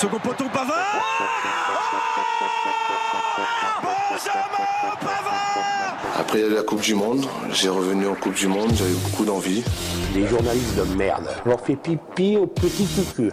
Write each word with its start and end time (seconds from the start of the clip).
Second 0.00 0.18
poteau, 0.18 0.44
Pavard 0.50 0.78
Benjamin 4.10 4.40
Pavard 4.98 5.58
Après 6.18 6.48
la 6.48 6.62
Coupe 6.62 6.80
du 6.80 6.94
Monde, 6.94 7.26
j'ai 7.52 7.68
revenu 7.68 8.06
en 8.06 8.14
Coupe 8.14 8.32
du 8.32 8.46
Monde, 8.46 8.70
j'avais 8.74 8.94
beaucoup 8.94 9.26
d'envie. 9.26 9.62
Les 10.14 10.26
journalistes 10.26 10.74
de 10.74 10.84
merde. 10.96 11.28
On 11.44 11.50
leur 11.50 11.60
fait 11.60 11.76
pipi 11.76 12.38
au 12.38 12.46
petit 12.46 12.86
cucu. 12.86 13.30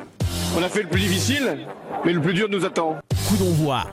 On 0.57 0.61
a 0.61 0.67
fait 0.67 0.81
le 0.81 0.89
plus 0.89 0.99
difficile, 0.99 1.57
mais 2.03 2.11
le 2.11 2.19
plus 2.19 2.33
dur 2.33 2.49
nous 2.49 2.65
attend. 2.65 2.97
Coup 3.29 3.37
d'envoi, 3.37 3.85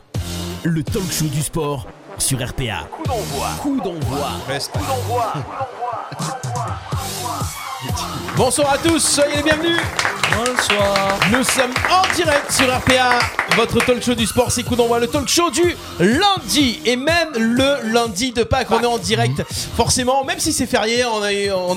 le 0.65 0.83
talk 0.83 1.13
show 1.13 1.27
du 1.27 1.43
sport 1.43 1.87
sur 2.19 2.45
RPA. 2.45 2.89
Coup 2.91 3.05
d'envoi. 3.05 3.47
Coup 3.63 3.81
d'envoi. 3.81 4.31
Bonsoir 8.37 8.73
à 8.73 8.79
tous, 8.79 8.99
soyez 8.99 9.37
les 9.37 9.43
bienvenus. 9.45 9.81
Bonsoir. 10.37 11.21
Nous 11.31 11.45
sommes 11.45 11.75
en 11.91 12.15
direct 12.17 12.51
sur 12.51 12.67
RPA. 12.67 13.21
Votre 13.57 13.85
talk 13.85 14.03
show 14.03 14.15
du 14.17 14.27
sport, 14.27 14.51
c'est 14.51 14.65
coup 14.65 14.75
d'envoi. 14.75 14.99
Le 14.99 15.07
talk 15.07 15.29
show 15.29 15.49
du 15.51 15.77
lundi 16.01 16.81
et 16.85 16.97
même 16.97 17.29
le 17.37 17.93
lundi 17.93 18.33
de 18.33 18.43
Pâques. 18.43 18.67
On 18.73 18.81
est 18.81 18.87
en 18.87 18.99
direct, 18.99 19.45
forcément. 19.77 20.25
Même 20.25 20.41
si 20.41 20.53
c'est 20.53 20.67
férié, 20.67 21.05
on 21.05 21.25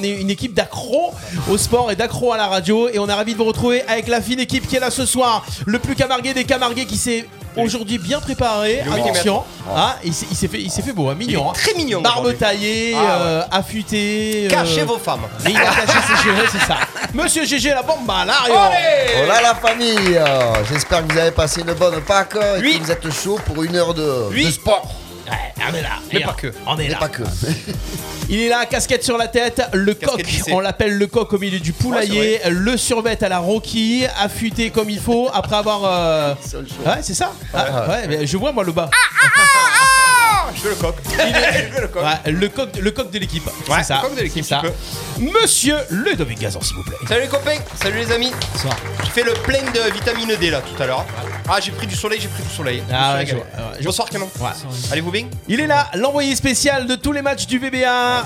est, 0.04 0.20
une 0.20 0.32
équipe 0.32 0.56
d'accros 0.56 1.14
au 1.52 1.58
sport 1.58 1.92
et 1.92 1.96
d'accros 1.96 2.34
à 2.34 2.38
la 2.38 2.48
radio. 2.48 2.90
Et 2.90 2.98
on 2.98 3.08
est 3.08 3.14
ravis 3.14 3.34
de 3.34 3.38
vous 3.38 3.44
retrouver 3.44 3.84
avec 3.84 4.08
la 4.08 4.22
fine 4.22 4.40
équipe 4.40 4.68
qui 4.68 4.76
est 4.76 4.80
là 4.80 4.90
ce 4.90 5.06
soir. 5.06 5.46
Le 5.68 5.78
plus 5.78 5.96
camargué 5.96 6.34
des 6.34 6.46
camargués 6.46 6.86
qui 6.86 6.98
s'est 6.98 7.28
aujourd'hui 7.58 7.98
bien 7.98 8.20
préparé. 8.20 8.82
Attention, 8.82 9.44
ah, 9.76 9.96
il 10.04 10.14
s'est 10.14 10.48
fait, 10.48 10.62
il 10.62 10.70
s'est 10.72 10.82
fait 10.82 10.94
beau, 10.94 11.10
hein, 11.10 11.16
mignon. 11.16 11.50
hein. 11.50 11.54
Très 11.54 11.74
mignon. 11.74 12.02
Barbe 12.02 12.20
aujourd'hui. 12.20 12.38
taillée, 12.40 12.94
Ah 12.96 13.00
ouais. 13.00 13.08
euh, 13.22 13.42
affûtée. 13.52 14.46
euh, 14.46 14.50
Cachez 14.50 14.84
vos 14.84 14.98
femmes. 14.98 15.22
et 15.46 15.50
il 15.50 15.58
a 15.58 15.62
caché 15.66 15.98
ses 16.08 16.24
cheveux, 16.24 16.46
c'est 16.52 16.66
ça. 16.66 16.78
Monsieur 17.14 17.46
GG, 17.46 17.70
la 17.70 17.84
bombe 17.84 18.10
à 18.10 18.26
l'arrière. 18.26 18.72
Voilà 19.26 19.42
la 19.42 19.56
famille, 19.56 20.16
euh, 20.18 20.64
j'espère 20.72 21.06
que 21.06 21.14
vous 21.14 21.20
avez 21.20 21.32
passé 21.32 21.62
une 21.62 21.74
bonne 21.74 22.02
Pâques 22.02 22.36
et 22.58 22.62
Oui. 22.62 22.80
que 22.80 22.86
vous 22.86 22.92
êtes 22.92 23.12
chaud 23.14 23.40
pour 23.46 23.64
une 23.64 23.76
heure 23.76 23.94
de, 23.94 24.28
Oui. 24.32 24.46
de 24.46 24.52
sport. 24.52 24.88
Ouais, 25.30 25.64
on 25.70 25.74
est 25.76 25.82
là. 25.82 25.90
Mais 26.14 26.20
pas 26.22 26.34
que. 26.34 26.54
On 26.66 26.78
est 26.78 26.88
là. 26.90 26.98
pas 26.98 27.10
que. 27.10 27.24
Il 28.30 28.42
est 28.42 28.50
là, 28.50 28.66
casquette 28.66 29.04
sur 29.06 29.18
la 29.18 29.28
tête, 29.30 29.62
le 29.74 29.94
Casquette 29.94 30.26
coq, 30.26 30.54
on 30.54 30.60
l'appelle 30.60 30.98
le 30.98 31.08
coq 31.08 31.32
au 31.32 31.38
milieu 31.38 31.60
du 31.60 31.72
poulailler, 31.72 32.42
le 32.50 32.76
survêt 32.76 33.22
à 33.24 33.30
la 33.30 33.40
Rocky, 33.40 34.04
affûté 34.20 34.70
comme 34.70 34.90
il 34.90 35.00
faut, 35.00 35.30
après 35.34 35.56
avoir... 35.56 35.82
euh, 35.86 36.34
Ouais, 36.86 36.98
c'est 37.02 37.14
ça 37.14 37.32
Ah, 37.54 37.88
ouais, 37.88 38.08
mais 38.10 38.28
je 38.28 38.36
vois 38.36 38.52
moi 38.52 38.66
le 38.66 38.74
bas. 38.74 38.90
Ah, 40.48 40.52
Je 40.56 40.62
veux 40.62 40.70
le 40.70 40.76
coq. 40.76 40.96
Je 41.10 41.76
veux 41.76 41.82
le 41.82 41.88
coq. 41.90 42.04
Ouais, 42.04 42.32
le 42.32 42.48
coq, 42.50 42.70
le 42.80 42.92
coq 42.92 43.12
de 43.12 43.20
l'équipe. 43.20 43.46
Ouais, 43.46 43.78
c'est 43.80 43.84
ça. 43.84 44.02
le 44.02 44.08
coq 44.08 44.18
de 44.18 44.22
l'équipe, 44.22 44.46
ça. 44.46 44.62
tu 45.18 45.24
Monsieur 45.24 45.78
Ludovic 45.90 46.40
Gazan, 46.40 46.62
s'il 46.62 46.76
vous 46.76 46.84
plaît. 46.84 46.96
Salut 47.08 47.22
les 47.22 47.28
copains, 47.28 47.58
salut 47.82 47.98
les 47.98 48.12
amis. 48.12 48.32
J'ai 49.04 49.10
fait 49.12 49.24
le 49.24 49.34
plein 49.34 49.62
de 49.62 49.92
vitamine 49.92 50.36
D 50.40 50.50
là 50.50 50.62
tout 50.62 50.82
à 50.82 50.86
l'heure. 50.88 51.06
Ah 51.50 51.58
j'ai 51.62 51.72
pris 51.72 51.88
du 51.88 51.96
soleil, 51.96 52.20
j'ai 52.22 52.28
pris 52.28 52.44
du 52.44 52.50
soleil. 52.54 52.84
Ah 52.92 53.16
ouais, 53.16 53.26
je 53.26 53.34
régalé. 53.36 53.44
vois, 53.56 53.66
ouais, 53.72 53.78
je- 53.80 53.86
Bonsoir 53.86 54.10
Clément. 54.10 54.30
Ouais. 54.40 54.50
Allez-vous 54.92 55.12
bien 55.12 55.28
Il 55.48 55.60
est 55.60 55.68
là, 55.68 55.88
l'envoyé 55.96 56.36
spécial 56.36 56.86
de 56.88 56.96
tous 56.96 57.12
les 57.12 57.22
matchs 57.22 57.46
du 57.48 57.58
VBA. 57.60 58.24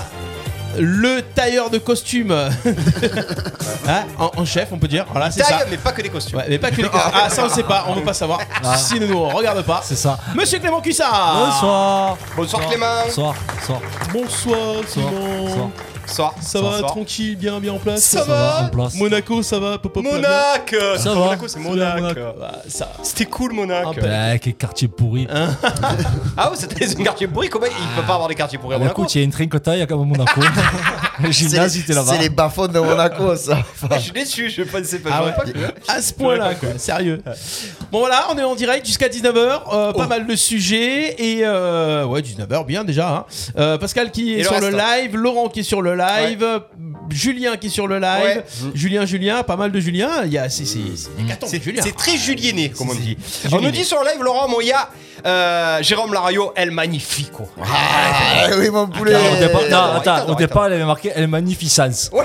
Le 0.78 1.20
tailleur 1.20 1.70
de 1.70 1.78
costume. 1.78 2.32
Hein, 3.88 4.04
en, 4.16 4.30
en 4.36 4.44
chef, 4.44 4.68
on 4.70 4.78
peut 4.78 4.86
dire. 4.86 5.04
Voilà, 5.10 5.28
c'est 5.32 5.42
ça. 5.42 5.58
Mais 5.68 5.76
pas 5.76 5.90
que 5.90 6.02
des 6.02 6.08
costumes. 6.08 6.38
Ouais, 6.38 6.46
mais 6.48 6.58
pas 6.58 6.70
que 6.70 6.76
les 6.76 6.88
costumes. 6.88 7.10
Ah, 7.14 7.28
ça 7.28 7.44
on 7.44 7.48
sait 7.48 7.64
pas, 7.64 7.84
on 7.88 7.94
veut 7.94 8.02
pas 8.02 8.14
savoir. 8.14 8.38
Si 8.76 9.00
nous 9.00 9.12
on 9.12 9.28
regarde 9.28 9.60
pas. 9.62 9.80
C'est 9.84 9.96
ça. 9.96 10.18
Monsieur 10.36 10.60
Clément 10.60 10.80
Cussard. 10.80 11.34
Bonsoir. 11.34 12.16
Bonsoir 12.36 12.68
Clément. 12.68 12.86
Bonsoir. 13.06 13.34
Bonsoir. 13.58 13.80
Bonsoir 14.12 14.84
Clément. 14.92 15.10
Bonsoir. 15.42 15.68
Bonsoir. 16.06 16.34
Ça 16.40 16.60
va, 16.60 16.82
tranquille, 16.82 17.36
bien, 17.36 17.58
bien 17.60 17.72
en 17.72 17.78
place. 17.78 18.02
Ça 18.02 18.18
Ça 18.20 18.24
va 18.24 18.58
en 18.60 18.62
va 18.64 18.68
place. 18.70 18.94
Monaco, 18.96 19.42
ça 19.42 19.58
va, 19.58 19.78
pop, 19.78 19.92
pop, 19.92 20.02
Monac 20.02 20.74
Ça 20.98 21.10
va. 21.10 21.14
Monaco 21.14 21.48
c'est. 21.48 21.58
Monac. 21.60 22.00
Monaco. 22.00 22.20
Ah, 22.42 22.52
ça. 22.68 22.92
C'était 23.02 23.26
cool 23.26 23.52
Monac. 23.52 23.86
Un 23.86 23.92
peu. 23.94 24.00
Ouais, 24.02 24.38
quel 24.42 24.54
quartier 24.54 24.88
pourri. 24.88 25.26
Ah 26.36 26.50
ouais 26.50 26.56
c'était 26.56 26.86
un 27.00 27.04
quartier 27.04 27.26
pourri, 27.28 27.48
comment 27.48 27.66
il 27.66 27.72
peut 28.00 28.06
pas 28.06 28.14
avoir 28.14 28.28
des 28.28 28.34
quartiers 28.34 28.58
pourris 28.58 28.74
à 28.74 28.76
Ah, 28.76 28.78
bah, 28.78 28.84
Monaco 28.84 29.02
écoute, 29.02 29.14
il 29.14 29.18
y 29.18 29.20
a 29.20 29.24
une 29.24 29.30
trinquetaille 29.32 29.86
comme 29.86 30.00
à 30.02 30.04
Monaco. 30.04 30.40
Gymnase, 31.30 31.76
était 31.76 31.92
là-bas. 31.92 32.12
c'est 32.12 32.18
les 32.22 32.28
bas-fonds 32.30 32.66
de 32.68 32.78
Monaco, 32.78 33.36
ça. 33.36 33.58
Ah, 33.90 33.96
Je 33.98 34.02
suis 34.04 34.12
déçu, 34.12 34.48
je 34.50 34.62
pensais 34.62 34.98
pas. 35.00 35.10
Ah 35.12 35.24
ouais. 35.24 35.32
pas 35.32 35.42
cru. 35.44 35.52
À 35.88 36.00
ce 36.00 36.12
point-là, 36.14 36.54
quoi, 36.54 36.70
sérieux. 36.78 37.20
Bon 37.90 37.98
voilà, 38.00 38.26
on 38.32 38.38
est 38.38 38.42
en 38.44 38.54
direct 38.54 38.86
jusqu'à 38.86 39.08
19h, 39.08 39.60
Oh. 39.70 39.92
pas 39.96 40.06
mal 40.06 40.26
de 40.26 40.34
sujets 40.36 41.14
et 41.18 41.40
euh, 41.44 42.04
ouais 42.04 42.20
19h 42.22 42.64
bien 42.66 42.84
déjà. 42.84 43.08
hein. 43.10 43.24
Euh, 43.58 43.78
Pascal 43.78 44.10
qui 44.10 44.34
est 44.34 44.42
sur 44.44 44.58
le 44.60 44.66
reste. 44.74 44.78
live, 45.02 45.16
Laurent 45.16 45.48
qui 45.48 45.60
est 45.60 45.64
sur 45.64 45.82
le 45.82 45.91
live, 45.96 46.60
Julien 47.10 47.56
qui 47.56 47.66
est 47.68 47.70
sur 47.70 47.86
le 47.86 47.98
live, 47.98 48.22
Ouais. 48.24 48.44
Julien 48.74 49.04
Julien, 49.06 49.42
pas 49.42 49.56
mal 49.56 49.72
de 49.72 49.80
Julien. 49.80 50.22
Il 50.24 50.32
y 50.32 50.38
a 50.38 50.48
c'est 50.48 50.64
c'est 50.64 50.78
c'est 51.46 51.96
très 51.96 52.16
julienné, 52.16 52.70
comme 52.70 52.90
on 52.90 52.94
dit. 52.94 53.16
On 53.52 53.60
nous 53.60 53.70
dit 53.70 53.84
sur 53.84 53.98
le 54.02 54.10
live, 54.10 54.22
Laurent 54.22 54.48
Moya, 54.48 54.90
euh, 55.24 55.82
Jérôme 55.82 56.12
Larario, 56.12 56.52
El 56.56 56.70
Magnifico. 56.70 57.48
Ah 57.62 58.46
oui, 58.58 58.70
mon 58.70 58.86
poulet. 58.88 59.12
Non, 59.12 59.32
au 59.32 59.36
départ, 59.40 59.62
non, 59.70 60.00
Attends, 60.00 60.28
au 60.28 60.34
départ, 60.34 60.66
elle 60.66 60.74
avait 60.74 60.84
marqué 60.84 61.12
Elle 61.14 61.26
magnificence. 61.28 62.10
Ouais, 62.12 62.24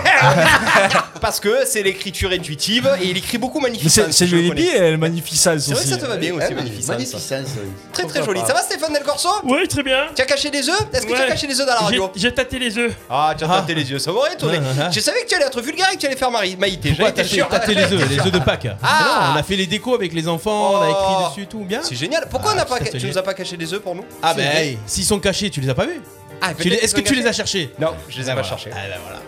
parce 1.22 1.40
que 1.40 1.66
c'est 1.66 1.84
l'écriture 1.84 2.32
intuitive 2.32 2.90
et 3.02 3.08
il 3.08 3.18
écrit 3.18 3.38
beaucoup 3.38 3.60
Mais 3.60 3.70
magnificence. 3.70 4.06
c'est 4.08 4.12
c'est 4.14 4.28
joli 4.28 4.52
bien, 4.52 4.72
Elle 4.76 4.98
magnificence 4.98 5.60
C'est 5.64 5.72
vrai 5.74 5.76
que 5.76 5.80
aussi. 5.88 5.90
ça 5.90 5.98
te 5.98 6.06
va 6.06 6.18
bien 6.18 6.34
aussi, 6.34 6.48
Eh, 6.52 6.54
magnificence. 6.56 6.88
Magnificence, 6.90 7.48
oui. 7.62 7.70
Très 7.94 8.04
très 8.06 8.24
joli. 8.24 8.40
Ça 8.48 8.54
va 8.54 8.62
Stéphane 8.62 8.94
Del 8.94 9.04
Corso? 9.04 9.30
Oui, 9.44 9.68
très 9.68 9.84
bien. 9.84 10.06
Tu 10.16 10.22
as 10.22 10.26
caché 10.26 10.50
des 10.50 10.68
œufs? 10.70 10.88
Est-ce 10.94 11.06
que 11.06 11.14
tu 11.14 11.22
as 11.22 11.28
caché 11.28 11.48
des 11.48 11.60
œufs 11.60 11.68
dans 11.68 11.74
la 11.74 11.80
radio? 11.80 12.12
J'ai 12.16 12.34
tâté 12.34 12.60
les 12.60 12.78
œufs. 12.78 12.94
Ah, 13.10 13.34
tu 13.38 13.44
as 13.44 13.48
Ah. 13.52 13.60
tâté 13.62 13.76
les 13.76 13.90
yeux, 13.90 14.00
ça 14.00 14.12
m'aurait 14.12 14.34
étonné. 14.34 14.58
Ouais, 14.58 14.64
ouais, 14.64 14.84
ouais. 14.86 14.92
Je 14.92 15.00
savais 15.00 15.22
que 15.24 15.28
tu 15.28 15.36
allais 15.36 15.46
être 15.46 15.62
vulgaire 15.62 15.88
et 15.92 15.96
que 15.96 16.02
tu 16.02 16.06
allais 16.08 16.16
faire 16.16 16.32
Marie, 16.32 16.56
Maïté. 16.56 16.96
Tâter, 16.96 17.24
sûr. 17.24 17.48
tâter 17.48 17.74
les 17.76 17.84
œufs, 17.94 18.10
les 18.10 18.20
œufs 18.20 18.32
de 18.32 18.40
Pâques 18.40 18.68
Ah. 18.84 19.32
On 19.34 19.38
a 19.38 19.44
fait 19.44 19.56
les 19.56 19.68
décos 19.68 19.96
avec 19.96 20.14
les 20.14 20.28
enfants, 20.28 20.74
on 20.74 20.82
a 20.82 20.88
Oh. 20.88 20.92
écrit 20.92 21.30
dessus 21.30 21.42
et 21.44 21.46
tout, 21.48 21.60
bien. 21.64 21.80
C'est 21.84 21.96
génial. 21.96 22.28
Pourquoi 22.30 22.52
on 22.54 22.56
n'a 22.56 22.62
Ah, 22.64 22.66
pas, 22.66 22.80
tu 22.92 23.08
nous 23.08 23.18
as 23.18 23.24
pas 23.24 23.34
caché 23.34 23.58
des 23.58 23.74
œufs 23.74 23.82
pour 23.82 23.96
nous 23.96 24.06
Ah 24.22 24.34
C'est 24.36 24.42
ben 24.44 24.56
hey, 24.58 24.78
s'ils 24.86 25.06
sont 25.06 25.20
cachés, 25.20 25.50
tu 25.50 25.62
les 25.62 25.70
as 25.70 25.76
pas 25.76 25.86
vus 25.86 26.02
Ah, 26.42 26.54
Tu 26.54 26.64
les- 26.64 26.70
peut-être 26.72 26.84
Est-ce 26.84 26.96
que 26.96 27.02
qu'ils 27.02 27.10
tu 27.12 27.16
les 27.16 27.26
as 27.28 27.34
cherchés 27.34 27.72
Non, 27.80 27.94
je 28.10 28.18
les 28.20 28.28
ai 28.28 28.32
Ah, 28.32 28.36
pas 28.36 28.44
cherchés. 28.44 28.70
Ah 28.74 28.88
ben 28.88 28.98
voilà. 29.04 29.20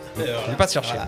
Je 0.46 0.52
vais 0.52 0.57
pas 0.57 0.68
te 0.68 0.74
chercher. 0.74 0.91
Voilà. 0.94 1.07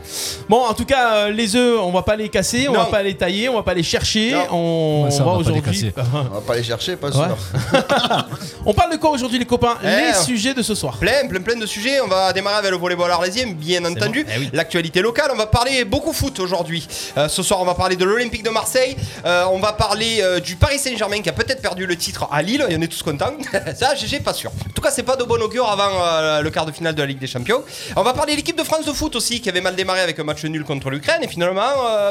Bon, 0.50 0.64
en 0.66 0.74
tout 0.74 0.86
cas, 0.86 1.14
euh, 1.16 1.30
les 1.32 1.56
œufs, 1.56 1.80
on 1.82 1.92
va 1.92 2.02
pas 2.04 2.16
les 2.16 2.30
casser, 2.30 2.68
on 2.68 2.74
Non. 2.74 2.80
va 2.80 2.86
pas 2.86 3.04
les 3.04 3.16
tailler, 3.16 3.50
on 3.50 3.56
va 3.56 3.64
pas 3.64 3.74
les 3.74 3.84
chercher. 3.84 4.32
Non. 4.32 4.48
On, 4.52 5.04
Ouais, 5.06 5.12
ça, 5.12 5.24
on 5.24 5.26
va 5.26 5.32
on 5.32 5.38
va 5.38 5.44
pas 5.44 5.52
les 5.52 5.60
aujourd'hui. 5.60 5.94
On 6.14 6.34
va 6.36 6.42
pas 6.42 6.56
les 6.56 6.64
chercher, 6.64 6.96
pas 6.96 7.08
Ouais. 7.08 7.14
sûr. 7.14 7.38
on 8.66 8.74
parle 8.74 8.92
de 8.92 8.98
quoi 8.98 9.12
aujourd'hui, 9.12 9.40
les 9.40 9.46
copains 9.46 9.78
Eh, 9.84 9.88
Les 9.88 10.14
sujets 10.14 10.54
de 10.54 10.62
ce 10.62 10.76
soir. 10.76 10.98
Plein, 10.98 11.28
plein, 11.28 11.42
plein 11.42 11.56
de 11.56 11.66
sujets. 11.66 12.00
On 12.02 12.08
va 12.08 12.32
démarrer 12.34 12.58
avec 12.58 12.72
le 12.72 12.78
volleyball 12.78 13.10
arlésien, 13.12 13.48
bien 13.48 13.84
entendu. 13.86 14.24
bon. 14.24 14.30
Eh 14.36 14.40
oui. 14.40 14.50
L'actualité 14.54 15.02
locale. 15.02 15.30
On 15.34 15.38
va 15.38 15.48
parler 15.48 15.86
beaucoup 15.86 16.14
foot 16.14 16.40
aujourd'hui. 16.40 16.88
Euh, 17.18 17.28
ce 17.28 17.44
soir, 17.44 17.60
on 17.62 17.66
va 17.66 17.74
parler 17.76 17.96
de 17.96 18.06
l'Olympique 18.06 18.44
de 18.44 18.50
Marseille. 18.50 18.96
Euh, 19.26 19.46
on 19.52 19.60
va 19.60 19.74
parler 19.74 20.20
euh, 20.22 20.40
du 20.40 20.56
Paris 20.56 20.80
Saint-Germain 20.80 21.22
qui 21.22 21.30
a 21.30 21.34
peut-être 21.34 21.62
perdu 21.62 21.86
le 21.86 21.96
titre 21.96 22.28
à 22.32 22.42
Lille. 22.42 22.66
Et 22.70 22.76
on 22.78 22.82
est 22.82 22.88
tous 22.88 23.04
contents. 23.04 23.34
Ça, 23.76 23.96
GG, 23.96 24.20
pas 24.20 24.34
sûr. 24.34 24.52
En 24.52 24.74
tout 24.74 24.82
cas, 24.82 24.92
c'est 24.92 25.04
pas 25.04 25.16
de 25.16 25.24
bon 25.24 25.42
augure 25.42 25.70
avant 25.70 25.90
euh, 26.04 26.42
le 26.42 26.50
quart 26.50 26.66
de 26.66 26.72
finale 26.72 26.96
de 26.96 27.02
la 27.02 27.08
Ligue 27.08 27.20
des 27.20 27.28
Champions. 27.28 27.64
On 27.96 28.04
va 28.04 28.14
parler 28.14 28.34
de 28.34 28.38
l'équipe 28.38 28.58
de 28.58 28.64
France 28.64 28.86
de 28.86 28.92
foot 28.94 29.01
aussi 29.14 29.42
qui 29.42 29.50
avait 29.50 29.62
mal 29.62 29.76
démarré 29.76 30.02
avec 30.02 30.20
un 30.20 30.24
match 30.24 30.44
nul 30.46 30.64
contre 30.64 30.90
l'Ukraine. 30.90 31.22
Et 31.24 31.28
finalement, 31.28 31.62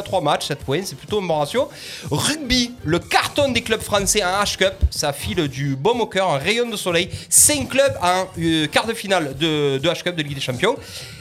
3 0.04 0.20
matchs, 0.20 0.46
7 0.48 0.58
points. 0.60 0.80
C'est 0.84 0.96
plutôt 0.96 1.18
un 1.20 1.22
bon 1.26 1.38
ratio. 1.38 1.68
Rugby, 2.10 2.72
le 2.84 2.98
carton 2.98 3.50
des 3.50 3.62
clubs 3.62 3.80
français 3.80 4.22
en 4.24 4.42
H-Cup. 4.42 4.74
Ça 4.90 5.12
file 5.12 5.48
du 5.48 5.76
baume 5.76 6.00
au 6.00 6.06
cœur, 6.06 6.28
un 6.30 6.38
rayon 6.38 6.68
de 6.68 6.76
soleil. 6.76 7.08
5 7.28 7.68
clubs 7.68 7.94
en 8.02 8.26
euh, 8.40 8.66
quart 8.66 8.86
de 8.86 8.94
finale 8.94 9.34
de, 9.38 9.78
de 9.78 9.88
H-Cup 9.88 10.16
de 10.16 10.22
Ligue 10.22 10.34
des 10.34 10.40
Champions. 10.40 10.76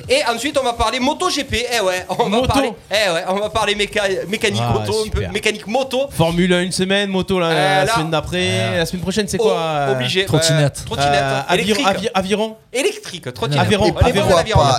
Et 0.07 0.21
ensuite, 0.33 0.57
on 0.59 0.63
va 0.63 0.73
parler 0.73 0.99
MotoGP. 0.99 1.53
Eh 1.77 1.81
ouais, 1.81 2.05
on 2.09 2.15
va 2.15 2.29
Moto. 2.29 2.47
parler, 2.47 2.71
eh 2.91 3.11
ouais, 3.11 3.23
on 3.27 3.35
va 3.35 3.49
parler 3.49 3.75
méca- 3.75 4.25
mécanique 4.27 4.61
Ah, 4.63 4.73
moto, 4.73 4.91
un 5.05 5.09
peu 5.09 5.17
super. 5.19 5.31
mécanique 5.31 5.67
moto. 5.67 6.07
Formule 6.11 6.53
1 6.53 6.61
une 6.63 6.71
semaine, 6.71 7.09
moto 7.09 7.39
la, 7.39 7.47
Euh, 7.47 7.53
la 7.79 7.85
là- 7.85 7.93
semaine 7.93 8.09
d'après. 8.11 8.77
La 8.77 8.85
semaine 8.85 9.01
prochaine, 9.01 9.27
c'est 9.27 9.37
Oh, 9.39 9.43
quoi 9.43 9.57
euh, 9.57 9.91
obligé. 9.93 10.25
trottinette. 10.25 10.79
Euh, 10.81 10.85
trottinette. 10.85 11.21
euh, 11.21 12.09
aviron 12.13 12.55
électrique. 12.73 13.33
Trottinette. 13.33 13.61
Aviron, 13.65 13.87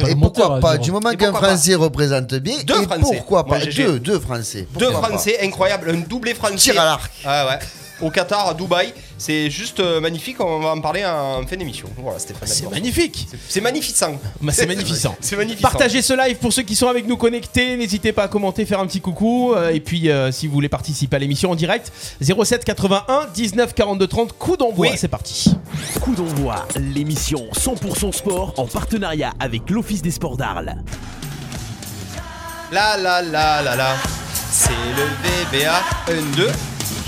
Et 0.09 0.15
pourquoi 0.15 0.61
pas, 0.61 0.70
pas. 0.73 0.79
Du 0.79 0.93
moment 0.93 1.13
qu'un 1.13 1.33
Français 1.33 1.75
représente 1.75 2.35
bien, 2.35 2.57
Deux 2.65 2.83
et 2.83 2.85
Français. 2.85 3.01
pourquoi 3.03 3.45
Moi, 3.45 3.59
pas 3.59 3.65
GG. 3.65 3.85
Deux, 3.85 3.99
deux 4.01 4.21
Français. 4.21 4.67
Deux 4.79 4.87
Pourquoi 4.87 5.01
pas 5.03 5.09
Français, 5.09 5.39
incroyable, 5.43 5.91
un 5.91 6.01
doublé 6.01 6.35
français. 6.35 6.57
Tir 6.57 6.81
à 6.81 6.85
l'arc. 6.85 7.11
Ah 7.25 7.47
ouais. 7.47 7.59
Au 8.01 8.11
Qatar, 8.11 8.49
à 8.49 8.55
Dubaï, 8.55 8.95
c'est 9.19 9.51
juste 9.51 9.81
euh, 9.81 10.01
magnifique. 10.01 10.41
On 10.41 10.61
va 10.61 10.71
en 10.71 10.81
parler 10.81 11.05
en 11.05 11.47
fin 11.47 11.57
d'émission. 11.57 11.87
Voilà, 11.99 12.19
Stéphane. 12.19 12.49
C'est 12.49 12.69
magnifique 12.71 13.27
C'est- 13.31 13.39
C'est 13.49 13.61
magnifiquant. 13.61 14.19
Bah, 14.41 14.53
C'est 14.53 14.67
magnificent. 14.67 15.15
C'est 15.21 15.37
magnifique. 15.37 15.61
Partagez 15.63 16.01
ce 16.01 16.15
live 16.15 16.37
pour 16.39 16.53
ceux 16.53 16.63
qui 16.63 16.75
sont 16.77 16.89
avec 16.89 17.07
nous 17.07 17.17
connectés. 17.19 17.77
N'hésitez 17.77 18.13
pas 18.13 18.23
à 18.25 18.29
commenter, 18.29 18.65
faire 18.65 18.81
un 18.81 18.87
petit 18.87 19.01
coucou. 19.03 19.53
Euh, 19.55 19.71
et 19.71 19.81
puis, 19.81 20.11
euh, 20.11 20.33
si 20.33 20.47
vous 20.47 20.53
voulez 20.55 20.69
participer 20.71 21.17
à 21.17 21.19
l'émission 21.19 21.51
en 21.51 21.55
direct, 21.55 21.93
07 22.23 22.65
81 22.65 23.27
19 23.35 23.75
42 23.75 24.07
30. 24.07 24.33
Coup 24.39 24.57
d'envoi. 24.57 24.89
Oui. 24.89 24.97
C'est 24.97 25.09
parti. 25.09 25.55
Coup 26.01 26.15
d'envoi, 26.15 26.67
l'émission 26.77 27.47
100% 27.53 28.13
sport 28.13 28.55
en 28.57 28.67
partenariat 28.67 29.33
avec 29.39 29.69
l'Office 29.69 30.01
des 30.03 30.11
sports 30.11 30.37
d'Arles. 30.39 30.75
La 32.73 32.97
la 32.97 33.21
la 33.21 33.63
la 33.63 33.77
la. 33.77 33.97
C'est 34.53 34.71
le 34.71 35.59
VBA 35.59 35.83
1 36.09 36.37
2. 36.37 36.49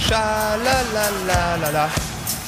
Cha 0.09 0.57
la 0.57 0.83
la 0.95 1.11
la 1.27 1.57
la 1.59 1.73
la. 1.73 1.89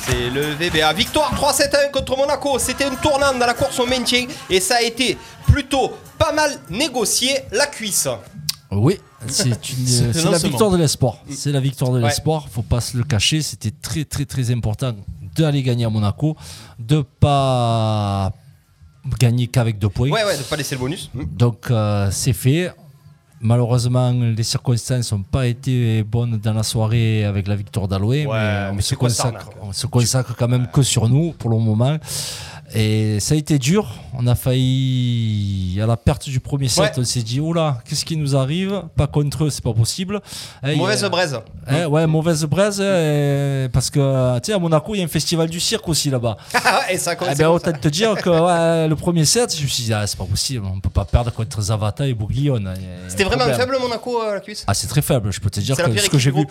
C'est 0.07 0.29
le 0.31 0.53
VBA. 0.55 0.93
Victoire 0.93 1.33
3-7-1 1.35 1.91
contre 1.93 2.17
Monaco. 2.17 2.59
C'était 2.59 2.87
une 2.89 2.97
tournante 2.97 3.39
dans 3.39 3.47
la 3.47 3.55
course 3.55 3.79
au 3.81 3.87
maintien 3.87 4.27
et 4.51 4.61
ça 4.61 4.77
a 4.77 4.83
été 4.83 5.17
plutôt 5.47 5.93
pas 6.19 6.33
mal 6.33 6.51
négocié 6.71 7.41
la 7.53 7.67
cuisse. 7.67 8.09
Oui, 8.71 8.99
c'est 9.29 9.49
la 9.49 10.39
victoire 10.39 10.71
de 10.71 10.77
l'espoir. 10.77 11.19
C'est 11.31 11.53
la 11.53 11.61
victoire 11.61 11.93
de 11.93 11.99
Ouais. 12.01 12.09
l'espoir. 12.09 12.47
Faut 12.51 12.63
pas 12.63 12.81
se 12.81 12.97
le 12.97 13.05
cacher. 13.05 13.41
C'était 13.41 13.71
très 13.71 14.05
très 14.05 14.25
très 14.25 14.51
important 14.51 14.93
d'aller 15.37 15.63
gagner 15.63 15.85
à 15.85 15.91
Monaco, 15.91 16.37
de 16.79 17.03
pas 17.21 18.33
gagner 19.19 19.47
qu'avec 19.47 19.79
deux 19.79 19.89
points. 19.89 20.11
Ouais, 20.11 20.25
ouais, 20.25 20.37
de 20.37 20.43
pas 20.43 20.57
laisser 20.57 20.75
le 20.75 20.81
bonus. 20.81 21.11
Mm. 21.15 21.25
Donc 21.37 21.71
euh, 21.71 22.09
c'est 22.11 22.33
fait. 22.33 22.73
Malheureusement, 23.47 24.11
les 24.11 24.43
circonstances 24.43 25.13
n'ont 25.13 25.23
pas 25.23 25.47
été 25.47 26.03
bonnes 26.03 26.39
dans 26.39 26.55
la 26.55 26.63
soirée 26.63 27.27
avec 27.27 27.47
la 27.47 27.55
victoire 27.55 27.87
Ouais, 28.25 28.71
mais 28.73 28.79
on 28.79 28.81
se, 28.81 28.95
consacre, 28.95 29.37
arnaque 29.37 29.57
on 29.61 29.73
se 29.75 29.87
consacre 29.87 30.35
quand 30.35 30.49
même 30.49 30.67
que 30.73 30.83
sur 30.83 31.11
nous 31.11 31.33
pour 31.33 31.51
le 31.51 31.59
moment. 31.59 31.99
Et 32.75 33.21
ça 33.21 33.35
a 33.35 33.39
été 33.39 33.59
dur. 33.59 33.89
On 34.17 34.27
a 34.27 34.35
failli, 34.35 35.79
à 35.81 35.87
la 35.87 35.97
perte 35.97 36.29
du 36.29 36.41
premier 36.41 36.69
set, 36.69 36.83
Ouais. 36.85 36.91
on 36.99 37.05
s'est 37.05 37.23
dit, 37.23 37.41
oula, 37.41 37.79
qu'est-ce 37.89 38.05
qui 38.05 38.17
nous 38.17 38.35
arrive? 38.37 38.83
Pas 38.97 39.07
contre 39.07 39.45
eux, 39.45 39.51
c'est 39.51 39.63
pas 39.63 39.73
possible. 39.73 40.21
Eh, 40.67 40.77
Mauvaise 40.77 41.05
a- 41.05 41.09
braise. 41.09 41.39
eh, 41.71 41.85
ouais, 41.85 42.07
mauvaise 42.07 42.45
braise, 42.45 42.81
eh, 42.81 43.69
parce 43.73 43.91
que 43.91 44.39
tu 44.41 44.47
sais, 44.47 44.53
à 44.53 44.59
Monaco, 44.59 44.95
il 44.95 44.99
y 44.99 45.01
a 45.03 45.05
un 45.05 45.09
festival 45.09 45.49
du 45.49 45.61
cirque 45.61 45.89
aussi 45.89 46.11
là-bas. 46.11 46.37
Et 46.91 46.99
ça 46.99 47.13
Eh 47.15 47.17
commence. 47.17 47.37
ben, 47.39 47.49
autant 47.49 47.73
te 47.73 47.89
dire 47.89 48.15
que 48.17 48.29
ouais, 48.31 48.89
le 48.89 48.97
premier 48.97 49.25
set, 49.25 49.57
je 49.57 49.63
me 49.63 49.69
suis 49.69 49.85
dit, 49.85 49.93
ah, 49.93 50.07
c'est 50.07 50.19
pas 50.19 50.25
possible, 50.25 50.67
on 50.73 50.81
peut 50.81 50.91
pas 50.91 51.05
perdre 51.05 51.33
contre 51.33 51.61
Zavata 51.63 52.07
et 52.07 52.15
Bouglione. 52.15 52.75
C'était 53.09 53.25
vraiment 53.25 53.45
faible 53.55 53.77
Monaco 53.81 54.21
euh, 54.23 54.35
la 54.35 54.41
cuisse? 54.41 54.65
Ah, 54.67 54.75
c'est 54.75 54.87
très 54.89 55.03
faible, 55.03 55.33
je 55.33 55.41
peux 55.41 55.51
te 55.51 55.61
dire 55.61 55.77
que 55.77 55.99
ce 55.99 56.11
que 56.11 56.19
j'ai 56.19 56.31
vu. 56.31 56.47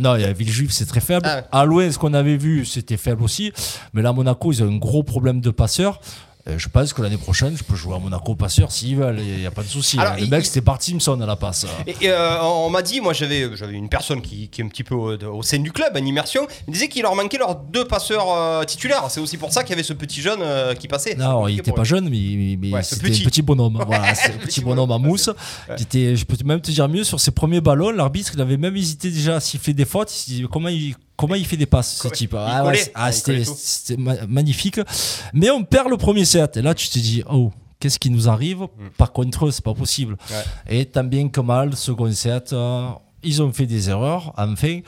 Non, 0.00 0.16
il 0.16 0.22
y 0.22 0.24
a 0.24 0.32
Villejuif, 0.32 0.72
c'est 0.72 0.86
très 0.86 1.00
faible. 1.00 1.26
Ah. 1.26 1.42
À 1.60 1.64
loin, 1.64 1.90
ce 1.90 1.98
qu'on 1.98 2.14
avait 2.14 2.36
vu, 2.36 2.64
c'était 2.64 2.96
faible 2.96 3.22
aussi. 3.22 3.52
Mais 3.92 4.02
là, 4.02 4.12
Monaco, 4.12 4.52
ils 4.52 4.62
ont 4.62 4.68
un 4.68 4.76
gros 4.76 5.02
problème 5.02 5.40
de 5.40 5.50
passeurs. 5.54 6.00
Euh, 6.46 6.58
je 6.58 6.68
pense 6.68 6.92
que 6.92 7.00
l'année 7.00 7.16
prochaine, 7.16 7.56
je 7.56 7.64
peux 7.64 7.74
jouer 7.74 7.94
à 7.94 7.98
Monaco 7.98 8.34
passeur 8.34 8.70
s'ils 8.70 8.96
veulent, 8.96 9.18
il 9.18 9.38
n'y 9.38 9.46
a 9.46 9.50
pas 9.50 9.62
de 9.62 9.68
souci. 9.68 9.98
Alors, 9.98 10.16
Le 10.18 10.26
mec, 10.26 10.44
c'était 10.44 10.60
Bart 10.60 10.82
Simpson 10.82 11.18
à 11.18 11.24
la 11.24 11.36
passe. 11.36 11.64
Et, 11.86 11.96
et, 12.02 12.10
euh, 12.10 12.42
on 12.42 12.68
m'a 12.68 12.82
dit, 12.82 13.00
moi 13.00 13.14
j'avais 13.14 13.48
une 13.70 13.88
personne 13.88 14.20
qui, 14.20 14.48
qui 14.48 14.60
est 14.60 14.64
un 14.64 14.68
petit 14.68 14.84
peu 14.84 14.94
au, 14.94 15.42
sein 15.42 15.58
du 15.60 15.72
club, 15.72 15.96
en 15.96 16.04
immersion, 16.04 16.46
il 16.66 16.70
me 16.70 16.72
disait 16.74 16.88
qu'il 16.88 17.02
leur 17.02 17.14
manquait 17.14 17.38
leurs 17.38 17.54
deux 17.56 17.86
passeurs 17.86 18.30
euh, 18.30 18.62
titulaires. 18.64 19.06
C'est 19.08 19.20
aussi 19.20 19.38
pour 19.38 19.52
ça 19.52 19.62
qu'il 19.62 19.70
y 19.70 19.72
avait 19.72 19.82
ce 19.82 19.94
petit 19.94 20.20
jeune 20.20 20.40
qui 20.78 20.86
passait. 20.86 21.14
Non, 21.14 21.48
il 21.48 21.56
compliqué 21.56 21.60
était 21.60 21.70
pour 21.70 21.76
pas 21.76 21.84
jeune, 21.84 22.10
mais, 22.10 22.58
mais 22.60 22.74
Ouais, 22.74 22.82
c'était 22.82 23.08
petit. 23.08 23.22
un 23.22 23.24
petit 23.24 23.42
bonhomme. 23.42 23.82
Voilà, 23.86 24.14
c'est 24.14 24.34
un 24.34 24.38
petit 24.38 24.60
bonhomme 24.60 24.90
à 24.92 24.98
mousse. 24.98 25.30
qui 25.78 25.82
était, 25.82 26.14
je 26.14 26.26
peux 26.26 26.36
même 26.44 26.60
te 26.60 26.70
dire 26.70 26.88
mieux, 26.88 27.04
sur 27.04 27.20
ses 27.20 27.30
premiers 27.30 27.62
ballons, 27.62 27.90
l'arbitre, 27.90 28.32
il 28.34 28.40
avait 28.42 28.58
même 28.58 28.76
hésité 28.76 29.10
déjà 29.10 29.36
à 29.36 29.40
siffler 29.40 29.72
des 29.72 29.86
fautes. 29.86 30.12
Il 30.28 30.46
comment 30.48 30.68
il, 30.68 30.94
comment 31.16 31.34
il 31.34 31.46
fait 31.46 31.56
des 31.56 31.66
passes, 31.66 31.96
ce 32.02 32.08
type 32.08 32.34
Ah, 32.38 32.60
collait. 32.62 32.78
ouais, 32.78 32.92
ah, 32.94 33.06
Ah, 33.06 33.12
c'était 33.12 33.96
magnifique. 34.28 34.80
Mais 35.32 35.50
on 35.50 35.62
perd 35.64 35.88
le 35.88 35.96
premier 35.96 36.24
set. 36.24 36.56
Et 36.56 36.62
là, 36.62 36.74
tu 36.74 36.88
te 36.88 36.98
dis, 36.98 37.22
oh. 37.30 37.50
Qu'est-ce 37.80 37.98
qui 37.98 38.08
nous 38.08 38.30
arrive? 38.30 38.66
Par 38.96 39.12
contre, 39.12 39.50
c'est 39.50 39.62
pas 39.62 39.74
possible. 39.74 40.16
Ouais. 40.30 40.78
Et 40.80 40.86
tant 40.86 41.04
bien 41.04 41.28
que 41.28 41.40
mal, 41.42 41.76
second 41.76 42.10
set, 42.12 42.54
euh, 42.54 42.88
ils 43.24 43.42
ont 43.42 43.52
fait 43.52 43.66
des 43.66 43.88
erreurs. 43.90 44.32
Enfin, 44.36 44.80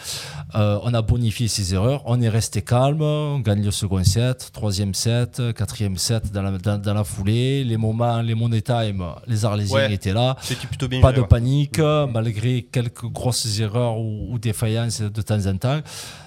Euh, 0.55 0.79
on 0.85 0.95
a 0.95 1.03
bonifié 1.03 1.49
ces 1.49 1.75
erreurs. 1.75 2.03
On 2.07 2.21
est 2.21 2.29
resté 2.29 2.63
calme. 2.63 3.03
On 3.03 3.41
gagne 3.41 3.65
le 3.65 3.71
second 3.73 4.03
set, 4.05 4.51
troisième 4.53 4.95
set, 4.95 5.43
quatrième 5.55 5.97
set 5.99 6.33
dans 6.33 6.43
la, 6.43 6.53
dans, 6.57 6.79
dans 6.79 6.95
la 6.95 7.05
foulée. 7.05 7.65
Les 7.65 7.77
moments, 7.77 8.23
les 8.23 8.35
money 8.35 8.63
time, 8.63 9.05
les 9.27 9.45
Arlésiens 9.45 9.77
Ouais. 9.77 9.93
étaient 9.95 10.13
là. 10.13 10.37
C'était 10.41 10.67
plutôt 10.69 10.89
bien 10.89 11.01
Pas 11.01 11.13
de 11.13 11.21
ouais. 11.21 11.27
panique, 11.27 11.79
malgré 11.79 12.63
quelques 12.63 13.07
grosses 13.07 13.59
erreurs 13.61 13.99
ou, 13.99 14.29
ou 14.33 14.39
défaillances 14.39 15.03
de 15.03 15.23
temps 15.23 15.45
en 15.47 15.57
temps. 15.59 15.81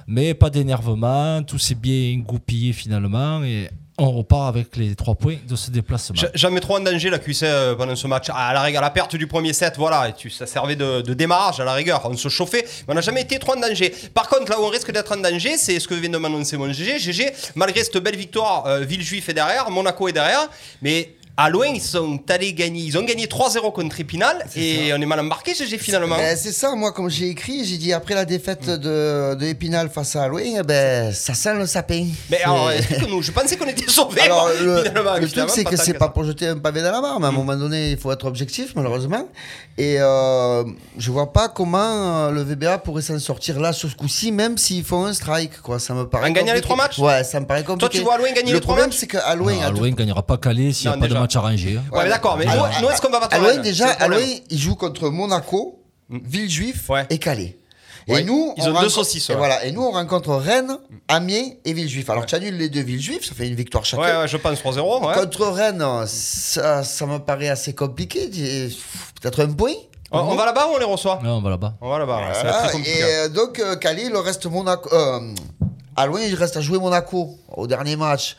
Mais 0.05 0.33
pas 0.33 0.49
d'énervement. 0.49 1.41
Tout 1.43 1.57
s'est 1.59 1.75
bien 1.75 2.17
goupillé 2.19 2.73
finalement. 2.73 3.41
Et 3.43 3.69
on 3.99 4.11
repart 4.11 4.47
avec 4.47 4.75
les 4.77 4.95
trois 4.95 5.15
points 5.15 5.37
de 5.47 5.55
ce 5.55 5.69
déplacement. 5.71 6.15
Ja- 6.15 6.29
Jamais 6.33 6.59
trop 6.59 6.77
en 6.77 6.79
danger 6.79 7.09
la 7.09 7.19
QC 7.19 7.43
euh, 7.43 7.75
pendant 7.75 7.95
ce 7.95 8.07
match. 8.07 8.27
À 8.33 8.53
la, 8.53 8.61
rigueur, 8.61 8.81
la 8.81 8.89
perte 8.89 9.15
du 9.15 9.27
premier 9.27 9.53
set, 9.53 9.75
voilà, 9.77 10.07
ça 10.29 10.45
servait 10.47 10.75
de, 10.75 11.01
de 11.01 11.13
démarrage 11.13 11.59
à 11.59 11.63
la 11.65 11.73
rigueur. 11.73 12.01
On 12.05 12.15
se 12.17 12.29
chauffait, 12.29 12.63
mais 12.87 12.93
on 12.93 12.95
n'a 12.95 13.01
jamais 13.01 13.21
été 13.21 13.37
trop 13.39 13.53
en 13.55 13.59
danger. 13.59 13.93
Par 14.13 14.27
contre, 14.29 14.49
là 14.51 14.59
où 14.59 14.63
on 14.63 14.69
risque 14.69 14.91
d'être 14.91 15.11
en 15.15 15.21
danger, 15.21 15.57
c'est 15.57 15.79
ce 15.79 15.87
que 15.87 15.93
vient 15.93 16.09
de 16.09 16.17
m'annoncer 16.17 16.57
mon 16.57 16.71
GG. 16.71 16.99
GG, 16.99 17.31
malgré 17.55 17.83
cette 17.83 17.97
belle 17.97 18.15
victoire, 18.17 18.65
euh, 18.65 18.79
Villejuif 18.81 19.29
est 19.29 19.33
derrière, 19.33 19.69
Monaco 19.69 20.07
est 20.07 20.13
derrière, 20.13 20.47
mais. 20.81 21.13
À 21.41 21.49
loin, 21.49 21.67
ils 21.67 21.79
sont 21.81 22.19
allés 22.27 22.51
gagner. 22.51 22.81
Ils 22.81 22.97
ont 22.97 23.03
gagné 23.03 23.25
3-0 23.25 23.71
contre 23.71 23.97
Épinal 24.01 24.45
et 24.57 24.91
on 24.93 24.97
est 25.01 25.05
mal 25.05 25.21
embarqué, 25.21 25.53
GG, 25.53 25.77
finalement. 25.77 26.17
Ben, 26.17 26.35
c'est 26.35 26.51
ça, 26.51 26.75
moi, 26.75 26.91
comme 26.91 27.09
j'ai 27.09 27.29
écrit, 27.29 27.63
j'ai 27.63 27.77
dit 27.77 27.93
après 27.93 28.13
la 28.13 28.25
défaite 28.25 28.69
de, 28.69 29.35
de 29.35 29.45
Épinal 29.45 29.89
face 29.89 30.17
à 30.17 30.29
eh 30.37 30.63
ben, 30.63 31.13
ça 31.13 31.33
sent 31.33 31.55
le 31.55 31.65
sapin. 31.65 32.07
Mais 32.29 32.37
C'est- 32.39 32.43
alors, 32.43 32.71
explique-nous, 32.71 33.21
je 33.21 33.31
pensais 33.31 33.55
qu'on 33.55 33.67
était 33.67 33.89
sauvés. 33.89 34.19
Alors, 34.19 34.49
moi, 34.49 34.51
le, 34.61 34.83
finalement, 34.83 35.15
le 35.15 35.29
truc, 35.29 35.49
c'est 35.49 35.63
que 35.63 35.77
c'est 35.77 35.93
pas 35.93 36.09
pour 36.09 36.25
jeter 36.25 36.47
un 36.47 36.57
pavé 36.57 36.81
dans 36.81 36.91
la 36.91 36.99
mare, 36.99 37.21
mais 37.21 37.27
à 37.27 37.29
un 37.29 37.31
moment 37.31 37.55
donné, 37.55 37.91
il 37.91 37.97
faut 37.97 38.11
être 38.11 38.25
objectif, 38.25 38.73
malheureusement. 38.75 39.25
Et 39.77 39.95
euh, 39.97 40.65
je 40.97 41.09
vois 41.09 41.31
pas 41.31 41.47
comment 41.47 41.77
euh, 42.27 42.31
le 42.31 42.41
VBA 42.41 42.79
pourrait 42.79 43.01
s'en 43.01 43.17
sortir 43.17 43.61
là 43.61 43.71
sur 43.71 43.89
ce 43.89 43.95
coup-ci, 43.95 44.33
même 44.33 44.57
s'ils 44.57 44.83
font 44.83 45.05
un 45.05 45.13
strike, 45.13 45.61
quoi. 45.61 45.79
Ça 45.79 45.93
me 45.93 46.03
paraît. 46.03 46.27
En 46.29 46.33
gagnant 46.33 46.53
les 46.53 46.59
trois 46.59 46.75
matchs 46.75 46.99
Ouais, 46.99 47.23
ça 47.23 47.39
me 47.39 47.45
paraît 47.45 47.63
compliqué. 47.63 47.99
tu 47.99 48.03
vois 48.03 48.15
Alouin 48.15 48.33
gagner 48.33 48.51
le 48.51 48.55
les 48.55 48.61
trois 48.61 48.73
problème, 48.75 48.89
matchs 48.89 48.99
c'est 48.99 49.07
qu'à 49.07 49.19
Alouin, 49.19 49.53
Non, 49.53 49.61
à 49.61 49.65
Alouin 49.67 49.91
ne 49.91 49.95
gagnera 49.95 50.21
pas 50.21 50.35
calé 50.35 50.73
s'il 50.73 50.89
n'y 50.89 50.97
a 50.97 50.99
pas 50.99 51.07
de 51.07 51.13
match 51.13 51.28
arrangé. 51.37 51.77
hein. 51.77 51.83
Ouais, 51.95 52.03
mais 52.03 52.09
d'accord, 52.09 52.37
mais 52.37 52.45
Alors, 52.47 52.67
nous, 52.75 52.81
nous, 52.87 52.89
est-ce 52.91 53.01
qu'on 53.01 53.09
va 53.09 53.19
battre 53.19 53.35
Alouin, 53.35 53.49
Rennes 53.49 53.61
déjà. 53.61 53.87
Alouin, 53.89 54.19
il 54.49 54.57
joue 54.59 54.75
contre 54.75 55.09
Monaco, 55.09 55.79
Villejuif 56.09 56.89
Ouais. 56.89 57.05
et 57.09 57.17
Calais. 57.19 57.57
Ouais. 58.07 58.21
Et 58.21 58.23
nous, 58.23 58.53
Ils 58.57 58.63
on 58.63 58.75
ont 58.75 58.81
deux 58.81 58.89
saucisses, 58.89 59.29
Et 59.29 59.35
voilà. 59.35 59.63
Et 59.65 59.71
nous, 59.71 59.83
on 59.83 59.91
rencontre 59.91 60.33
Rennes, 60.35 60.77
Amiens 61.07 61.49
et 61.63 61.73
Villejuif. 61.73 62.09
Alors, 62.09 62.25
tu 62.25 62.33
annules 62.33 62.57
les 62.57 62.69
deux 62.69 62.81
Villejuif, 62.81 63.23
ça 63.27 63.35
fait 63.35 63.47
une 63.47 63.53
victoire 63.55 63.85
chacun. 63.85 64.01
Ouais, 64.01 64.17
ouais, 64.21 64.27
je 64.27 64.37
pense 64.37 64.57
3-0. 64.59 65.05
Ouais. 65.07 65.13
Contre 65.13 65.45
Rennes, 65.47 65.85
ça, 66.07 66.83
ça 66.83 67.05
me 67.05 67.19
paraît 67.19 67.49
assez 67.49 67.73
compliqué. 67.75 68.27
Peut-être 69.21 69.43
un 69.43 69.51
point. 69.53 69.73
On, 70.11 70.21
on 70.21 70.35
va 70.35 70.45
là-bas 70.47 70.65
ou 70.69 70.75
on 70.75 70.79
les 70.79 70.85
reçoit 70.85 71.19
Non, 71.23 71.33
on 71.37 71.41
va 71.41 71.51
là-bas. 71.51 71.75
On 71.81 71.89
va 71.91 71.99
là-bas, 71.99 72.17
ouais, 72.17 72.81
et 72.83 73.03
euh, 73.03 73.29
donc, 73.29 73.59
euh, 73.59 73.75
Calais, 73.75 74.05
il 74.07 74.15
reste 74.17 74.47
Monaco. 74.47 74.89
Euh, 74.91 75.19
Alouin, 75.95 76.21
il 76.21 76.33
reste 76.33 76.57
à 76.57 76.61
jouer 76.61 76.79
Monaco 76.79 77.37
au 77.55 77.67
dernier 77.67 77.95
match. 77.95 78.35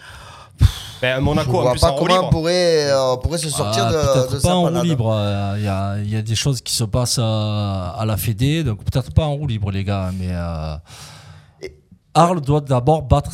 Ben, 1.03 1.17
Je 1.17 1.21
Monaco, 1.21 1.59
en 1.59 1.63
vois 1.63 1.71
plus, 1.73 1.81
pas 1.81 1.93
en 1.93 1.99
comment 1.99 2.27
on 2.27 2.31
pourrait, 2.31 2.91
euh, 2.91 3.17
pourrait 3.17 3.39
se 3.39 3.49
sortir 3.49 3.85
Ah, 3.87 3.93
de, 3.93 3.97
peut-être 3.99 4.31
de 4.33 4.37
pas 4.37 4.49
sa 4.49 4.55
en 4.55 4.63
roue 4.69 4.83
libre. 4.83 5.11
euh, 5.13 5.55
Il 5.59 5.65
y, 5.65 5.69
a, 5.69 5.97
il 5.99 6.11
y 6.13 6.17
a 6.17 6.23
des 6.23 6.35
choses 6.35 6.61
qui 6.61 6.75
se 6.75 6.85
passent 6.85 7.19
euh, 7.19 7.23
à 7.23 8.05
la 8.07 8.17
Fédé, 8.17 8.63
donc 8.65 8.85
peut-être 8.85 9.13
pas 9.13 9.25
en 9.25 9.35
roue 9.35 9.47
libre, 9.47 9.71
les 9.71 9.83
gars. 9.85 10.11
Mais 10.19 10.29
euh, 10.31 10.75
Arles 12.15 12.41
doit 12.41 12.61
d'abord 12.61 13.03
battre 13.03 13.31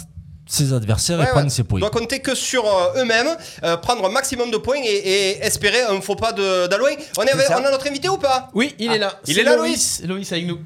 ses 0.48 0.72
adversaires 0.72 1.18
Ouais, 1.18 1.24
et 1.24 1.28
prendre 1.28 1.44
ouais. 1.46 1.50
ses 1.50 1.64
points. 1.64 1.80
doit 1.80 1.90
compter 1.90 2.20
que 2.20 2.34
sur 2.36 2.64
euh, 2.64 3.02
eux-mêmes, 3.02 3.26
euh, 3.64 3.76
prendre 3.78 4.04
un 4.06 4.10
maximum 4.10 4.50
de 4.52 4.58
points 4.58 4.76
et, 4.84 4.86
et 4.88 5.38
espérer 5.44 5.82
un 5.82 6.00
faux 6.00 6.14
pas 6.14 6.32
de- 6.32 6.68
d'Alouin. 6.68 6.90
On, 7.18 7.22
on 7.22 7.64
a 7.64 7.70
notre 7.72 7.88
invité 7.88 8.08
ou 8.08 8.16
pas? 8.16 8.48
Oui, 8.54 8.74
il 8.78 8.92
est 8.92 8.98
là. 8.98 9.14
il 9.26 9.38
est 9.38 9.42
là, 9.42 9.56
Loïs. 9.56 10.02
Loïs 10.06 10.30
avec 10.30 10.46
nous. 10.46 10.60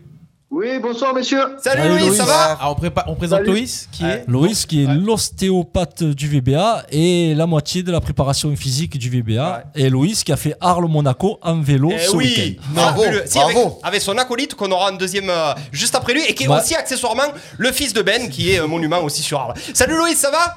Oui, 0.52 0.80
bonsoir 0.82 1.14
messieurs. 1.14 1.38
Salut, 1.62 1.80
Salut, 1.82 1.88
Louis, 1.94 2.06
Louis. 2.08 2.16
ça 2.16 2.24
va 2.24 2.58
Ah, 2.60 2.70
on, 2.72 2.74
prépa- 2.74 3.04
on 3.06 3.14
présente 3.14 3.38
Salut. 3.38 3.52
Loïs 3.52 3.88
qui 3.92 4.04
est. 4.04 4.24
Loïs, 4.26 4.66
qui 4.66 4.82
est 4.82 4.86
l'ostéopathe 4.88 6.02
du 6.02 6.26
VBA 6.28 6.86
et 6.90 7.34
la 7.36 7.46
moitié 7.46 7.84
de 7.84 7.92
la 7.92 8.00
préparation 8.00 8.54
physique 8.56 8.98
du 8.98 9.08
VBA. 9.10 9.62
Et 9.76 9.88
Loïs, 9.88 10.24
qui 10.24 10.32
a 10.32 10.36
fait 10.36 10.56
Arles-Monaco 10.60 11.38
en 11.40 11.60
vélo 11.60 11.90
Eh 11.94 11.98
ce 12.00 12.16
oui, 12.16 12.24
week-end. 12.36 12.62
Bravo, 12.74 13.02
fabuleux. 13.04 13.22
Si, 13.26 13.38
avec, 13.38 13.54
bravo. 13.54 13.78
avec 13.84 14.00
son 14.02 14.18
acolyte 14.18 14.56
qu'on 14.56 14.72
aura 14.72 14.88
un 14.88 14.96
deuxième 14.96 15.30
euh, 15.30 15.52
juste 15.70 15.94
après 15.94 16.14
lui 16.14 16.24
et 16.26 16.34
qui 16.34 16.44
est 16.44 16.48
Ouais. 16.48 16.58
aussi 16.58 16.74
accessoirement 16.74 17.28
le 17.56 17.70
fils 17.70 17.92
de 17.92 18.02
Ben 18.02 18.28
qui 18.28 18.50
est 18.50 18.58
un 18.58 18.66
monument 18.66 19.04
aussi 19.04 19.22
sur 19.22 19.38
Arles. 19.38 19.54
Salut 19.72 19.96
Louis, 19.96 20.16
ça 20.16 20.32
va? 20.32 20.56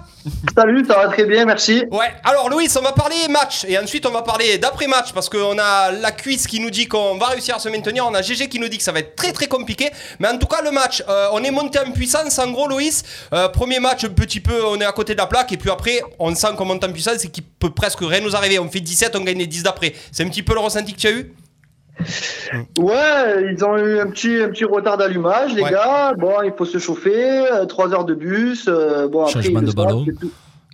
Salut, 0.58 0.86
ça 0.88 0.96
va 0.96 1.08
très 1.10 1.26
bien, 1.26 1.44
merci. 1.44 1.84
Ouais, 1.92 2.08
alors 2.24 2.50
Louis, 2.50 2.70
on 2.80 2.82
va 2.82 2.94
parler 2.94 3.16
match 3.30 3.66
et 3.68 3.78
ensuite 3.78 4.06
on 4.06 4.12
va 4.12 4.22
parler 4.22 4.58
d'après-match 4.58 5.12
parce 5.12 5.28
qu'on 5.28 5.58
a 5.60 5.92
la 5.92 6.12
cuisse 6.14 6.48
qui 6.48 6.62
nous 6.62 6.70
dit 6.70 6.88
qu'on 6.88 7.18
va 7.18 7.26
réussir 7.28 7.56
à 7.58 7.60
se 7.60 7.68
maintenir, 7.68 8.08
on 8.10 8.14
a 8.14 8.22
GG 8.22 8.48
qui 8.48 8.58
nous 8.58 8.70
dit 8.70 8.78
que 8.78 8.84
ça 8.84 8.94
va 8.94 9.00
être 9.00 9.18
très 9.18 9.34
très 9.34 9.48
compliqué, 9.48 9.83
mais 10.20 10.28
en 10.28 10.38
tout 10.38 10.48
cas 10.48 10.62
le 10.64 10.72
match, 10.72 11.04
euh, 11.10 11.28
on 11.34 11.44
est 11.44 11.52
monté 11.52 11.80
en 11.80 11.92
puissance 11.92 12.38
en 12.40 12.52
gros 12.52 12.68
Loïs, 12.68 13.04
Euh, 13.34 13.48
premier 13.50 13.80
match 13.80 14.04
un 14.06 14.10
petit 14.10 14.40
peu 14.40 14.64
on 14.66 14.80
est 14.80 14.86
à 14.86 14.92
côté 14.92 15.14
de 15.14 15.20
la 15.20 15.28
plaque 15.28 15.52
et 15.52 15.58
puis 15.58 15.70
après 15.70 16.02
on 16.20 16.34
sent 16.36 16.48
qu'on 16.58 16.66
monte 16.66 16.84
en 16.84 16.92
puissance 16.92 17.24
et 17.26 17.30
qu'il 17.30 17.44
peut 17.44 17.72
presque 17.72 18.00
rien 18.02 18.20
nous 18.22 18.36
arriver, 18.36 18.60
on 18.60 18.70
fait 18.70 18.80
17, 18.80 19.16
on 19.16 19.22
gagne 19.22 19.38
les 19.40 19.48
10 19.48 19.64
d'après, 19.64 19.94
c'est 20.12 20.24
un 20.24 20.30
petit 20.30 20.44
peu 20.44 20.54
le 20.54 20.60
ressenti 20.60 20.94
que 20.94 21.00
tu 21.00 21.08
as 21.08 21.12
eu? 21.12 21.34
Ouais, 22.78 23.52
ils 23.54 23.64
ont 23.64 23.78
eu 23.78 24.00
un 24.00 24.08
petit, 24.08 24.38
un 24.42 24.50
petit 24.50 24.66
retard 24.66 24.98
d'allumage, 24.98 25.54
les 25.54 25.62
Ouais. 25.62 25.72
gars. 25.72 26.14
Bon, 26.18 26.42
il 26.44 26.52
faut 26.58 26.66
se 26.66 26.78
chauffer, 26.80 27.44
3 27.70 27.94
heures 27.94 28.06
de 28.06 28.16
bus. 28.16 28.66
euh, 28.68 29.08
bon, 29.08 29.22
après, 29.26 29.42
Changement 29.44 29.62
de 29.62 29.72
ballon. 29.72 30.06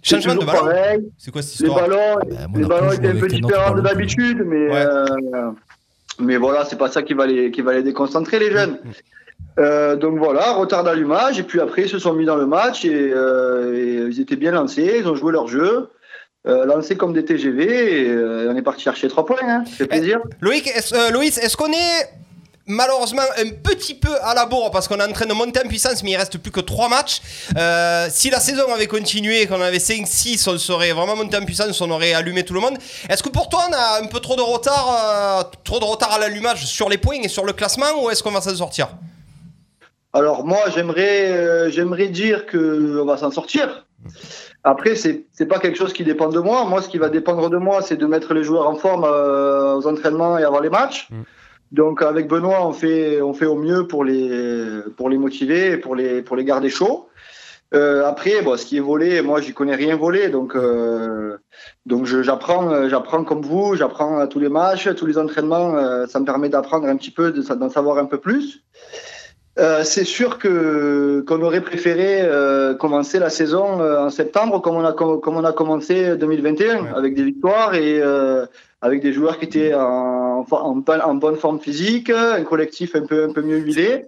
Changement 0.01 0.35
de 0.35 0.45
ballon. 0.45 1.01
C'est 1.17 1.29
quoi 1.31 1.41
cette 1.41 1.59
Les 1.59 1.65
histoire? 1.67 1.87
ballons, 1.87 2.19
Ben, 2.25 2.47
les 2.55 2.65
ballons 2.65 2.89
joue 2.91 2.95
étaient 2.95 3.07
un 3.09 3.15
peu 3.19 3.27
différents 3.27 3.75
de 3.75 3.81
d'habitude, 3.81 4.43
mais, 4.45 4.69
Ouais. 4.69 4.85
Mais 6.19 6.37
voilà, 6.37 6.65
c'est 6.65 6.77
pas 6.77 6.89
ça 6.89 7.01
qui 7.01 7.13
va 7.13 7.25
les, 7.25 7.51
qui 7.51 7.61
va 7.61 7.73
les 7.73 7.83
déconcentrer, 7.83 8.39
les 8.39 8.51
jeunes. 8.51 8.77
Euh, 9.57 9.95
donc 9.95 10.17
voilà, 10.17 10.53
retard 10.53 10.83
d'allumage, 10.83 11.39
et 11.39 11.43
puis 11.43 11.59
après 11.59 11.83
ils 11.83 11.89
se 11.89 11.99
sont 11.99 12.13
mis 12.13 12.25
dans 12.25 12.35
le 12.35 12.45
match 12.45 12.85
et, 12.85 13.11
euh, 13.13 13.73
et 13.75 14.07
ils 14.09 14.21
étaient 14.21 14.35
bien 14.35 14.51
lancés, 14.51 14.97
ils 14.99 15.07
ont 15.07 15.15
joué 15.15 15.31
leur 15.31 15.47
jeu, 15.47 15.89
euh, 16.47 16.65
lancés 16.65 16.95
comme 16.95 17.13
des 17.13 17.25
TGV, 17.25 18.07
et 18.07 18.47
on 18.49 18.55
est 18.55 18.61
parti 18.61 18.81
chercher 18.83 19.07
trois 19.09 19.25
points, 19.25 19.37
hein, 19.43 19.63
ça 19.65 19.71
fait 19.77 19.87
plaisir. 19.87 20.19
Loïc, 20.41 20.67
est-ce- 20.67 21.11
Loïs, 21.13 21.37
est-ce 21.37 21.57
qu'on 21.57 21.71
est 21.71 22.09
malheureusement 22.69 23.23
un 23.37 23.49
petit 23.49 23.95
peu 23.95 24.15
à 24.21 24.33
la 24.33 24.45
bourre 24.45 24.71
parce 24.71 24.87
qu'on 24.87 24.99
est 24.99 25.03
en 25.03 25.11
train 25.11 25.25
de 25.25 25.33
monter 25.33 25.59
en 25.63 25.67
puissance, 25.67 26.03
mais 26.03 26.11
il 26.11 26.15
reste 26.15 26.37
plus 26.37 26.51
que 26.51 26.61
3 26.61 26.87
matchs. 26.87 27.21
Euh, 27.57 28.07
si 28.09 28.29
la 28.29 28.39
saison 28.39 28.71
avait 28.73 28.87
continué, 28.87 29.47
qu'on 29.47 29.59
avait 29.59 29.79
5-6, 29.79 30.49
on 30.49 30.57
serait 30.57 30.91
vraiment 30.93 31.15
monté 31.15 31.35
en 31.35 31.43
puissance, 31.43 31.81
on 31.81 31.91
aurait 31.91 32.13
allumé 32.13 32.45
tout 32.45 32.53
le 32.53 32.61
monde. 32.61 32.77
Est-ce 33.09 33.23
que 33.23 33.29
pour 33.29 33.49
toi, 33.49 33.65
on 33.69 33.73
a 33.73 34.01
un 34.01 34.07
peu 34.07 34.19
trop 34.19 34.35
de 34.35 34.41
retard, 34.41 35.43
euh, 35.43 35.57
trop 35.63 35.79
de 35.79 35.85
retard 35.85 36.13
à 36.13 36.19
l'allumage 36.19 36.65
sur 36.65 36.87
les 36.87 36.97
points 36.97 37.21
et 37.23 37.27
sur 37.27 37.45
le 37.45 37.53
classement, 37.53 38.03
ou 38.03 38.09
est-ce 38.09 38.23
qu'on 38.23 38.31
va 38.31 38.41
s'en 38.41 38.55
sortir? 38.55 38.89
Alors 40.13 40.45
moi, 40.45 40.59
j'aimerais, 40.73 41.31
euh, 41.31 41.69
j'aimerais 41.69 42.07
dire 42.07 42.45
que 42.45 42.99
on 43.01 43.05
va 43.05 43.17
s'en 43.17 43.31
sortir. 43.31 43.85
Après, 44.63 44.95
c'est 44.95 45.25
c'est 45.31 45.45
pas 45.45 45.59
quelque 45.59 45.77
chose 45.77 45.93
qui 45.93 46.03
dépend 46.03 46.29
de 46.29 46.39
moi. 46.39 46.65
Moi, 46.65 46.81
ce 46.81 46.89
qui 46.89 46.97
va 46.97 47.09
dépendre 47.09 47.49
de 47.49 47.57
moi, 47.57 47.81
c'est 47.81 47.95
de 47.95 48.05
mettre 48.05 48.33
les 48.33 48.43
joueurs 48.43 48.67
en 48.67 48.75
forme 48.75 49.05
euh, 49.05 49.75
aux 49.75 49.87
entraînements 49.87 50.37
et 50.37 50.43
avant 50.43 50.59
les 50.59 50.69
matchs. 50.69 51.07
Donc, 51.71 52.01
avec 52.01 52.27
Benoît, 52.27 52.65
on 52.67 52.73
fait 52.73 53.21
on 53.21 53.33
fait 53.33 53.45
au 53.45 53.55
mieux 53.55 53.87
pour 53.87 54.03
les 54.03 54.81
pour 54.97 55.09
les 55.09 55.17
motiver, 55.17 55.71
et 55.73 55.77
pour 55.77 55.95
les 55.95 56.21
pour 56.21 56.35
les 56.35 56.43
garder 56.43 56.69
chauds. 56.69 57.07
Euh, 57.75 58.03
après, 58.07 58.41
bon, 58.41 58.57
ce 58.57 58.65
qui 58.65 58.77
est 58.77 58.79
volé, 58.81 59.21
moi, 59.21 59.41
j'y 59.41 59.53
connais 59.53 59.75
rien 59.75 59.95
volé, 59.95 60.29
donc 60.29 60.55
euh, 60.55 61.37
donc 61.85 62.05
j'apprends 62.07 62.89
j'apprends 62.89 63.23
comme 63.23 63.41
vous, 63.43 63.75
j'apprends 63.75 64.17
à 64.17 64.25
tous 64.25 64.39
les 64.39 64.49
matchs, 64.49 64.89
tous 64.95 65.05
les 65.05 65.19
entraînements. 65.19 65.75
euh, 65.75 66.07
ça 66.07 66.19
me 66.19 66.25
permet 66.25 66.49
d'apprendre 66.49 66.87
un 66.87 66.95
petit 66.97 67.11
peu, 67.11 67.31
de- 67.31 67.43
d'en 67.53 67.69
savoir 67.69 67.99
un 67.99 68.05
peu 68.05 68.17
plus. 68.17 68.63
Euh, 69.59 69.83
c'est 69.83 70.05
sûr 70.05 70.37
que 70.39 71.23
qu'on 71.27 71.41
aurait 71.41 71.61
préféré 71.61 72.21
euh, 72.21 72.73
commencer 72.75 73.19
la 73.19 73.29
saison 73.29 73.81
euh, 73.81 73.99
en 74.05 74.09
septembre 74.09 74.61
comme 74.61 74.75
on 74.75 74.85
a 74.85 74.93
com- 74.93 75.19
comme 75.21 75.35
on 75.35 75.43
a 75.43 75.51
commencé 75.51 76.15
2021 76.15 76.85
avec 76.95 77.13
des 77.13 77.23
victoires 77.23 77.75
et 77.75 77.99
euh, 78.01 78.45
avec 78.81 79.01
des 79.01 79.13
joueurs 79.13 79.37
qui 79.39 79.45
étaient 79.45 79.73
en, 79.73 80.45
en, 80.49 80.83
en 80.87 81.15
bonne 81.15 81.35
forme 81.37 81.59
physique, 81.59 82.09
un 82.09 82.43
collectif 82.43 82.95
un 82.95 83.05
peu 83.05 83.25
un 83.29 83.33
peu 83.33 83.41
mieux 83.41 83.57
huilé. 83.59 84.05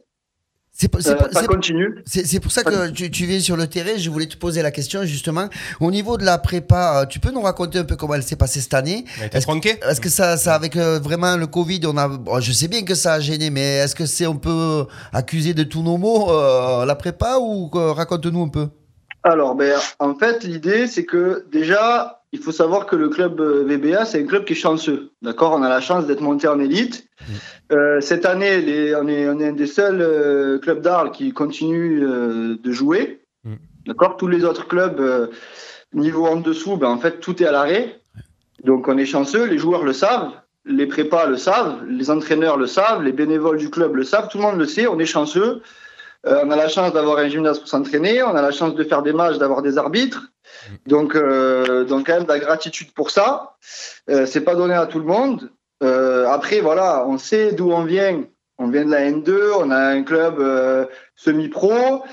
C'est 0.74 0.90
c'est 1.02 1.12
Euh, 1.12 1.18
ça 1.34 1.42
c'est- 1.42 1.48
continue. 1.48 2.02
C'est 2.06 2.26
c'est 2.26 2.40
pour 2.40 2.50
ça 2.54 2.64
que 2.64 2.90
tu, 2.92 3.12
tu 3.12 3.26
viens 3.26 3.42
sur 3.42 3.58
le 3.58 3.68
terrain. 3.68 3.98
Je 3.98 4.10
voulais 4.10 4.26
te 4.28 4.38
poser 4.38 4.62
la 4.62 4.72
question 4.72 5.04
justement. 5.04 5.50
Au 5.82 5.92
niveau 5.92 6.16
de 6.18 6.24
la 6.24 6.38
prépa, 6.38 7.02
euh, 7.02 7.06
tu 7.06 7.20
peux 7.20 7.30
nous 7.32 7.42
raconter 7.42 7.80
un 7.80 7.84
peu 7.84 7.98
comment 7.98 8.14
elle 8.14 8.24
s'est 8.24 8.38
passée 8.38 8.62
cette 8.62 8.74
année? 8.74 9.04
Est-ce 9.34 9.46
que, 9.46 9.90
est-ce 9.92 10.00
que 10.00 10.08
ça, 10.08 10.38
ça 10.38 10.56
avec 10.56 10.78
euh, 10.78 10.98
vraiment 11.00 11.36
le 11.36 11.46
Covid, 11.48 11.82
on 11.88 11.98
a, 11.98 12.08
bon, 12.08 12.40
je 12.40 12.54
sais 12.54 12.70
bien 12.70 12.84
que 12.84 12.96
ça 12.96 13.14
a 13.16 13.20
gêné, 13.20 13.50
mais 13.50 13.80
est-ce 13.84 13.94
que 13.96 14.06
c'est 14.06 14.26
on 14.28 14.38
peut 14.38 14.86
accuser 15.12 15.54
de 15.54 15.64
tous 15.64 15.84
nos 15.84 15.98
maux 15.98 16.32
euh, 16.32 16.86
la 16.86 16.96
prépa 16.96 17.36
ou 17.42 17.70
euh, 17.76 17.92
raconte-nous 17.92 18.44
un 18.44 18.48
peu. 18.50 18.68
Alors, 19.24 19.56
ben, 19.56 19.78
en 20.00 20.16
fait, 20.16 20.44
l'idée, 20.46 20.88
c'est 20.88 21.04
que 21.06 21.46
déjà, 21.52 22.21
il 22.34 22.40
faut 22.40 22.52
savoir 22.52 22.86
que 22.86 22.96
le 22.96 23.10
club 23.10 23.40
euh, 23.42 23.64
VBA, 23.66 24.06
c'est 24.06 24.22
un 24.22 24.26
club 24.26 24.46
qui 24.46 24.54
est 24.54 24.56
chanceux. 24.56 25.10
D'accord? 25.22 25.54
On 25.54 25.64
a 25.64 25.70
la 25.70 25.82
chance 25.82 26.06
d'être 26.08 26.22
monté 26.22 26.48
en 26.48 26.60
élite. 26.60 27.06
Euh, 27.72 28.00
cette 28.02 28.26
année, 28.26 28.62
les- 28.62 28.96
on, 28.96 29.08
est, 29.08 29.28
on 29.30 29.40
est 29.40 29.48
un 29.50 29.54
des 29.54 29.68
seuls 29.68 30.02
euh, 30.02 30.58
clubs 30.60 30.82
d'Arles 30.82 31.12
qui 31.12 31.34
continue 31.34 32.02
euh, 32.04 32.56
de 32.62 32.72
jouer. 32.72 33.22
D'accord? 33.86 34.18
Tous 34.18 34.28
les 34.28 34.46
autres 34.46 34.68
clubs, 34.68 35.00
euh, 35.00 35.28
niveau 35.94 36.26
en 36.26 36.38
dessous, 36.38 36.78
ben, 36.78 36.88
en 36.90 36.98
fait, 36.98 37.20
tout 37.20 37.42
est 37.44 37.46
à 37.46 37.52
l'arrêt. 37.52 38.00
Donc, 38.64 38.88
on 38.88 38.98
est 38.98 39.06
chanceux. 39.06 39.46
Les 39.46 39.58
joueurs 39.58 39.84
le 39.84 39.94
savent. 39.94 40.32
Les 40.66 40.86
prépas 40.86 41.26
le 41.26 41.38
savent. 41.38 41.84
Les 41.88 42.10
entraîneurs 42.12 42.58
le 42.58 42.68
savent. 42.68 43.04
Les 43.04 43.12
bénévoles 43.12 43.58
du 43.58 43.70
club 43.70 43.96
le 43.96 44.04
savent. 44.04 44.30
Tout 44.30 44.38
le 44.38 44.44
monde 44.44 44.58
le 44.60 44.66
sait. 44.66 44.88
On 44.88 45.00
est 45.00 45.06
chanceux. 45.06 45.62
Euh, 46.28 46.44
on 46.46 46.52
a 46.52 46.56
la 46.56 46.68
chance 46.70 46.94
d'avoir 46.94 47.18
un 47.18 47.28
gymnase 47.28 47.58
pour 47.58 47.68
s'entraîner, 47.68 48.22
on 48.22 48.36
a 48.36 48.44
la 48.44 48.52
chance 48.52 48.76
de 48.76 48.84
faire 48.84 49.02
des 49.02 49.12
matchs, 49.12 49.40
d'avoir 49.40 49.64
des 49.64 49.80
arbitres. 49.80 50.28
Donc, 50.86 51.16
euh, 51.16 51.84
donc 51.86 52.08
quand 52.08 52.18
même 52.20 52.28
la 52.28 52.40
gratitude 52.40 52.92
pour 52.94 53.12
ça. 53.12 53.58
Euh, 54.10 54.26
c'est 54.26 54.42
pas 54.42 54.56
donné 54.56 54.74
à 54.74 54.86
tout 54.86 55.00
le 55.00 55.06
monde. 55.06 55.52
Euh, 55.84 56.28
après, 56.28 56.62
voilà, 56.62 57.06
on 57.08 57.18
sait 57.18 57.54
d'où 57.54 57.72
on 57.72 57.84
vient. 57.84 58.24
On 58.58 58.70
vient 58.70 58.86
de 58.86 58.92
la 58.92 59.10
N2, 59.10 59.54
on 59.58 59.72
a 59.72 59.80
un 59.80 60.04
club 60.04 60.40
euh, 60.40 60.86
semi-pro. 61.16 62.04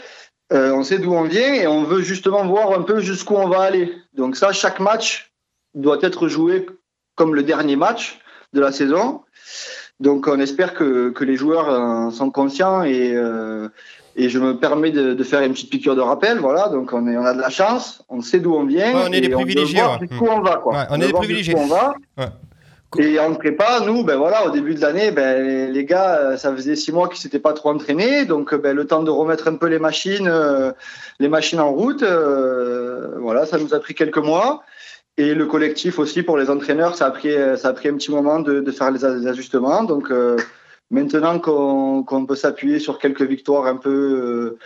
On 0.50 0.82
sait 0.82 0.98
d'où 0.98 1.12
on 1.12 1.24
vient 1.24 1.52
et 1.52 1.66
on 1.66 1.84
veut 1.84 2.00
justement 2.00 2.46
voir 2.46 2.72
un 2.72 2.80
peu 2.80 3.00
jusqu'où 3.00 3.34
on 3.34 3.48
va 3.48 3.60
aller. 3.60 3.94
Donc 4.14 4.34
ça, 4.34 4.52
chaque 4.52 4.80
match 4.80 5.30
doit 5.74 5.98
être 6.00 6.28
joué 6.28 6.66
comme 7.16 7.34
le 7.34 7.42
dernier 7.42 7.76
match 7.76 8.18
de 8.54 8.60
la 8.60 8.72
saison. 8.72 9.22
Donc 10.00 10.26
on 10.28 10.38
espère 10.40 10.74
que, 10.74 11.10
que 11.10 11.24
les 11.24 11.36
joueurs 11.36 11.68
euh, 11.68 12.10
sont 12.10 12.30
conscients 12.30 12.82
et, 12.82 13.14
et 14.18 14.28
je 14.28 14.38
me 14.40 14.58
permets 14.58 14.90
de, 14.90 15.14
de 15.14 15.24
faire 15.24 15.40
une 15.42 15.52
petite 15.52 15.70
piqûre 15.70 15.94
de 15.94 16.00
rappel. 16.00 16.38
Voilà, 16.38 16.68
donc 16.68 16.92
on, 16.92 17.06
est, 17.06 17.16
on 17.16 17.24
a 17.24 17.32
de 17.32 17.40
la 17.40 17.50
chance, 17.50 18.04
on 18.08 18.20
sait 18.20 18.40
d'où 18.40 18.52
on 18.54 18.66
vient. 18.66 18.92
Ouais, 18.92 19.04
on 19.08 19.12
est 19.12 19.20
des 19.20 19.28
privilégiés, 19.28 19.80
voir 19.80 20.00
ouais. 20.00 20.08
on 20.20 20.40
va. 20.40 20.56
Quoi. 20.56 20.72
Ouais, 20.74 20.84
on 20.90 21.00
est 21.00 21.06
des 21.06 21.12
privilégiés. 21.12 21.54
on 21.56 21.68
va. 21.68 21.94
Et 22.98 23.20
en 23.20 23.34
prépa, 23.34 23.80
nous, 23.86 24.02
ben 24.02 24.16
voilà, 24.16 24.46
au 24.46 24.50
début 24.50 24.74
de 24.74 24.80
l'année, 24.80 25.10
ben, 25.10 25.70
les 25.70 25.84
gars, 25.84 26.16
euh, 26.16 26.36
ça 26.36 26.54
faisait 26.54 26.74
six 26.74 26.90
mois 26.90 27.06
qu'ils 27.08 27.18
s'étaient 27.18 27.38
pas 27.38 27.52
trop 27.52 27.68
entraînés, 27.68 28.24
donc 28.24 28.54
ben, 28.54 28.74
le 28.74 28.86
temps 28.86 29.02
de 29.02 29.10
remettre 29.10 29.46
un 29.46 29.56
peu 29.56 29.66
les 29.66 29.78
machines, 29.78 30.26
euh, 30.26 30.72
les 31.20 31.28
machines 31.28 31.60
en 31.60 31.70
route, 31.70 32.02
euh, 32.02 33.08
voilà, 33.18 33.46
ça 33.46 33.58
nous 33.58 33.74
a 33.74 33.78
pris 33.78 33.94
quelques 33.94 34.18
mois. 34.18 34.62
Et 35.18 35.34
le 35.34 35.46
collectif 35.46 35.98
aussi 35.98 36.22
pour 36.22 36.38
les 36.38 36.48
entraîneurs, 36.48 36.94
ça 36.94 37.06
a 37.06 37.10
pris, 37.10 37.34
ça 37.56 37.68
a 37.68 37.72
pris 37.72 37.88
un 37.88 37.94
petit 37.94 38.10
moment 38.10 38.38
de, 38.38 38.60
de 38.60 38.70
faire 38.70 38.90
les, 38.90 39.04
ajustements. 39.04 39.82
Donc 39.82 40.10
euh, 40.10 40.36
maintenant 40.90 41.38
qu'on 41.38 42.26
peut 42.26 42.36
s'appuyer 42.36 42.78
sur 42.78 42.98
quelques 42.98 43.22
victoires 43.22 43.66
un 43.66 43.76
peu, 43.76 43.90
euh, 43.90 44.58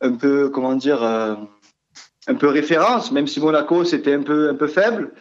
un 0.00 0.12
peu, 0.12 0.48
comment 0.50 0.74
dire, 0.74 1.02
euh, 1.02 1.34
un 2.28 2.34
peu 2.34 2.48
référence, 2.48 3.10
même 3.10 3.26
si 3.26 3.40
Monaco 3.40 3.84
c'était 3.84 4.14
un 4.14 4.22
peu, 4.22 4.50
un 4.50 4.54
peu 4.54 4.68
faible. 4.68 5.12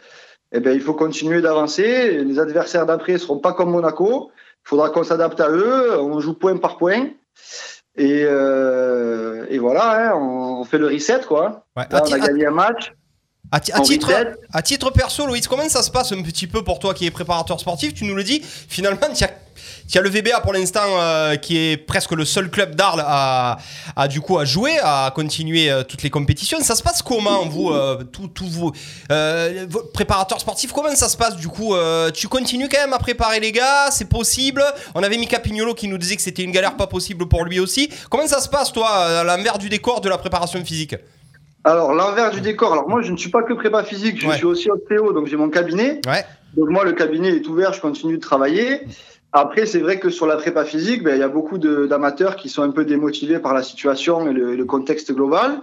Eh 0.52 0.60
ben, 0.60 0.74
il 0.74 0.82
faut 0.82 0.94
continuer 0.94 1.42
d'avancer. 1.42 2.24
Les 2.24 2.40
adversaires 2.40 2.86
d'après 2.86 3.14
ne 3.14 3.18
seront 3.18 3.40
pas 3.40 3.54
comme 3.54 3.72
Monaco. 3.72 4.32
Il 4.66 4.70
faudra 4.70 4.90
qu'on 4.90 5.04
s'adapte 5.04 5.40
à 5.42 5.50
eux. 5.50 6.00
On 6.00 6.20
joue 6.20 6.34
point 6.34 6.58
par 6.58 6.78
point. 6.78 7.08
Et, 7.98 8.24
euh, 8.26 9.46
et 9.50 9.58
voilà, 9.58 10.12
hein, 10.12 10.16
on, 10.16 10.62
on 10.62 10.64
fait 10.64 10.78
le 10.78 10.88
reset. 10.88 11.22
Quoi. 11.28 11.66
Ouais, 11.76 11.84
Là, 11.90 11.98
à 11.98 12.04
on 12.04 12.12
a 12.14 12.20
gagné 12.20 12.46
un 12.46 12.52
match. 12.52 12.94
À, 13.50 13.62
titre, 13.62 14.12
à 14.52 14.62
titre 14.62 14.90
perso, 14.92 15.26
Loïs, 15.26 15.48
comment 15.48 15.70
ça 15.70 15.82
se 15.82 15.90
passe 15.90 16.12
un 16.12 16.22
petit 16.22 16.48
peu 16.48 16.64
pour 16.64 16.80
toi 16.80 16.94
qui 16.94 17.06
es 17.06 17.12
préparateur 17.12 17.58
sportif? 17.60 17.94
Tu 17.94 18.04
nous 18.04 18.14
le 18.14 18.24
dis, 18.24 18.42
finalement, 18.44 19.08
tu 19.16 19.24
as, 19.24 19.30
as 19.96 20.02
le 20.02 20.10
VBA 20.10 20.42
pour 20.42 20.52
l'instant 20.52 20.82
euh, 20.84 21.38
qui 21.38 21.58
est 21.58 21.78
presque 21.78 22.12
le 22.12 22.26
seul 22.26 22.50
club 22.50 22.76
d'Arles 22.76 23.06
à, 23.08 23.58
à, 23.96 24.10
du 24.10 24.20
coup 24.20 24.38
à 24.38 24.44
jouer, 24.44 24.78
à 24.84 25.14
continuer 25.16 25.72
euh, 25.72 25.84
toutes 25.84 26.04
les 26.04 26.10
compétitions. 26.10 26.60
Ça 26.60 26.76
se 26.76 26.84
passe 26.84 27.02
comment, 27.02 27.46
vous, 27.46 27.70
euh, 27.70 28.04
tous 28.04 28.50
vos 28.50 28.74
euh, 29.14 29.66
vos 29.70 29.84
préparateurs 29.94 30.42
sportifs 30.42 30.74
Comment 30.74 30.94
ça 30.96 31.08
se 31.08 31.16
passe 31.16 31.38
du 31.38 31.48
coup 31.48 31.74
Tu 32.14 32.28
continues 32.28 32.68
quand 32.70 32.82
même 32.82 32.94
à 32.94 33.00
préparer 33.00 33.40
les 33.40 33.54
gars 33.54 33.92
C'est 33.92 34.10
possible? 34.10 34.62
On 34.94 35.04
avait 35.04 35.18
Mika 35.18 35.40
Pignolo 35.40 35.74
qui 35.74 35.88
nous 35.88 35.98
disait 35.98 36.18
que 36.18 36.22
c'était 36.22 36.44
une 36.44 36.52
galère 36.52 36.76
pas 36.76 36.88
possible 36.88 37.30
pour 37.30 37.46
lui 37.46 37.62
aussi. 37.62 37.90
Comment 38.10 38.28
ça 38.28 38.42
se 38.42 38.50
passe, 38.50 38.74
toi, 38.74 38.90
à 38.90 39.24
l'envers 39.24 39.58
du 39.58 39.70
décor 39.70 40.02
de 40.02 40.10
la 40.10 40.18
préparation 40.18 40.64
physique? 40.66 40.96
Alors, 41.64 41.94
l'envers 41.94 42.32
du 42.32 42.42
décor. 42.42 42.72
Alors, 42.74 42.88
moi, 42.88 43.02
je 43.02 43.12
ne 43.12 43.18
suis 43.18 43.30
pas 43.30 43.44
que 43.44 43.54
prépa 43.54 43.84
physique. 43.84 44.20
Je 44.20 44.30
suis 44.32 44.46
aussi 44.46 44.70
ostéo, 44.72 45.14
donc 45.14 45.28
j'ai 45.28 45.38
mon 45.38 45.50
cabinet. 45.50 46.02
Donc, 46.56 46.70
moi, 46.70 46.86
le 46.86 46.94
cabinet 46.94 47.30
est 47.36 47.48
ouvert. 47.48 47.74
Je 47.74 47.82
continue 47.82 48.16
de 48.18 48.22
travailler. 48.22 48.82
Après, 49.34 49.66
c'est 49.66 49.80
vrai 49.80 50.00
que 50.00 50.10
sur 50.10 50.26
la 50.26 50.38
prépa 50.38 50.64
physique, 50.64 51.04
ben, 51.04 51.16
il 51.16 51.20
y 51.20 51.24
a 51.24 51.28
beaucoup 51.28 51.58
d'amateurs 51.58 52.38
qui 52.38 52.48
sont 52.50 52.64
un 52.64 52.72
peu 52.72 52.86
démotivés 52.86 53.40
par 53.40 53.54
la 53.54 53.62
situation 53.64 54.30
et 54.30 54.34
le, 54.34 54.56
le 54.56 54.66
contexte 54.66 55.12
global. 55.14 55.62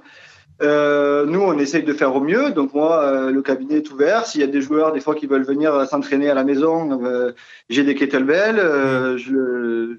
Euh, 0.62 1.26
nous, 1.26 1.40
on 1.40 1.58
essaye 1.58 1.82
de 1.82 1.92
faire 1.92 2.14
au 2.14 2.20
mieux. 2.20 2.50
Donc 2.52 2.74
moi, 2.74 3.02
euh, 3.02 3.30
le 3.30 3.42
cabinet 3.42 3.76
est 3.78 3.90
ouvert. 3.90 4.26
S'il 4.26 4.40
y 4.40 4.44
a 4.44 4.46
des 4.46 4.60
joueurs, 4.60 4.92
des 4.92 5.00
fois, 5.00 5.14
qui 5.14 5.26
veulent 5.26 5.44
venir 5.44 5.74
euh, 5.74 5.84
s'entraîner 5.86 6.30
à 6.30 6.34
la 6.34 6.44
maison, 6.44 7.00
euh, 7.04 7.32
j'ai 7.70 7.82
des 7.82 7.94
kettlebells. 7.94 8.58
euh, 8.58 9.16
je, 9.18 9.96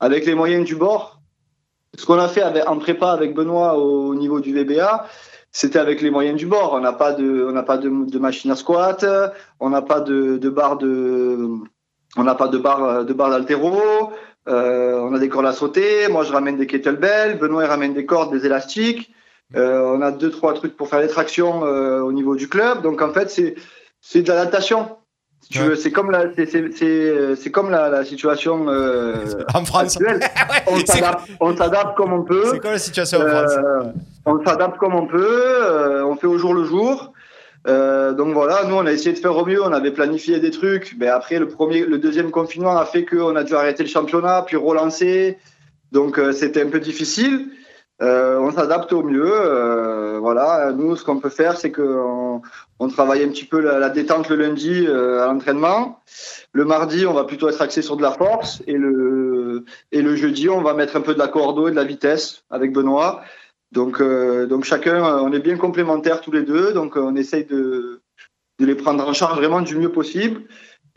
avec 0.00 0.24
les 0.24 0.34
moyens 0.34 0.64
du 0.64 0.76
bord, 0.76 1.15
ce 1.98 2.06
qu'on 2.06 2.18
a 2.18 2.28
fait 2.28 2.42
en 2.66 2.78
prépa 2.78 3.10
avec 3.10 3.34
Benoît 3.34 3.76
au 3.78 4.14
niveau 4.14 4.40
du 4.40 4.52
VBA, 4.52 5.06
c'était 5.52 5.78
avec 5.78 6.02
les 6.02 6.10
moyens 6.10 6.36
du 6.36 6.46
bord. 6.46 6.74
On 6.74 6.80
n'a 6.80 6.92
pas 6.92 7.12
de, 7.12 7.46
on 7.48 7.52
n'a 7.52 7.62
pas 7.62 7.78
de, 7.78 8.18
machine 8.18 8.50
à 8.50 8.56
squat, 8.56 9.04
on 9.60 9.70
n'a 9.70 9.82
pas 9.82 10.00
de, 10.00 10.36
de 10.36 10.50
barre 10.50 10.76
de, 10.76 11.48
on 12.16 12.24
n'a 12.24 12.34
pas 12.34 12.48
de 12.48 12.58
de 12.58 13.12
d'altéro. 13.12 14.12
euh, 14.48 14.98
on 15.00 15.14
a 15.14 15.18
des 15.18 15.28
cordes 15.28 15.46
à 15.46 15.52
sauter. 15.52 16.08
Moi, 16.08 16.24
je 16.24 16.32
ramène 16.32 16.56
des 16.56 16.66
kettlebells. 16.66 17.38
Benoît, 17.38 17.64
il 17.64 17.68
ramène 17.68 17.94
des 17.94 18.06
cordes, 18.06 18.32
des 18.32 18.46
élastiques. 18.46 19.12
Euh, 19.54 19.80
on 19.82 20.02
a 20.02 20.10
deux, 20.10 20.30
trois 20.30 20.54
trucs 20.54 20.76
pour 20.76 20.88
faire 20.88 21.00
les 21.00 21.08
tractions 21.08 21.64
euh, 21.64 22.00
au 22.00 22.12
niveau 22.12 22.36
du 22.36 22.48
club. 22.48 22.82
Donc, 22.82 23.00
en 23.00 23.12
fait, 23.12 23.30
c'est, 23.30 23.54
c'est 24.00 24.22
de 24.22 24.28
l'adaptation. 24.28 24.96
Si 25.46 25.52
tu 25.52 25.58
veux, 25.60 25.76
c'est 25.76 25.92
comme 25.92 26.10
la, 26.10 26.24
c'est, 26.34 26.46
c'est, 26.46 26.72
c'est, 26.74 27.36
c'est 27.36 27.50
comme 27.52 27.70
la, 27.70 27.88
la 27.88 28.04
situation 28.04 28.66
euh, 28.68 29.14
en 29.54 29.64
France. 29.64 29.96
actuelle. 29.96 30.18
on, 31.40 31.54
s'adapte, 31.56 31.96
comme 31.96 32.12
on 32.12 32.24
peut. 32.24 32.46
C'est 32.50 32.58
quoi 32.58 32.72
la 32.72 32.78
situation 32.80 33.20
en 33.20 33.28
France 33.28 33.52
Euh, 33.56 33.82
On 34.24 34.44
s'adapte 34.44 34.76
comme 34.78 34.96
on 34.96 35.06
peut. 35.06 35.24
euh, 35.62 36.04
on 36.04 36.16
fait 36.16 36.26
au 36.26 36.36
jour 36.36 36.52
le 36.52 36.64
jour. 36.64 37.12
Donc 37.64 38.32
voilà, 38.34 38.64
nous 38.64 38.74
on 38.74 38.86
a 38.86 38.92
essayé 38.92 39.12
de 39.12 39.18
faire 39.20 39.36
au 39.36 39.44
mieux, 39.46 39.62
on 39.62 39.72
avait 39.72 39.92
planifié 39.92 40.40
des 40.40 40.50
trucs, 40.50 40.96
mais 40.98 41.06
après 41.08 41.38
le 41.38 41.46
premier, 41.48 41.80
le 41.84 41.98
deuxième 41.98 42.30
confinement 42.32 42.76
a 42.76 42.84
fait 42.84 43.04
qu'on 43.04 43.34
a 43.36 43.42
dû 43.44 43.54
arrêter 43.54 43.82
le 43.84 43.88
championnat, 43.88 44.42
puis 44.46 44.56
relancer, 44.56 45.36
donc 45.92 46.20
c'était 46.32 46.62
un 46.62 46.68
peu 46.68 46.78
difficile. 46.80 47.46
Euh, 48.02 48.38
on 48.38 48.50
s'adapte 48.50 48.92
au 48.92 49.02
mieux. 49.02 49.24
Euh, 49.26 50.18
voilà, 50.20 50.72
nous, 50.72 50.96
ce 50.96 51.04
qu'on 51.04 51.18
peut 51.18 51.30
faire, 51.30 51.56
c'est 51.56 51.72
qu'on 51.72 52.42
on 52.78 52.88
travaille 52.88 53.24
un 53.24 53.28
petit 53.28 53.46
peu 53.46 53.60
la, 53.60 53.78
la 53.78 53.88
détente 53.88 54.28
le 54.28 54.36
lundi 54.36 54.86
euh, 54.86 55.22
à 55.22 55.26
l'entraînement. 55.26 56.00
Le 56.52 56.64
mardi, 56.64 57.06
on 57.06 57.14
va 57.14 57.24
plutôt 57.24 57.48
être 57.48 57.62
axé 57.62 57.82
sur 57.82 57.96
de 57.96 58.02
la 58.02 58.12
force. 58.12 58.62
Et 58.66 58.74
le, 58.74 59.64
et 59.92 60.02
le 60.02 60.14
jeudi, 60.14 60.48
on 60.48 60.62
va 60.62 60.74
mettre 60.74 60.96
un 60.96 61.00
peu 61.00 61.14
de 61.14 61.18
la 61.18 61.28
cordeau 61.28 61.68
et 61.68 61.70
de 61.70 61.76
la 61.76 61.84
vitesse 61.84 62.44
avec 62.50 62.72
Benoît. 62.72 63.22
Donc, 63.72 64.02
donc 64.02 64.64
chacun, 64.64 65.02
on 65.02 65.32
est 65.32 65.40
bien 65.40 65.56
complémentaires 65.56 66.20
tous 66.20 66.32
les 66.32 66.42
deux. 66.42 66.72
Donc, 66.72 66.96
on 66.96 67.16
essaye 67.16 67.44
de, 67.44 68.02
de 68.58 68.66
les 68.66 68.74
prendre 68.74 69.06
en 69.06 69.12
charge 69.12 69.38
vraiment 69.38 69.60
du 69.60 69.76
mieux 69.76 69.92
possible. 69.92 70.42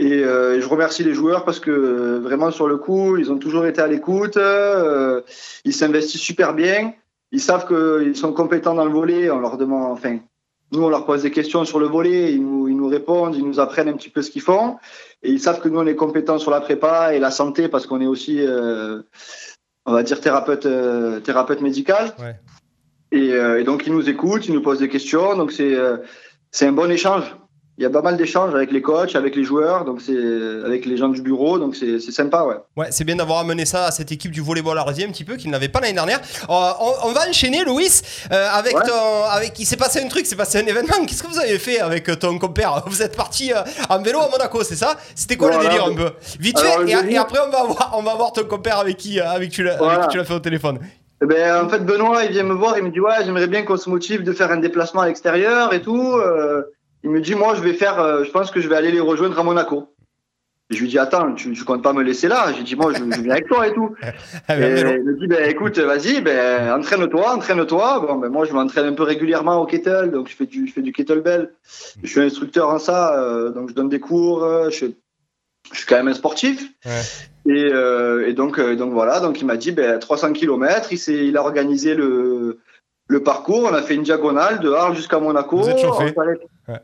Et 0.01 0.24
euh, 0.24 0.62
je 0.62 0.68
remercie 0.68 1.03
les 1.03 1.13
joueurs 1.13 1.44
parce 1.44 1.60
que 1.60 1.70
euh, 1.70 2.20
vraiment 2.20 2.51
sur 2.51 2.70
le 2.70 2.77
coup, 2.77 3.18
ils 3.18 3.34
ont 3.34 3.38
toujours 3.38 3.65
été 3.65 3.82
à 3.82 3.88
l'écoute. 3.88 4.38
euh, 4.38 5.22
ils 5.65 5.74
s'investissent 5.74 6.22
super 6.22 6.53
bien. 6.53 6.94
Ils 7.34 7.41
savent 7.41 7.68
qu'ils 7.68 8.15
sont 8.15 8.32
compétents 8.32 8.74
dans 8.74 8.86
le 8.86 8.91
volet. 8.91 9.29
On 9.29 9.39
leur 9.39 9.58
demande, 9.58 9.91
enfin, 9.91 10.18
nous 10.72 10.84
on 10.84 10.89
leur 10.89 11.06
pose 11.06 11.24
des 11.24 11.32
questions 11.32 11.65
sur 11.65 11.79
le 11.79 11.88
volet, 11.88 12.34
ils 12.34 12.41
nous, 12.41 12.70
ils 12.70 12.77
nous 12.77 12.88
répondent, 12.88 13.36
ils 13.36 13.46
nous 13.46 13.60
apprennent 13.60 13.89
un 13.89 13.98
petit 13.98 14.10
peu 14.10 14.22
ce 14.22 14.32
qu'ils 14.32 14.41
font. 14.41 14.77
Et 15.22 15.32
ils 15.32 15.39
savent 15.41 15.60
que 15.60 15.68
nous 15.68 15.79
on 15.79 15.86
est 15.86 15.96
compétents 15.96 16.39
sur 16.39 16.51
la 16.51 16.62
prépa 16.62 17.13
et 17.13 17.20
la 17.20 17.29
santé 17.29 17.68
parce 17.68 17.86
qu'on 17.86 18.00
est 18.00 18.08
aussi, 18.08 18.39
euh, 18.39 19.01
on 19.86 19.91
va 19.91 20.01
dire 20.03 20.22
thérapeute, 20.22 20.65
thérapeute 21.25 21.60
médical. 21.60 22.13
Ouais. 22.20 22.36
Et, 23.12 23.32
et 23.32 23.63
donc 23.65 23.86
ils 23.86 23.91
nous 23.91 24.08
écoutent, 24.08 24.48
ils 24.48 24.53
nous 24.53 24.62
posent 24.62 24.79
des 24.79 24.88
questions. 24.88 25.36
Donc 25.36 25.51
c'est, 25.51 25.75
c'est 26.51 26.68
un 26.68 26.72
bon 26.72 26.89
échange. 26.89 27.36
Il 27.79 27.83
y 27.83 27.86
a 27.86 27.89
pas 27.89 28.01
mal 28.01 28.17
d'échanges 28.17 28.53
avec 28.53 28.74
les 28.74 28.81
coachs, 28.81 29.15
avec 29.15 29.38
les 29.38 29.45
joueurs, 29.45 29.86
donc 29.86 30.01
c'est 30.01 30.12
avec 30.65 30.86
les 30.86 30.98
gens 30.98 31.07
du 31.07 31.21
bureau, 31.21 31.57
donc 31.59 31.77
c'est 31.77 32.01
c'est 32.01 32.12
sympa, 32.12 32.43
ouais. 32.43 32.55
Ouais, 32.75 32.88
c'est 32.91 33.05
bien 33.05 33.15
d'avoir 33.15 33.39
amené 33.39 33.63
ça 33.63 33.86
à 33.86 33.91
cette 33.91 34.12
équipe 34.12 34.31
du 34.31 34.41
volleyball 34.41 34.77
arrosé 34.77 35.05
un 35.05 35.12
petit 35.12 35.24
peu 35.24 35.38
qu'ils 35.38 35.50
n'avaient 35.50 35.69
pas 35.69 35.79
l'année 35.79 35.93
dernière. 35.93 36.19
Euh, 36.50 36.53
on, 36.81 37.07
on 37.07 37.12
va 37.13 37.21
enchaîner, 37.29 37.63
Louis, 37.63 37.88
euh, 38.33 38.48
avec 38.51 38.75
Ouais. 38.75 38.83
ton, 38.86 39.24
avec. 39.31 39.57
Il 39.59 39.65
s'est 39.65 39.77
passé 39.77 40.01
un 40.03 40.09
truc, 40.09 40.25
c'est 40.25 40.36
passé 40.36 40.57
un 40.59 40.65
événement. 40.65 41.05
Qu'est-ce 41.07 41.24
que 41.24 41.29
vous 41.29 41.39
avez 41.39 41.57
fait 41.57 41.79
avec 41.79 42.19
ton 42.19 42.38
compère? 42.38 42.83
Vous 42.88 43.01
êtes 43.01 43.15
parti 43.15 43.53
euh, 43.53 43.62
en 43.89 44.01
vélo 44.01 44.19
à 44.19 44.29
Monaco, 44.29 44.62
c'est 44.65 44.75
ça? 44.75 44.98
C'était 45.15 45.38
quoi 45.38 45.50
le 45.55 45.63
délire 45.63 45.86
un 45.86 45.95
peu? 45.95 46.09
Vite 46.38 46.57
Alors, 46.59 46.74
fait, 46.74 46.81
et, 46.81 46.86
délire- 46.95 47.05
et 47.12 47.17
après 47.17 47.39
on 47.48 47.50
va 47.50 47.63
voir, 47.63 47.93
on 47.98 48.01
va 48.03 48.13
voir 48.15 48.33
ton 48.33 48.43
compère 48.43 48.79
avec 48.79 48.98
qui, 48.98 49.21
euh, 49.21 49.29
avec 49.29 49.51
tu 49.51 49.63
l'as, 49.63 49.77
Voilà. 49.77 50.01
qui 50.01 50.09
tu 50.09 50.17
l'as 50.17 50.25
fait 50.25 50.33
au 50.33 50.39
téléphone. 50.39 50.79
Eh 51.21 51.25
ben, 51.25 51.65
en 51.65 51.69
fait, 51.69 51.79
Benoît, 51.86 52.24
il 52.25 52.31
vient 52.31 52.43
me 52.43 52.53
voir, 52.53 52.77
il 52.77 52.83
me 52.83 52.89
dit 52.91 53.00
ouais, 53.00 53.24
j'aimerais 53.25 53.48
bien 53.48 53.63
qu'on 53.63 53.77
se 53.77 53.89
motive 53.89 54.24
de 54.24 54.33
faire 54.33 54.51
un 54.51 54.57
déplacement 54.57 55.01
à 55.01 55.07
l'extérieur 55.07 55.74
et 55.74 55.81
tout. 55.81 56.13
Euh, 56.17 56.62
il 57.03 57.10
me 57.10 57.22
dit 57.22 57.36
moi, 57.36 57.56
je 57.56 57.62
vais 57.62 57.74
faire, 57.74 58.00
euh, 58.00 58.24
je 58.24 58.32
pense 58.32 58.51
que 58.51 58.60
je 58.62 58.68
vais 58.68 58.75
aller 58.75 58.91
les 58.91 59.00
rejoindre 59.00 59.39
à 59.39 59.44
Monaco. 59.44 59.94
Et 60.72 60.75
je 60.75 60.82
lui 60.82 60.88
dis 60.88 61.00
attends, 61.00 61.34
tu, 61.34 61.51
tu 61.53 61.63
comptes 61.63 61.82
pas 61.82 61.94
me 61.94 62.03
laisser 62.03 62.27
là? 62.27 62.53
J'ai 62.56 62.62
dit 62.62 62.75
moi, 62.75 62.94
je, 62.94 63.00
je 63.00 63.22
viens 63.22 63.32
avec 63.32 63.48
toi 63.48 63.68
et 63.68 63.74
tout. 63.74 63.96
Ah, 64.48 64.56
et 64.60 64.79
il 64.82 65.03
me 65.03 65.18
dit 65.20 65.27
ben 65.27 65.50
écoute, 65.50 65.77
vas-y, 65.79 66.22
ben 66.22 66.72
entraîne-toi, 66.74 67.36
entraîne-toi. 67.36 68.06
Bon, 68.08 68.15
ben 68.18 68.29
moi, 68.29 68.46
je 68.46 68.53
m'entraîne 68.53 68.86
un 68.86 68.94
peu 68.94 69.03
régulièrement 69.03 69.58
au 69.62 69.65
kettle, 69.65 70.12
donc 70.12 70.27
je 70.29 70.36
fais 70.36 70.46
du, 70.46 70.68
je 70.68 70.74
fais 70.74 70.82
du 70.82 70.91
kettlebell. 70.91 71.53
Je 72.03 72.08
suis 72.08 72.22
instructeur 72.22 72.70
en 72.70 72.77
ça, 72.77 73.20
euh, 73.20 73.50
donc 73.50 73.70
je 73.70 73.74
donne 73.74 73.89
des 73.89 74.00
cours. 74.00 74.44
euh, 74.44 74.70
je, 74.70 74.86
je 75.72 75.77
suis 75.77 75.88
quand 75.88 75.98
même 75.98 76.08
un 76.08 76.13
sportif. 76.13 76.62
Ouais. 76.86 77.51
Et, 77.51 77.70
euh, 77.74 78.27
et 78.27 78.34
donc, 78.34 78.60
donc 78.60 78.94
voilà, 78.94 79.20
donc 79.22 79.41
il 79.41 79.46
m'a 79.46 79.58
dit 79.58 79.72
ben, 79.72 79.98
300 79.98 80.34
km, 80.34 80.94
il, 80.94 81.10
il 81.10 81.38
a 81.38 81.41
organisé 81.41 81.96
le, 81.96 82.60
le 83.09 83.23
parcours, 83.23 83.67
on 83.69 83.73
a 83.73 83.81
fait 83.81 83.95
une 83.95 84.03
diagonale 84.03 84.59
de 84.59 84.71
Arles 84.71 84.95
jusqu'à 84.95 85.19
Monaco. 85.19 85.57
Vous 85.57 85.69
êtes 85.69 85.79
chauffé. 85.79 86.13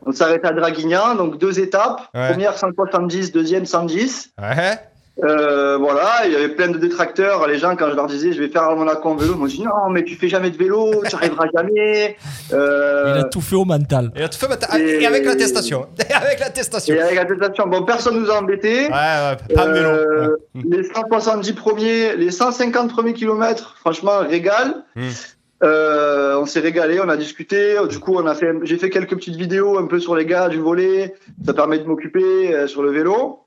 On 0.04 0.12
s'arrête- 0.12 0.42
Ouais. 0.42 0.48
À 0.48 0.52
Draguignan, 0.52 1.14
donc 1.14 1.38
deux 1.38 1.60
étapes. 1.60 2.00
Ouais. 2.14 2.28
Première 2.30 2.58
170, 2.58 3.30
deuxième 3.32 3.64
110. 3.64 4.30
Ouais. 4.38 4.78
Euh, 5.24 5.78
voilà, 5.78 6.26
il 6.26 6.32
y 6.32 6.36
avait 6.36 6.50
plein 6.50 6.68
de 6.68 6.76
détracteurs. 6.76 7.46
Les 7.46 7.56
gens, 7.58 7.74
quand 7.74 7.88
je 7.88 7.94
leur 7.94 8.06
disais 8.06 8.32
je 8.34 8.40
vais 8.42 8.48
faire 8.48 8.64
à 8.64 8.74
Monaco 8.74 9.08
en 9.08 9.14
vélo, 9.16 9.32
ils 9.34 9.38
m'ont 9.38 9.46
dit 9.46 9.62
non, 9.62 9.88
mais 9.90 10.04
tu 10.04 10.14
fais 10.14 10.28
jamais 10.28 10.50
de 10.50 10.58
vélo, 10.58 11.02
tu 11.08 11.14
arriveras 11.16 11.46
jamais. 11.56 12.16
Euh, 12.52 13.14
Il 13.14 13.20
a 13.20 13.24
tout 13.24 13.40
fait 13.40 13.54
au 13.56 13.64
mental. 13.64 14.10
Et, 14.14 14.28
tu 14.28 14.36
fais 14.38 14.46
ma- 14.48 14.78
et 14.78 15.06
avec 15.06 15.24
l'attestation. 15.24 15.86
avec 16.14 16.38
l'attestation. 16.40 16.94
et 16.94 17.00
avec 17.00 17.14
l'attestation, 17.16 17.66
bon, 17.66 17.82
personne 17.84 18.20
nous 18.20 18.30
a 18.30 18.34
embêtés. 18.40 18.88
Ouais, 18.88 18.90
ouais, 18.90 19.54
pas 19.54 19.66
de 19.68 19.72
vélo. 19.72 19.88
Euh, 19.88 20.28
Ouais. 20.54 20.62
Les 20.70 20.82
170 20.84 21.52
premiers, 21.54 22.16
les 22.16 22.30
150 22.30 22.90
premiers 22.92 23.14
kilomètres, 23.14 23.76
franchement, 23.80 24.18
régal. 24.28 24.82
Mm. 24.96 25.08
Euh, 25.62 26.38
on 26.38 26.46
s'est 26.46 26.60
régalé, 26.60 27.00
on 27.00 27.08
a 27.08 27.16
discuté. 27.16 27.76
Du 27.88 27.98
coup, 27.98 28.14
on 28.14 28.26
a 28.26 28.34
fait, 28.34 28.52
j'ai 28.62 28.76
fait 28.76 28.90
quelques 28.90 29.16
petites 29.16 29.36
vidéos 29.36 29.78
un 29.78 29.86
peu 29.86 29.98
sur 29.98 30.14
les 30.14 30.26
gars 30.26 30.48
du 30.48 30.58
volet. 30.58 31.14
Ça 31.44 31.54
permet 31.54 31.78
de 31.78 31.84
m'occuper 31.84 32.54
euh, 32.54 32.66
sur 32.66 32.82
le 32.82 32.90
vélo. 32.90 33.46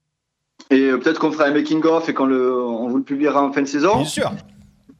Et 0.71 0.89
euh, 0.89 0.97
peut-être 0.97 1.19
qu'on 1.19 1.31
fera 1.31 1.45
un 1.45 1.53
making 1.53 1.83
of 1.85 2.09
et 2.09 2.13
qu'on 2.13 2.25
le, 2.25 2.53
on 2.53 2.89
vous 2.89 2.97
le 2.97 3.03
publiera 3.03 3.43
en 3.43 3.51
fin 3.51 3.61
de 3.61 3.67
saison. 3.67 3.97
Bien 3.97 4.05
sûr. 4.05 4.31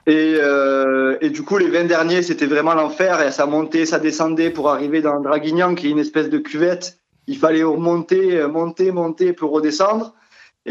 Et, 0.08 0.38
euh, 0.42 1.18
et 1.22 1.30
du 1.30 1.44
coup, 1.44 1.58
les 1.58 1.70
20 1.70 1.86
derniers, 1.86 2.24
c'était 2.24 2.48
vraiment 2.48 2.74
l'enfer. 2.74 3.22
Et 3.22 3.32
ça 3.32 3.46
montait, 3.46 3.86
ça 3.86 4.00
descendait 4.00 4.50
pour 4.50 4.70
arriver 4.70 5.02
dans 5.02 5.20
Draguignan, 5.20 5.76
qui 5.76 5.88
est 5.88 5.92
une 5.92 6.00
espèce 6.00 6.30
de 6.30 6.40
cuvette. 6.40 6.98
Il 7.28 7.38
fallait 7.38 7.64
remonter, 7.64 8.38
euh, 8.38 8.48
monter, 8.48 8.92
monter 8.92 9.34
pour 9.34 9.52
redescendre. 9.52 10.16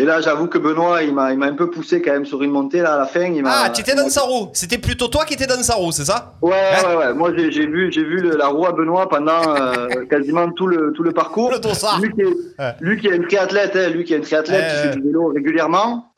Et 0.00 0.04
là, 0.04 0.20
j'avoue 0.20 0.46
que 0.46 0.58
Benoît, 0.58 1.02
il 1.02 1.12
m'a, 1.12 1.32
il 1.32 1.38
m'a 1.38 1.46
un 1.46 1.54
peu 1.54 1.68
poussé 1.68 2.00
quand 2.00 2.12
même 2.12 2.24
sur 2.24 2.40
une 2.44 2.52
montée 2.52 2.80
là 2.82 2.94
à 2.94 2.98
la 2.98 3.04
fin. 3.06 3.24
Il 3.24 3.42
m'a- 3.42 3.64
Ah, 3.64 3.70
tu 3.70 3.80
étais 3.80 3.96
dans 3.96 4.08
sa 4.08 4.20
roue. 4.22 4.48
C'était 4.52 4.78
plutôt 4.78 5.08
toi 5.08 5.24
qui 5.24 5.34
étais 5.34 5.48
dans 5.48 5.60
sa 5.60 5.74
roue, 5.74 5.90
c'est 5.90 6.04
ça 6.04 6.34
Ouais, 6.40 6.52
ouais, 6.86 6.96
ouais. 6.96 7.14
Moi, 7.14 7.32
j'ai, 7.36 7.66
vu, 7.66 7.90
j'ai 7.92 8.04
vu 8.04 8.20
le- 8.20 8.36
la 8.36 8.46
roue 8.46 8.64
à 8.64 8.70
Benoît 8.72 9.08
pendant 9.08 9.42
euh, 9.56 9.88
quasiment 10.10 10.52
tout 10.52 10.68
le 10.68 10.92
tout 10.94 11.02
le 11.02 11.10
parcours. 11.10 11.50
Le. 11.50 11.58
Lui 12.00 12.12
qui 12.14 12.20
est, 12.20 12.26
Ouais. 12.26 12.74
lui 12.80 13.00
qui 13.00 13.08
est 13.08 13.14
un 13.18 13.22
triathlète, 13.22 13.74
hein, 13.74 13.88
lui 13.88 14.04
qui 14.04 14.14
est 14.14 14.18
un 14.18 14.20
triathlète, 14.20 14.62
Ouais, 14.62 14.82
qui 14.82 14.88
fait 14.88 14.96
du 15.00 15.02
vélo 15.08 15.32
régulièrement. 15.34 16.12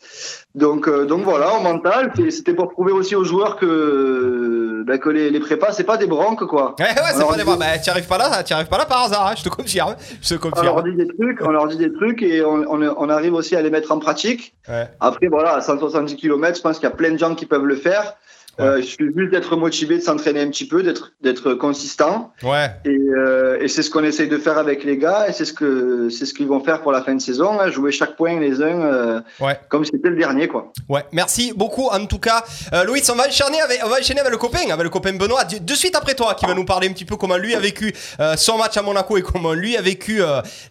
Donc, 0.56 0.88
euh, 0.88 1.04
donc 1.06 1.22
voilà, 1.22 1.54
au 1.54 1.60
mental, 1.60 2.12
c'était 2.30 2.54
pour 2.54 2.70
prouver 2.70 2.90
aussi 2.92 3.14
aux 3.14 3.22
joueurs 3.22 3.56
que, 3.56 4.82
bah, 4.84 4.98
que 4.98 5.08
les, 5.08 5.30
les 5.30 5.38
prépas, 5.38 5.70
c'est 5.70 5.84
pas 5.84 5.96
des 5.96 6.06
branques, 6.08 6.44
quoi. 6.46 6.74
Ouais, 6.80 6.86
ouais, 6.86 6.92
c'est 7.14 7.24
pas 7.24 7.36
des 7.36 7.44
coup, 7.44 7.56
bah, 7.56 7.78
Tu 7.82 7.88
arrives 7.88 8.08
pas 8.08 8.18
là, 8.18 8.42
tu 8.42 8.52
arrives 8.52 8.66
pas 8.68 8.78
là 8.78 8.84
par 8.86 9.04
hasard, 9.04 9.28
hein, 9.28 9.34
je 9.36 9.44
te 9.44 9.48
confirme. 9.48 9.94
Je 10.20 10.34
te 10.34 10.40
on 10.44 10.62
leur 10.62 10.74
confirme. 10.74 10.90
dit 10.90 11.04
des 11.04 11.08
trucs, 11.16 11.40
on 11.42 11.50
leur 11.50 11.68
dit 11.68 11.76
des 11.76 11.92
trucs 11.92 12.20
et 12.22 12.44
on, 12.44 12.64
on, 12.68 12.82
on 12.82 13.08
arrive 13.08 13.34
aussi 13.34 13.54
à 13.54 13.62
les 13.62 13.70
mettre 13.70 13.92
en 13.92 14.00
pratique. 14.00 14.54
Ouais. 14.68 14.88
Après, 14.98 15.28
voilà, 15.28 15.54
à 15.54 15.60
170 15.60 16.16
km, 16.16 16.56
je 16.56 16.62
pense 16.62 16.80
qu'il 16.80 16.88
y 16.88 16.92
a 16.92 16.96
plein 16.96 17.12
de 17.12 17.18
gens 17.18 17.36
qui 17.36 17.46
peuvent 17.46 17.64
le 17.64 17.76
faire. 17.76 18.14
Euh, 18.58 18.78
il 18.80 18.84
suffit 18.84 19.04
juste 19.16 19.30
d'être 19.30 19.56
motivé, 19.56 19.98
de 19.98 20.02
s'entraîner 20.02 20.40
un 20.40 20.48
petit 20.48 20.66
peu, 20.66 20.82
d'être 20.82 21.12
d'être 21.22 21.54
consistant. 21.54 22.32
Ouais. 22.42 22.70
Et, 22.84 22.90
euh, 22.90 23.58
et 23.60 23.68
c'est 23.68 23.82
ce 23.82 23.90
qu'on 23.90 24.04
essaye 24.04 24.28
de 24.28 24.38
faire 24.38 24.58
avec 24.58 24.84
les 24.84 24.96
gars 24.98 25.26
et 25.28 25.32
c'est 25.32 25.44
ce 25.44 25.52
que 25.52 26.08
c'est 26.10 26.26
ce 26.26 26.34
qu'ils 26.34 26.46
vont 26.48 26.62
faire 26.62 26.82
pour 26.82 26.92
la 26.92 27.02
fin 27.02 27.14
de 27.14 27.20
saison, 27.20 27.58
hein, 27.60 27.70
jouer 27.70 27.92
chaque 27.92 28.16
point 28.16 28.38
les 28.38 28.60
uns 28.62 28.80
euh, 28.82 29.20
Ouais. 29.40 29.58
comme 29.68 29.84
c'était 29.84 30.08
le 30.10 30.16
dernier, 30.16 30.48
quoi. 30.48 30.72
Ouais, 30.88 31.04
merci 31.12 31.52
beaucoup 31.54 31.88
en 31.88 32.04
tout 32.06 32.18
cas. 32.18 32.44
Louis, 32.86 33.02
on 33.10 33.14
va 33.14 33.28
enchaîner 33.28 33.60
avec, 33.60 33.80
on 33.84 33.88
va 33.88 33.96
enchaîner 33.98 34.20
avec 34.20 34.32
le 34.32 34.38
copain, 34.38 34.68
avec 34.70 34.82
le 34.84 34.90
copain 34.90 35.12
Benoît, 35.12 35.44
de, 35.44 35.74
suite 35.74 35.96
après 35.96 36.14
toi, 36.14 36.34
qui 36.34 36.46
va 36.46 36.54
nous 36.54 36.64
parler 36.64 36.88
un 36.88 36.92
petit 36.92 37.04
peu 37.04 37.16
comment 37.16 37.36
lui 37.36 37.54
a 37.54 37.60
vécu 37.60 37.94
son 38.36 38.58
match 38.58 38.76
à 38.76 38.82
Monaco 38.82 39.16
et 39.16 39.22
comment 39.22 39.52
lui 39.52 39.76
a 39.76 39.82
vécu 39.82 40.20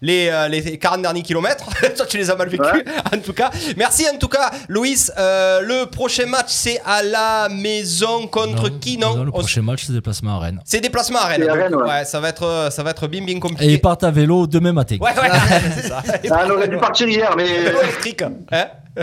les, 0.02 0.30
les 0.50 0.78
40 0.78 1.02
derniers 1.02 1.22
kilomètres. 1.22 1.64
toi, 1.96 2.06
tu 2.06 2.18
les 2.18 2.30
as 2.30 2.36
mal 2.36 2.48
vécus, 2.48 2.66
Ouais. 2.72 2.84
en 3.16 3.18
tout 3.18 3.32
cas. 3.32 3.50
Merci 3.76 4.06
en 4.12 4.16
tout 4.18 4.28
cas, 4.28 4.50
Louis. 4.68 4.96
Le 5.16 5.84
prochain 5.86 6.26
match, 6.26 6.48
c'est 6.50 6.80
à 6.84 7.02
la 7.02 7.48
maison 7.70 8.26
contre 8.26 8.68
qui 8.80 8.98
Non, 8.98 9.14
le 9.24 9.28
On- 9.28 9.38
prochain 9.38 9.62
match, 9.62 9.84
c'est 9.86 9.92
déplacement 9.92 10.36
à 10.36 10.38
Rennes. 10.40 10.60
C'est 10.64 10.80
déplacement 10.80 11.18
à 11.20 11.26
Rennes. 11.26 11.48
À 11.48 11.52
Rennes, 11.54 11.74
ouais. 11.74 12.04
ça 12.04 12.20
va 12.20 12.28
être, 12.28 12.44
euh, 12.44 12.70
ça 12.70 12.82
va 12.82 12.90
être 12.90 13.06
bien 13.08 13.22
bien 13.22 13.36
Et 13.36 13.40
compliqué. 13.40 13.72
ils 13.72 13.80
partent 13.80 14.04
à 14.04 14.10
vélo 14.10 14.46
demain 14.46 14.72
matin. 14.72 14.96
Ouais, 15.00 15.10
ouais, 15.10 15.28
c'est 15.76 15.88
ça. 15.88 16.02
Ah, 16.30 16.44
on 16.46 16.50
aurait 16.50 16.68
dû 16.68 16.76
partir 16.78 17.08
hier, 17.08 17.34
mais 17.36 17.44
Vélo 17.64 17.80
électrique. 17.82 18.22
Hein 18.22 18.66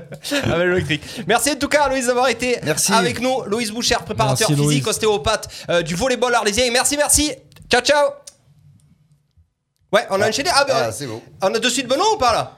Ah, 0.51 0.57
vélo 0.57 0.73
électrique. 0.75 1.01
Merci 1.27 1.51
en 1.51 1.55
tout 1.55 1.69
cas, 1.69 1.87
Louise, 1.89 2.07
d'avoir 2.07 2.27
été 2.27 2.57
Merci. 2.63 2.91
avec 2.93 3.21
nous. 3.21 3.43
Louise 3.45 3.71
Boucher, 3.71 3.95
préparateur 4.05 4.49
Merci, 4.49 4.61
physique, 4.63 4.83
Louise. 4.83 4.87
ostéopathe 4.87 5.47
euh, 5.69 5.81
du 5.81 5.95
volleyball 5.95 6.33
arlésien. 6.35 6.65
Et 6.65 6.71
Merci, 6.71 6.97
merci. 6.97 7.31
Ciao, 7.69 7.81
ciao. 7.81 8.09
Ouais, 9.93 10.05
on 10.09 10.21
a 10.21 10.27
enchaîné. 10.27 10.49
Ah, 10.53 10.65
bah, 10.67 10.73
Ah, 10.87 10.91
c'est 10.91 11.07
bon. 11.07 11.21
on 11.41 11.47
a 11.53 11.59
de 11.59 11.69
suite 11.69 11.87
Benoît 11.87 12.13
ou 12.13 12.17
pas 12.17 12.33
là? 12.33 12.56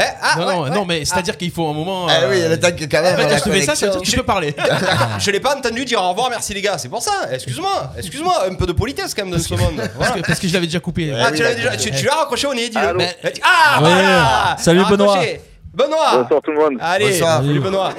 Eh, 0.00 0.04
ah, 0.22 0.34
non, 0.38 0.46
ouais, 0.46 0.54
non, 0.54 0.62
ouais. 0.62 0.70
non, 0.70 0.84
mais 0.86 1.04
c'est-à-dire 1.04 1.36
qu'il 1.36 1.50
faut 1.50 1.68
un 1.68 1.74
moment. 1.74 2.06
Ah 2.08 2.20
oui, 2.28 2.40
euh, 2.40 2.48
le 2.50 2.58
temps 2.60 2.70
que 2.72 2.84
quand 2.84 3.02
même. 3.02 3.14
en 3.14 3.18
fait, 3.18 3.28
la 3.28 3.36
je 3.36 3.60
ça, 3.66 3.74
ça 3.74 3.86
veut 3.86 3.92
dire 3.92 4.00
connexion. 4.00 4.00
que 4.00 4.04
tu 4.06 4.16
peux 4.16 4.22
parler. 4.22 4.54
Je 5.18 5.30
l'ai 5.30 5.40
pas 5.40 5.56
entendu 5.56 5.84
dire 5.84 6.02
au 6.02 6.08
revoir, 6.10 6.30
merci 6.30 6.54
les 6.54 6.62
gars. 6.62 6.78
C'est 6.78 6.88
pour 6.88 7.02
ça. 7.02 7.12
Excuse-moi, 7.30 7.92
excuse-moi. 7.98 8.44
Un 8.50 8.54
peu 8.54 8.66
de 8.66 8.72
politesse 8.72 9.14
quand 9.14 9.24
même 9.24 9.34
dans 9.34 9.42
ce 9.42 9.54
monde. 9.54 9.80
Parce 9.98 10.12
que, 10.12 10.20
parce 10.20 10.38
que 10.38 10.48
je 10.48 10.52
l'avais 10.54 10.66
déjà 10.66 10.80
coupé. 10.80 11.12
Ah, 11.14 11.28
oui, 11.30 11.36
tu 11.36 11.42
l'as 11.42 11.54
d'accord. 11.54 11.72
déjà, 11.72 11.76
tu, 11.76 11.90
tu 11.90 12.04
l'as 12.06 12.14
raccroché 12.14 12.46
au 12.46 12.54
nez, 12.54 12.68
dis-le. 12.68 12.98
Ah, 13.42 13.78
Ouais. 13.82 13.88
voilà 13.90 14.56
Salut, 14.58 14.80
Raccroché. 14.80 14.96
Benoît. 14.96 15.18
Benoît. 15.72 16.22
Bonsoir 16.22 16.42
tout 16.42 16.50
le 16.50 16.58
monde. 16.58 16.78
Allez, 16.80 17.10
Bonsoir. 17.10 17.36
salut 17.42 17.60
Benoît. 17.60 17.92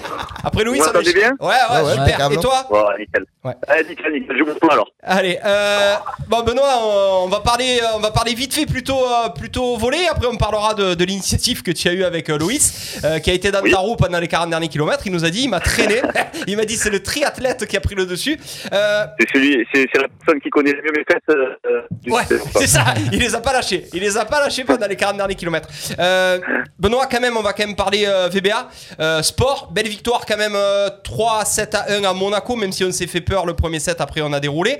Après 0.44 0.64
Louis, 0.64 0.80
Vous 0.80 0.84
ça 0.86 0.92
va- 0.92 1.00
m'entendez 1.00 1.14
bien 1.14 1.32
Ouais, 1.40 1.48
ouais, 1.48 1.78
Ouais, 1.78 1.84
ouais, 1.86 1.92
super. 1.92 2.08
Et 2.08 2.18
carrément. 2.18 2.42
toi 2.42 2.66
Voilà, 2.70 2.98
nickel. 2.98 3.26
Ouais. 3.44 3.54
Allez, 3.68 3.88
nickel, 3.90 4.12
nickel. 4.14 4.38
Je 4.38 4.44
vous 4.44 4.56
prends 4.60 4.70
alors. 4.74 4.88
Allez, 5.04 5.40
euh, 5.46 5.96
bon 6.28 6.42
Benoît, 6.44 6.80
on, 6.82 7.24
on 7.26 7.28
va 7.28 7.40
parler, 7.40 7.80
euh, 7.82 7.88
on 7.96 8.00
va 8.00 8.12
parler 8.12 8.34
vite 8.34 8.54
fait 8.54 8.66
plutôt, 8.66 8.98
euh, 9.00 9.30
plutôt 9.30 9.78
volet. 9.78 10.08
Après, 10.10 10.28
on 10.28 10.36
parlera 10.38 10.74
de, 10.74 10.96
de 10.96 11.06
l'initiative 11.06 11.62
que 11.64 11.72
tu 11.72 11.88
as 11.88 11.94
eu 11.94 12.04
avec 12.04 12.30
euh, 12.30 12.38
Loïs, 12.38 13.00
euh, 13.06 13.20
qui 13.20 13.30
a 13.30 13.34
été 13.34 13.52
dans 13.52 13.62
Oui. 13.62 13.72
ta 13.72 13.78
roue 13.80 13.96
pendant 13.96 14.20
les 14.20 14.28
40 14.28 14.50
derniers 14.50 14.68
kilomètres. 14.68 15.04
Il 15.06 15.12
nous 15.14 15.24
a 15.26 15.30
dit, 15.30 15.44
il 15.44 15.50
m'a 15.50 15.60
traîné. 15.60 16.02
il 16.48 16.58
m'a 16.58 16.66
dit, 16.66 16.76
c'est 16.76 16.90
le 16.90 17.02
triathlète 17.02 17.66
qui 17.68 17.78
a 17.78 17.82
pris 17.82 17.96
le 17.96 18.06
dessus. 18.06 18.38
Euh, 18.74 19.06
C'est 19.20 19.30
celui, 19.32 19.66
c'est 19.74 19.88
la 19.96 20.08
personne 20.24 20.42
qui 20.42 20.50
connaît 20.50 20.74
le 20.74 20.82
mieux 20.82 20.92
mes 20.98 21.06
fesses. 21.06 22.12
Ouais, 22.12 22.38
c'est 22.56 22.68
ça. 22.68 22.84
Il 23.14 23.20
les 23.20 23.34
a 23.36 23.40
pas 23.40 23.54
lâchés. 23.54 23.86
Il 23.94 24.02
les 24.02 24.18
a 24.18 24.26
pas 24.26 24.40
lâchés 24.42 24.64
pendant 24.66 24.88
les 24.88 24.96
40 24.96 25.18
derniers 25.18 25.36
kilomètres. 25.36 25.70
Euh, 26.00 26.40
Benoît, 26.80 27.08
quand 27.10 27.22
même, 27.22 27.38
on 27.38 27.42
va 27.42 27.54
quand 27.62 27.67
même 27.67 27.76
parler 27.76 28.06
euh, 28.06 28.28
VBA. 28.28 28.69
Euh, 29.00 29.21
sport, 29.21 29.69
belle 29.71 29.88
victoire 29.88 30.26
quand 30.26 30.38
même 30.38 30.58
3 31.04 31.45
7 31.45 31.76
à 31.76 31.86
1 31.91 32.04
à 32.04 32.13
Monaco, 32.13 32.56
même 32.56 32.71
si 32.71 32.84
on 32.84 32.91
s'est 32.91 33.08
fait 33.08 33.21
peur 33.21 33.45
le 33.45 33.56
premier 33.56 33.80
set, 33.80 34.02
après 34.02 34.21
on 34.21 34.34
a 34.34 34.39
déroulé. 34.39 34.80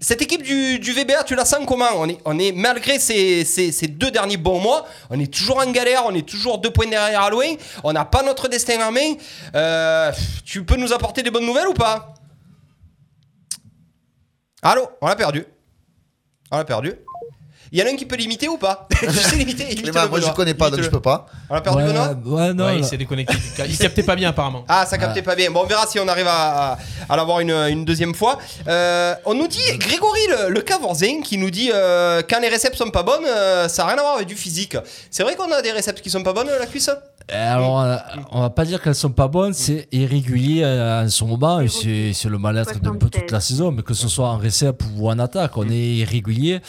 cette 0.00 0.22
équipe 0.22 0.42
du, 0.42 0.78
VBA, 0.78 1.24
tu 1.24 1.34
la 1.34 1.44
sens 1.44 1.64
comment? 1.66 1.86
On 1.96 2.08
est, 2.08 2.18
on 2.24 2.38
est, 2.38 2.52
malgré 2.52 2.98
ces, 2.98 3.44
ces, 3.44 3.86
deux 3.86 4.10
derniers 4.10 4.36
bons 4.36 4.60
mois, 4.60 4.86
on 5.10 5.20
est 5.20 5.32
toujours 5.32 5.58
en 5.58 5.70
galère, 5.70 6.02
on 6.06 6.14
est 6.14 6.26
toujours 6.26 6.58
deux 6.58 6.70
points 6.70 6.86
derrière 6.86 7.22
à 7.22 7.30
on 7.84 7.92
n'a 7.92 8.04
pas 8.04 8.22
notre 8.22 8.48
destin 8.48 8.80
en 8.86 8.92
main. 8.92 9.14
tu 10.44 10.64
peux 10.64 10.76
nous 10.76 10.92
apporter 10.92 11.22
des 11.22 11.30
bonnes 11.30 11.46
nouvelles 11.46 11.68
ou 11.68 11.74
pas? 11.74 12.14
Allô? 14.62 14.88
On 15.00 15.06
l'a 15.06 15.16
perdu. 15.16 15.44
On 16.50 16.56
l'a 16.56 16.64
perdu. 16.64 16.94
Il 17.74 17.80
y 17.80 17.82
en 17.82 17.86
a 17.86 17.90
un 17.90 17.96
qui 17.96 18.06
peut 18.06 18.14
l'imiter 18.14 18.46
ou 18.46 18.56
pas 18.56 18.86
Tu 19.00 19.10
sais 19.10 19.34
limiter 19.34 19.66
Moi 20.08 20.20
je 20.20 20.30
connais 20.30 20.54
pas 20.54 20.70
donc 20.70 20.80
je 20.80 20.88
peux 20.88 21.00
pas. 21.00 21.26
On 21.50 21.54
l'a 21.54 21.60
perdu 21.60 21.82
ouais, 21.82 21.88
Benoît 21.88 22.14
Ouais, 22.24 22.54
non. 22.54 22.66
Ouais, 22.66 22.78
il 22.78 22.84
s'est 22.84 22.96
déconnecté. 22.96 23.34
Il 23.68 23.76
captait 23.76 24.04
pas 24.04 24.14
bien 24.14 24.28
apparemment. 24.28 24.64
Ah, 24.68 24.86
ça 24.86 24.96
captait 24.96 25.22
pas 25.22 25.34
bien. 25.34 25.50
Bon, 25.50 25.62
on 25.64 25.66
verra 25.66 25.84
si 25.88 25.98
on 25.98 26.06
arrive 26.06 26.28
à, 26.28 26.78
à, 27.08 27.16
l'avoir 27.16 27.40
une, 27.40 27.50
une, 27.50 27.84
deuxième 27.84 28.14
fois. 28.14 28.38
Euh, 28.68 29.16
on 29.24 29.34
nous 29.34 29.48
dit, 29.48 29.58
Grégory 29.78 30.20
le, 30.28 30.50
le 30.50 30.60
Cavorzin, 30.60 31.20
qui 31.24 31.36
nous 31.36 31.50
dit 31.50 31.72
euh, 31.74 32.22
quand 32.30 32.38
les 32.38 32.48
récepts 32.48 32.76
sont 32.76 32.90
pas 32.90 33.02
bonnes, 33.02 33.24
euh, 33.26 33.68
ça 33.68 33.82
n'a 33.82 33.88
rien 33.88 33.98
à 33.98 34.02
voir 34.02 34.14
avec 34.14 34.28
du 34.28 34.36
physique. 34.36 34.76
C'est 35.10 35.24
vrai 35.24 35.34
qu'on 35.34 35.50
a 35.50 35.60
des 35.60 35.72
récepts 35.72 36.00
qui 36.00 36.10
sont 36.10 36.22
pas 36.22 36.32
bonnes, 36.32 36.46
la 36.46 36.66
cuisse 36.66 36.90
alors, 37.32 38.02
on 38.32 38.42
va 38.42 38.50
pas 38.50 38.66
dire 38.66 38.82
qu'elles 38.82 38.94
sont 38.94 39.10
pas 39.10 39.28
bonnes, 39.28 39.54
c'est 39.54 39.88
irrégulier 39.92 40.62
en 40.62 41.08
ce 41.08 41.24
moment, 41.24 41.58
et 41.60 41.68
c'est 41.68 42.28
le 42.28 42.36
mal-être 42.36 42.78
d'un 42.80 42.96
peu 42.96 43.08
toute 43.08 43.30
la 43.30 43.40
saison, 43.40 43.72
mais 43.72 43.82
que 43.82 43.94
ce 43.94 44.08
soit 44.08 44.28
en 44.28 44.36
récep 44.36 44.82
ou 44.98 45.08
en 45.08 45.18
attaque, 45.18 45.56
on 45.56 45.66
est 45.70 45.94
irrégulier 45.94 46.60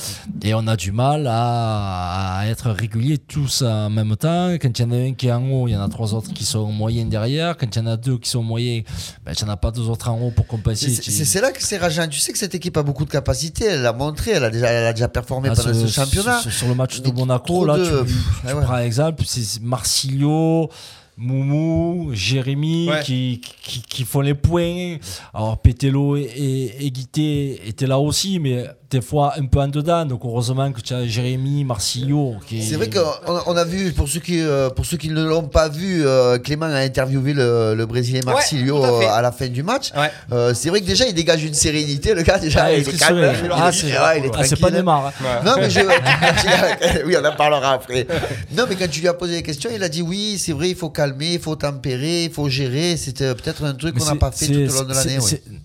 et 0.43 0.53
on 0.53 0.65
a 0.67 0.77
du 0.77 0.93
mal 0.95 1.27
à, 1.29 2.43
être 2.47 2.71
régulier 2.71 3.17
tous 3.17 3.61
en 3.61 3.89
même 3.89 4.15
temps. 4.15 4.51
Quand 4.53 4.79
il 4.79 4.81
y 4.81 4.85
en 4.85 4.91
a 4.91 4.95
un 4.95 5.13
qui 5.13 5.27
est 5.27 5.31
en 5.31 5.43
haut, 5.51 5.67
il 5.67 5.71
y 5.71 5.75
en 5.75 5.83
a 5.83 5.89
trois 5.89 6.13
autres 6.13 6.33
qui 6.33 6.45
sont 6.45 6.71
moyens 6.71 7.09
derrière. 7.09 7.57
Quand 7.57 7.67
il 7.75 7.79
y 7.79 7.81
en 7.81 7.87
a 7.87 7.97
deux 7.97 8.17
qui 8.17 8.29
sont 8.29 8.41
moyens, 8.41 8.85
ben, 9.25 9.33
il 9.37 9.43
n'y 9.43 9.49
en 9.49 9.53
a 9.53 9.57
pas 9.57 9.71
deux 9.71 9.89
autres 9.89 10.09
en 10.09 10.19
haut 10.19 10.31
pour 10.31 10.47
compenser. 10.47 10.89
C'est 10.89 11.41
là 11.41 11.51
que 11.51 11.61
c'est 11.61 11.77
rageant. 11.77 12.07
Tu 12.07 12.19
sais 12.19 12.31
que 12.31 12.37
cette 12.37 12.55
équipe 12.55 12.77
a 12.77 12.83
beaucoup 12.83 13.05
de 13.05 13.11
capacité, 13.11 13.65
elle 13.65 13.81
l'a 13.81 13.93
montré, 13.93 14.31
elle 14.31 14.45
a 14.45 14.49
déjà, 14.49 14.67
elle 14.67 14.85
a 14.85 14.93
déjà 14.93 15.09
performé 15.09 15.49
ah, 15.51 15.55
pendant 15.55 15.73
ce, 15.73 15.87
championnat. 15.87 16.41
Sur, 16.49 16.67
le 16.69 16.75
match 16.75 17.01
de 17.01 17.11
Monaco, 17.11 17.65
là, 17.65 17.77
tu, 17.77 18.13
tu 18.47 18.55
prends 18.55 18.77
exemple, 18.77 19.23
c'est 19.25 19.61
Marsilio. 19.61 20.69
Moumou, 21.17 22.09
Jérémy 22.13 22.89
qui, 23.03 23.41
qui, 23.61 24.03
font 24.03 24.21
les 24.21 24.33
points. 24.33 24.97
Alors 25.33 25.57
Pételo 25.57 26.17
et, 26.17 26.75
et, 26.79 26.91
Guité 26.91 27.61
étaient 27.67 27.87
là 27.87 27.99
aussi, 27.99 28.39
mais 28.39 28.65
des 28.89 29.01
fois 29.01 29.33
un 29.37 29.45
peu 29.45 29.59
en 29.59 29.67
dedans. 29.67 30.05
Donc 30.05 30.21
heureusement 30.23 30.71
que 30.71 30.81
tu 30.81 30.93
as 30.93 31.05
Jérémy, 31.05 31.63
Marcillo. 31.63 32.35
C'est 32.49 32.75
vrai 32.75 32.89
qu'on 32.89 33.01
on 33.47 33.57
a 33.57 33.63
vu, 33.63 33.91
pour 33.93 34.07
ceux 34.07 34.19
qui, 34.19 34.41
euh, 34.41 34.69
pour 34.69 34.85
ceux 34.85 34.97
qui 34.97 35.09
ne 35.09 35.23
l'ont 35.23 35.47
pas 35.47 35.69
vu, 35.69 36.05
euh, 36.05 36.37
Clément 36.37 36.65
a 36.65 36.79
interviewé 36.79 37.33
le, 37.33 37.75
le 37.75 37.85
Brésilien 37.85 38.21
Marcillo 38.25 38.83
euh, 38.83 39.07
à, 39.09 39.21
la 39.21 39.31
fin 39.31 39.47
du 39.47 39.63
match. 39.63 39.91
c'est 40.53 40.69
vrai 40.69 40.81
que 40.81 40.85
déjà 40.85 41.05
il 41.05 41.13
dégage 41.13 41.43
une 41.43 41.53
sérénité, 41.53 42.13
le 42.13 42.21
gars 42.21 42.39
déjà. 42.39 42.71
il, 42.73 42.87
est 42.87 42.97
calme. 42.97 43.31
Ah, 43.51 43.71
c'est 43.71 44.59
pas 44.59 44.71
Neymar. 44.71 45.07
Hein. 45.07 45.41
Non, 45.45 45.53
mais 45.57 45.69
je, 45.69 45.79
oui, 47.05 47.15
on 47.21 47.25
en 47.25 47.35
parlera 47.35 47.73
après. 47.73 48.07
Non, 48.55 48.65
mais 48.69 48.75
quand 48.75 48.89
tu 48.89 49.01
lui 49.01 49.07
as 49.07 49.13
posé 49.13 49.35
des 49.35 49.43
questions, 49.43 49.69
il 49.73 49.83
a 49.83 49.89
dit 49.89 50.01
oui, 50.01 50.37
c'est 50.37 50.53
vrai, 50.53 50.69
il 50.69 50.75
faut 50.75 50.89
calmer, 50.89 51.04
il 51.19 51.39
faut 51.39 51.55
tempérer, 51.55 52.25
il 52.25 52.31
faut 52.31 52.49
gérer. 52.49 52.97
C'était 52.97 53.33
peut-être 53.35 53.63
un 53.63 53.73
truc 53.73 53.97
qu'on 53.97 54.05
n'a 54.05 54.15
pas 54.15 54.31
fait 54.31 54.47
tout 54.47 54.73
au 54.73 54.81
long 54.81 54.89
de 54.89 54.93
l'année. 54.93 55.17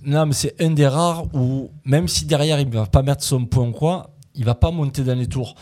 Non, 0.05 0.27
mais 0.27 0.35
c'est 0.35 0.55
un 0.61 0.71
des 0.71 0.87
rares 0.87 1.25
où, 1.35 1.71
même 1.85 2.09
si 2.09 2.25
derrière 2.25 2.61
il 2.61 2.69
ne 2.69 2.75
va 2.75 2.87
pas 2.87 3.03
mettre 3.03 3.25
son 3.25 3.45
point 3.47 3.71
quoi, 3.73 4.11
il 4.35 4.45
va 4.45 4.55
pas 4.55 4.71
monter 4.71 5.03
dans 5.03 5.15
les 5.15 5.27
tours. 5.27 5.55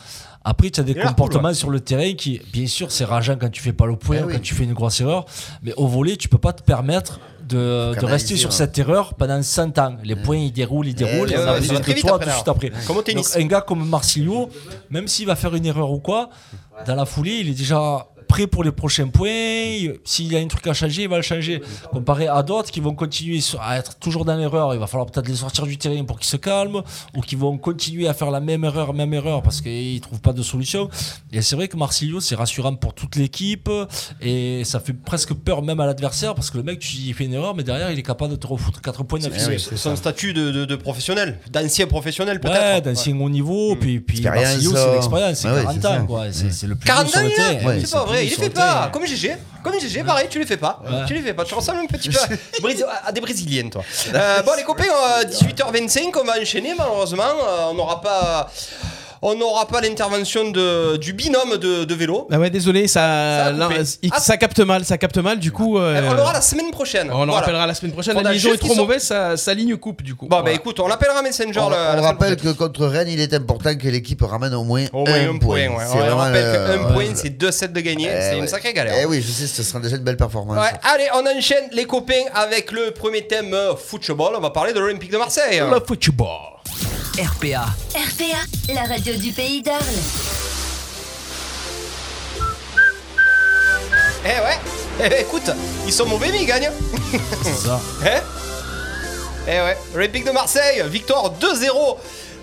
Après, 0.44 0.70
tu 0.70 0.80
as 0.80 0.82
des 0.82 0.94
comportements 0.94 1.52
sur 1.52 1.68
le 1.68 1.80
terrain 1.80 2.14
qui, 2.14 2.40
bien 2.52 2.66
sûr, 2.66 2.90
c'est 2.90 3.04
rageant 3.04 3.36
quand 3.36 3.50
tu 3.50 3.60
fais 3.60 3.72
pas 3.72 3.86
le 3.86 3.96
point, 3.96 4.18
eh 4.26 4.32
quand 4.32 4.40
tu 4.40 4.54
fais 4.54 4.64
une 4.64 4.72
grosse 4.72 5.00
erreur, 5.00 5.26
mais 5.62 5.74
au 5.76 5.86
volet, 5.86 6.16
tu 6.16 6.28
peux 6.28 6.38
pas 6.38 6.52
te 6.52 6.62
permettre 6.62 7.20
de, 7.46 7.98
de 7.98 8.06
rester 8.06 8.36
sur 8.36 8.52
cette 8.52 8.78
erreur 8.78 9.14
pendant 9.14 9.42
100 9.42 9.78
ans. 9.78 9.96
Les 10.04 10.16
points, 10.16 10.36
ils 10.36 10.52
déroulent, 10.52 10.86
ils 10.86 10.94
déroulent, 10.94 11.32
et, 11.32 11.36
on 11.36 11.46
a 11.46 11.58
besoin 11.58 11.80
de 11.80 12.00
toi 12.00 12.18
tout 12.18 12.26
de 12.26 12.30
suite 12.30 12.48
après. 12.48 12.70
Comme 12.86 12.98
au 12.98 13.02
tennis. 13.02 13.32
Donc, 13.32 13.42
un 13.42 13.46
gars 13.46 13.60
comme 13.60 13.86
Marsilio, 13.86 14.48
même 14.90 15.08
s'il 15.08 15.26
va 15.26 15.36
faire 15.36 15.54
une 15.54 15.66
erreur 15.66 15.90
ou 15.90 15.98
quoi, 15.98 16.30
dans 16.86 16.94
la 16.94 17.04
foulée, 17.04 17.38
il 17.40 17.48
est 17.48 17.58
déjà 17.58 18.06
prêt 18.28 18.46
pour 18.46 18.62
les 18.62 18.72
prochains 18.72 19.08
points. 19.08 19.28
S'il 20.04 20.32
y 20.32 20.36
a 20.36 20.38
un 20.38 20.46
truc 20.46 20.66
à 20.66 20.74
changer, 20.74 21.02
il 21.02 21.08
va 21.08 21.16
le 21.16 21.22
changer. 21.22 21.60
Comparé 21.90 22.28
à 22.28 22.42
d'autres 22.42 22.70
qui 22.70 22.80
vont 22.80 22.94
continuer 22.94 23.40
à 23.60 23.78
être 23.78 23.96
toujours 23.98 24.24
dans 24.24 24.36
l'erreur, 24.36 24.74
il 24.74 24.80
va 24.80 24.86
falloir 24.86 25.06
peut-être 25.06 25.26
les 25.28 25.36
sortir 25.36 25.66
du 25.66 25.78
terrain 25.78 26.04
pour 26.04 26.18
qu'ils 26.18 26.28
se 26.28 26.36
calment, 26.36 26.82
ou 27.16 27.20
qui 27.20 27.34
vont 27.34 27.56
continuer 27.58 28.06
à 28.06 28.14
faire 28.14 28.30
la 28.30 28.40
même 28.40 28.64
erreur, 28.64 28.94
même 28.94 29.14
erreur, 29.14 29.42
parce 29.42 29.60
qu'ils 29.60 29.94
ne 29.94 30.00
trouvent 30.00 30.20
pas 30.20 30.32
de 30.32 30.42
solution. 30.42 30.88
Et 31.32 31.42
c'est 31.42 31.56
vrai 31.56 31.68
que 31.68 31.76
Marsilio, 31.76 32.20
c'est 32.20 32.34
rassurant 32.34 32.74
pour 32.74 32.94
toute 32.94 33.16
l'équipe, 33.16 33.70
et 34.20 34.62
ça 34.64 34.80
fait 34.80 34.92
presque 34.92 35.34
peur 35.34 35.62
même 35.62 35.80
à 35.80 35.86
l'adversaire, 35.86 36.34
parce 36.34 36.50
que 36.50 36.58
le 36.58 36.64
mec, 36.64 36.78
tu 36.78 36.94
dis, 36.96 37.08
il 37.08 37.14
fait 37.14 37.24
une 37.24 37.34
erreur, 37.34 37.54
mais 37.54 37.64
derrière, 37.64 37.90
il 37.90 37.98
est 37.98 38.02
capable 38.02 38.32
de 38.32 38.36
te 38.36 38.46
refoutre 38.46 38.80
4 38.80 39.04
points 39.04 39.20
d'affilée. 39.20 39.58
c'est 39.58 39.76
son 39.76 39.96
statut 39.96 40.32
de, 40.32 40.76
professionnel, 40.76 41.40
d'ancien 41.50 41.86
professionnel 41.86 42.40
peut-être. 42.40 42.74
Ouais, 42.74 42.80
d'ancien 42.80 43.18
haut 43.18 43.30
niveau, 43.30 43.74
mm. 43.74 43.78
puis, 43.78 44.00
puis 44.00 44.20
Marsilio, 44.20 44.74
c'est 44.76 44.92
l'expérience, 44.92 45.38
c'est 45.38 45.48
40 45.48 45.84
ans. 45.84 46.06
C'est 46.30 46.66
le 46.66 46.74
plus 46.74 46.86
40 46.86 47.16
ans, 47.16 47.20
c'est 47.80 47.90
pas 47.90 48.04
vrai 48.04 48.17
il 48.22 48.31
les 48.31 48.37
fait 48.37 48.50
pas. 48.50 48.90
Comme 48.92 49.07
GG. 49.07 49.37
Comme 49.62 49.78
GG, 49.78 50.04
pareil, 50.04 50.28
tu 50.31 50.38
les 50.38 50.46
fais 50.46 50.57
pas. 50.57 50.81
Tu 51.07 51.14
les 51.14 51.22
fais 51.22 51.35
pas. 51.35 51.44
Tu 51.44 51.54
ressembles 51.54 51.81
un 51.81 51.87
petit 51.87 52.09
peu 52.09 52.18
à, 53.04 53.12
des 53.12 53.20
Brésiliennes, 53.20 53.70
toi. 53.70 53.83
Euh, 54.14 54.42
bon, 54.42 54.52
les 54.57 54.62
copains, 54.62 54.85
18h25, 55.24 55.98
euh, 55.98 56.20
on 56.20 56.24
va 56.24 56.40
enchaîner, 56.40 56.74
malheureusement. 56.76 57.24
Euh, 57.24 57.66
on 57.70 57.74
n'aura 57.74 58.00
pas 58.00 58.50
on 59.22 59.35
n'aura 59.35 59.66
pas 59.66 59.81
l'intervention 59.81 60.50
du 60.98 61.12
binôme 61.12 61.57
de, 61.57 61.94
vélo. 61.94 62.28
Ah 62.31 62.38
ouais, 62.38 62.50
désolé, 62.50 62.87
ça, 62.87 63.46
ah. 63.46 64.20
ça, 64.20 64.37
capte 64.37 64.61
mal, 64.61 64.85
ça 64.85 64.98
capte 64.98 65.18
mal, 65.18 65.38
du 65.38 65.50
coup. 65.50 65.78
Euh, 65.78 66.00
on 66.09 66.14
l'aura 66.14 66.33
la 66.33 66.40
semaine 66.40 66.70
prochaine. 66.70 67.11
On 67.12 67.24
le 67.24 67.33
rappellera 67.33 67.66
la 67.66 67.74
semaine 67.74 67.92
prochaine. 67.92 68.20
La 68.20 68.33
liaison 68.33 68.52
est 68.52 68.59
trop 68.59 68.74
mauvaise, 68.74 69.02
sa, 69.02 69.54
ligne 69.54 69.76
coupe, 69.76 70.02
du 70.02 70.14
coup. 70.14 70.26
Bon, 70.28 70.42
bah 70.42 70.52
écoute, 70.52 70.78
on 70.81 70.88
l'appellera 70.88 71.22
Messenger. 71.22 71.61
On, 71.61 71.98
on 71.98 72.02
rappelle 72.02 72.37
que 72.37 72.50
contre 72.50 72.87
Rennes, 72.87 73.09
il 73.09 73.20
est 73.20 73.35
important 73.35 73.74
que 73.76 73.88
l'équipe 73.88 74.22
ramène 74.22 74.54
au 74.54 74.64
moins 74.64 74.87
au 74.92 75.04
moins 75.04 75.28
un, 75.28 75.38
point. 75.38 75.68
On 75.68 76.16
rappelle 76.16 76.78
qu'un 76.78 76.92
point, 76.92 77.07
c'est 77.14 77.31
deux 77.31 77.50
sets 77.50 77.68
de 77.68 77.81
gagner. 77.81 78.09
Eh 78.11 78.20
c'est 78.20 78.38
une 78.38 78.48
sacrée 78.48 78.72
galère. 78.72 78.94
Eh 79.00 79.07
oui, 79.07 79.22
je 79.22 79.31
sais, 79.31 79.46
ce 79.46 79.62
sera 79.62 79.81
déjà 79.81 79.96
une 79.96 80.02
belle 80.02 80.16
performance. 80.16 80.59
Allez, 80.83 81.09
on 81.14 81.38
enchaîne 81.38 81.68
les 81.72 81.85
copains 81.85 82.24
avec 82.35 82.72
le 82.72 82.90
premier 82.90 83.26
thème 83.26 83.54
euh, 83.54 83.76
football. 83.76 84.35
On 84.37 84.40
va 84.40 84.50
parler 84.50 84.72
de 84.72 84.81
l'Olympique 84.81 85.11
de 85.11 85.18
Marseille. 85.18 85.61
Le 85.61 85.81
football. 85.85 86.59
RPA. 87.18 87.66
RPA, 87.96 88.72
la 88.72 88.83
radio 88.83 89.12
du 89.16 89.33
pays 89.33 89.61
d'Arles. 89.61 89.83
Eh 94.24 94.28
ouais, 94.28 94.59
eh, 95.02 95.22
écoute, 95.22 95.50
ils 95.85 95.92
sont 95.92 96.07
mauvais 96.07 96.31
mais 96.31 96.42
ils 96.42 96.46
gagnent. 96.46 96.70
C'est 97.42 97.66
ça. 97.66 97.81
eh 98.07 99.50
Eh 99.50 99.50
ouais, 99.50 99.76
Olympique 99.96 100.26
de 100.26 100.31
Marseille, 100.31 100.85
victoire 100.87 101.33
2-0 101.40 101.96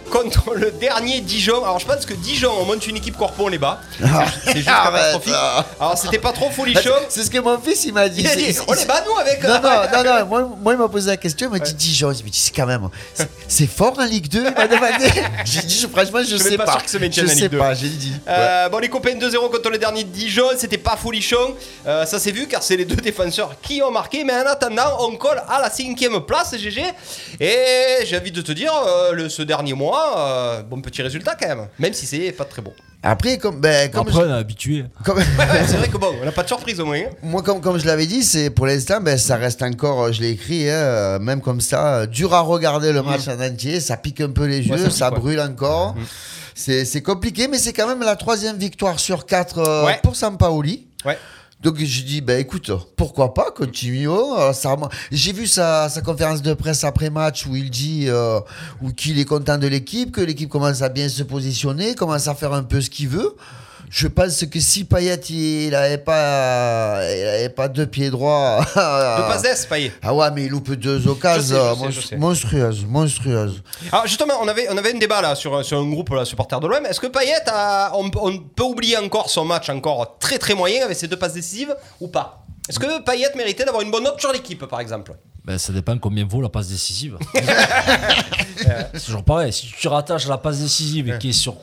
contre 0.10 0.54
le 0.56 0.72
dernier 0.72 1.22
Dijon. 1.22 1.64
Alors 1.64 1.80
je 1.80 1.86
pense 1.86 2.06
que 2.06 2.14
Dijon, 2.14 2.52
on 2.60 2.66
monte 2.66 2.88
une 2.88 2.98
équipe 2.98 3.18
corpo, 3.18 3.46
on 3.46 3.48
les 3.48 3.58
bat. 3.58 3.80
Ah. 4.04 4.26
C'est 4.44 4.56
juste 4.56 4.66
catastrophique. 4.66 5.34
Alors 5.80 5.98
c'était 5.98 6.20
pas 6.20 6.32
trop 6.32 6.50
folichon. 6.50 6.92
C'est 7.10 7.24
ce 7.24 7.32
que 7.32 7.40
mon 7.40 7.60
fils 7.60 7.86
il 7.86 7.94
m'a 7.94 8.10
dit. 8.10 8.26
on 8.68 8.74
les 8.74 8.86
bat 8.86 9.04
nous 9.06 9.16
avec. 9.18 9.44
Non, 9.44 9.62
non, 9.62 9.82
non, 9.94 10.04
non. 10.04 10.26
Moi, 10.26 10.52
moi 10.62 10.74
il 10.74 10.80
m'a 10.80 10.88
posé 10.88 11.08
la 11.10 11.18
question, 11.18 11.50
il 11.50 11.60
m'a 11.60 11.60
dit 11.60 11.74
Dijon. 11.74 12.14
Je 12.14 12.24
me 12.24 12.30
dit 12.30 12.40
c'est 12.40 12.56
quand 12.56 12.66
même. 12.66 12.90
C'est 13.48 13.68
fort 13.68 13.98
en 14.00 14.06
Ligue 14.06 14.28
2, 14.28 14.40
il 14.40 14.54
m'a 14.54 14.68
demandé. 14.68 15.08
J'ai 15.46 15.62
dit 15.62 15.86
franchement, 15.92 16.20
je, 16.24 16.32
je 16.32 16.38
sais 16.38 16.58
pas. 16.58 16.80
Sûr 16.88 17.00
que 17.00 17.12
je 17.12 17.26
sais 17.28 17.50
pas, 17.50 17.74
j'ai 17.74 17.90
dit. 17.90 18.14
Euh, 18.28 18.70
bon, 18.70 18.80
les 18.80 18.90
copains 18.90 19.16
2-0 19.16 19.52
contre 19.52 19.70
le 19.70 19.78
dernier 19.78 20.04
Dijon, 20.04 20.48
c'était 20.58 20.78
pas 20.78 20.96
folichon. 20.96 21.56
Euh, 21.86 22.06
ça 22.06 22.20
s'est 22.20 22.32
vu 22.32 22.48
car 22.48 22.64
c'est 22.64 22.78
les 22.78 22.86
deux 22.86 22.96
défenseurs 22.96 23.54
qui 23.62 23.82
ont 23.82 23.92
marqué. 23.92 24.24
Mais 24.24 24.34
en 24.34 24.46
attendant, 24.48 24.98
on 25.02 25.16
colle 25.16 25.42
à 25.48 25.62
la 25.62 25.70
cinquième 25.70 26.20
place, 26.22 26.56
GG. 26.58 26.84
Et 27.40 28.06
j'ai 28.06 28.18
envie 28.18 28.32
de 28.32 28.42
te 28.42 28.52
dire, 28.52 28.74
euh, 28.74 29.30
ce 29.30 29.42
dernier 29.42 29.74
mois, 29.74 29.95
euh, 30.18 30.64
bon 30.64 30.82
petit 30.82 31.02
résultat 31.02 31.36
quand 31.40 31.48
même, 31.48 31.68
même 31.80 31.94
si 31.94 32.06
c'est 32.06 32.32
pas 32.32 32.46
très 32.46 32.62
bon. 32.62 32.74
Après, 33.04 33.38
comme, 33.38 33.62
ben, 33.62 33.92
comme 33.92 34.08
Après, 34.08 34.24
on 34.24 34.30
est 34.30 34.40
habitué. 34.40 34.86
c'est 35.06 35.78
vrai 35.78 35.90
que 35.90 35.98
bon, 35.98 36.16
on 36.20 36.26
n'a 36.26 36.32
pas 36.32 36.42
de 36.42 36.48
surprise 36.48 36.80
au 36.80 36.86
moins. 36.86 36.98
Hein. 36.98 37.10
Moi, 37.22 37.44
comme, 37.44 37.62
comme 37.62 37.78
je 37.78 37.86
l'avais 37.86 38.08
dit, 38.08 38.24
c'est 38.24 38.50
pour 38.50 38.66
l'instant, 38.66 39.00
ben, 39.00 39.18
ça 39.18 39.36
reste 39.36 39.62
encore, 39.62 40.12
je 40.12 40.22
l'ai 40.22 40.32
écrit, 40.32 40.70
hein, 40.70 41.20
même 41.20 41.42
comme 41.42 41.62
ça, 41.62 42.08
dur 42.08 42.34
à 42.34 42.42
regarder 42.42 42.92
le 42.92 43.04
match 43.04 43.28
en 43.28 43.40
entier, 43.40 43.80
ça 43.80 43.98
pique 43.98 44.22
un 44.22 44.32
peu 44.32 44.46
les 44.46 44.68
yeux, 44.68 44.90
ça, 44.90 45.12
brûle 45.12 45.40
encore. 45.40 45.96
Mm. 45.96 46.04
C'est 46.56 47.02
compliqué, 47.02 47.48
mais 47.48 47.58
c'est 47.58 47.74
quand 47.74 47.88
même 47.88 48.02
la 48.02 48.16
troisième 48.16 48.58
victoire 48.58 49.00
sur 49.00 49.26
quatre 49.26 49.60
euh, 49.60 49.92
pour 50.02 50.16
Sampaoli. 50.16 50.88
Ouais. 51.06 51.18
Donc 51.66 51.84
je 51.84 52.04
dis, 52.04 52.22
bah 52.22 52.36
écoute, 52.36 52.70
pourquoi 52.96 53.34
pas, 53.34 53.50
continuons. 53.50 54.36
J'ai 55.12 55.34
vu 55.34 55.48
sa, 55.48 55.90
conférence 56.06 56.44
de 56.44 56.54
presse 56.54 56.84
après 56.84 57.10
match 57.10 57.48
où 57.48 57.56
il 57.56 57.72
dit 57.72 58.06
euh, 58.08 58.40
qu'il 58.96 59.18
est 59.18 59.26
content 59.26 59.58
de 59.58 59.66
l'équipe, 59.66 60.12
que 60.12 60.22
l'équipe 60.22 60.48
commence 60.48 60.84
à 60.84 60.90
bien 60.90 61.10
se 61.10 61.24
positionner, 61.24 61.96
commence 61.96 62.28
à 62.28 62.36
faire 62.36 62.54
un 62.54 62.62
peu 62.62 62.82
ce 62.82 62.92
qu'il 62.92 63.08
veut. 63.08 63.36
Je 63.96 64.08
pense 64.10 64.46
que 64.48 64.60
si 64.60 64.84
Payet 64.84 65.16
il 65.30 65.70
n'avait 65.70 65.98
pas, 65.98 67.00
il 67.16 67.50
pas 67.52 67.70
deux 67.70 67.86
pieds 67.86 68.10
droits. 68.10 68.60
de 68.60 69.22
passes 69.22 69.66
Payet. 69.70 69.94
Ah 70.02 70.14
ouais, 70.14 70.30
mais 70.32 70.44
il 70.44 70.50
loupe 70.50 70.74
deux 70.74 71.08
occasions 71.08 71.78
monstrueuses, 72.18 72.86
monstrueuses. 72.86 73.64
Alors 73.94 74.06
justement, 74.06 74.34
on 74.42 74.50
avait, 74.50 74.68
on 74.70 74.78
avait 74.78 74.94
un 74.94 74.98
débat 74.98 75.22
là 75.22 75.34
sur, 75.34 75.64
sur 75.64 75.80
un 75.80 75.90
groupe 75.90 76.10
là, 76.10 76.26
supporter 76.26 76.60
de 76.60 76.68
l'OM. 76.68 76.86
Est-ce 76.86 77.00
que 77.00 77.08
Payet, 77.08 77.38
a, 77.48 77.94
on, 77.96 78.10
peut 78.10 78.64
oublier 78.64 78.98
encore 78.98 79.30
son 79.30 79.46
match 79.46 79.70
encore 79.70 80.18
très 80.20 80.40
très 80.40 80.56
moyen 80.56 80.84
avec 80.84 80.98
ses 80.98 81.08
deux 81.08 81.18
passes 81.18 81.36
décisives 81.36 81.74
ou 82.02 82.10
pas? 82.10 82.46
Est-ce 82.68 82.80
que 82.80 83.02
Payet 83.02 83.30
méritait 83.38 83.64
d'avoir 83.64 83.82
une 83.82 83.92
bonne 83.92 84.04
note 84.04 84.20
sur 84.20 84.34
l'équipe, 84.34 84.66
par 84.66 84.82
exemple? 84.82 85.14
Ben, 85.46 85.58
ça 85.58 85.72
dépend 85.72 85.98
combien 85.98 86.26
vaut 86.26 86.42
la 86.42 86.50
passe 86.50 86.68
décisive. 86.68 87.18
c'est 88.94 89.06
toujours 89.06 89.24
pareil. 89.24 89.54
Si 89.54 89.72
tu 89.80 89.88
rattaches 89.88 90.28
la 90.28 90.38
passe 90.38 90.60
décisive 90.60 91.18
qui 91.18 91.30
est 91.30 91.34
sur 91.34 91.56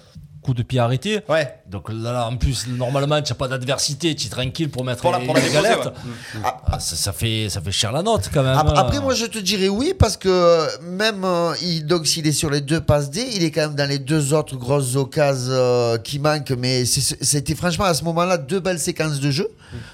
coup 0.42 0.54
de 0.54 0.62
pied 0.62 0.80
arrêté, 0.80 1.20
ouais. 1.28 1.54
donc 1.70 1.88
là, 1.90 2.26
en 2.26 2.36
plus, 2.36 2.66
normalement, 2.66 3.22
tu 3.22 3.32
n'as 3.32 3.36
pas 3.36 3.48
d'adversité, 3.48 4.14
tu 4.14 4.26
es 4.26 4.30
tranquille 4.30 4.68
pour 4.70 4.84
mettre 4.84 5.00
Pour 5.02 5.12
la- 5.12 5.20
les, 5.20 5.26
pour 5.26 5.36
les 5.36 5.48
galettes. 5.50 5.86
ouais. 5.86 6.40
Ah, 6.44 6.78
ça, 6.80 6.96
ça 6.96 7.12
fait, 7.12 7.46
ça 7.48 7.60
fait 7.60 7.70
cher 7.72 7.92
la 7.92 8.02
note 8.02 8.28
quand 8.34 8.42
même. 8.42 8.56
Après, 8.58 8.78
après, 8.78 9.00
moi, 9.00 9.14
je 9.14 9.26
te 9.26 9.38
dirais 9.38 9.68
oui, 9.68 9.94
parce 9.98 10.16
que 10.16 10.80
même 10.82 11.24
euh, 11.24 11.54
il, 11.62 11.86
donc 11.86 12.06
s'il 12.06 12.26
est 12.26 12.32
sur 12.32 12.50
les 12.50 12.60
deux 12.60 12.80
passes 12.80 13.10
D, 13.10 13.24
il 13.34 13.44
est 13.44 13.50
quand 13.50 13.62
même 13.62 13.74
dans 13.76 13.88
les 13.88 13.98
deux 13.98 14.32
autres 14.34 14.56
grosses 14.56 14.96
occasions 14.96 15.52
euh, 15.52 15.98
qui 15.98 16.18
manquent. 16.18 16.50
Mais 16.58 16.84
c'était 16.84 17.54
franchement 17.54 17.84
à 17.84 17.94
ce 17.94 18.02
moment-là 18.04 18.36
deux 18.38 18.60
belles 18.60 18.78
séquences 18.80 19.20
de 19.20 19.30
jeu. 19.30 19.48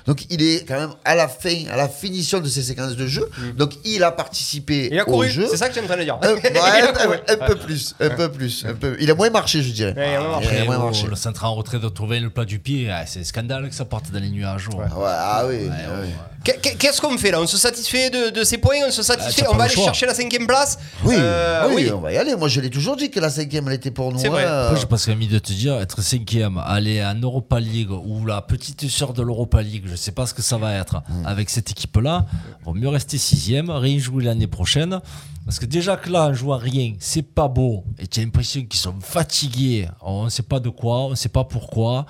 Donc 0.06 0.24
il 0.30 0.42
est 0.42 0.66
quand 0.66 0.74
même 0.78 0.90
à 1.04 1.14
la 1.14 1.28
fin, 1.28 1.64
à 1.70 1.76
la 1.76 1.88
finition 1.88 2.40
de 2.40 2.48
ces 2.48 2.62
séquences 2.62 2.96
de 2.96 3.06
jeu. 3.06 3.28
Donc 3.56 3.72
il 3.84 4.02
a 4.02 4.11
participé 4.11 4.88
Il 4.90 4.98
a 4.98 5.02
au 5.02 5.06
couru, 5.12 5.28
jeu. 5.28 5.46
c'est 5.50 5.56
ça 5.56 5.68
que 5.68 5.74
j'aime 5.74 5.87
de 5.87 6.02
dire. 6.02 6.18
Euh, 6.24 6.34
ouais, 6.42 7.20
un, 7.28 7.32
un 7.34 7.46
peu 7.46 7.54
plus, 7.56 7.94
un 8.00 8.11
peu 8.11 8.28
plus, 8.30 8.64
un 8.66 8.74
peu. 8.74 8.96
Il 9.00 9.11
a 9.11 9.14
moins 9.14 9.30
marché, 9.30 9.62
je 9.62 9.72
dirais. 9.72 9.94
Ouais, 9.96 10.18
marché. 10.40 10.59
A 10.61 10.64
moins 10.64 10.79
oh, 10.81 10.85
marché. 10.85 11.07
le 11.07 11.16
centre 11.16 11.44
en 11.44 11.55
retrait 11.55 11.79
de 11.79 11.88
trouver 11.88 12.20
le 12.20 12.31
plat 12.31 12.44
du 12.44 12.59
pied, 12.59 12.90
ah, 12.90 13.05
c'est 13.07 13.20
un 13.20 13.24
scandale 13.24 13.68
que 13.68 13.74
ça 13.74 13.85
parte 13.85 14.11
dans 14.11 14.20
les 14.20 14.31
nuages. 14.31 14.68
ouais. 14.68 14.77
Ouais, 14.77 14.87
ah 15.07 15.44
oui. 15.48 15.68
ah 15.70 15.90
oui. 16.03 16.09
Qu'est- 16.44 16.61
qu'est- 16.61 16.74
Qu'est-ce 16.77 17.01
qu'on 17.01 17.18
fait 17.18 17.31
là? 17.33 17.40
On 17.40 17.46
se 17.46 17.57
satisfait 17.59 18.11
de, 18.11 18.31
de 18.31 18.44
ces 18.44 18.59
points 18.59 18.77
On 18.87 18.90
se 18.92 19.03
satisfait 19.03 19.42
Ah, 19.44 19.48
t'as 19.48 19.55
On 19.55 19.57
va 19.57 19.59
le 19.59 19.62
aller 19.64 19.74
choix. 19.74 19.85
chercher 19.85 20.07
la 20.07 20.14
cinquième 20.14 20.46
place? 20.46 20.79
Oui, 21.05 21.14
Euh, 21.18 21.68
oui, 21.74 21.90
on 21.92 21.98
va 22.01 22.12
y 22.12 22.16
aller. 22.16 22.35
Moi, 22.37 22.48
je 22.48 22.61
l'ai 22.61 22.70
toujours 22.70 22.96
dit 22.96 23.11
que 23.11 23.18
la 23.20 23.29
cinquième, 23.29 23.66
elle 23.68 23.74
était 23.74 23.90
pour 23.90 24.12
nous. 24.12 24.18
C'est 24.18 24.29
vrai. 24.29 24.44
hein. 24.44 24.66
Après, 24.68 24.81
je 24.81 24.87
pense 24.87 25.05
qu'à 25.05 25.14
de 25.14 25.38
te 25.40 25.53
dire, 25.53 25.74
être 25.81 26.01
cinquième, 26.01 26.59
aller 26.59 27.05
en 27.05 27.14
Europa 27.16 27.59
League 27.61 27.90
ou 27.90 28.24
la 28.24 28.40
petite 28.40 28.88
sœur 28.88 29.12
de 29.12 29.22
l'Europa 29.22 29.61
League, 29.62 29.85
je 29.90 29.96
sais 29.96 30.12
pas 30.12 30.27
ce 30.27 30.33
que 30.35 30.42
ça 30.42 30.57
va 30.57 30.74
être. 30.77 31.03
Hmm. 31.09 31.27
Avec 31.27 31.51
cette 31.51 31.70
équipe-là, 31.72 32.24
vaut 32.64 32.72
mieux 32.74 32.88
rester 32.88 33.18
sixième, 33.18 33.68
rien 33.70 33.98
jouer 33.98 34.24
l'année 34.24 34.46
prochaine. 34.46 35.01
Parce 35.48 35.58
que 35.58 35.64
déjà 35.64 35.96
que 35.96 36.11
là, 36.11 36.26
en 36.26 36.34
jouant 36.34 36.58
rien, 36.58 36.92
c'est 37.00 37.22
pas 37.22 37.48
beau. 37.48 37.82
Et 37.98 38.06
tu 38.06 38.20
as 38.20 38.22
l'impression 38.22 38.61
qu'ils 38.66 38.78
sont 38.78 38.94
fatigués. 39.00 39.88
On 40.02 40.24
ne 40.24 40.28
sait 40.28 40.42
pas 40.42 40.61
de 40.61 40.68
quoi, 40.68 41.04
on 41.06 41.11
ne 41.11 41.14
sait 41.14 41.30
pas 41.30 41.44
pourquoi. 41.44 42.04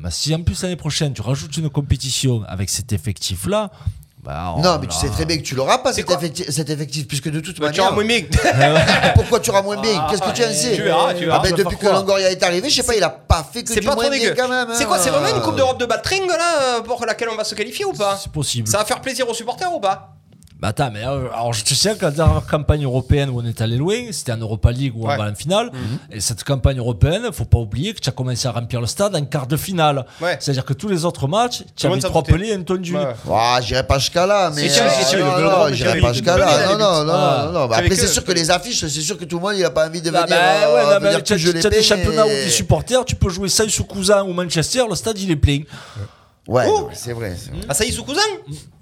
Mais 0.00 0.10
si 0.10 0.34
en 0.34 0.42
plus 0.42 0.60
l'année 0.64 0.74
prochaine, 0.74 1.12
tu 1.14 1.22
rajoutes 1.22 1.56
une 1.58 1.70
compétition 1.70 2.42
avec 2.48 2.68
cet 2.68 2.92
effectif-là, 2.92 3.70
bah, 4.24 4.56
Non, 4.58 4.70
on 4.70 4.78
mais 4.80 4.88
tu 4.88 4.96
a- 4.96 4.98
sais 5.00 5.08
très 5.10 5.24
bien 5.26 5.36
que 5.36 5.42
tu 5.42 5.54
l'auras 5.54 5.78
pas 5.78 5.92
cet 5.92 6.10
effectif, 6.10 6.50
cet 6.50 6.70
effectif, 6.70 7.06
puisque 7.06 7.30
de 7.30 7.38
toute 7.38 7.60
Bah, 7.60 7.70
tu 7.70 7.80
manière. 7.80 7.92
auras 7.92 8.02
moins 8.02 8.04
bien. 8.04 8.22
Pourquoi 9.14 9.38
tu 9.38 9.50
auras 9.50 9.62
moins 9.62 9.80
bien 9.80 10.04
Qu'est-ce 10.10 10.22
que 10.22 10.32
tu 10.34 10.42
en 10.44 10.52
sais 10.52 10.74
Tu 10.74 10.82
verras, 10.82 11.14
tu 11.14 11.24
verras. 11.24 11.38
Ah 11.40 11.42
ben, 11.48 11.54
depuis 11.54 11.76
que 11.76 11.86
Longoria 11.86 12.32
est 12.32 12.42
arrivé, 12.42 12.68
je 12.68 12.74
sais 12.74 12.82
pas, 12.82 12.96
il 12.96 13.02
a 13.04 13.10
pas 13.10 13.44
fait 13.44 13.62
que 13.62 13.72
C'est 13.72 13.78
du 13.78 13.86
pas 13.86 13.94
moins 13.94 14.06
trop 14.06 14.12
bien 14.12 14.34
quand 14.34 14.48
même. 14.48 14.68
C'est 14.74 14.86
quoi 14.86 14.98
C'est 14.98 15.10
hein. 15.10 15.20
vraiment 15.20 15.36
une 15.36 15.40
Coupe 15.42 15.54
d'Europe 15.56 15.78
de 15.78 15.86
Baltring 15.86 16.26
là 16.26 16.80
pour 16.82 17.06
laquelle 17.06 17.28
on 17.32 17.36
va 17.36 17.44
se 17.44 17.54
qualifier 17.54 17.84
ou 17.84 17.92
pas 17.92 18.16
C'est 18.20 18.32
possible. 18.32 18.66
Ça 18.66 18.78
va 18.78 18.84
faire 18.84 19.00
plaisir 19.00 19.28
aux 19.28 19.34
supporters 19.34 19.72
ou 19.72 19.78
pas 19.78 20.16
Bah 20.62 20.68
attends, 20.68 20.92
mais 20.92 21.04
euh, 21.04 21.28
alors 21.34 21.52
je 21.52 21.64
te 21.64 21.74
sais 21.74 21.96
que 21.96 22.04
la 22.04 22.12
dernière 22.12 22.46
campagne 22.46 22.84
européenne 22.84 23.28
où 23.30 23.40
on 23.40 23.44
est 23.44 23.60
allé 23.60 23.76
loin, 23.76 23.96
c'était 24.12 24.30
en 24.30 24.36
Europa 24.38 24.70
League 24.70 24.92
où 24.96 25.08
Ouais. 25.08 25.14
on 25.14 25.18
va 25.24 25.28
en 25.28 25.34
finale. 25.34 25.72
Et 26.12 26.20
cette 26.20 26.44
campagne 26.44 26.78
européenne, 26.78 27.24
faut 27.32 27.44
pas 27.46 27.58
oublier 27.58 27.92
que 27.94 27.98
tu 27.98 28.08
as 28.08 28.12
commencé 28.12 28.46
à 28.46 28.52
remplir 28.52 28.80
le 28.80 28.86
stade 28.86 29.16
en 29.16 29.24
quart 29.24 29.48
de 29.48 29.56
finale. 29.56 30.06
Ouais. 30.20 30.36
C'est-à-dire 30.38 30.64
que 30.64 30.72
tous 30.72 30.86
les 30.86 31.04
autres 31.04 31.26
matchs, 31.26 31.64
tu 31.74 31.82
le 31.82 31.86
avais 31.86 31.88
monde 31.96 32.02
s'en 32.02 32.08
trois 32.10 32.20
foutait. 32.20 32.32
pelés 32.34 32.48
et 32.50 32.54
un 32.54 32.62
tondu. 32.62 32.94
Ouais. 32.96 33.12
J'irai 33.62 33.84
pas 33.84 33.98
jusqu'à 33.98 34.24
là, 34.24 34.52
mais. 34.54 34.66
Et 34.66 34.68
tu 34.70 34.78
avais 34.78 35.20
non, 35.20 35.36
le 35.36 35.42
non, 35.42 35.72
j'irai 35.74 36.00
pas 36.00 36.12
jusqu'à 36.12 36.36
là. 36.38 36.66
Non, 36.68 36.78
non, 36.78 37.04
non, 37.06 37.12
Ah. 37.12 37.42
non, 37.46 37.52
non. 37.60 37.66
Bah, 37.66 37.76
Après, 37.78 37.96
c'est 37.96 38.06
sûr 38.06 38.22
que 38.24 38.30
les 38.30 38.48
affiches, 38.48 38.86
c'est 38.86 39.00
sûr 39.00 39.18
que 39.18 39.24
tout 39.24 39.38
le 39.38 39.42
monde, 39.42 39.54
il 39.56 39.64
a 39.64 39.70
pas 39.70 39.88
envie 39.88 40.00
de 40.00 40.10
Ah 40.14 40.22
venir. 40.22 40.28
bah 40.28 40.36
euh, 40.68 40.74
ouais, 40.76 40.82
non, 40.94 41.00
mais 41.00 41.08
venir 41.08 41.24
tu 41.24 41.32
as, 41.32 41.36
toucher 41.36 41.48
tu 41.50 41.56
les 41.56 41.66
as 41.66 41.70
des 41.70 41.82
championnats 41.82 42.24
où 42.24 42.30
et- 42.30 42.44
des 42.44 42.50
supporters, 42.50 43.04
tu 43.04 43.16
peux 43.16 43.30
jouer 43.30 43.48
ça 43.48 43.68
sous 43.68 43.82
cousin 43.82 44.22
ou 44.22 44.32
Manchester, 44.32 44.84
le 44.88 44.94
stade 44.94 45.18
il 45.18 45.32
est 45.32 45.36
plein. 45.36 45.62
Ouais, 46.48 46.64
Oh. 46.68 46.80
non, 46.80 46.88
c'est 46.92 47.12
vrai. 47.12 47.36
c'est 47.38 47.50
vrai. 47.50 47.60
Ah 47.68 47.74
ça 47.74 47.84
y 47.84 47.88
est 47.88 47.92
sous 47.92 48.02
cousin 48.04 48.20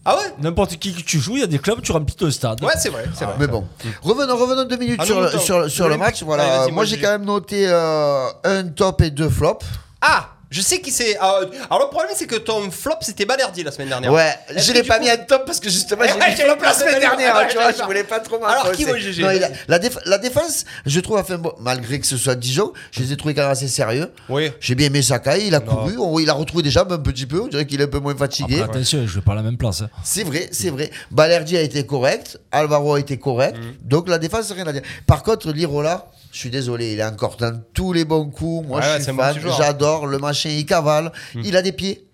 Ah 0.05 0.17
ouais 0.17 0.35
N'importe 0.41 0.77
qui 0.79 0.95
que 0.95 1.03
tu 1.03 1.19
joues, 1.21 1.37
il 1.37 1.41
y 1.41 1.43
a 1.43 1.47
des 1.47 1.59
clubs, 1.59 1.83
tu 1.83 1.93
remplis 1.93 2.15
ton 2.15 2.31
stade. 2.31 2.63
Ouais, 2.65 2.73
c'est 2.79 2.89
vrai, 2.89 3.05
c'est 3.15 3.27
vrai. 3.27 3.35
Mais 3.39 3.47
bon, 3.47 3.67
revenons, 4.03 4.35
revenons 4.37 4.65
deux 4.65 4.79
minutes 4.79 4.97
Ah, 4.99 5.05
sur, 5.05 5.17
non, 5.17 5.21
le- 5.23 5.27
attends. 5.29 5.39
sur, 5.41 5.71
sur 5.71 5.85
le 5.89 5.95
Olympique. 5.95 6.07
match. 6.15 6.23
Voilà, 6.23 6.43
Allez, 6.45 6.51
vas-y, 6.53 6.67
moi 6.69 6.75
moi, 6.77 6.85
j'ai 6.87 6.97
j'ai- 6.97 7.03
quand 7.03 7.11
même 7.11 7.25
noté 7.27 7.67
euh, 7.69 8.29
un 8.45 8.65
top 8.69 9.03
et 9.03 9.11
deux 9.11 9.29
flops. 9.29 9.67
Ah 10.01 10.31
je 10.51 10.61
sais 10.61 10.81
qui 10.81 10.91
c'est. 10.91 11.17
Ah, 11.21 11.41
Alors 11.71 11.85
le 11.87 11.91
problème 11.91 12.13
c'est 12.15 12.27
que 12.27 12.37
ton 12.37 12.71
flop 12.71 12.95
c'était 13.03 13.25
Balerdi 13.25 13.63
la 13.63 13.71
semaine 13.73 13.89
dernière. 13.89 14.13
Ouais, 14.13 14.35
je 14.57 14.73
l'ai 14.73 14.83
pas 14.83 14.99
coup- 14.99 15.05
mis 15.05 15.11
en 15.11 15.17
top 15.17 15.45
parce 15.47 15.61
que 15.61 15.71
justement 15.71 16.03
j'ai 16.05 16.15
mis 16.31 16.37
flop 16.37 16.49
la 16.49 16.57
pas 16.57 16.75
semaine 16.75 17.01
dernière, 17.01 17.47
tu 17.49 17.57
vois, 17.57 17.73
je 17.73 17.83
voulais 17.85 18.05
pas 18.05 18.21
trop 18.21 18.45
Alors, 18.45 18.73
qui, 18.73 18.85
GG? 18.85 19.23
Non, 19.23 19.31
il 19.31 19.45
a- 19.45 19.51
la, 19.69 19.79
déf- 19.79 19.99
la 20.07 20.19
défense, 20.19 20.65
je 20.87 21.01
trouve, 21.01 21.17
a 21.19 21.25
fait 21.25 21.35
un 21.35 21.39
bon- 21.39 21.55
malgré 21.61 22.01
que 22.01 22.07
ce 22.07 22.17
soit 22.17 22.35
Dijon, 22.35 22.73
je 22.91 23.01
les 23.01 23.13
ai 23.13 23.17
trouvés 23.17 23.35
quand 23.35 23.43
même 23.43 23.51
assez 23.51 23.69
sérieux. 23.69 24.11
Oui. 24.29 24.51
J'ai 24.61 24.75
bien 24.75 24.87
aimé 24.89 25.03
Sakai, 25.03 25.47
il 25.47 25.55
a 25.55 25.61
couru, 25.61 25.97
on- 25.99 26.19
il 26.19 26.29
a 26.29 26.33
retrouvé 26.35 26.63
des 26.63 26.71
jambes 26.71 26.93
un 26.93 26.99
petit 26.99 27.27
peu, 27.27 27.41
on 27.43 27.47
dirait 27.49 27.67
qu'il 27.67 27.81
est 27.81 27.85
un 27.85 27.89
peu 27.89 28.01
moins 28.01 28.17
fatigué. 28.17 28.61
Après, 28.61 28.79
attention, 28.79 29.07
je 29.07 29.15
vais 29.15 29.21
pas 29.25 29.33
à 29.33 29.37
la 29.37 29.43
même 29.43 29.57
place. 29.57 29.83
hein. 29.83 29.91
C'est 30.05 30.25
vrai, 30.25 30.49
c'est 30.53 30.71
vrai. 30.71 30.91
Balerdi 31.11 31.57
a 31.57 31.61
été 31.63 31.87
correct, 31.87 32.39
Alvaro 32.51 32.95
a 32.95 33.01
été 33.01 33.19
correct, 33.19 33.57
Mm. 33.57 33.89
donc 33.89 34.09
la 34.09 34.19
défense, 34.19 34.51
rien 34.53 34.67
à 34.67 34.73
dire. 34.73 34.83
Par 35.07 35.23
contre, 35.23 35.53
Lirola, 35.53 36.07
je 36.33 36.39
suis 36.39 36.51
désolé, 36.51 36.93
il 36.93 37.01
est 37.01 37.05
encore 37.05 37.37
dans 37.37 37.61
tous 37.75 37.93
les 37.93 38.05
bons 38.05 38.27
coups. 38.31 38.67
Moi, 38.69 38.81
je 38.81 39.03
suis 39.03 39.13
bon 39.13 39.23
fan, 39.23 39.37
j'adore 39.57 40.07
le 40.07 40.19
machin, 40.19 40.51
il 40.51 40.65
cavale, 40.65 41.11
Mm. 41.35 41.41
il 41.45 41.57
a 41.57 41.63
des 41.63 41.73
pieds. 41.73 42.07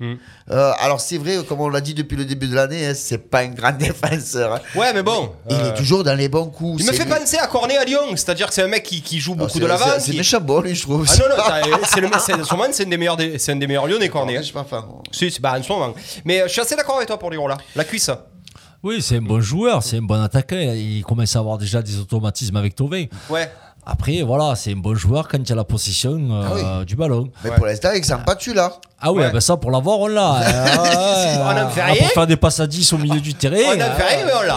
Euh, 0.51 0.73
alors, 0.81 1.01
c'est 1.01 1.19
vrai, 1.19 1.37
comme 1.47 1.61
on 1.61 1.69
l'a 1.69 1.81
dit 1.81 1.93
depuis 1.95 2.17
le 2.17 2.25
début 2.25 2.47
de 2.49 2.55
l'année, 2.55 2.87
hein, 2.87 2.93
c'est 2.95 3.19
pas 3.19 3.41
un 3.41 3.49
grand 3.49 3.73
défenseur. 3.79 4.55
hein. 4.55 4.61
Ouais 4.75 4.93
mais 4.95 5.03
bon. 5.03 5.33
Il 5.51 5.57
euh, 5.57 5.71
est 5.73 5.75
toujours 5.77 6.03
dans 6.05 6.15
les 6.15 6.29
bons 6.29 6.47
coups. 6.47 6.81
Il 6.83 6.87
me 6.87 6.93
fait 6.93 7.05
lui. 7.05 7.13
penser 7.13 7.37
à 7.39 7.47
Cornet 7.47 7.77
à 7.77 7.85
Lyon, 7.85 8.01
c'est-à-dire 8.13 8.47
que 8.49 8.55
c'est 8.55 8.63
un 8.63 8.69
mec 8.69 8.83
qui, 8.85 9.03
qui 9.03 9.19
joue 9.21 9.33
Oh, 9.35 9.37
beaucoup 9.37 9.59
de 9.59 9.67
l'avant. 9.67 9.85
c'est- 9.95 10.01
C'est 10.01 10.11
qui- 10.13 10.17
méchant 10.19 10.41
bon, 10.41 10.61
lui, 10.61 10.75
je 10.75 10.83
trouve. 10.83 11.07
Ah 11.09 11.61
non, 11.65 11.71
non, 11.73 11.79
c'est 11.85 12.01
le, 12.01 12.09
c'est, 12.19 12.45
sûrement, 12.45 12.65
c'est 12.73 12.85
un 12.87 12.89
des 12.89 12.97
meilleurs, 12.97 13.17
des- 13.17 13.39
c'est 13.39 13.53
un 13.53 13.57
des 13.57 13.67
meilleurs 13.67 13.87
Lyonnais, 13.87 14.09
Cornet. 14.09 14.37
Je 14.39 14.43
suis 14.43 14.53
pas 14.55 14.65
fan. 14.65 14.83
Si, 15.13 15.31
c'est- 15.31 15.41
bah, 15.41 15.55
en 15.59 15.63
ce 15.63 15.71
moment. 15.71 15.95
Mais 16.25 16.41
euh, 16.41 16.45
je 16.47 16.53
suis 16.53 16.61
assez 16.61 16.75
d'accord 16.77 16.97
avec 16.97 17.09
toi 17.09 17.19
pour 17.19 17.31
Lirola. 17.31 17.57
La 17.75 17.85
cuisse. 17.85 18.11
Oui, 18.83 19.03
c'est 19.03 19.17
un 19.17 19.23
bon 19.23 19.41
joueur, 19.41 19.83
c'est 19.83 19.97
un 19.97 20.03
bon 20.03 20.23
attaquant. 20.23 20.57
Il 20.59 21.03
commence 21.03 21.35
à 21.35 21.41
avoir 21.41 21.59
déjà 21.59 21.83
des 21.83 21.99
automatismes 21.99 22.57
avec 22.57 22.75
Tovin. 22.77 23.07
Ouais. 23.29 23.51
Après, 23.89 24.23
voilà, 24.23 24.57
c'est 24.57 24.73
un 24.73 24.77
bon 24.77 24.97
joueur 24.97 25.29
quand 25.29 25.39
il 25.39 25.49
y 25.49 25.53
a 25.53 25.55
la 25.55 25.63
possession 25.63 26.19
euh, 26.31 26.43
Ah 26.45 26.79
oui. 26.81 26.87
du 26.87 26.97
ballon. 26.97 27.31
Mais 27.45 27.51
pour 27.53 27.67
l'instant, 27.67 27.91
il 27.95 28.05
s'en 28.05 28.19
pas 28.19 28.35
tu 28.35 28.53
là. 28.53 28.73
Ah 29.01 29.13
oui, 29.13 29.23
Ouais. 29.23 29.31
ben 29.31 29.41
ça, 29.41 29.57
pour 29.57 29.71
l'avoir, 29.71 30.01
on 30.01 30.09
l'a. 30.09 30.41
Si, 30.43 31.39
on 31.39 31.47
en 31.47 31.69
fait 31.71 31.81
Ah, 31.83 31.87
rien. 31.93 32.03
Pour 32.03 32.09
faire 32.13 32.27
des 32.27 32.37
passes 32.37 32.59
à 32.59 32.67
10 32.67 32.93
au 32.95 32.99
milieu 32.99 33.21
du 33.21 33.35
terrain. 33.35 33.57
On 33.69 33.75
en 33.75 33.95
fait 33.97 34.17
rien, 34.17 34.27
mais 34.27 34.33
on 34.35 34.43
l'a. 34.43 34.55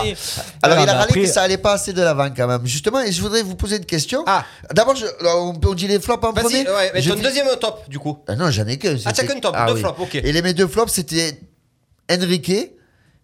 Alors, 0.63 0.77
Ah, 0.79 0.83
il 0.83 0.89
a 0.89 0.93
râlé 0.93 1.03
après- 1.09 1.21
que 1.21 1.27
ça 1.27 1.43
allait 1.43 1.57
pas 1.59 1.73
assez 1.73 1.93
de 1.93 2.01
l'avant 2.01 2.29
quand 2.35 2.47
même. 2.47 2.65
Justement, 2.65 3.01
et 3.01 3.11
je 3.11 3.21
voudrais 3.21 3.43
vous 3.43 3.55
poser 3.55 3.77
une 3.77 3.85
question. 3.85 4.23
Ah. 4.25 4.45
D'abord, 4.73 4.95
je- 4.95 5.05
on, 5.27 5.73
dit 5.75 5.87
les 5.87 5.99
flops 5.99 6.25
en 6.25 6.33
premier. 6.33 6.67
ouais, 6.67 6.91
mais 6.95 7.01
Je 7.01 7.11
ton 7.13 7.21
deuxième 7.21 7.47
top, 7.61 7.87
du 7.87 7.99
coup. 7.99 8.17
Ah 8.27 8.35
non, 8.35 8.49
j'en 8.49 8.65
ai 8.65 8.77
qu'un. 8.79 8.95
Ah, 9.05 9.13
t'as 9.13 9.25
qu'un 9.25 9.39
top, 9.39 9.55
deux 9.67 9.75
flops, 9.75 9.99
ok. 9.99 10.15
Et 10.15 10.31
les 10.31 10.41
mes 10.41 10.53
deux 10.55 10.67
flops, 10.67 10.91
c'était 10.91 11.39
Enrique. 12.11 12.71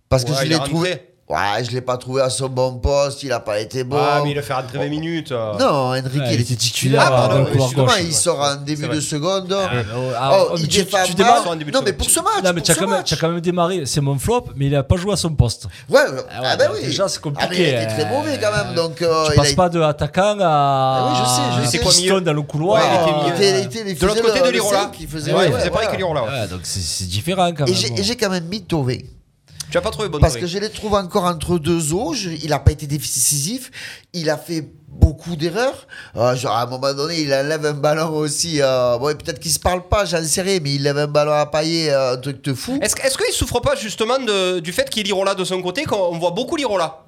Parce 0.08 0.24
que 0.24 0.32
Ouais, 0.32 0.38
je 0.44 0.50
l'ai 0.50 0.60
trouvé. 0.60 1.15
Ouais, 1.28 1.64
je 1.64 1.72
l'ai 1.72 1.82
pas 1.82 1.98
trouvé 1.98 2.22
à 2.22 2.30
son 2.30 2.50
bon 2.50 2.76
poste. 2.76 3.24
Il 3.24 3.32
a 3.32 3.40
pas 3.40 3.60
été 3.60 3.84
bon. 3.84 3.98
Ah, 4.00 4.22
mais 4.24 4.30
il 4.30 4.38
a 4.38 4.44
fait 4.44 4.54
rentrer 4.54 4.78
20 4.78 4.90
minutes. 4.90 5.32
euh. 5.32 5.54
Non, 5.58 5.88
Enrique, 5.90 6.06
Ouais, 6.06 6.22
il 6.28 6.34
il 6.34 6.42
était 6.42 6.54
était 6.54 6.56
titulaire. 6.56 7.02
Ah, 7.04 7.10
pardon, 7.10 7.46
couloir 7.46 7.68
justement, 7.70 7.86
gauche. 7.88 7.96
il 8.02 8.14
sort 8.14 8.40
en 8.42 8.56
début 8.58 8.82
C'est 8.82 8.88
vrai. 8.88 8.96
de 8.96 9.02
seconde. 9.02 9.52
Ah, 9.60 9.70
oh, 9.98 10.00
ah, 10.16 10.32
Oh, 10.40 10.48
oh, 10.52 10.54
il 10.58 10.62
mais 10.62 10.68
tu, 10.68 10.78
défend 10.84 10.98
tu 11.04 11.08
mal. 11.10 11.16
démarres. 11.16 11.42
Sur 11.42 11.52
un 11.52 11.56
début 11.56 11.72
de 11.72 11.76
Non, 11.78 11.82
mais 11.84 11.88
seconde. 11.94 11.98
pour 11.98 12.10
ce 12.12 12.20
match. 12.20 12.44
Non, 12.44 12.50
mais 12.54 12.54
pour 12.54 12.62
tu 12.64 12.72
as, 12.72 12.76
ce 12.76 12.80
quand 12.80 12.86
même, 12.88 12.98
match. 12.98 13.08
tu 13.10 13.16
quand 13.18 13.30
même 13.30 13.42
démarré, 13.42 13.86
c'est 13.88 14.02
mon 14.02 14.20
flop, 14.20 14.46
mais 14.56 14.68
il 14.68 14.76
a 14.76 14.84
pas 14.84 14.98
joué 14.98 15.14
à 15.14 15.16
son 15.16 15.32
poste. 15.32 15.66
Ouais, 15.90 16.00
Ah 16.06 16.12
ouais, 16.12 16.22
ah 16.52 16.56
ben 16.58 16.68
donc 16.68 16.78
oui. 16.80 16.86
déjà, 16.86 17.08
c'est 17.08 17.20
Ah, 17.24 17.28
mais 17.28 17.32
il 17.32 17.40
compliqué, 17.48 17.70
était 17.70 17.88
très 17.88 18.06
euh, 18.06 18.10
mauvais 18.10 18.40
quand 18.40 18.52
même. 18.64 18.76
Donc, 18.76 19.02
euh, 19.02 19.26
tu 19.26 19.32
il 19.32 19.34
a 19.34 19.36
passes 19.38 19.48
été- 19.48 19.56
pas 19.56 19.70
de 19.70 19.82
attaquant 19.82 20.38
à. 20.40 20.46
Ah 20.46 21.08
oui, 21.10 21.18
je 21.24 21.28
sais, 21.28 21.42
je 21.58 21.66
sais. 21.66 21.72
C'est 21.72 21.84
quoi 21.84 21.92
piston 21.92 22.22
dans 22.22 22.34
le 22.34 22.42
couloir. 22.44 22.84
Ouais, 22.84 22.88
il 22.88 23.02
était 23.02 23.10
il 23.10 23.26
mieux. 23.26 23.36
était- 23.36 23.62
il 23.62 23.66
était- 23.82 23.92
il 23.94 23.98
De 24.00 24.06
l'autre 24.06 24.20
faisait 24.20 24.28
côté 24.30 24.40
le- 24.42 24.46
de 24.46 24.52
le 24.52 24.54
Lirola. 24.60 24.80
cinq, 24.80 24.96
il 25.00 25.08
faisait- 25.08 25.32
Ouais, 25.34 25.38
ouais, 25.40 25.46
il 25.48 25.54
faisait 25.54 25.64
ouais, 25.64 25.70
pareil 25.72 25.88
ouais. 25.88 25.94
que 25.94 25.98
Lirola. 25.98 26.24
ouais. 26.24 26.30
Ouais, 26.42 26.48
donc 26.50 26.60
c'est- 26.62 26.80
c'est 26.82 27.08
différent 27.08 27.50
quand 27.58 27.66
Et 27.66 27.72
même. 27.72 27.80
j'ai- 27.80 28.00
et 28.00 28.04
j'ai 28.04 28.16
quand 28.16 28.30
même 28.30 28.46
mis 28.46 28.62
Tové. 28.62 29.04
Tu 29.72 29.78
as 29.78 29.82
pas 29.82 29.92
trouvé 29.92 30.10
Parce 30.20 30.38
que 30.38 30.48
je 30.48 30.58
les 30.58 30.70
trouve 30.70 30.94
encore 30.94 31.26
entre 31.26 31.58
deux 31.58 31.94
eaux. 31.94 32.14
Je- 32.14 32.30
il 32.30 32.50
n'a 32.50 32.60
pas 32.60 32.72
été 32.72 32.88
décisif. 32.88 33.72
Il 34.14 34.30
a 34.30 34.38
fait 34.38 34.66
beaucoup 34.88 35.36
d'erreurs. 35.36 35.88
Euh, 36.16 36.36
genre, 36.36 36.54
à 36.56 36.64
un 36.64 36.66
moment 36.68 36.94
donné, 36.94 37.20
il 37.22 37.34
enlève 37.34 37.66
un 37.66 37.74
ballon 37.74 38.10
aussi. 38.16 38.62
euh, 38.62 38.98
bon, 38.98 39.16
peut-être 39.18 39.40
qu'il 39.40 39.52
se 39.52 39.60
parle 39.60 39.88
pas, 39.88 40.06
j'en 40.06 40.24
sais 40.24 40.42
rien, 40.42 40.60
mais 40.62 40.76
il 40.76 40.84
lève 40.84 40.98
un 40.98 41.08
ballon 41.08 41.34
à 41.34 41.46
pailler, 41.46 41.92
euh, 41.92 42.14
un 42.14 42.18
truc 42.18 42.42
de 42.44 42.54
fou. 42.54 42.80
Est-ce 42.82 42.96
est-ce 43.04 43.18
qu'il 43.18 43.34
souffre 43.34 43.60
pas 43.60 43.76
justement 43.76 44.18
de- 44.20 44.60
du 44.60 44.72
fait 44.72 44.90
qu'il 44.90 45.00
y 45.06 45.10
ait 45.10 45.14
Lirola 45.14 45.36
de 45.36 45.44
son 45.44 45.62
côté, 45.62 45.84
qu'on 45.84 46.18
voit 46.18 46.32
beaucoup 46.32 46.56
Lirola 46.56 47.02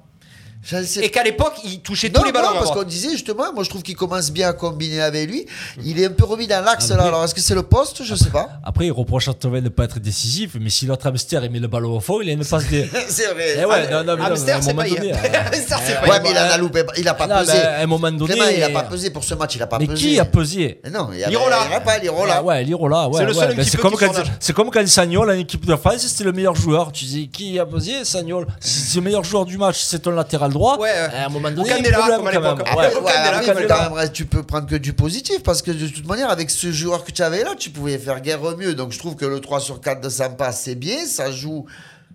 Et 1.00 1.10
qu'à 1.10 1.22
l'époque, 1.22 1.54
il 1.64 1.80
touchait 1.80 2.08
Non, 2.10 2.20
tous 2.20 2.26
les 2.26 2.32
ballons 2.32 2.48
non, 2.54 2.58
parce 2.58 2.70
qu'on 2.72 2.82
disait 2.82 3.10
justement, 3.10 3.52
moi 3.54 3.64
je 3.64 3.70
trouve 3.70 3.82
qu'il 3.82 3.96
commence 3.96 4.30
bien 4.30 4.48
à 4.48 4.52
combiner 4.52 5.00
avec 5.00 5.28
lui. 5.30 5.46
Il 5.84 5.98
est 6.00 6.06
un 6.06 6.10
peu 6.10 6.24
remis 6.24 6.46
dans 6.46 6.62
l'axe 6.64 6.88
là. 6.90 6.96
Après- 6.96 7.08
Alors 7.08 7.24
est-ce 7.24 7.34
que 7.34 7.40
c'est 7.40 7.54
le 7.54 7.62
poste? 7.62 8.02
Je 8.04 8.14
sais 8.14 8.30
pas. 8.30 8.48
Après, 8.64 8.86
il 8.86 8.92
reproche 8.92 9.28
à 9.28 9.34
Tovin 9.34 9.58
de 9.58 9.64
ne 9.64 9.68
pas 9.70 9.84
être 9.84 9.98
décisif, 9.98 10.56
mais 10.60 10.70
si 10.70 10.86
l'autre 10.86 11.06
hamster 11.06 11.44
il 11.44 11.50
met 11.50 11.58
le 11.58 11.68
ballon 11.68 11.96
au 11.96 12.00
fond, 12.00 12.20
il 12.20 12.28
a 12.28 12.32
une 12.32 12.44
passe 12.44 12.66
des. 12.66 12.88
c'est 13.08 13.26
vrai. 13.32 13.56
Eh 13.60 13.64
ouais, 13.64 13.90
non, 13.90 14.04
non, 14.04 14.16
mais 14.16 14.22
non, 14.22 14.28
Hamster, 14.30 14.62
c'est 14.62 14.74
pas 14.74 14.84
donné, 14.88 15.12
euh, 15.12 15.16
Hamster, 15.52 15.78
c'est 15.84 16.00
pas 16.00 16.08
Ouais, 16.08 16.20
mais 16.22 16.30
il 16.30 16.36
en 16.38 16.40
a 16.42 16.58
loupé. 16.58 16.82
Il 16.96 17.08
a 17.08 17.14
pas 17.14 17.26
Non, 17.26 17.38
pesé. 17.40 17.52
mais 17.54 17.60
à 17.64 17.80
un 17.80 17.86
moment 17.86 18.10
donné. 18.12 18.32
Clément, 18.34 18.48
il 18.54 18.62
a 18.62 18.68
pas 18.70 18.82
pesé 18.82 19.10
pour 19.10 19.24
ce 19.24 19.34
match. 19.34 19.54
Il 19.56 19.62
a 19.62 19.66
pas 19.66 19.78
Mais 19.78 19.86
pesé. 19.86 19.96
qui 20.08 20.20
a 20.20 20.24
pesé? 20.24 20.80
Mais 20.84 20.90
Non, 20.90 21.08
il 21.12 21.18
y 21.20 21.24
avait- 21.24 21.30
Lirola. 21.30 21.80
pas 21.84 21.98
Lirola. 21.98 22.34
Ah 22.38 22.42
ouais, 22.42 22.62
Lirola, 22.64 23.08
ouais. 23.08 23.18
C'est 23.18 23.24
le 23.26 23.32
seul 23.32 23.48
Ben, 23.48 23.56
petit 23.56 23.70
c'est 23.70 23.76
comme, 23.78 23.92
qui 23.92 23.98
quand, 24.04 24.12
là. 24.12 24.24
c'est 24.40 24.52
comme 24.52 24.70
quand 24.70 24.86
Sagnol, 24.86 25.30
en 25.30 25.34
équipe 25.34 25.64
de 25.66 25.76
France, 25.76 25.98
c'était 26.06 26.24
le 26.24 26.32
meilleur 26.32 26.54
joueur. 26.54 26.92
Tu 26.92 27.04
dis 27.04 27.28
qui 27.28 27.58
a 27.58 27.66
pesé? 27.66 28.04
Sagnol. 28.04 28.46
C'est 28.60 28.96
le 28.96 29.02
meilleur 29.02 29.24
joueur 29.24 29.44
du 29.46 29.56
match, 29.58 29.78
c'est 29.80 30.00
ton 30.00 30.10
latéral 30.10 30.52
droit. 30.58 30.78
Ouais. 30.78 30.90
À 30.90 31.26
un 31.26 31.28
moment 31.28 31.50
donné, 31.50 31.70
il 31.78 31.90
problème 31.92 32.18
comme 32.18 32.26
à 32.28 32.32
quand 32.32 32.40
même. 32.40 32.42
l'époque. 32.42 32.60
Après, 32.70 32.76
Ouais, 32.88 32.94
ouais, 32.94 33.00
Candela, 33.12 33.28
après, 33.38 33.46
Candela. 33.54 33.88
quand 33.88 33.94
même, 33.96 34.12
tu 34.12 34.26
peux 34.26 34.42
prendre 34.42 34.66
que 34.66 34.76
du 34.76 34.92
positif 34.92 35.42
parce 35.42 35.62
que 35.62 35.70
de 35.70 35.86
toute 35.88 36.06
manière, 36.06 36.30
avec 36.30 36.50
ce 36.50 36.70
joueur 36.72 37.04
que 37.04 37.10
tu 37.12 37.22
avais 37.22 37.44
là, 37.44 37.54
tu 37.58 37.70
pouvais 37.70 37.98
faire 37.98 38.20
guère 38.20 38.40
mieux. 38.56 38.74
Donc 38.74 38.92
je 38.92 38.98
trouve 38.98 39.16
que 39.16 39.24
le 39.26 39.40
3 39.40 39.60
sur 39.60 39.80
4 39.80 40.00
de 40.00 40.08
Sampa, 40.08 40.52
c'est 40.52 40.74
bien. 40.74 41.06
Ça 41.06 41.30
joue 41.32 41.64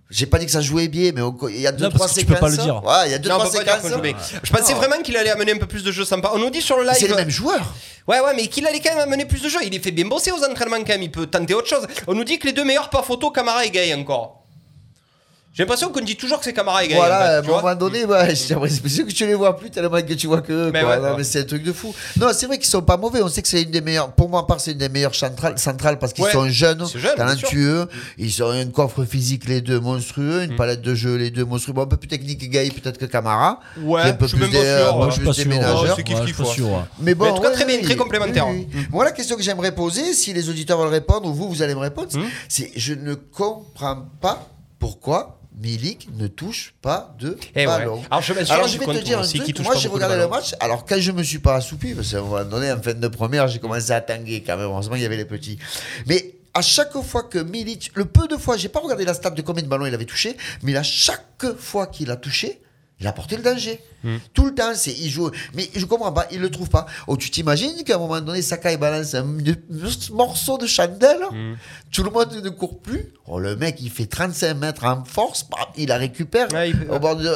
J'ai 0.09 0.27
pas 0.27 0.37
dit 0.37 0.45
que 0.45 0.51
ça 0.51 0.61
jouait 0.61 0.89
bien, 0.89 1.11
mais 1.15 1.21
on- 1.23 1.35
il 1.49 1.59
y 1.59 1.65
a 1.65 1.71
deux 1.71 1.85
Non, 1.85 1.89
trois 1.89 2.07
que 2.07 2.13
tu 2.13 2.23
peux 2.23 2.35
séquences. 2.35 2.39
pas 2.39 2.49
le 2.49 2.57
dire. 2.57 2.83
Ouais, 2.83 3.07
il 3.07 3.11
y 3.13 3.15
a 3.15 3.17
deux 3.17 3.29
Non, 3.29 3.39
trois 3.39 3.49
séquences. 3.49 3.81
Je 4.43 4.51
pensais 4.51 4.73
Non. 4.73 4.79
vraiment 4.79 5.01
qu'il 5.01 5.17
allait 5.17 5.31
amener 5.31 5.53
un 5.53 5.57
peu 5.57 5.65
plus 5.65 5.83
de 5.83 5.91
jeux 5.91 6.05
sympa. 6.05 6.29
On 6.35 6.37
nous 6.37 6.51
dit 6.51 6.61
sur 6.61 6.77
le 6.77 6.83
live. 6.83 6.93
C'est 6.99 7.07
les 7.07 7.15
mêmes 7.15 7.31
joueurs. 7.31 7.73
Ouais, 8.07 8.19
ouais, 8.19 8.33
mais 8.35 8.45
qu'il 8.45 8.67
allait 8.67 8.79
quand 8.79 8.93
même 8.93 9.07
amener 9.07 9.25
plus 9.25 9.41
de 9.41 9.49
jeux. 9.49 9.61
Il 9.65 9.73
est 9.73 9.79
fait 9.79 9.89
bien 9.89 10.05
bosser 10.05 10.31
aux 10.31 10.43
entraînements 10.43 10.77
quand 10.77 10.89
même. 10.89 11.01
Il 11.01 11.09
peut 11.09 11.25
tenter 11.25 11.55
autre 11.55 11.67
chose. 11.67 11.87
On 12.05 12.13
nous 12.13 12.25
dit 12.25 12.37
que 12.37 12.45
les 12.45 12.53
deux 12.53 12.63
meilleurs 12.65 12.91
par 12.91 13.05
photo, 13.05 13.31
Camara 13.31 13.65
et 13.65 13.71
Gay 13.71 13.91
encore. 13.95 14.42
J'ai 15.55 15.61
l'impression 15.61 15.89
qu'on 15.91 16.01
dit 16.01 16.15
toujours 16.15 16.39
que 16.39 16.45
c'est 16.45 16.53
Camara 16.53 16.83
et 16.83 16.87
Gay. 16.87 16.95
Voilà, 16.95 17.15
en 17.15 17.43
fait, 17.43 17.51
à 17.51 17.53
un 17.53 17.61
moment 17.61 17.75
donné, 17.75 18.05
ouais, 18.05 18.33
j'ai 18.35 18.55
l'impression 18.55 19.05
que 19.05 19.11
tu 19.11 19.27
les 19.27 19.35
vois 19.35 19.55
plus 19.55 19.69
tellement 19.69 20.01
que 20.01 20.13
tu 20.15 20.25
vois 20.25 20.41
que 20.41 20.51
eux, 20.51 20.71
Mais 20.73 20.83
ouais, 20.83 20.97
mais 21.15 21.23
c'est 21.23 21.41
un 21.41 21.43
truc 21.43 21.61
de 21.61 21.71
fou. 21.71 21.93
Non, 22.19 22.29
c'est 22.33 22.47
vrai 22.47 22.57
qu'ils 22.57 22.69
sont 22.71 22.81
pas 22.81 22.97
mauvais. 22.97 23.21
On 23.21 23.27
sait 23.27 23.43
que 23.43 23.47
c'est 23.47 23.61
une 23.61 23.69
des 23.69 23.81
meilleures. 23.81 24.11
Pour 24.13 24.29
moi, 24.29 24.39
à 24.39 24.43
part, 24.43 24.59
c'est 24.59 24.71
une 24.71 24.79
des 24.79 24.89
meilleures 24.89 25.13
centrales, 25.13 25.59
centrales 25.59 25.99
parce 25.99 26.11
qu'ils 26.13 26.23
Ouais, 26.23 26.31
sont 26.31 26.49
jeunes, 26.49 26.83
jeune, 26.95 27.15
talentueux. 27.15 27.87
Ils 28.17 28.41
ont 28.43 28.49
un 28.49 28.65
coffre 28.65 29.05
physique, 29.05 29.47
les 29.47 29.61
deux 29.61 29.79
monstrueux, 29.79 30.39
Mm. 30.41 30.51
une 30.51 30.55
palette 30.55 30.81
de 30.81 30.95
jeux, 30.95 31.17
les 31.17 31.29
deux 31.29 31.45
monstrueux. 31.45 31.73
Bon, 31.75 31.83
un 31.83 31.85
peu 31.87 31.97
plus 31.97 32.07
technique 32.07 32.49
Gay, 32.49 32.71
peut-être 32.71 32.97
que 32.97 33.05
Camara. 33.05 33.59
Ouais, 33.79 34.01
un 34.01 34.13
peu 34.13 34.25
je 34.25 34.35
plus 34.35 34.49
déménageur. 34.49 35.11
Mais 36.99 37.13
bon, 37.13 37.29
en 37.29 37.35
tout 37.35 37.43
cas, 37.43 37.51
très 37.51 37.65
bien, 37.65 37.79
très 37.79 37.95
complémentaire. 37.95 38.47
oui, 38.47 38.67
oui. 38.73 38.87
Moi, 38.89 39.05
la 39.05 39.11
question 39.11 39.35
que 39.35 39.43
j'aimerais 39.43 39.73
poser, 39.75 40.13
si 40.13 40.33
les 40.33 40.49
auditeurs 40.49 40.79
veulent 40.79 40.87
répondre, 40.89 41.27
ou 41.29 41.33
vous, 41.33 41.47
vous 41.49 41.61
allez 41.61 41.75
me 41.75 41.79
répondre, 41.79 42.07
c'est 42.49 42.71
je 42.75 42.95
ne 42.95 43.13
comprends 43.13 44.07
pas 44.19 44.47
pourquoi 44.79 45.39
Milik 45.63 46.09
ne 46.17 46.27
touche 46.27 46.73
pas 46.81 47.15
de 47.19 47.37
Eh 47.55 47.59
ouais. 47.59 47.65
ballon. 47.65 48.03
Alors, 48.11 48.21
je 48.21 48.33
Alors, 48.51 48.67
je 48.67 48.77
vais 48.77 48.85
te 48.85 49.03
dire 49.03 49.19
un 49.19 49.25
truc. 49.25 49.59
Moi, 49.61 49.75
j'ai 49.77 49.87
regardé 49.87 50.17
le 50.17 50.27
match. 50.27 50.53
Alors, 50.59 50.85
quand 50.85 50.99
je 50.99 51.11
me 51.11 51.23
suis 51.23 51.39
pas 51.39 51.55
assoupi, 51.55 51.93
parce 51.93 52.11
qu'à 52.11 52.17
un 52.19 52.21
moment 52.21 52.43
donné, 52.43 52.71
en 52.71 52.81
fin 52.81 52.93
de 52.93 53.07
première, 53.07 53.47
j'ai 53.47 53.59
commencé 53.59 53.91
à 53.91 54.01
tanguer 54.01 54.43
quand 54.45 54.57
même. 54.57 54.65
Heureusement, 54.65 54.95
il 54.95 55.01
y 55.01 55.05
avait 55.05 55.15
les 55.17 55.25
petits. 55.25 55.57
Mais 56.05 56.35
à 56.53 56.61
chaque 56.61 56.95
fois 57.01 57.23
que 57.23 57.39
Milik, 57.39 57.91
le 57.95 58.05
peu 58.05 58.27
de 58.27 58.35
fois, 58.35 58.57
j'ai 58.57 58.67
pas 58.69 58.79
regardé 58.81 59.05
la 59.05 59.13
stat 59.13 59.31
de 59.31 59.41
combien 59.41 59.63
de 59.63 59.69
ballons 59.69 59.85
il 59.85 59.93
avait 59.93 60.05
touché, 60.05 60.35
mais 60.63 60.75
à 60.75 60.83
chaque 60.83 61.45
fois 61.57 61.87
qu'il 61.87 62.11
a 62.11 62.17
touché, 62.17 62.61
il 62.99 63.07
a 63.07 63.13
porté 63.13 63.37
le 63.37 63.41
danger. 63.43 63.79
Hmm. 64.03 64.17
Tout 64.33 64.45
le 64.45 64.53
temps, 64.53 64.71
c'est 64.75 64.91
il 64.93 65.09
joue. 65.09 65.29
Mais 65.53 65.69
je 65.75 65.85
comprends 65.85 66.11
pas, 66.11 66.27
il 66.31 66.39
le 66.41 66.49
trouve 66.49 66.69
pas. 66.69 66.85
Oh, 67.07 67.15
tu 67.17 67.29
t'imagines 67.29 67.83
qu'à 67.85 67.95
un 67.95 67.99
moment 67.99 68.19
donné, 68.21 68.41
Sakai 68.41 68.77
balance 68.77 69.13
un 69.15 69.25
morceau 70.11 70.57
de 70.57 70.67
chandelle, 70.67 71.21
Hmm. 71.31 71.53
tout 71.91 72.03
le 72.03 72.09
monde 72.09 72.33
ne 72.43 72.49
court 72.49 72.79
plus. 72.79 73.13
Oh, 73.27 73.39
le 73.39 73.55
mec, 73.55 73.77
il 73.79 73.89
fait 73.89 74.05
35 74.05 74.53
mètres 74.55 74.83
en 74.85 75.03
force, 75.05 75.45
il 75.77 75.87
la 75.87 75.97
récupère. 75.97 76.47
Ouais, 76.53 76.69
il 76.71 76.77
peut- 76.79 76.93
au 76.93 76.99
bord 76.99 77.15
de. 77.15 77.33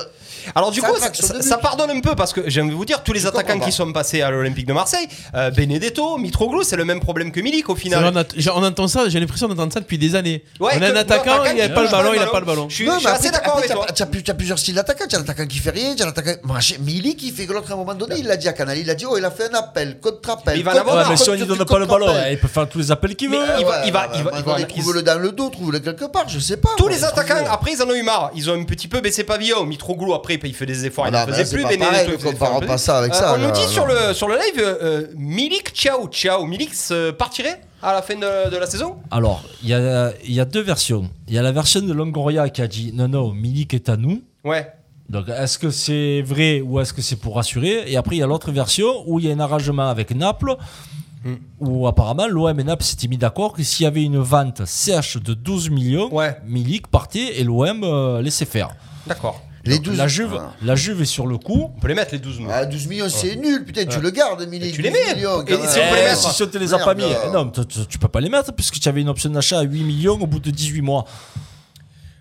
Alors 0.56 0.71
du 0.71 0.82
Ça 0.82 0.89
coup, 0.89 0.95
ça, 1.41 1.58
pardonne 1.58 1.91
un 1.91 1.99
peu 2.01 2.15
parce 2.15 2.34
que 2.34 2.49
j'aime 2.49 2.69
vous 2.71 2.86
dire 2.86 3.03
tous 3.03 3.13
les 3.13 3.21
Je 3.21 3.27
attaquants 3.27 3.60
qui 3.60 3.71
sont 3.71 3.91
passés 3.93 4.21
à 4.21 4.30
l'Olympique 4.30 4.65
de 4.65 4.73
Marseille, 4.73 5.08
euh, 5.36 5.49
Benedetto, 5.51 6.17
Mitroglou, 6.17 6.63
c'est 6.63 6.75
le 6.75 6.86
même 6.86 6.99
problème 6.99 7.32
que 7.32 7.39
Milik 7.39 7.69
au 7.69 7.75
final. 7.75 8.01
vrai, 8.03 8.12
on, 8.13 8.17
a- 8.19 8.23
j'ai- 8.36 8.49
on 8.51 8.63
entend 8.63 8.88
ça, 8.88 9.08
j'ai 9.10 9.19
l'impression 9.19 9.47
d'entendre 9.47 9.71
ça 9.73 9.80
depuis 9.80 9.97
des 9.97 10.15
années. 10.15 10.43
Ouais, 10.60 10.73
on 10.77 10.82
a 10.82 10.91
un 10.91 10.95
attaquant, 10.95 11.43
il 11.45 11.58
n'a 11.58 11.69
pas 11.69 11.84
le 11.84 11.89
ballon, 11.89 12.12
il 12.13 12.19
n'a 12.19 12.27
pas 12.27 12.39
le 12.39 12.45
ballon. 12.45 12.67
Je 12.69 12.75
suis, 12.75 12.89
assez 13.08 13.32
d'accord 13.32 13.58
avec 13.58 13.71
toi. 13.71 13.86
plus- 14.12 14.23
t'as 14.23 14.34
plusieurs 14.34 14.60
styles 14.60 14.75
d'attaquant. 14.75 15.06
Tu 15.10 15.15
as 15.15 15.19
l'attaquant 15.19 15.45
qui 15.47 15.60
fait 15.60 15.71
rien, 15.71 15.95
tu 15.95 16.03
as 16.03 16.06
l'attaquant. 16.06 16.36
J'ai- 16.60 16.78
Milik, 16.78 17.22
il 17.24 17.32
fait 17.34 17.46
que 17.46 17.54
l'autre 17.54 17.70
à 17.72 17.74
un 17.74 17.78
moment 17.78 17.93
donné, 17.96 18.15
il 18.20 18.26
l'a 18.26 18.38
dit 18.38 18.48
à 18.48 18.54
Canal. 18.54 18.78
Il 18.78 18.89
a 18.89 18.96
dit 18.96 19.06
Oh, 19.10 19.17
il 19.17 19.26
a 19.26 19.32
fait 19.32 19.50
un 19.52 19.58
appel, 19.58 20.00
contre-appel. 20.00 20.58
Il 20.58 20.63
va 20.63 20.72
en 20.72 20.74
contre- 20.76 20.88
avoir 20.89 20.98
Ouais, 21.06 21.12
mais 21.12 21.17
si 21.17 21.30
on 21.30 21.34
lui 21.34 21.46
donne 21.46 21.65
pas 21.65 21.80
le 21.80 21.86
ballon, 21.86 22.06
contre-appel. 22.08 22.34
il 22.34 22.39
peut 22.39 22.48
faire 22.48 22.70
tous 22.70 22.78
les 22.80 22.91
appels 22.91 23.15
qu'il 23.15 23.30
veut. 23.30 23.38
Mais 23.39 23.60
il 23.60 23.65
va- 23.65 23.86
il 23.86 23.91
va- 23.91 24.08
Ouais, 24.08 24.08
il 24.15 24.24
va- 24.24 24.32
bah, 24.32 24.38
il 24.39 24.43
va- 24.43 24.54
bah, 24.54 24.60
il- 24.60 24.67
Trouve-le 24.67 25.02
dans 25.04 25.20
le 25.20 25.32
dos, 25.32 25.50
trouve-le 25.50 25.80
quelque 25.80 26.06
part, 26.06 26.28
je 26.30 26.39
sais 26.39 26.58
pas. 26.58 26.70
Tous 26.78 26.88
les 26.88 27.04
attaquants, 27.04 27.43
après, 27.50 27.72
ils 27.74 27.82
en 27.82 27.88
ont 27.89 27.96
eu 27.96 28.04
marre. 28.04 28.32
Ils 28.36 28.50
ont 28.50 28.54
un 28.54 28.63
petit 28.63 28.88
peu 28.88 29.02
baissé 29.02 29.24
pavillon. 29.24 29.65
Mitroglou, 29.65 30.13
après, 30.13 30.39
il 30.43 30.54
fait 30.54 30.65
des 30.65 30.86
efforts. 30.86 31.06
Ah 31.06 31.10
il 31.10 31.13
non, 31.13 31.26
ne 31.28 31.32
faisait 31.34 31.56
plus. 31.56 31.63
peu. 32.62 32.65
pas 32.67 32.78
ça 32.78 32.98
avec 33.00 33.13
ça, 33.13 33.34
On 33.34 33.38
nous 33.38 33.52
dit 33.52 33.65
sur 33.67 33.86
le, 33.86 34.13
sur 34.13 34.28
le 34.28 34.36
live, 34.36 34.60
euh, 34.63 35.08
Milik, 35.15 35.72
ciao, 35.74 36.08
ciao. 36.10 36.46
Milik 36.46 36.74
se 36.74 37.12
partirait 37.12 37.62
à 37.82 37.93
la 37.93 38.02
fin 38.02 38.15
de, 38.15 38.50
de 38.50 38.58
la 38.58 38.65
saison? 38.65 38.98
Alors, 39.12 39.43
il 39.63 39.70
y 39.70 39.74
a, 39.74 40.12
il 40.26 40.34
y 40.34 40.39
a 40.39 40.46
deux 40.46 40.62
versions. 40.62 41.10
Il 41.28 41.34
y 41.34 41.38
a 41.38 41.41
la 41.41 41.52
version 41.52 41.82
de 41.82 41.93
Longoria 41.93 42.50
qui 42.50 42.62
a 42.62 42.67
dit 42.67 42.91
non, 42.93 43.08
non, 43.08 43.32
Milik 43.34 43.74
est 43.74 43.89
à 43.89 43.98
nous. 43.98 44.22
Ouais. 44.43 44.72
Donc, 45.10 45.30
est-ce 45.30 45.58
que 45.58 45.70
c'est 45.70 46.22
vrai 46.22 46.62
ou 46.62 46.80
est-ce 46.80 46.91
que 46.93 47.02
c'est 47.02 47.15
pour 47.15 47.36
rassurer? 47.36 47.84
Et 47.88 47.96
après, 47.98 48.15
il 48.17 48.20
y 48.20 48.24
a 48.24 48.28
l'autre 48.28 48.52
version 48.52 49.04
où 49.06 49.20
il 49.20 49.26
y 49.26 49.32
a 49.32 49.34
un 49.34 49.39
arrangement 49.39 49.88
avec 49.89 50.12
Naples, 50.15 50.56
Hmm. 51.26 51.34
où 51.60 51.88
apparemment 51.88 52.28
l'OM 52.28 52.58
et 52.60 52.63
Naples 52.63 52.84
s'étaient 52.84 53.08
mis 53.08 53.17
d'accord 53.17 53.52
que 53.54 53.63
s'il 53.63 53.86
y 53.86 53.88
avait 53.88 54.04
une 54.04 54.20
vente 54.20 54.63
sèche 54.65 55.17
de 55.17 55.34
12 55.34 55.72
millions, 55.72 56.12
Milik 56.46 56.88
partait 56.88 57.39
et 57.39 57.43
l'OM 57.43 57.84
euh, 57.84 58.22
laissait 58.22 58.46
faire. 58.46 58.70
D'accord. 59.08 59.41
Les 59.65 59.78
Donc, 59.78 59.86
12 59.86 59.98
la, 59.98 60.08
Juve, 60.08 60.38
Ah. 60.39 60.54
la 60.62 60.76
Juve 60.76 61.02
est 61.02 61.06
sur 61.06 61.26
le 61.26 61.38
coup. 61.39 61.72
On 61.76 61.80
peut 61.82 61.88
les 61.88 61.96
mettre, 61.96 62.13
les 62.13 62.20
12 62.20 62.39
Ah, 62.50 62.65
12 62.65 62.88
millions, 62.88 63.10
c'est 63.10 63.32
Ouais. 63.32 63.36
nul. 63.36 63.65
Putain, 63.65 63.86
tu 63.86 63.98
Ouais. 63.98 64.04
le 64.04 64.12
gardes, 64.12 64.48
Milik. 64.48 64.74
tu 64.76 64.82
les 64.84 64.89
12 64.91 65.00
mets. 65.08 65.15
millions, 65.15 65.41
Et 65.43 65.54
si 65.54 65.56
on 65.56 65.58
peut 65.58 65.96
les 65.96 66.02
mettre, 66.04 66.32
si 66.34 66.43
on 66.43 66.48
te 66.48 66.58
les 66.60 66.74
a 66.74 66.78
pas 66.80 66.93
mis, 66.93 67.04
eh 67.04 67.32
non, 67.34 67.52
tu 67.89 67.98
peux 67.98 68.08
pas 68.08 68.22
les 68.22 68.30
mettre 68.30 68.54
puisque 68.54 68.80
tu 68.80 68.88
avais 68.88 69.02
une 69.02 69.10
option 69.10 69.30
d'achat 69.32 69.58
à 69.60 69.63
8 69.63 69.84
millions 69.84 70.13
au 70.22 70.28
bout 70.28 70.39
de 70.39 70.52
18 70.52 70.82
mois. 70.84 71.04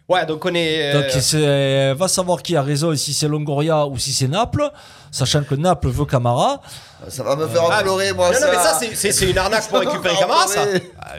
Ouais, 0.08 0.24
donc 0.24 0.44
on 0.44 0.54
est. 0.54 0.94
euh, 0.94 1.02
Donc 1.02 1.10
c'est- 1.20 1.94
va 1.94 2.06
savoir 2.08 2.40
qui 2.42 2.54
a 2.56 2.62
raison, 2.62 2.94
si 2.94 3.12
c'est 3.12 3.26
Longoria 3.26 3.86
ou 3.86 3.98
si 3.98 4.12
c'est 4.12 4.28
Naples, 4.28 4.70
sachant 5.10 5.42
que 5.42 5.54
Naples 5.56 5.88
veut 5.88 6.04
Camara. 6.04 6.60
Ça 7.09 7.22
va 7.22 7.37
me 7.37 7.46
faire 7.46 7.62
Ah, 7.70 7.82
pleurer, 7.82 8.12
moi. 8.14 8.30
Non, 8.32 8.40
non, 8.40 8.46
mais 8.50 8.56
ça, 8.56 8.76
c'est- 8.80 8.94
c'est 8.94 9.12
c'est 9.12 9.30
une 9.30 9.37
arnaque 9.38 9.68
pour 9.68 9.78
récupérer 9.80 10.14
Camara, 10.18 10.46
ça. 10.46 10.64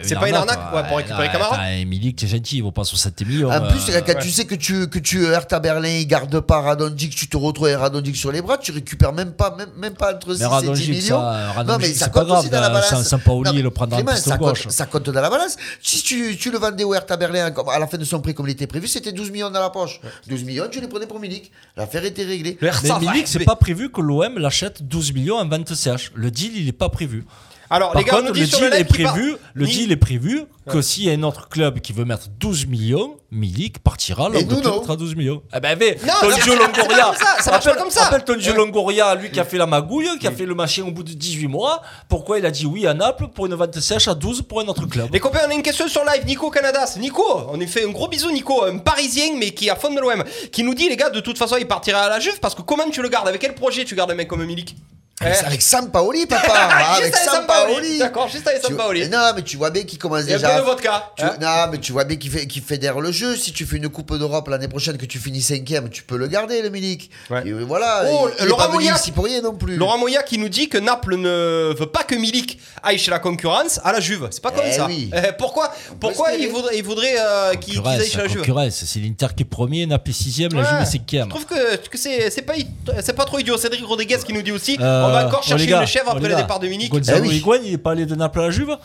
C'est 0.01 0.15
pas 0.19 0.27
une 0.29 0.35
arnaque 0.35 0.73
ouais, 0.73 0.83
pour 0.87 0.97
récupérer 0.97 1.29
Camara 1.31 1.57
Ah, 1.59 1.85
Milik, 1.85 2.17
c'est 2.19 2.27
gentil, 2.27 2.57
il 2.57 2.63
vaut 2.63 2.71
pas 2.71 2.83
67 2.83 3.27
millions. 3.27 3.51
En 3.51 3.61
plus, 3.69 3.89
euh, 3.93 4.01
quand 4.05 4.17
tu 4.19 4.29
sais 4.31 4.45
que 4.45 4.55
tu, 4.55 4.87
que 4.89 4.99
tu 4.99 5.25
Hertha 5.25 5.59
Berlin, 5.59 5.87
il 5.89 6.07
garde 6.07 6.39
pas 6.41 6.61
Radonjic, 6.61 7.15
tu 7.15 7.27
te 7.29 7.37
retrouves 7.37 7.67
avec 7.67 7.79
Radonjic 7.79 8.15
sur 8.15 8.31
les 8.31 8.41
bras, 8.41 8.57
tu 8.57 8.71
récupères 8.71 9.13
même 9.13 9.31
pas, 9.33 9.55
même, 9.55 9.69
même 9.77 9.93
pas 9.93 10.13
entre 10.13 10.33
6 10.33 10.39
Mais 10.39 10.45
et 10.45 10.49
10 10.49 10.53
Radonjic, 10.55 10.89
millions. 10.89 11.19
ça, 11.19 11.51
Radonjic, 11.55 11.95
c'est 11.95 11.99
pas 12.11 12.19
compte 12.21 12.27
grave, 12.27 12.39
aussi 12.39 12.49
dans 12.49 12.59
la 12.61 12.67
euh, 12.67 12.73
balance. 12.73 12.89
San- 12.89 13.03
Sampaoli, 13.03 13.49
Non, 13.49 13.55
mais 13.55 13.61
le 13.61 13.69
prend 13.71 13.87
dans 13.87 13.97
la 13.97 14.01
Clément, 14.03 14.15
piste 14.15 14.27
ça 14.29 14.37
gauche. 14.37 14.63
compte, 14.63 14.71
ça 14.71 14.85
compte 14.87 15.09
dans 15.09 15.21
la 15.21 15.29
balance. 15.29 15.55
Si 15.81 16.01
tu, 16.01 16.35
tu 16.37 16.51
le 16.51 16.57
vendais 16.57 16.83
au 16.83 16.93
Hertha 16.95 17.15
Berlin 17.17 17.51
comme- 17.51 17.69
à 17.69 17.77
la 17.79 17.87
fin 17.87 17.97
de 17.97 18.03
son 18.03 18.19
prix 18.19 18.33
comme 18.33 18.47
il 18.47 18.51
était 18.51 18.67
prévu, 18.67 18.87
c'était 18.87 19.11
12 19.11 19.29
millions 19.31 19.49
dans 19.51 19.61
la 19.61 19.69
poche. 19.69 20.01
12 20.27 20.43
millions, 20.43 20.65
tu 20.71 20.81
les 20.81 20.87
prenais 20.87 21.05
pour 21.07 21.19
Milik. 21.19 21.51
L'affaire 21.77 22.03
était 22.03 22.25
réglée. 22.25 22.57
Mais 22.61 22.71
Milik, 22.99 23.27
c'est 23.27 23.45
pas 23.45 23.55
prévu 23.55 23.91
que 23.91 24.01
l'OM 24.01 24.37
l'achète 24.39 24.81
12 24.83 25.13
millions 25.13 25.37
en 25.37 25.47
vente 25.47 25.66
CH. 25.75 26.11
Le 26.15 26.31
deal, 26.31 26.51
il 26.57 26.67
est 26.67 26.71
pas 26.73 26.89
prévu. 26.89 27.25
Alors, 27.69 27.91
Par 27.91 28.01
les 28.01 28.05
gars, 28.05 28.13
contre, 28.21 28.31
dit 28.31 28.39
le 28.39 28.45
sur 28.45 28.59
deal 28.59 28.69
le 28.69 28.75
est 28.77 28.83
part- 28.85 29.11
prévu. 29.13 29.35
Le 29.53 29.65
deal 29.65 29.91
est 29.91 29.97
prévu 29.97 30.43
que 30.69 30.81
s'il 30.81 31.03
y 31.03 31.09
a 31.09 31.13
un 31.13 31.23
autre 31.23 31.49
club 31.49 31.81
qui 31.81 31.91
veut 31.91 32.05
mettre 32.05 32.27
12 32.39 32.65
millions, 32.65 33.17
Milik 33.29 33.79
partira. 33.79 34.29
L'autre 34.29 34.47
club 34.61 34.73
mettra 34.75 34.95
12 34.95 35.15
millions. 35.17 35.41
Eh 35.53 35.59
ben, 35.59 35.77
mais, 35.77 35.97
Non, 36.07 36.13
ton 36.21 36.29
Dieu 36.43 36.55
Longoria. 36.57 37.13
ça, 37.19 37.43
ça 37.43 37.51
marche 37.51 37.65
pas 37.65 37.75
comme 37.75 37.89
ça. 37.89 38.03
Rappelle 38.05 38.23
ton 38.23 38.37
Dieu 38.37 38.51
Ouais. 38.53 38.57
Longoria, 38.57 39.15
lui 39.15 39.31
qui 39.31 39.39
a 39.41 39.43
fait 39.43 39.57
la 39.57 39.65
magouille, 39.65 40.07
qui 40.17 40.27
a 40.27 40.31
fait 40.31 40.45
le 40.45 40.55
machin 40.55 40.83
au 40.83 40.91
bout 40.91 41.03
de 41.03 41.11
18 41.11 41.47
mois. 41.47 41.81
Pourquoi 42.07 42.39
il 42.39 42.45
a 42.45 42.51
dit 42.51 42.65
oui 42.65 42.87
à 42.87 42.93
Naples 42.93 43.27
pour 43.35 43.47
une 43.47 43.55
vente 43.55 43.77
sèche 43.81 44.07
à 44.07 44.15
12 44.15 44.43
pour 44.43 44.61
un 44.61 44.65
autre 44.67 44.85
club? 44.85 45.09
Les 45.11 45.19
copains, 45.19 45.39
on 45.45 45.51
a 45.51 45.53
une 45.53 45.61
question 45.61 45.89
sur 45.89 46.05
live. 46.05 46.25
Nico 46.25 46.49
Canadas. 46.49 46.95
Nico, 46.97 47.21
on 47.49 47.57
lui 47.57 47.67
fait 47.67 47.85
un 47.85 47.91
gros 47.91 48.07
bisou, 48.07 48.31
Nico, 48.31 48.63
un 48.63 48.77
parisien, 48.77 49.35
mais 49.37 49.51
qui 49.51 49.67
est 49.67 49.71
à 49.71 49.75
fond 49.75 49.93
de 49.93 49.99
l'OM, 49.99 50.23
qui 50.53 50.63
nous 50.63 50.73
dit, 50.73 50.87
les 50.87 50.95
gars, 50.95 51.09
de 51.09 51.19
toute 51.19 51.37
façon, 51.37 51.57
il 51.59 51.67
partira 51.67 51.99
à 52.03 52.09
la 52.09 52.21
Juve 52.21 52.39
parce 52.39 52.55
que 52.55 52.61
comment 52.61 52.89
tu 52.89 53.01
le 53.01 53.09
gardes? 53.09 53.27
Avec 53.27 53.41
quel 53.41 53.55
projet 53.55 53.83
tu 53.83 53.93
gardes 53.93 54.11
un 54.11 54.15
mec 54.15 54.29
comme 54.29 54.45
Milik? 54.45 54.77
Avec, 55.19 55.35
Eh. 55.41 55.45
avec 55.47 55.61
Sampaoli, 55.63 56.27
papa. 56.27 56.69
Juste 57.01 57.01
avec 57.01 57.15
Sampaoli. 57.15 57.73
Sampaoli. 57.73 57.97
D'accord, 57.99 58.27
juste 58.29 58.47
avec 58.47 58.61
Tu- 58.61 58.67
Sampaoli. 58.71 58.99
Mais 59.01 59.07
Non, 59.09 59.31
mais 59.35 59.41
tu 59.41 59.57
vois 59.57 59.71
bien 59.71 59.81
qu'il 59.83 59.97
commence 59.97 60.27
Et 60.27 60.33
un 60.33 60.35
déjà. 60.35 60.49
peu 60.55 60.61
de 60.61 60.65
vodka, 60.65 61.11
Tu- 61.17 61.23
hein. 61.23 61.35
Non, 61.41 61.71
mais 61.71 61.79
tu 61.79 61.91
vois 61.91 62.03
bien 62.03 62.17
qu'il 62.17 62.29
fait, 62.29 62.45
qu'il 62.45 62.61
fédère 62.61 62.99
le 62.99 63.11
jeu. 63.11 63.35
Si 63.35 63.51
tu 63.51 63.65
fais 63.65 63.77
une 63.77 63.89
Coupe 63.89 64.15
d'Europe 64.15 64.47
l'année 64.47 64.67
prochaine, 64.67 64.95
que 64.97 65.07
tu 65.07 65.17
finis 65.17 65.41
cinquième, 65.41 65.89
tu 65.89 66.03
peux 66.03 66.17
le 66.17 66.27
garder, 66.27 66.61
le 66.61 66.69
Milik. 66.69 67.09
Et 67.45 67.51
voilà. 67.51 68.03
Oh, 68.11 68.29
il, 68.37 68.43
il 68.43 68.47
Laurent 68.49 68.69
Moya- 68.71 68.95
ici 68.95 69.11
pour 69.11 69.25
rien 69.25 69.41
non 69.41 69.55
plus. 69.55 69.75
Laurent 69.75 69.97
Moya 69.97 70.21
qui 70.21 70.37
nous 70.37 70.49
dit 70.49 70.69
que 70.69 70.77
Naples 70.77 71.15
ne 71.15 71.73
veut 71.75 71.87
pas 71.87 72.03
que 72.03 72.13
Milik 72.13 72.59
aille 72.83 72.99
chez 72.99 73.09
la 73.09 73.17
concurrence 73.19 73.79
à 73.83 73.93
la 73.93 73.99
Juve. 73.99 74.27
C'est 74.29 74.43
pas 74.43 74.51
comme 74.51 74.65
Eh 74.67 74.71
ça. 74.73 74.85
oui. 74.85 75.09
Eh, 75.15 75.31
pourquoi 75.39 75.73
pourquoi 75.99 76.33
il 76.33 76.47
voudrait, 76.49 76.77
il 76.77 76.83
voudrait 76.83 77.15
euh, 77.19 77.51
aillent 77.53 78.05
chez 78.07 78.17
la 78.17 78.23
la 78.23 78.29
Juve 78.29 78.37
concurrence. 78.37 78.83
C'est 78.85 78.99
l'Inter 78.99 79.27
qui 79.35 79.41
est 79.43 79.45
premier, 79.47 79.87
Naples 79.87 80.11
est 80.11 80.13
sixième, 80.13 80.53
la 80.53 80.61
Ouais. 80.61 80.67
Juve 80.69 80.81
est 80.81 80.85
cinquième. 80.85 81.25
Je 81.25 81.29
trouve 81.29 81.45
que, 81.45 81.75
que 81.87 81.97
c'est 81.97 82.29
c'est 82.29 82.43
pas, 82.43 82.53
c'est 83.01 83.13
pas 83.13 83.25
trop 83.25 83.39
idiot. 83.39 83.57
Cédric 83.57 83.83
Rodriguez 83.83 84.17
qui 84.23 84.31
nous 84.33 84.43
dit 84.43 84.51
aussi 84.51 84.77
Euh, 84.79 85.06
on 85.07 85.11
va 85.11 85.27
encore 85.27 85.41
oh, 85.43 85.47
chercher 85.47 85.71
une 85.73 85.85
chèvre 85.85 86.11
après 86.11 86.29
le 86.29 86.35
départ 86.35 86.59
de 86.59 86.67
Milik. 86.67 86.91
Gonzalo 86.91 87.23
Eh 87.25 87.27
oui. 87.29 87.35
Higuain, 87.37 87.59
il 87.63 87.73
est 87.73 87.77
pas 87.77 87.91
allé 87.91 88.05
de 88.05 88.15
Naples 88.15 88.39
à 88.39 88.43
la 88.43 88.51
Juve 88.51 88.75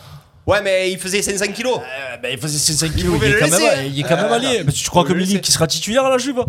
Ouais, 0.47 0.61
mais 0.63 0.91
il 0.91 0.99
faisait 0.99 1.23
500 1.23 1.53
kilos. 1.53 1.79
ben, 2.21 2.31
Il 2.33 2.39
faisait 2.39 2.59
5 2.75 2.95
kilos, 2.97 3.17
il, 3.23 3.29
est 3.29 3.39
quand 3.39 3.45
laisser. 3.47 3.63
même, 3.63 3.87
il 3.87 4.01
est 4.01 4.03
quand 4.03 4.17
même 4.17 4.25
Euh, 4.27 4.35
allé. 4.35 4.59
non. 4.59 4.65
Mais 4.67 4.73
tu 4.73 4.89
crois 4.91 5.05
que 5.05 5.13
laisser. 5.13 5.41
qui 5.41 5.53
sera 5.53 5.67
titulaire 5.69 6.05
à 6.05 6.11
la 6.11 6.19
Juve 6.19 6.45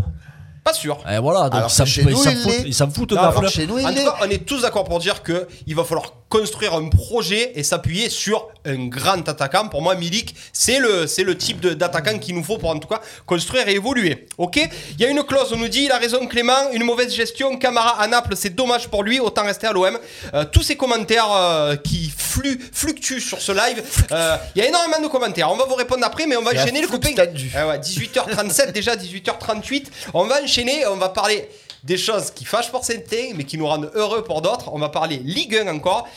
Pas 0.64 0.74
sûr. 0.74 0.98
Et 1.12 1.18
voilà, 1.20 1.50
donc 1.50 1.56
Alors 1.56 1.76
que 1.76 1.86
chez 1.86 2.04
fout- 2.04 2.12
nous, 2.12 2.18
il 2.18 2.24
s'en 2.24 2.30
il 2.32 2.38
fout- 2.38 2.52
l'est. 2.52 2.64
il 2.68 2.74
s'en 2.74 2.90
fout 2.90 3.10
de 3.10 3.16
Non, 3.16 3.22
Naples. 3.24 3.38
alors 3.40 3.52
chez 3.52 3.68
nous, 3.68 3.80
il 3.80 3.86
En 3.86 3.90
l'est. 3.90 4.04
tout 4.06 4.12
cas, 4.12 4.18
on 4.22 4.30
est 4.30 4.46
tous 4.46 4.62
d'accord 4.62 4.86
pour 4.86 5.00
dire 5.00 5.22
que 5.22 5.48
il 5.68 5.76
va 5.76 5.84
falloir 5.84 6.14
construire 6.30 6.74
un 6.74 6.88
projet 6.90 7.52
et 7.56 7.62
s'appuyer 7.64 8.10
sur 8.10 8.48
un 8.66 8.88
grand 8.88 9.28
attaquant. 9.30 9.68
Pour 9.68 9.82
moi, 9.84 9.94
Milik, 9.96 10.34
c'est 10.52 10.80
le, 10.80 11.06
c'est 11.06 11.24
le 11.24 11.38
type 11.38 11.60
d'attaquant 11.62 12.18
qu'il 12.18 12.34
nous 12.34 12.44
faut 12.44 12.58
pour 12.58 12.70
en 12.72 12.80
tout 12.80 12.88
cas 12.88 13.02
construire 13.28 13.68
et 13.68 13.74
évoluer. 13.76 14.26
Ok? 14.40 14.58
Il 14.98 15.02
y 15.02 15.06
a 15.06 15.10
une 15.10 15.22
clause, 15.24 15.52
on 15.54 15.58
nous 15.58 15.68
dit, 15.68 15.84
il 15.84 15.92
a 15.92 15.98
raison 16.00 16.26
Clément, 16.26 16.72
une 16.72 16.84
mauvaise 16.86 17.14
gestion, 17.14 17.58
Camara 17.58 18.02
à 18.02 18.08
Naples, 18.08 18.36
c'est 18.36 18.56
dommage 18.56 18.88
pour 18.88 19.04
lui, 19.04 19.20
autant 19.20 19.44
rester 19.44 19.68
à 19.68 19.74
l'OM. 19.74 20.00
Euh, 20.34 20.46
tous 20.46 20.64
ces 20.64 20.76
commentaires 20.76 21.32
euh, 21.32 21.76
qui 21.76 22.10
flu- 22.18 22.60
fluctuent 22.72 23.20
sur 23.22 23.40
ce 23.42 23.52
live, 23.52 23.84
euh, 24.12 24.38
il 24.56 24.62
y 24.64 24.66
a 24.66 24.70
énormément 24.70 25.02
de 25.02 25.08
commentaires. 25.08 25.52
On 25.52 25.56
va 25.58 25.66
vous 25.66 25.76
répondre 25.76 26.04
après, 26.06 26.26
mais 26.26 26.38
on 26.38 26.42
va 26.42 26.52
enchaîner 26.52 26.82
le 26.82 26.88
copain. 26.88 27.10
Ah 27.56 27.68
ouais, 27.68 27.78
18h37 27.80 28.72
déjà, 28.72 28.96
18h38. 28.96 29.88
On 30.16 30.24
va 30.24 30.36
enchaîner, 30.42 30.53
on 30.90 30.96
va 30.98 31.10
parler 31.10 31.50
des 31.84 31.98
choses 31.98 32.32
qui 32.32 32.46
fâchent 32.46 32.72
pour 32.72 32.84
certains, 32.86 33.34
mais 33.36 33.44
qui 33.44 33.58
nous 33.58 33.68
rendent 33.68 33.92
heureux 33.96 34.24
pour 34.24 34.42
d'autres. 34.42 34.70
On 34.74 34.80
va 34.80 34.90
parler 34.90 35.18
Ligue 35.18 35.56
1 35.56 35.68
encore. 35.74 36.08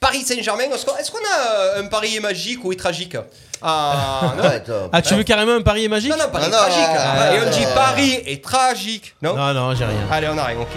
Paris 0.00 0.22
Saint-Germain, 0.22 0.64
est-ce 0.72 1.10
qu'on 1.10 1.18
a 1.18 1.50
euh, 1.50 1.82
un 1.82 1.86
pari 1.86 2.20
magique 2.20 2.64
ou 2.64 2.72
tragique? 2.74 3.16
Ah, 3.60 4.34
non. 4.68 4.90
Ah, 4.92 5.02
tu 5.02 5.14
veux 5.14 5.24
carrément 5.24 5.54
un 5.54 5.62
pari 5.62 5.88
magique? 5.88 6.10
Non, 6.12 6.16
non, 6.18 6.30
Paris 6.30 6.44
non. 6.50 6.56
tragique. 6.56 6.78
Ah, 6.96 7.34
Et 7.34 7.40
on 7.40 7.50
dit. 7.50 7.64
Paris 7.74 8.22
est 8.26 8.44
tragique. 8.44 9.14
Non? 9.22 9.34
Non, 9.34 9.52
non, 9.54 9.74
j'ai 9.74 9.84
rien. 9.84 10.06
Allez, 10.10 10.28
on 10.28 10.38
a 10.38 10.44
rien, 10.44 10.60
ok. 10.60 10.68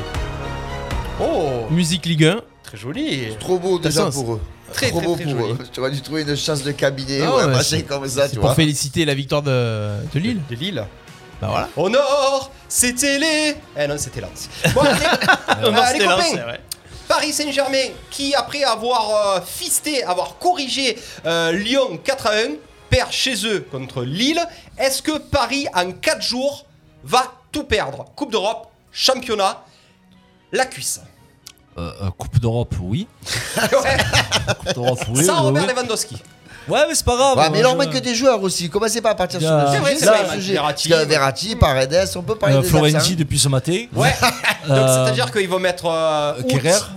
Oh, 1.19 1.67
Musique 1.69 2.05
Ligue 2.07 2.25
1. 2.25 2.41
très 2.63 2.77
joli. 2.77 3.35
Trop 3.39 3.59
beau 3.59 3.77
déjà 3.77 4.05
façon, 4.05 4.23
pour 4.23 4.33
eux. 4.35 4.41
Très, 4.73 4.89
Trop 4.89 4.99
très, 4.99 5.05
beau 5.07 5.15
très 5.15 5.23
pour 5.25 5.31
joli. 5.39 5.51
eux. 5.53 5.57
Tu 5.71 5.79
aurais 5.81 5.91
dû 5.91 6.01
trouver 6.01 6.21
une 6.23 6.35
chasse 6.35 6.63
de 6.63 6.71
cabinet 6.71 7.21
Ah 7.21 7.31
ou 7.31 7.37
ouais, 7.37 7.83
comme 7.87 8.07
ça, 8.07 8.27
tu 8.29 8.35
Pour 8.37 8.45
vois. 8.45 8.55
féliciter 8.55 9.05
la 9.05 9.13
victoire 9.13 9.41
de, 9.43 9.97
de 10.13 10.19
Lille. 10.19 10.41
De 10.49 10.55
Lille. 10.55 10.83
Bah 11.41 11.47
voilà. 11.51 11.69
Au 11.75 11.89
nord, 11.89 12.51
c'était 12.71 13.19
les. 13.19 13.55
Eh 13.77 13.85
non, 13.87 13.97
c'était 13.97 14.21
Lens. 14.21 14.49
Bon, 14.73 14.81
allez, 14.81 15.69
Non, 15.71 15.77
euh, 15.77 15.93
les 15.93 15.99
copains. 15.99 16.57
Paris 17.09 17.33
Saint-Germain, 17.33 17.89
qui 18.09 18.33
après 18.33 18.63
avoir 18.63 19.09
euh, 19.09 19.41
fisté, 19.41 20.03
avoir 20.05 20.37
corrigé 20.37 20.97
euh, 21.25 21.51
Lyon 21.51 21.99
4 22.01 22.27
à 22.27 22.31
1, 22.31 22.35
perd 22.89 23.11
chez 23.11 23.45
eux 23.45 23.67
contre 23.69 24.03
Lille. 24.03 24.41
Est-ce 24.77 25.01
que 25.01 25.17
Paris, 25.17 25.67
en 25.73 25.91
4 25.91 26.21
jours, 26.21 26.65
va 27.03 27.25
tout 27.51 27.65
perdre? 27.65 28.05
Coupe 28.15 28.31
d'Europe, 28.31 28.71
championnat, 28.93 29.65
la 30.53 30.65
cuisse. 30.65 31.01
Euh, 31.77 31.91
euh, 32.03 32.09
Coupe 32.11 32.39
d'Europe, 32.39 32.75
oui. 32.81 33.07
Ouais. 33.57 33.97
Coupe 34.59 34.73
d'Europe, 34.75 34.99
oui. 35.09 35.25
Sans 35.25 35.39
oui, 35.39 35.45
Robert 35.47 35.63
oui. 35.67 35.73
Lewandowski. 35.73 36.15
Ouais, 36.67 36.79
mais 36.87 36.93
c'est 36.95 37.05
pas 37.05 37.15
grave. 37.15 37.37
Ouais, 37.37 37.49
mais 37.51 37.59
il 37.59 37.65
en 37.65 37.75
manque 37.75 37.89
que 37.89 37.97
des 37.97 38.13
joueurs 38.15 38.41
aussi. 38.41 38.69
Commencez 38.69 39.01
pas 39.01 39.11
à 39.11 39.15
partir 39.15 39.39
sur 39.41 39.49
le 39.51 39.59
C'est 39.61 39.67
sujet. 39.67 39.79
vrai, 39.79 39.95
c'est 39.97 40.05
là, 40.05 40.11
vrai, 40.23 40.35
le 40.35 40.41
sujet. 40.41 40.53
Verratti, 40.53 40.89
Verratti, 41.07 41.55
Paredes, 41.55 42.09
on 42.15 42.21
peut 42.21 42.35
parler 42.35 42.55
Euh, 42.55 42.61
des 42.61 42.67
Florenzi 42.67 42.95
absents. 42.95 43.13
depuis 43.17 43.39
ce 43.39 43.47
matin. 43.49 43.85
Ouais. 43.95 44.13
Donc 44.67 44.77
Euh, 44.77 45.05
c'est-à-dire 45.05 45.31
qu'ils 45.31 45.49
vont 45.49 45.59
mettre 45.59 45.85
euh, 45.87 46.33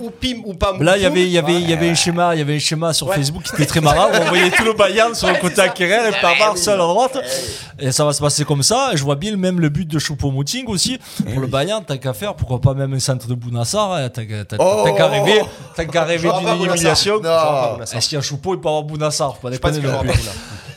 ou, 0.01 0.11
Pim 0.11 0.43
ou 0.45 0.55
Pam. 0.55 0.83
Là, 0.83 0.97
il 0.97 1.03
y 1.03 1.07
avait, 1.07 1.23
il 1.23 1.31
y 1.31 1.39
avait, 1.39 1.55
il 1.55 1.69
y 1.69 1.73
avait 1.73 1.89
un 1.89 1.95
schéma, 1.95 2.35
il 2.35 2.39
y 2.39 2.43
avait 2.43 2.57
un 2.57 2.59
schéma 2.59 2.93
sur 2.93 3.09
Ouais. 3.09 3.17
Facebook 3.17 3.43
qui 3.45 3.55
était 3.55 3.67
très 3.67 3.81
marrant. 3.81 4.09
on 4.13 4.25
voyait 4.29 4.51
tout 4.51 4.65
le 4.65 4.75
Bayern 4.75 5.15
sur 5.15 5.29
le 5.29 5.35
côté 5.37 5.55
c'est 5.57 5.61
à. 5.63 5.69
Kerrer 5.69 6.09
et 6.11 6.13
Pavard 6.21 6.57
seul 6.59 6.75
à 6.81 6.85
droite. 6.85 7.19
Et 7.79 7.91
ça 7.91 8.05
va 8.05 8.13
se 8.13 8.21
passer 8.21 8.45
comme 8.45 8.63
ça. 8.63 8.91
Je 8.95 9.03
vois 9.03 9.17
bien 9.17 9.35
même 9.37 9.61
le 9.61 9.69
but 9.69 9.89
de 9.89 9.99
Choupo-Moting 9.99 10.67
aussi. 10.69 10.99
Pour 11.33 11.41
le 11.41 11.47
Bayern, 11.47 11.83
tant 11.85 11.97
qu'à 11.97 12.13
faire, 12.13 12.35
pourquoi 12.35 12.61
pas 12.61 12.75
même 12.75 12.93
un 12.95 13.01
centre 13.01 13.27
de 13.27 13.35
Bounassar 13.35 13.93
hein, 13.93 14.09
Tant 14.11 14.25
qu'à 14.27 14.45
tant- 14.45 14.57
Oh. 14.61 14.83
tant 14.87 14.95
qu'à 14.95 15.09
rêver, 15.09 15.41
tant 15.77 15.85
qu'à 15.87 16.05
rêver 16.05 16.29
J'aurai 16.29 16.39
d'une 16.39 16.47
pas 16.47 16.53
pas 16.53 16.59
Bounassar. 16.59 17.99
Est-ce 17.99 18.09
qu'il 18.09 18.17
y 18.17 18.19
a 18.19 18.23
Choupo, 18.23 18.55
il 18.55 18.61
peut 18.61 18.69
avoir 18.69 18.83
Bounassar 18.85 19.35
pas 19.39 19.51
Je 19.55 19.59
pense 19.59 19.77
non 19.77 20.01
plus. 20.01 20.09
Bouna. 20.09 20.33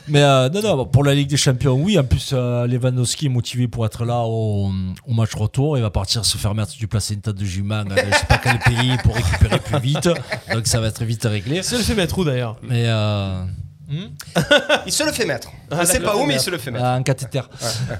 Mais 0.08 0.22
euh, 0.22 0.48
non, 0.48 0.62
non, 0.62 0.76
bon, 0.76 0.86
pour 0.86 1.04
la 1.04 1.14
Ligue 1.14 1.28
des 1.28 1.36
Champions, 1.36 1.74
oui. 1.74 1.98
En 1.98 2.04
plus, 2.04 2.30
euh, 2.32 2.66
Lewandowski 2.66 3.26
est 3.26 3.30
motivé 3.30 3.68
pour 3.68 3.84
être 3.84 4.04
là 4.04 4.22
au, 4.24 4.70
au 5.06 5.12
match 5.12 5.34
retour. 5.34 5.76
Il 5.76 5.82
va 5.82 5.90
partir 5.90 6.24
se 6.24 6.38
faire 6.38 6.54
mettre 6.54 6.72
du 6.72 6.88
placenta 6.88 7.32
de 7.32 7.44
jument, 7.44 7.84
euh, 7.90 7.96
je 7.96 8.16
sais 8.16 8.26
pas 8.26 8.38
quel 8.38 8.58
pays, 8.58 8.96
pour 9.02 9.14
récupérer 9.14 9.58
plus 9.58 9.80
vite. 9.80 10.08
Donc 10.52 10.66
ça 10.66 10.80
va 10.80 10.88
être 10.88 11.04
vite 11.04 11.24
réglé. 11.24 11.62
C'est 11.62 11.76
le 11.76 11.82
fait 11.82 11.94
mettre 11.94 12.18
où 12.18 12.24
d'ailleurs? 12.24 12.56
Mais 12.62 12.86
Il 14.86 14.92
se 14.92 15.02
le 15.04 15.12
fait 15.12 15.24
mettre. 15.24 15.50
Ah, 15.70 15.86
sait 15.86 15.98
d'accord. 15.98 16.12
pas 16.14 16.18
où, 16.18 16.26
mais 16.26 16.34
il 16.34 16.40
se 16.40 16.50
le 16.50 16.58
fait 16.58 16.70
mettre. 16.70 16.84
un 16.84 17.02
cathéter. 17.02 17.40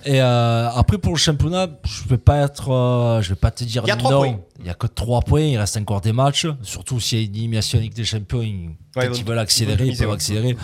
Et 0.05 0.21
euh, 0.21 0.69
après 0.71 0.99
pour 0.99 1.13
le 1.13 1.19
championnat, 1.19 1.67
je 1.85 2.09
vais 2.09 2.19
pas 2.19 2.39
être, 2.39 2.71
euh, 2.71 3.23
je 3.23 3.31
vais 3.31 3.35
pas 3.37 3.51
te 3.51 3.65
dire 3.65 3.83
Il 3.85 3.89
y 3.89 3.93
a 3.93 3.97
trois 3.97 4.11
non. 4.11 4.19
points. 4.21 4.41
Il 4.61 4.67
y 4.67 4.71
a 4.71 4.75
que 4.75 4.87
3 4.89 5.23
points. 5.23 5.41
Il 5.43 5.57
reste 5.57 5.77
encore 5.77 6.01
des 6.01 6.13
matchs. 6.13 6.47
Surtout 6.63 6.99
s'il 7.01 7.19
y 7.19 7.23
a 7.23 7.25
une 7.27 7.35
élimination 7.37 7.79
Ligue 7.79 7.95
des 7.95 8.05
Champions, 8.05 8.43
ils, 8.43 8.71
quand 8.95 9.25
veulent 9.25 9.39
accélérer, 9.39 9.87
ils 9.87 9.97
peuvent 9.97 10.11
accélérer. 10.11 10.57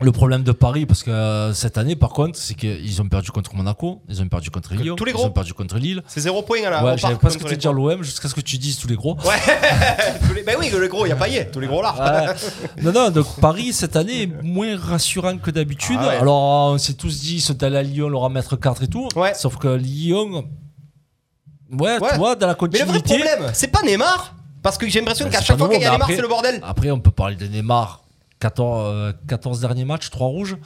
Le 0.00 0.10
problème 0.12 0.42
de 0.42 0.50
Paris, 0.52 0.86
parce 0.86 1.02
que 1.04 1.10
euh, 1.10 1.52
cette 1.54 1.78
année, 1.78 1.94
par 1.94 2.10
contre, 2.10 2.36
c'est 2.36 2.54
qu'ils 2.54 3.00
ont 3.00 3.08
perdu 3.08 3.30
contre 3.30 3.54
Monaco, 3.54 4.02
ils 4.08 4.20
ont 4.20 4.28
perdu 4.28 4.50
contre 4.50 4.74
Lyon, 4.74 4.96
tous 4.96 5.04
les 5.04 5.12
ils 5.12 5.14
gros. 5.14 5.26
ont 5.26 5.30
perdu 5.30 5.54
contre 5.54 5.78
Lille. 5.78 6.02
C'est 6.08 6.20
zéro 6.20 6.42
point 6.42 6.58
à 6.64 6.70
la 6.70 6.84
Ouais, 6.84 6.98
j'avais 6.98 7.14
presque 7.14 7.38
contre 7.38 7.46
te 7.50 7.54
les 7.54 7.56
dire 7.58 7.72
l'OM 7.72 8.02
jusqu'à 8.02 8.28
ce 8.28 8.34
que 8.34 8.40
tu 8.40 8.58
dises 8.58 8.76
tous 8.76 8.88
les 8.88 8.96
gros. 8.96 9.16
Ouais, 9.24 9.36
tous 10.28 10.34
les- 10.34 10.42
ben 10.42 10.56
oui, 10.58 10.68
le 10.68 10.88
gros, 10.88 11.06
il 11.06 11.10
y 11.10 11.12
a 11.12 11.16
Payet, 11.16 11.48
tous 11.50 11.60
les 11.60 11.68
gros 11.68 11.80
là. 11.80 11.94
Ouais. 12.26 12.34
non, 12.82 12.92
non, 12.92 13.10
donc 13.10 13.26
Paris 13.40 13.72
cette 13.72 13.94
année 13.94 14.22
est 14.24 14.42
moins 14.42 14.76
rassurant 14.76 15.38
que 15.38 15.50
d'habitude. 15.52 15.96
Ah 16.00 16.08
ouais. 16.08 16.16
Alors 16.16 16.72
on 16.72 16.78
s'est 16.78 16.94
tous 16.94 17.20
dit, 17.20 17.36
ils 17.36 17.40
sont 17.40 17.62
allés 17.62 17.76
à 17.78 17.82
Lyon, 17.82 18.08
leur 18.08 18.28
mettre 18.30 18.56
4 18.56 18.82
et 18.82 18.88
tout. 18.88 19.08
Ouais. 19.14 19.32
Sauf 19.34 19.56
que 19.58 19.68
Lyon, 19.68 20.44
ouais, 21.70 21.98
Ouais. 22.00 22.10
tu 22.10 22.16
vois, 22.18 22.34
dans 22.34 22.48
la 22.48 22.56
Mais 22.70 22.78
le 22.80 22.84
vrai 22.84 23.00
problème, 23.00 23.50
c'est 23.52 23.68
pas 23.68 23.80
Neymar, 23.82 24.34
parce 24.62 24.76
que 24.76 24.88
j'ai 24.88 24.98
l'impression 24.98 25.28
qu'à 25.30 25.40
chaque 25.40 25.56
pas 25.56 25.64
fois 25.66 25.72
qu'il 25.72 25.82
y 25.82 25.86
a 25.86 25.92
Neymar, 25.92 26.08
c'est 26.08 26.20
le 26.20 26.28
bordel. 26.28 26.60
Après, 26.64 26.90
on 26.90 26.98
peut 27.00 27.10
parler 27.12 27.36
de 27.36 27.46
Neymar. 27.46 28.03
14, 28.44 28.84
euh, 28.84 29.12
14 29.26 29.60
derniers 29.60 29.86
matchs, 29.86 30.10
3 30.10 30.26
rouges. 30.26 30.56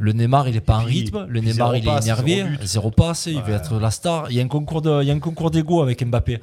Le 0.00 0.12
Neymar, 0.12 0.48
il 0.48 0.54
est 0.56 0.60
pas 0.60 0.78
en 0.78 0.84
rythme. 0.84 1.26
Le 1.28 1.40
Neymar, 1.40 1.76
il 1.76 1.86
est 1.88 2.02
énervé. 2.02 2.44
zéro 2.62 2.90
passe, 2.90 3.26
il 3.26 3.40
va 3.40 3.50
être 3.52 3.78
la 3.78 3.90
star. 3.90 4.30
Il 4.30 4.36
y 4.36 4.40
a 4.40 4.44
un 4.44 4.48
concours 4.48 4.80
de, 4.80 5.02
il 5.02 5.08
y 5.08 5.10
a 5.10 5.14
un 5.14 5.18
concours 5.18 5.50
d'ego 5.50 5.82
avec 5.82 6.04
Mbappé. 6.04 6.40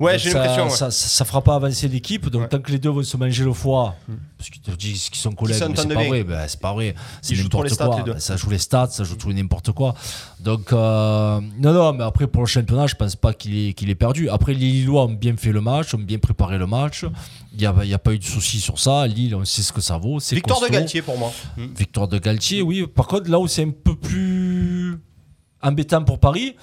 Ouais, 0.00 0.16
j'ai 0.18 0.32
l'impression. 0.32 0.64
ouais. 0.64 0.70
Ça, 0.70 0.90
ça, 0.92 1.08
ça 1.08 1.24
fera 1.24 1.42
pas 1.42 1.56
avancer 1.56 1.88
l'équipe. 1.88 2.28
Donc, 2.28 2.42
Ouais. 2.42 2.48
tant 2.48 2.60
que 2.60 2.70
les 2.70 2.78
deux 2.78 2.90
vont 2.90 3.02
se 3.02 3.16
manger 3.16 3.42
le 3.44 3.52
foie, 3.52 3.96
parce 4.36 4.48
qu'ils 4.50 4.62
te 4.62 4.70
disent 4.70 5.08
qu'ils 5.08 5.18
sont 5.18 5.32
collègues, 5.32 5.60
mais 5.68 5.74
c'est 5.76 5.88
pas 5.88 6.04
vrai. 6.04 6.22
Ben, 6.24 6.44
c'est 6.46 6.60
pas 6.60 6.72
vrai. 6.72 6.94
C'est 7.20 7.34
n'importe 7.36 7.76
quoi. 7.76 8.02
Ben, 8.04 8.18
ça 8.20 8.36
joue 8.36 8.50
les 8.50 8.58
stats, 8.58 8.88
ça 8.90 9.02
joue 9.04 9.16
tout 9.16 9.30
et 9.30 9.34
n'importe 9.34 9.72
quoi. 9.72 9.94
Donc, 10.40 10.72
euh, 10.72 11.40
non, 11.58 11.72
non, 11.72 11.92
mais 11.92 12.04
après, 12.04 12.28
pour 12.28 12.42
le 12.42 12.46
championnat, 12.46 12.86
je 12.86 12.94
pense 12.94 13.16
pas 13.16 13.32
qu'il 13.32 13.68
est, 13.70 13.72
qu'il 13.72 13.90
est 13.90 13.96
perdu. 13.96 14.28
Après, 14.28 14.54
les 14.54 14.58
Lillois 14.66 15.04
ont 15.04 15.12
bien 15.12 15.36
fait 15.36 15.50
le 15.50 15.60
match, 15.60 15.94
ont 15.94 15.98
bien 15.98 16.18
préparé 16.18 16.58
le 16.58 16.66
match. 16.68 17.04
Il 17.52 17.58
n'y 17.58 17.66
a, 17.66 17.74
y 17.84 17.94
a 17.94 17.98
pas 17.98 18.12
eu 18.12 18.18
de 18.20 18.24
souci 18.24 18.60
sur 18.60 18.78
ça. 18.78 19.04
Lille, 19.08 19.34
on 19.34 19.44
sait 19.44 19.62
ce 19.62 19.72
que 19.72 19.80
ça 19.80 19.96
vaut. 19.98 20.20
c'est 20.20 20.36
Victoire 20.36 20.60
de. 20.60 20.68
Galtier 20.68 21.02
pour 21.02 21.18
moi. 21.18 21.32
Mm. 21.56 21.66
Victoire 21.76 22.06
de 22.06 22.18
Galtier, 22.18 22.62
oui. 22.62 22.86
Par 22.94 23.06
contre, 23.06 23.30
là 23.30 23.38
où 23.38 23.46
c'est 23.48 23.62
un 23.62 23.70
peu 23.70 23.94
plus 23.94 24.98
embêtant 25.62 26.04
pour 26.04 26.18
Paris, 26.18 26.56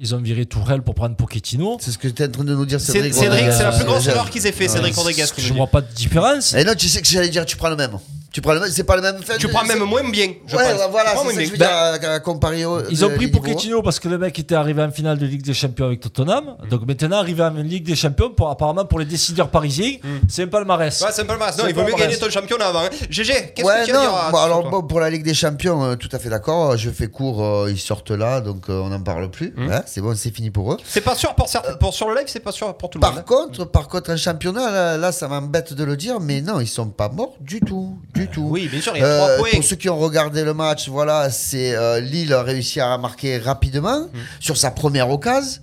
ils 0.00 0.14
ont 0.14 0.18
viré 0.18 0.46
Tourelle 0.46 0.82
pour 0.82 0.94
prendre 0.94 1.14
Pochettino. 1.14 1.76
C'est 1.80 1.90
ce 1.92 1.98
que 1.98 2.08
tu 2.08 2.22
es 2.22 2.26
en 2.26 2.30
train 2.30 2.44
de 2.44 2.54
nous 2.54 2.66
dire, 2.66 2.80
Cédric. 2.80 3.12
Cédric, 3.12 3.44
c'est 3.52 3.62
la 3.62 3.72
plus 3.72 3.84
grosse 3.84 4.06
erreur 4.06 4.30
qu'ils 4.30 4.46
aient 4.46 4.52
fait, 4.52 4.68
Cédric 4.68 4.94
Rodriguez. 4.94 5.24
Je 5.36 5.52
vois 5.52 5.66
pas 5.66 5.82
de 5.82 5.92
différence. 5.92 6.54
Et 6.54 6.64
non, 6.64 6.74
tu 6.74 6.88
sais 6.88 7.02
que 7.02 7.08
j'allais 7.08 7.28
dire, 7.28 7.44
tu 7.44 7.56
prends 7.56 7.68
le 7.68 7.76
même. 7.76 7.98
Tu 8.32 8.40
prends 8.40 8.52
le 8.54 8.60
même, 8.60 8.70
c'est 8.70 8.84
pas 8.84 8.94
le 8.96 9.02
même 9.02 9.20
fait. 9.22 9.38
Tu 9.38 9.48
prends 9.48 9.64
même 9.64 9.82
moins 9.84 10.08
bien, 10.08 10.28
je 10.46 10.56
ouais, 10.56 10.72
pense. 10.76 10.88
voilà, 10.90 11.10
c'est 11.16 11.16
ça 11.16 11.24
que 11.24 11.30
je 11.32 11.36
bien. 11.36 11.50
veux 11.92 11.98
dire, 11.98 12.10
à, 12.10 12.14
à 12.14 12.20
comparer 12.20 12.64
au. 12.64 12.88
Ils 12.88 13.04
ont 13.04 13.10
pris 13.10 13.26
niveau. 13.26 13.40
Pochettino 13.40 13.82
parce 13.82 13.98
que 13.98 14.08
le 14.08 14.18
mec 14.18 14.38
était 14.38 14.54
arrivé 14.54 14.80
en 14.82 14.90
finale 14.92 15.18
de 15.18 15.26
Ligue 15.26 15.42
des 15.42 15.52
Champions 15.54 15.86
avec 15.86 15.98
Tottenham. 16.00 16.56
Donc 16.70 16.86
maintenant, 16.86 17.16
arrivé 17.18 17.42
en 17.42 17.50
Ligue 17.50 17.84
des 17.84 17.96
Champions, 17.96 18.30
pour, 18.30 18.48
apparemment 18.50 18.84
pour 18.84 19.00
les 19.00 19.04
décideurs 19.04 19.48
parisiens, 19.48 19.94
c'est 20.28 20.44
un 20.44 20.46
palmarès. 20.46 21.00
Ouais, 21.02 21.08
c'est 21.12 21.22
un 21.22 21.24
peu 21.24 21.32
le 21.32 21.38
masse. 21.40 21.58
Non, 21.58 21.64
C'est 21.64 21.70
il 21.70 21.74
vaut 21.74 21.80
pas 21.82 21.86
mieux 21.88 21.92
vrai. 21.94 22.02
gagner 22.02 22.18
ton 22.18 22.30
championnat 22.30 22.66
avant. 22.68 22.80
hein. 22.84 22.88
GG, 23.10 23.52
qu'est-ce 23.54 23.66
Ouais, 23.66 23.80
que 23.80 23.86
tu 23.86 23.90
as 23.90 23.94
non, 23.94 24.00
à 24.00 24.02
dire 24.02 24.14
à 24.14 24.30
bon, 24.30 24.38
ce 24.38 24.42
alors 24.44 24.60
toi 24.62 24.70
bon, 24.70 24.82
pour 24.86 25.00
la 25.00 25.10
Ligue 25.10 25.24
des 25.24 25.34
Champions, 25.34 25.82
euh, 25.84 25.96
tout 25.96 26.08
à 26.12 26.18
fait 26.20 26.28
d'accord. 26.28 26.76
Je 26.76 26.90
fais 26.90 27.08
court, 27.08 27.44
euh, 27.44 27.70
ils 27.70 27.80
sortent 27.80 28.12
là, 28.12 28.40
donc 28.40 28.68
euh, 28.70 28.80
on 28.80 28.90
n'en 28.90 29.00
parle 29.02 29.28
plus. 29.30 29.52
Hum. 29.58 29.72
Hein, 29.72 29.82
c'est 29.86 30.00
bon, 30.00 30.14
c'est 30.14 30.30
fini 30.34 30.50
pour 30.50 30.72
eux. 30.72 30.76
C'est 30.86 31.00
pas 31.00 31.16
sûr 31.16 31.34
pour 31.34 31.48
certains. 31.48 31.74
Pour 31.74 31.94
sur 31.94 32.08
le 32.08 32.14
live, 32.14 32.26
c'est 32.28 32.38
pas 32.40 32.52
sûr 32.52 32.72
pour 32.76 32.90
tout 32.90 32.98
le 32.98 33.00
Par 33.00 33.10
monde. 33.14 33.20
hein. 33.20 33.24
contre, 33.26 33.64
par 33.64 33.88
contre, 33.88 34.10
un 34.10 34.16
championnat, 34.16 34.70
là, 34.70 34.96
là, 34.96 35.10
ça 35.10 35.26
m'embête 35.26 35.72
de 35.74 35.82
le 35.84 35.96
dire, 35.96 36.20
mais 36.20 36.40
non, 36.42 36.60
ils 36.60 36.68
sont 36.68 36.86
pas 36.90 37.08
morts 37.08 37.34
du 37.40 37.58
tout, 37.60 37.98
du 38.14 38.19
tout. 38.28 38.46
Oui, 38.50 38.68
bien 38.68 38.80
sûr, 38.80 38.92
il 38.96 39.00
y 39.00 39.02
a 39.02 39.06
Euh, 39.06 39.24
trois 39.24 39.36
points. 39.38 39.50
Pour 39.54 39.64
ceux 39.64 39.76
qui 39.76 39.88
ont 39.88 39.98
regardé 39.98 40.44
le 40.44 40.54
match, 40.54 40.88
voilà, 40.88 41.30
c'est 41.30 41.74
euh, 41.74 42.00
Lille 42.00 42.32
a 42.32 42.42
réussi 42.42 42.80
à 42.80 42.96
marquer 42.98 43.38
rapidement 43.38 43.96
Hum. 44.02 44.08
sur 44.40 44.56
sa 44.56 44.70
première 44.70 45.08
occasion. 45.10 45.60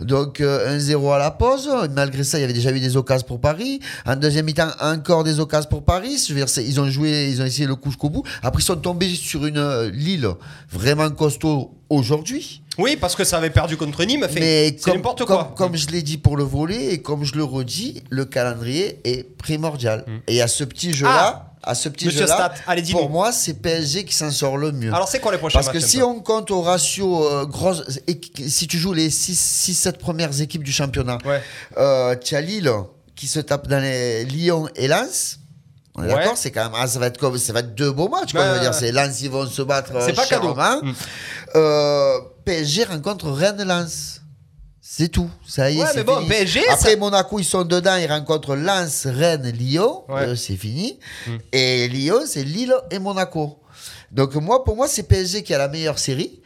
Donc 0.00 0.40
euh, 0.40 0.76
1-0 0.78 1.12
à 1.14 1.18
la 1.18 1.30
pause. 1.30 1.70
Malgré 1.92 2.22
ça, 2.24 2.38
il 2.38 2.42
y 2.42 2.44
avait 2.44 2.52
déjà 2.52 2.70
eu 2.70 2.80
des 2.80 2.96
occasions 2.96 3.26
pour 3.26 3.40
Paris. 3.40 3.80
En 4.04 4.16
deuxième 4.16 4.44
mi-temps, 4.44 4.68
encore 4.80 5.24
des 5.24 5.40
occasions 5.40 5.70
pour 5.70 5.84
Paris. 5.84 6.22
Je 6.28 6.32
veux 6.34 6.38
dire, 6.40 6.48
c'est- 6.48 6.64
ils 6.64 6.78
ont 6.80 6.90
joué, 6.90 7.28
ils 7.30 7.40
ont 7.40 7.46
essayé 7.46 7.66
le 7.66 7.74
coup 7.76 7.88
jusqu'au 7.90 8.10
bout. 8.10 8.22
Après, 8.42 8.60
ils 8.60 8.64
sont 8.66 8.76
tombés 8.76 9.08
sur 9.14 9.46
une 9.46 9.56
euh, 9.58 9.90
Lille 9.90 10.28
vraiment 10.70 11.08
costaud 11.10 11.72
aujourd'hui. 11.88 12.62
Oui, 12.78 12.96
parce 12.96 13.14
que 13.14 13.24
ça 13.24 13.36
avait 13.38 13.50
perdu 13.50 13.76
contre 13.76 14.02
Nîmes. 14.04 14.26
fait, 14.28 14.40
Mais 14.40 14.66
C'est 14.78 14.84
comme, 14.84 14.94
n'importe 14.96 15.18
comme- 15.24 15.26
quoi. 15.36 15.54
comme 15.56 15.76
je 15.76 15.88
l'ai 15.88 16.02
dit 16.02 16.18
pour 16.18 16.36
le 16.36 16.44
volet 16.44 16.86
et 16.94 17.02
comme 17.02 17.24
je 17.24 17.34
le 17.36 17.44
redis, 17.44 18.02
le 18.10 18.24
calendrier 18.24 19.00
est 19.04 19.36
primordial. 19.38 20.04
Et 20.26 20.42
à 20.42 20.48
ce 20.48 20.64
petit 20.64 20.92
jeu-là, 20.92 21.50
à 21.62 21.74
ce 21.74 21.88
petit 21.88 22.04
Mm. 22.04 22.08
Monsieur 22.08 22.20
jeu-là, 22.22 22.34
Stat, 22.34 22.54
allez, 22.66 22.82
pour 22.90 23.08
moi, 23.08 23.32
c'est 23.32 23.54
PSG 23.54 24.04
qui 24.04 24.14
s'en 24.14 24.30
sort 24.30 24.56
le 24.58 24.70
mieux. 24.72 24.92
Alors, 24.92 25.08
c'est 25.08 25.18
quoi 25.20 25.32
les 25.32 25.38
prochains 25.38 25.58
Parce 25.60 25.70
que 25.70 25.80
si 25.80 26.02
on 26.02 26.20
compte 26.20 26.50
au 26.50 26.60
ratio 26.62 27.24
euh, 27.24 27.46
grosse, 27.46 27.82
si 28.48 28.66
tu 28.66 28.76
joues 28.76 28.92
les 28.92 29.08
6-7 29.08 29.96
premières 29.98 30.40
équipes 30.42 30.62
du 30.64 30.72
championnat, 30.72 31.18
Ouais. 31.24 31.40
euh, 31.78 32.16
tu 32.16 32.34
as 32.36 32.40
Lille 32.42 32.70
qui 33.16 33.28
se 33.28 33.40
tape 33.40 33.68
dans 33.68 33.80
les 33.80 34.24
Lyon 34.24 34.68
et 34.76 34.88
Lens. 34.88 35.38
On 35.96 36.02
est 36.02 36.08
Ouais. 36.08 36.14
d'accord, 36.16 36.36
c'est 36.36 36.50
quand 36.50 36.64
même, 36.64 36.72
ah, 36.76 36.88
ça 36.88 36.98
va 36.98 37.06
être 37.06 37.18
comme, 37.18 37.38
ça 37.38 37.52
va 37.52 37.60
être 37.60 37.74
deux 37.76 37.92
beaux 37.92 38.08
matchs, 38.08 38.32
quoi, 38.32 38.58
dire. 38.58 38.70
ouais. 38.72 38.76
C'est 38.78 38.90
Lens, 38.90 39.22
ils 39.22 39.30
vont 39.30 39.46
se 39.46 39.62
battre. 39.62 39.92
C'est 40.00 40.10
euh, 40.10 40.14
pas 40.14 40.26
cadeau. 40.26 40.54
chèrement. 40.54 40.80
PSG 42.44 42.84
rencontre 42.84 43.30
Rennes-Lens. 43.30 44.20
C'est 44.80 45.08
tout. 45.08 45.30
Ça 45.46 45.70
y 45.70 45.78
est, 45.78 45.82
Ouais, 45.82 45.88
c'est 45.92 46.04
bon, 46.04 46.16
fini. 46.18 46.28
PSG, 46.28 46.68
Après, 46.68 46.90
ça- 46.90 46.96
Monaco, 46.96 47.38
ils 47.38 47.44
sont 47.44 47.64
dedans. 47.64 47.96
Ils 47.96 48.06
rencontrent 48.06 48.54
Lens, 48.54 49.06
Rennes, 49.06 49.50
Lyon. 49.50 50.04
Ouais. 50.08 50.28
Euh, 50.28 50.36
c'est 50.36 50.56
fini. 50.56 50.98
Mm. 51.26 51.30
Et 51.52 51.88
Lyon, 51.88 52.20
c'est 52.26 52.44
Lille 52.44 52.74
et 52.90 52.98
Monaco. 52.98 53.58
Donc, 54.12 54.34
moi, 54.36 54.62
pour 54.62 54.76
moi, 54.76 54.86
c'est 54.86 55.02
PSG 55.04 55.42
qui 55.42 55.54
a 55.54 55.58
la 55.58 55.68
meilleure 55.68 55.98
série. 55.98 56.40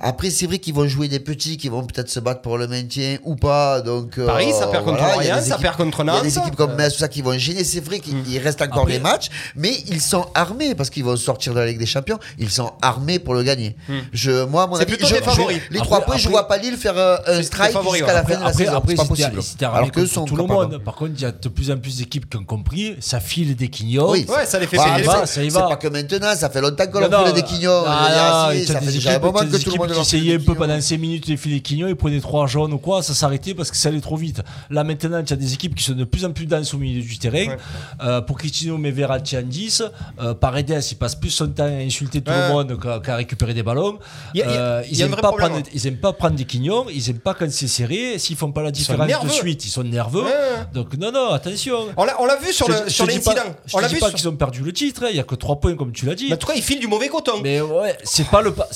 Après, 0.00 0.30
c'est 0.30 0.46
vrai 0.46 0.58
qu'ils 0.58 0.74
vont 0.74 0.86
jouer 0.86 1.08
des 1.08 1.20
petits 1.20 1.56
qui 1.56 1.68
vont 1.68 1.84
peut-être 1.84 2.08
se 2.10 2.20
battre 2.20 2.40
pour 2.42 2.58
le 2.58 2.66
maintien 2.68 3.18
ou 3.24 3.36
pas. 3.36 3.80
Donc, 3.80 4.18
euh, 4.18 4.26
Paris, 4.26 4.52
ça 4.58 4.66
perd 4.68 4.84
contre 4.84 4.98
voilà, 4.98 5.14
il 5.16 5.26
y 5.26 5.30
a 5.30 5.34
Lorient, 5.34 5.36
des 5.36 5.48
ça 5.48 5.54
équipes- 5.54 5.62
perd 5.62 5.76
contre 5.76 6.00
Il 6.02 6.06
y 6.06 6.10
a 6.10 6.20
des 6.20 6.28
Nantes. 6.30 6.36
équipes 6.46 6.56
comme 6.56 6.74
Metz, 6.74 6.92
tout 6.92 6.98
ça 7.00 7.08
qui 7.08 7.22
vont 7.22 7.36
gêner. 7.38 7.64
C'est 7.64 7.80
vrai 7.80 8.00
qu'il 8.00 8.38
reste 8.38 8.62
encore 8.62 8.82
Après- 8.82 8.92
des 8.94 8.98
matchs, 9.00 9.28
mais 9.56 9.72
ils 9.88 10.00
sont 10.00 10.26
armés 10.34 10.74
parce 10.74 10.90
qu'ils 10.90 11.04
vont 11.04 11.16
sortir 11.16 11.54
de 11.54 11.60
la 11.60 11.66
Ligue 11.66 11.78
des 11.78 11.86
Champions. 11.86 12.18
Ils 12.38 12.50
sont 12.50 12.72
armés 12.82 13.18
pour 13.18 13.34
le 13.34 13.42
gagner. 13.42 13.76
Je, 14.12 14.44
moi, 14.44 14.64
à 14.64 14.66
mon 14.66 14.76
avis, 14.76 14.86
plutôt 14.86 15.06
je- 15.06 15.14
des 15.14 15.20
je- 15.20 15.24
favoris. 15.24 15.56
les 15.70 15.78
Après- 15.78 15.86
trois 15.86 16.00
points, 16.02 16.16
je 16.16 16.28
vois 16.28 16.46
pas 16.48 16.58
Lille 16.58 16.76
faire 16.76 16.96
euh, 16.96 17.16
un 17.26 17.42
strike 17.42 17.76
jusqu'à 17.92 18.12
la 18.14 18.22
fin 18.24 18.34
de 18.36 18.40
la 18.40 18.46
Après, 18.48 18.64
saison. 18.64 18.76
après 18.76 18.92
C'est 18.92 18.96
pas 18.96 19.04
possible. 19.04 19.40
Alors 19.62 19.90
que 19.90 20.06
sont 20.06 20.24
tout 20.24 20.36
le 20.36 20.44
monde. 20.44 20.78
Par 20.84 20.94
contre, 20.94 21.12
il 21.16 21.22
y 21.22 21.24
a 21.24 21.32
de 21.32 21.48
plus 21.48 21.70
en 21.70 21.76
plus 21.78 21.96
d'équipes 21.98 22.28
qui 22.30 22.36
ont 22.36 22.44
compris, 22.44 22.96
ça 23.00 23.20
file 23.20 23.56
des 23.56 23.68
quignons. 23.68 24.10
Oui, 24.10 24.26
ça 24.46 24.58
les 24.58 24.66
fait 24.66 24.76
payer. 24.76 25.04
c'est- 25.26 25.48
pas 25.52 25.76
que 25.76 25.88
maintenant, 25.88 26.34
ça 26.36 26.50
fait 26.50 26.60
longtemps 26.60 26.86
qu'on 26.86 27.00
file 27.24 27.32
des. 27.32 27.44
Je 27.56 27.58
dire, 27.58 27.70
ah, 27.86 28.50
Ça 28.66 28.80
fait 28.80 28.86
des 28.86 28.92
déjà 28.92 29.16
un 29.16 29.18
moment 29.18 29.40
des 29.56 29.62
équipes 29.68 29.86
qui 29.86 30.00
essayaient 30.00 30.34
un 30.36 30.40
peu 30.40 30.54
pendant 30.54 30.80
5 30.80 30.98
minutes 30.98 31.26
les 31.26 31.36
filets 31.36 31.60
quignons, 31.60 31.88
ils 31.88 31.96
prenaient 31.96 32.20
3 32.20 32.46
jaunes 32.46 32.72
ou 32.72 32.78
quoi, 32.78 33.02
ça 33.02 33.14
s'arrêtait 33.14 33.54
parce 33.54 33.70
que 33.70 33.76
ça 33.76 33.88
allait 33.88 34.00
trop 34.00 34.16
vite. 34.16 34.42
Là 34.70 34.84
maintenant, 34.84 35.22
tu 35.22 35.32
as 35.32 35.36
des 35.36 35.52
équipes 35.54 35.74
qui 35.74 35.84
sont 35.84 35.92
de 35.92 36.04
plus 36.04 36.24
en 36.24 36.32
plus 36.32 36.46
denses 36.46 36.74
au 36.74 36.78
milieu 36.78 37.02
du 37.02 37.18
terrain. 37.18 37.56
Euh, 38.02 38.20
pour 38.20 38.36
Pochettino 38.36 38.76
met 38.78 38.90
Verratti 38.90 39.36
en 39.36 39.42
10. 39.42 39.82
Euh, 40.20 40.34
Paredes, 40.34 40.82
il 40.90 40.96
passe 40.96 41.14
plus 41.14 41.30
son 41.30 41.48
temps 41.48 41.64
à 41.64 41.68
insulter 41.68 42.20
tout 42.20 42.30
Ouais. 42.30 42.48
le 42.48 42.52
monde 42.52 42.80
qu'à 42.80 42.98
qu'à 43.00 43.16
récupérer 43.16 43.54
des 43.54 43.62
ballons. 43.62 43.98
Il 44.34 44.40
y 44.40 44.42
a- 44.42 44.46
il 44.46 44.50
y 44.52 44.56
a- 44.56 44.60
Euh, 44.60 44.82
ils, 44.90 45.00
a 45.02 45.04
un 45.04 45.06
aiment 45.08 45.12
vrai 45.12 45.22
pas 45.22 45.32
prendre, 45.32 45.62
ils 45.72 45.86
aiment 45.86 45.96
pas 45.98 46.12
prendre 46.12 46.36
des 46.36 46.44
quignons, 46.44 46.86
ils 46.92 47.08
aiment 47.10 47.18
pas 47.18 47.34
quand 47.34 47.50
c'est 47.50 47.68
serré. 47.68 48.18
S'ils 48.18 48.36
font 48.36 48.52
pas 48.52 48.62
la 48.62 48.70
différence 48.70 49.08
de 49.24 49.28
suite, 49.30 49.64
ils 49.64 49.70
sont 49.70 49.82
nerveux. 49.84 50.22
Ouais. 50.24 50.30
Donc 50.74 50.96
non, 50.98 51.10
non, 51.12 51.30
attention. 51.30 51.76
On 51.96 52.04
l'a 52.04 52.36
vu 52.36 52.52
sur 52.52 52.68
l'incident. 52.68 53.32
Je 53.66 53.76
l'a 53.78 53.88
dis 53.88 53.94
vu 53.94 54.00
pas 54.00 54.10
qu'ils 54.10 54.28
ont 54.28 54.36
perdu 54.36 54.62
le 54.62 54.72
titre, 54.72 55.04
hein, 55.04 55.08
il 55.10 55.16
y 55.16 55.20
a 55.20 55.24
que 55.24 55.34
3 55.34 55.56
points 55.60 55.74
comme 55.76 55.92
tu 55.92 56.06
l'as 56.06 56.14
dit. 56.14 56.32
En 56.32 56.36
tout 56.36 56.46
cas, 56.46 56.54
ils 56.56 56.62
filent 56.62 56.80
du 56.80 56.86
mauvais 56.88 57.08
coton. 57.08 57.40
Mais 57.42 57.60
ouais, 57.60 57.96
c'est 58.04 58.28
pas 58.28 58.42
le 58.42 58.52
pa- 58.52 58.68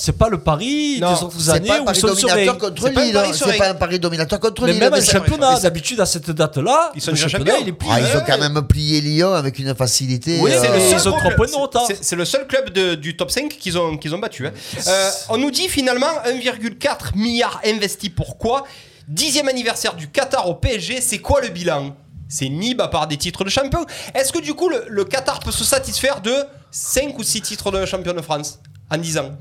c'est 0.95 0.99
pas 1.01 1.01
le 1.01 1.01
pari 1.01 1.01
Non, 1.01 1.13
des 1.13 1.23
autres 1.23 1.35
C'est 1.41 1.49
années 1.51 1.67
pas 1.67 1.73
un 1.75 1.81
où 1.81 1.93
sont 1.93 2.07
contre 2.07 2.83
C'est 2.83 2.93
pas 2.93 3.01
un 3.01 3.15
hein. 3.25 3.31
C'est 3.33 3.57
pas 3.57 3.69
un 3.69 3.73
pari 3.75 3.99
dominateur 3.99 4.39
contre 4.39 4.63
Mais 4.65 4.71
Lille. 4.71 4.79
même 4.81 4.91
mais 4.93 5.01
ça- 5.01 5.11
championnat, 5.13 5.49
mais 5.51 5.55
ça- 5.57 5.61
d'habitude 5.63 5.99
à 5.99 6.05
cette 6.05 6.31
date-là, 6.31 6.91
Ils 6.95 7.01
sont 7.01 7.11
le 7.11 7.15
déjà 7.15 7.27
championnat, 7.27 7.51
champions. 7.51 7.65
il 7.65 7.69
est 7.69 7.73
plié. 7.73 7.91
Ah, 7.95 7.99
ils 7.99 8.17
ont 8.17 8.23
quand 8.25 8.37
même 8.39 8.67
plié 8.67 9.01
Lyon 9.01 9.33
avec 9.33 9.59
une 9.59 9.75
facilité. 9.75 10.39
Oui, 10.41 10.51
c'est 10.59 10.69
euh, 10.69 10.73
le 10.75 10.79
ils 10.81 10.99
seul 10.99 11.07
ont 11.07 11.11
gros 11.11 11.19
trois 11.19 11.21
club- 11.31 11.35
points 11.35 11.47
de 11.47 11.55
retard. 11.61 11.83
c'est- 12.01 12.15
le 12.15 12.25
seul 12.25 12.47
club 12.47 12.69
de- 12.71 12.95
du 12.95 13.15
top 13.17 13.31
5 13.31 13.49
qu'ils 13.59 13.77
ont, 13.77 13.97
qu'ils 13.97 14.13
ont 14.15 14.19
battu. 14.19 14.47
hein. 14.47 14.51
Euh, 14.87 15.09
on 15.29 15.37
nous 15.37 15.51
dit 15.51 15.67
finalement 15.69 16.07
1,4 16.25 17.15
milliard 17.15 17.59
investi. 17.65 18.09
Pourquoi? 18.09 18.65
Dixième 19.07 19.47
anniversaire 19.47 19.95
du 19.95 20.07
Qatar 20.09 20.47
au 20.49 20.55
PSG, 20.55 21.01
c'est 21.01 21.19
quoi 21.19 21.41
le 21.41 21.49
bilan? 21.49 21.95
C'est 22.29 22.47
Nib 22.47 22.79
à 22.79 22.87
part 22.87 23.07
des 23.07 23.17
titres 23.17 23.43
de 23.43 23.49
champion. 23.49 23.85
Est-ce 24.15 24.31
que 24.31 24.39
du 24.39 24.53
coup 24.53 24.69
le, 24.69 24.85
le 24.87 25.03
Qatar 25.03 25.39
peut 25.41 25.51
se 25.51 25.65
satisfaire 25.65 26.21
de 26.21 26.33
5 26.71 27.17
ou 27.19 27.23
6 27.23 27.41
titres 27.41 27.71
de 27.71 27.85
champion 27.85 28.13
de 28.13 28.21
France 28.21 28.59
en 28.89 28.97
10 28.97 29.17
ans? 29.17 29.31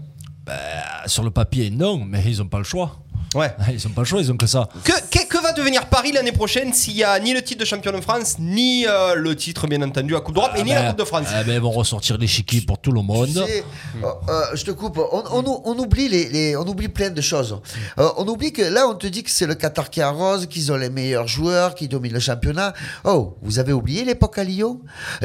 Ah, 0.49 1.07
Sur 1.07 1.23
le 1.23 1.31
papier, 1.31 1.71
non, 1.71 2.05
mais 2.05 2.23
ils 2.27 2.41
ont 2.43 2.49
pas 2.49 2.59
le 2.59 2.65
choix. 2.65 2.99
Ouais. 3.35 3.55
Ils 3.73 3.87
ont 3.87 3.91
pas 3.91 4.01
le 4.03 4.07
choix, 4.07 4.21
ils 4.21 4.33
ont 4.33 4.37
que 4.37 4.47
ça. 4.47 4.69
Que, 4.85 4.93
que, 5.11 5.29
devenir 5.61 5.87
Paris 5.87 6.13
l'année 6.13 6.33
prochaine 6.33 6.73
s'il 6.73 6.97
y 6.97 7.05
a 7.05 7.19
ni 7.21 7.33
le 7.33 7.43
titre 7.43 7.61
de 7.61 7.65
champion 7.65 7.93
de 7.93 8.01
France, 8.01 8.37
ni 8.39 8.87
euh, 8.87 9.15
le 9.15 9.37
titre 9.37 9.67
bien 9.67 9.81
entendu 9.83 10.17
à 10.17 10.21
Coupe 10.21 10.35
d'Europe 10.35 10.53
et 10.57 10.63
ni 10.63 10.71
la 10.73 10.83
Ben, 10.83 10.89
Coupe 10.91 10.99
de 10.99 11.05
France 11.05 11.27
eh 11.41 11.45
ben, 11.45 11.55
ils 11.55 11.61
vont 11.61 11.71
ressortir 11.71 12.19
l'échiquier 12.19 12.63
pour 12.63 12.79
tout 12.79 12.93
le 12.93 13.03
monde. 13.03 13.29
Tu 13.29 13.35
sais, 13.53 13.65
euh, 14.03 14.07
euh, 14.29 14.43
je 14.55 14.65
te 14.65 14.71
coupe. 14.71 14.99
On, 14.99 15.23
on 15.31 15.45
ou- 15.45 15.63
on 15.65 15.79
oublie 15.79 16.09
les, 16.09 16.29
les- 16.29 16.57
on 16.57 16.67
oublie 16.67 16.89
plein 16.89 17.11
de 17.11 17.21
choses. 17.21 17.59
Euh, 17.99 18.09
on 18.17 18.27
oublie 18.27 18.53
que 18.53 18.63
là, 18.63 18.87
on 18.89 18.95
te 18.95 19.07
dit 19.07 19.23
que 19.23 19.31
c'est 19.31 19.47
le 19.47 19.55
Qatar 19.55 19.91
qui 19.91 20.01
arrose, 20.01 20.47
qu'ils 20.47 20.73
ont 20.73 20.77
les 20.77 20.91
meilleurs 20.91 21.29
joueurs, 21.29 21.75
qui 21.75 21.89
dominent 21.89 22.15
le 22.15 22.21
championnat. 22.21 22.73
Oh, 23.05 23.37
vous 23.43 23.59
avez 23.59 23.73
oublié 23.73 24.05
l'époque 24.05 24.39
à 24.39 24.45
Lyon? 24.45 24.81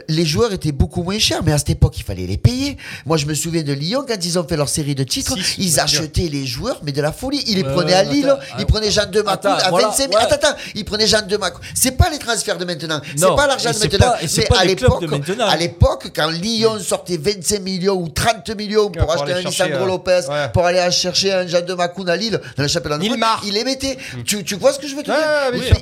Les 0.09 0.25
joueurs 0.25 0.53
étaient 0.53 0.71
beaucoup 0.71 1.03
moins 1.03 1.19
chers, 1.19 1.43
mais 1.43 1.51
à 1.51 1.57
cette 1.57 1.69
époque, 1.71 1.97
il 1.97 2.03
fallait 2.03 2.27
les 2.27 2.38
payer. 2.38 2.77
Moi, 3.05 3.17
je 3.17 3.25
me 3.25 3.33
souviens 3.33 3.63
de 3.63 3.73
Lyon 3.73 4.03
quand 4.07 4.23
ils 4.23 4.38
ont 4.39 4.47
fait 4.47 4.57
leur 4.57 4.69
série 4.69 4.95
de 4.95 5.03
titres, 5.03 5.36
Six, 5.38 5.55
ils 5.59 5.73
bien 5.73 5.83
achetaient 5.83 6.29
les 6.29 6.45
joueurs, 6.45 6.81
mais 6.83 6.91
de 6.91 7.01
la 7.01 7.11
folie. 7.11 7.43
Ils 7.47 7.55
les 7.55 7.63
prenaient 7.63 7.93
à 7.93 8.03
Lille, 8.03 8.29
attends, 8.29 8.41
ils 8.59 8.65
prenaient 8.65 8.91
Jean 8.91 9.09
de 9.09 9.21
Macou 9.21 9.47
attends, 9.47 9.65
à 9.65 9.69
voilà, 9.69 9.88
25 9.89 10.09
ouais. 10.09 10.15
Attends, 10.26 10.47
attends, 10.49 10.57
ils 10.76 10.86
prenaient 10.86 11.07
Jean 11.07 11.26
de 11.26 11.38
Macou. 11.38 11.59
C'est 11.73 11.91
pas 11.91 12.09
les 12.09 12.19
transferts 12.19 12.57
de 12.57 12.65
maintenant. 12.65 12.99
C'est 13.15 13.36
pas 13.36 13.47
l'argent 13.47 13.71
de 13.71 13.80
maintenant. 13.80 14.13
c'est 14.28 14.51
à 14.53 14.65
les 14.65 14.76
clubs 14.76 14.89
l'époque, 14.89 15.01
de 15.01 15.07
maintenant. 15.07 15.47
à 15.47 15.55
l'époque, 15.55 16.11
quand 16.15 16.30
Lyon 16.30 16.80
sortait 16.80 17.17
25 17.17 17.61
millions 17.61 17.95
ou 17.95 18.09
30 18.09 18.49
millions 18.55 18.89
pour 18.89 19.11
acheter 19.11 19.34
un 19.34 19.41
Lisandro 19.41 19.84
euh, 19.84 19.88
Lopez, 19.88 20.21
pour 20.53 20.65
aller 20.65 20.89
chercher 20.91 21.34
un 21.34 21.47
Jean 21.47 21.65
de 21.65 21.73
Macoun 21.73 22.09
à 22.09 22.15
Lille, 22.15 22.39
dans 22.57 22.63
le 22.63 22.69
championnat 22.69 22.97
de 22.97 23.03
France, 23.03 23.11
Nilmar. 23.11 23.41
il 23.45 23.53
les 23.53 23.63
mettait. 23.63 23.97
Tu, 24.26 24.43
tu 24.43 24.55
vois 24.55 24.73
ce 24.73 24.80
que 24.80 24.88
je 24.88 24.95
veux 24.95 25.03
te 25.03 25.11
dire? 25.11 25.76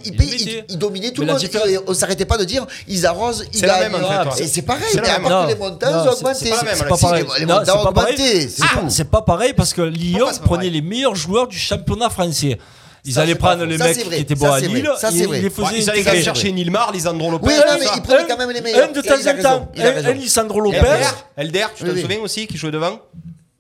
il, 0.70 0.78
dominait 0.78 1.12
tout 1.12 1.22
le 1.22 1.28
la 1.28 1.34
monde. 1.34 1.84
on 1.88 1.94
s'arrêtait 1.94 2.26
pas 2.26 2.38
de 2.38 2.44
dire 2.44 2.66
ils 2.88 3.06
arrosent, 3.06 3.46
ils 3.54 3.62
la 3.62 3.80
gagnent. 3.80 3.96
en. 3.96 4.36
Et 4.36 4.48
c'est 4.48 4.62
pareil, 4.62 4.84
mais 4.96 5.02
la 5.02 5.14
à 5.16 5.48
les 5.48 5.56
montants 5.56 5.88
ont 5.88 6.04
c'est- 6.04 6.10
augmenté. 6.10 6.40
c'est 6.46 6.50
pas 6.50 6.90
la 6.90 6.98
pareil. 6.98 7.26
les- 7.40 7.46
montants 7.46 7.84
ont 7.84 7.88
augmenté, 7.88 8.50
c'est 8.50 8.64
C'est 8.90 9.04
pas- 9.06 9.22
pareil 9.22 9.54
parce 9.54 9.74
que 9.74 9.82
Lyon 9.82 10.28
prenait 10.44 10.70
les 10.70 10.82
meilleurs 10.82 11.16
joueurs 11.16 11.48
du 11.48 11.58
championnat 11.58 12.10
français. 12.10 12.58
Ils 13.06 13.14
Ça, 13.14 13.22
allaient 13.22 13.36
prendre 13.36 13.66
les 13.66 13.78
Ça, 13.78 13.84
mecs 13.86 13.98
qui 14.10 14.16
étaient 14.16 14.36
bons 14.36 14.52
à. 14.52 14.60
Lille 14.62 14.70
ils 14.72 15.78
ils 15.78 15.90
allaient 15.90 16.04
quand 16.04 16.14
même 16.14 16.24
chercher 16.24 16.52
Nilmar, 16.54 16.92
Lisandro 16.94 17.32
Lopez. 17.32 17.48
Oui, 17.48 17.54
mais 17.80 17.86
ça. 17.86 17.94
il 17.98 18.02
prenait 18.02 18.26
quand 18.28 18.38
même 18.38 18.52
les 18.52 18.62
meilleurs. 18.62 18.88
Un 18.90 18.92
de 18.94 19.02
Il 19.04 19.10
temps 19.10 19.30
en 19.30 19.42
temps. 19.44 19.72
Un 19.78 20.06
un 20.06 20.14
Lisandro 20.14 20.62
Lopez. 20.62 20.78
Elder, 21.36 21.66
tu 21.76 21.84
te 21.84 22.00
souviens 22.00 22.20
aussi 22.22 22.48
qui 22.48 22.58
jouait 22.58 22.72
devant 22.72 22.92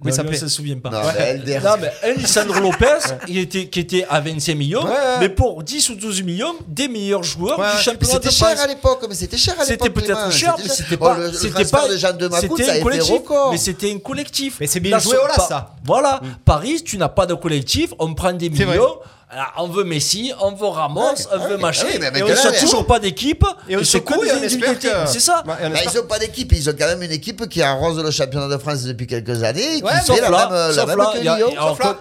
Oui, 0.01 0.09
il 0.09 0.11
ça 0.11 0.17
s'appelait 0.17 0.37
se 0.37 0.47
souvient 0.47 0.77
pas. 0.79 0.89
Non, 0.89 0.99
mais. 1.19 1.59
Non, 1.59 1.71
mais 1.81 2.13
Lisandro 2.15 2.59
Lopez, 2.61 2.99
il 3.27 3.37
était, 3.37 3.67
qui 3.67 3.81
était 3.81 4.05
à 4.09 4.21
25 4.21 4.55
millions, 4.55 4.83
Ouais, 4.83 4.89
ouais. 4.91 4.95
mais 5.21 5.29
pour 5.29 5.61
10 5.61 5.89
ou 5.89 5.95
12 5.95 6.23
millions, 6.23 6.55
des 6.67 6.87
meilleurs 6.87 7.23
joueurs 7.23 7.59
Ouais. 7.59 7.65
du 7.71 7.75
Mais 7.77 7.81
championnat 7.83 8.19
de 8.19 8.23
c'était 8.29 8.35
cher 8.35 8.59
à 8.61 8.67
l'époque, 8.67 9.05
mais 9.09 9.15
c'était 9.15 9.37
cher 9.37 9.55
à 9.59 9.65
C'était 9.65 9.85
l'époque. 9.85 9.93
peut-être 10.03 10.13
Clément. 10.15 10.31
cher, 10.31 10.55
mais 10.57 10.69
c'était 10.69 10.95
oh, 10.95 11.03
pas, 11.03 11.17
c'était 11.33 11.65
pas, 11.65 11.87
de 11.89 11.97
Jean 11.97 12.13
de 12.13 12.29
c'était 12.39 12.69
un 12.69 12.81
collectif, 12.81 13.11
record. 13.13 13.51
mais 13.51 13.57
c'était 13.57 13.91
un 13.93 13.99
collectif. 13.99 14.57
Mais 14.61 14.67
c'est 14.67 14.79
bien 14.79 14.99
joué 14.99 15.15
sur- 15.15 15.23
au 15.23 15.27
là, 15.27 15.33
pas- 15.35 15.47
ça. 15.47 15.75
Voilà, 15.85 16.21
Paris, 16.45 16.81
tu 16.83 16.97
n'as 16.97 17.09
pas 17.09 17.25
de 17.25 17.33
collectif, 17.33 17.93
on 17.99 18.13
prend 18.13 18.31
des 18.33 18.49
millions. 18.49 18.95
Alors, 19.33 19.53
on 19.57 19.67
veut 19.67 19.83
Messi, 19.83 20.31
on 20.39 20.53
veut 20.53 20.67
Ramos, 20.67 21.01
on 21.31 21.37
veut 21.47 21.55
ouais, 21.55 21.61
machin, 21.61 21.87
oui, 21.91 21.97
mais 21.99 22.19
et 22.19 22.23
on 22.23 22.27
les- 22.27 22.59
toujours 22.59 22.85
pas 22.85 22.99
d'équipe. 22.99 23.43
Et 23.67 23.75
c'est 23.83 23.97
et 23.97 24.01
des 24.01 24.31
on 24.31 24.43
espère 24.43 24.69
individualités. 24.69 24.87
que- 24.89 25.07
C'est 25.07 25.19
ça. 25.19 25.43
Ouais, 25.47 25.53
et 25.61 25.65
on 25.65 25.69
Bah, 25.71 25.79
ils 25.91 25.97
n'ont 25.97 26.05
pas 26.07 26.19
d'équipe, 26.19 26.51
ils 26.51 26.69
ont 26.69 26.73
quand 26.77 26.85
même 26.87 27.01
une 27.01 27.11
équipe 27.11 27.49
qui 27.49 27.61
arrose 27.61 28.01
le 28.03 28.11
championnat 28.11 28.47
de 28.47 28.57
France 28.57 28.83
depuis 28.83 29.07
quelques 29.07 29.41
années, 29.43 29.77
qui 29.77 29.83
Ouais, 29.83 29.91
fait 29.93 30.05
Sauf 30.05 30.21
la 30.21 30.29
là, 30.29 30.49
même, 30.49 30.57
la 30.67 30.73
sauf 30.73 30.85
même 30.87 30.97
là, 30.97 31.11
que 31.13 31.27
a- 31.27 31.37
Lyon. 31.37 31.53
Sauf 31.59 31.79
là. 31.79 31.97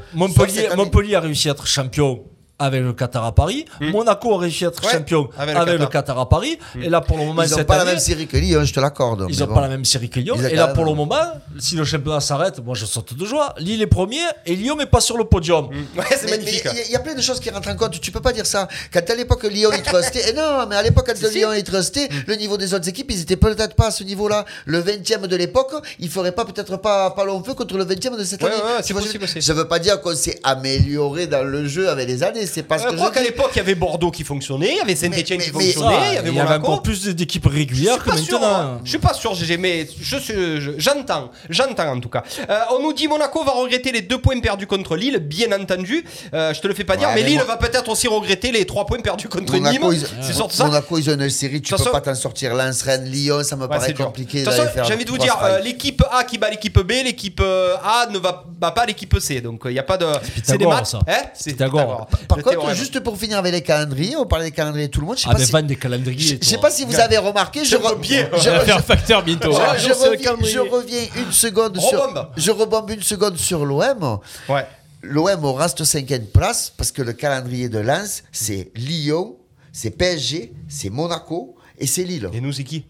Montpellier 0.77 1.15
a 1.17 1.21
réussi 1.21 1.49
à 1.49 1.53
être 1.53 1.67
champion 1.67 2.23
avec 2.63 2.83
le 2.83 2.93
Qatar 2.93 3.25
à 3.25 3.35
Paris. 3.35 3.65
Monaco 3.81 4.35
a 4.35 4.39
réussi 4.39 4.65
à 4.65 4.69
être 4.69 4.83
Ouais, 4.85 4.93
champion 4.93 5.29
avec 5.37 5.57
avec, 5.57 5.75
le 5.75 5.81
le, 5.81 5.87
Qatar. 5.87 6.19
À 6.19 6.29
Paris. 6.29 6.59
Et 6.81 6.89
là, 6.89 7.01
pour 7.01 7.19
le 7.19 7.25
moment, 7.25 7.43
Ils 7.43 7.51
n'ont 7.51 7.65
pas 7.65 7.79
la 7.79 7.85
même 7.85 7.99
série 7.99 8.27
que 8.27 8.37
Lyon, 8.37 8.65
je 8.65 8.73
te 8.73 8.81
l'accorde. 8.81 9.27
ils 9.29 9.39
n'ont 9.39 9.47
bon. 9.47 9.55
pas 9.55 9.61
la 9.63 9.69
même 9.69 9.85
série 9.85 10.09
que 10.11 10.21
Lyon. 10.21 10.35
Ils 10.39 10.47
Et 10.47 10.55
là, 10.55 10.69
pour 10.69 10.85
le 10.85 10.95
moment, 10.95 11.17
si 11.59 11.75
le 11.77 11.85
championnat 11.85 12.21
s'arrête, 12.21 12.59
moi 12.65 12.75
je 12.75 12.87
saute 12.87 13.15
de 13.17 13.25
joie. 13.25 13.55
Lille 13.59 13.83
est 13.83 13.87
premier 13.87 14.21
et 14.47 14.55
Lyon 14.57 14.77
n'est 14.77 14.87
pas 14.87 15.01
sur 15.01 15.17
le 15.19 15.25
podium. 15.25 15.69
Ouais, 15.97 16.05
c'est 16.11 16.31
magnifique. 16.31 16.63
mais 16.65 16.71
Il 16.73 16.77
y 16.79 16.81
a- 16.81 16.87
il 16.87 16.93
y, 16.93 16.97
a 16.97 17.01
plein 17.01 17.15
de 17.15 17.21
choses 17.21 17.41
qui 17.41 17.51
rentrent 17.51 17.69
en 17.71 17.77
compte. 17.77 18.01
Tu 18.01 18.11
peux 18.11 18.21
pas 18.21 18.33
dire 18.33 18.47
ça. 18.47 18.69
Quand 18.93 19.09
à 19.09 19.15
l'époque 19.15 19.45
Lyon 19.45 19.71
il 19.75 19.83
trustait, 19.83 20.29
et 20.31 20.33
non, 20.33 20.67
mais 20.69 20.77
à 20.77 20.83
l'époque 20.83 21.07
quand 21.07 21.29
Lyon 21.31 21.53
il 21.55 21.65
trustait, 21.65 22.09
le 22.27 22.35
niveau 22.37 22.57
des 22.57 22.73
autres 22.75 22.89
équipes, 22.89 23.11
ils 23.11 23.21
étaient 23.23 23.37
peut-être 23.37 23.75
pas 23.75 23.87
à 23.89 23.91
ce 23.91 24.05
niveau-là. 24.05 24.45
Le 24.67 24.81
20e 24.81 25.27
de 25.27 25.37
l'époque, 25.37 25.73
il 25.99 26.09
ferait 26.11 26.33
pas 26.33 26.45
peut-être 26.45 26.77
pas 26.77 27.11
pas 27.11 27.25
long 27.25 27.43
feu 27.43 27.55
contre 27.55 27.77
le 27.77 27.85
20e 27.85 28.17
de 28.17 28.25
cette 28.25 28.43
année. 28.45 28.55
je, 28.87 29.41
je 29.41 29.53
veux 29.53 29.67
pas 29.69 29.79
dire 29.79 30.01
qu'on 30.01 30.15
s'est 30.15 30.39
amélioré 30.45 31.27
dans 31.27 31.43
le 31.45 31.67
jeu 31.67 31.89
avec 31.89 32.09
les 32.09 32.23
années. 32.23 32.47
C'est 32.53 32.63
pas 32.65 32.79
ce 32.79 32.85
Je 32.85 32.89
que 32.91 32.97
crois 32.97 33.11
qu'à 33.11 33.21
dis. 33.21 33.27
l'époque, 33.27 33.51
il 33.55 33.59
y 33.59 33.61
avait 33.61 33.75
Bordeaux 33.75 34.11
qui 34.11 34.25
fonctionnait, 34.25 34.73
il 34.73 34.77
y 34.77 34.81
avait 34.81 34.95
Saint-Etienne 34.95 35.39
Mais- 35.39 35.45
qui 35.45 35.53
mais- 35.57 35.65
fonctionnait, 35.73 35.97
il 36.11 36.15
y 36.15 36.17
avait 36.19 36.29
il 36.31 36.35
y 36.35 36.41
avait 36.41 36.49
Monaco. 36.49 36.67
encore 36.67 36.83
plus 36.83 37.07
d'équipes 37.07 37.47
régulières 37.47 37.97
Je 38.05 38.11
que 38.11 38.17
suis 38.17 38.21
pas 38.21 38.27
sûr, 38.27 38.41
maintenant. 38.41 38.57
hein. 38.57 38.81
Je 38.85 38.91
suis 38.91 38.99
pas 38.99 39.15
sûr, 39.15 39.35
GG, 39.35 39.57
mais 39.57 39.87
je 40.01 40.17
suis- 40.19 40.35
je- 40.61 40.73
j'entends, 40.79 41.31
j'entends 41.49 41.89
en 41.93 42.01
tout 42.01 42.09
cas. 42.09 42.23
Euh, 42.49 42.59
on 42.77 42.83
nous 42.83 42.93
dit 42.93 43.09
Monaco 43.09 43.43
va 43.45 43.53
regretter 43.53 43.93
les 43.93 44.03
deux 44.03 44.19
points 44.19 44.39
perdus 44.41 44.67
contre 44.67 44.97
Lille, 44.97 45.19
bien 45.19 45.51
entendu. 45.59 46.05
Euh, 46.35 46.53
je 46.55 46.61
te 46.61 46.69
le 46.69 46.75
fais 46.75 46.85
pas 46.85 46.97
dire, 46.97 47.09
Ouais, 47.09 47.15
mais, 47.15 47.23
mais 47.23 47.29
Lille 47.31 47.43
va 47.47 47.57
peut-être 47.57 47.89
aussi 47.91 48.09
regretter 48.09 48.53
les 48.53 48.65
trois 48.67 48.85
points 48.87 49.01
perdus 49.01 49.29
contre 49.29 49.53
Monaco, 49.55 49.93
Nîmes. 49.93 50.01
ils, 50.21 50.25
C'est 50.25 50.33
surtout 50.35 50.57
ça. 50.57 50.67
Monaco, 50.67 50.99
ils 50.99 51.09
ont 51.11 51.15
une 51.15 51.31
série, 51.31 51.61
tu 51.63 51.73
De 51.73 51.77
toute 51.77 51.79
peux 51.79 51.85
façon- 51.85 51.91
pas 51.93 52.01
t'en 52.01 52.15
sortir. 52.15 52.55
Lens, 52.55 52.83
Rennes, 52.83 53.05
Lyon, 53.07 53.43
ça 53.43 53.57
me 53.57 53.63
Ouais, 53.63 53.69
paraît 53.69 53.87
c'est 53.87 53.93
dur. 53.95 54.07
compliqué 54.07 54.41
De 54.41 54.45
toute 54.45 54.53
d'aller 54.53 54.63
façon, 54.65 54.75
faire. 54.75 54.85
j'ai 54.85 54.95
envie 54.95 55.05
de 55.05 55.11
vous 55.11 55.17
trois 55.19 55.27
dire, 55.27 55.39
euh, 55.43 55.59
l'équipe 55.61 56.03
A 56.11 56.25
qui 56.25 56.39
bat 56.39 56.51
l'équipe 56.51 56.79
B, 56.79 56.91
l'équipe 57.05 57.41
euh, 57.41 57.77
A 57.83 58.07
ne 58.11 58.19
va, 58.19 58.45
bat 58.59 58.71
pas 58.73 58.85
l'équipe 58.87 59.17
C. 59.19 59.41
Donc 59.41 59.63
il 59.67 59.73
n'y 59.73 59.79
a 59.79 59.83
pas 59.83 59.97
de. 59.97 60.07
C'est 60.45 60.53
des 60.59 60.65
Pythagore, 60.65 60.87
ça. 60.87 60.99
Hein 61.09 61.13
c'est 61.35 61.51
Pythagore. 61.53 62.07
Par 62.29 62.42
Contre, 62.43 62.75
juste 62.75 63.01
pour 63.01 63.17
finir 63.19 63.39
avec 63.39 63.53
les 63.53 63.63
calendriers, 63.63 64.17
on 64.17 64.27
parlait 64.27 64.47
des 64.47 64.51
calendriers 64.51 64.89
de 64.89 64.93
tout 64.93 65.01
le 65.01 65.07
monde. 65.07 65.17
Je 65.17 65.23
sais 65.23 65.29
Ah, 65.29 65.33
pas 65.33 65.39
mais 65.39 65.45
si- 65.47 65.53
van 65.53 65.63
des 65.63 65.77
calendriers. 65.77 66.19
Je 66.19 66.37
je 66.41 66.49
sais 66.49 66.59
pas 66.59 66.71
si 66.71 66.85
vous 66.85 66.99
avez 66.99 67.19
remarqué, 67.19 67.65
je, 67.65 67.77
Quel 67.77 67.81
re- 67.87 67.95
papier. 67.95 68.27
je, 68.37 68.51
faire 68.65 68.85
facteur 68.85 69.23
bientôt. 69.23 69.53
je- 69.53 69.59
Ah, 69.61 69.77
je 69.77 69.93
reviens, 69.93 70.63
reviens 70.71 71.03
une 71.17 71.33
seconde 71.33 71.79
sur, 71.81 72.03
Rebombe. 72.03 72.29
je 72.37 72.51
rebombe 72.51 72.91
une 72.91 73.03
seconde 73.03 73.37
sur 73.39 73.65
l'OM. 73.65 74.19
Ouais. 74.49 74.67
L'OM 75.03 75.45
reste 75.47 75.85
cinquième 75.85 76.27
place 76.27 76.73
parce 76.77 76.93
que 76.93 77.03
le 77.03 77.13
calendrier 77.13 77.69
de 77.69 77.79
Lens, 77.79 78.23
c'est 78.33 78.71
Lyon, 78.77 79.37
c'est 79.73 79.91
PSG, 79.91 80.53
c'est 80.69 80.91
Monaco 80.91 81.57
et 81.79 81.87
c'est 81.87 82.05
Lille. 82.05 82.29
Et 82.33 82.41
nous, 82.41 82.53
c'est 82.53 82.65
qui? 82.65 82.85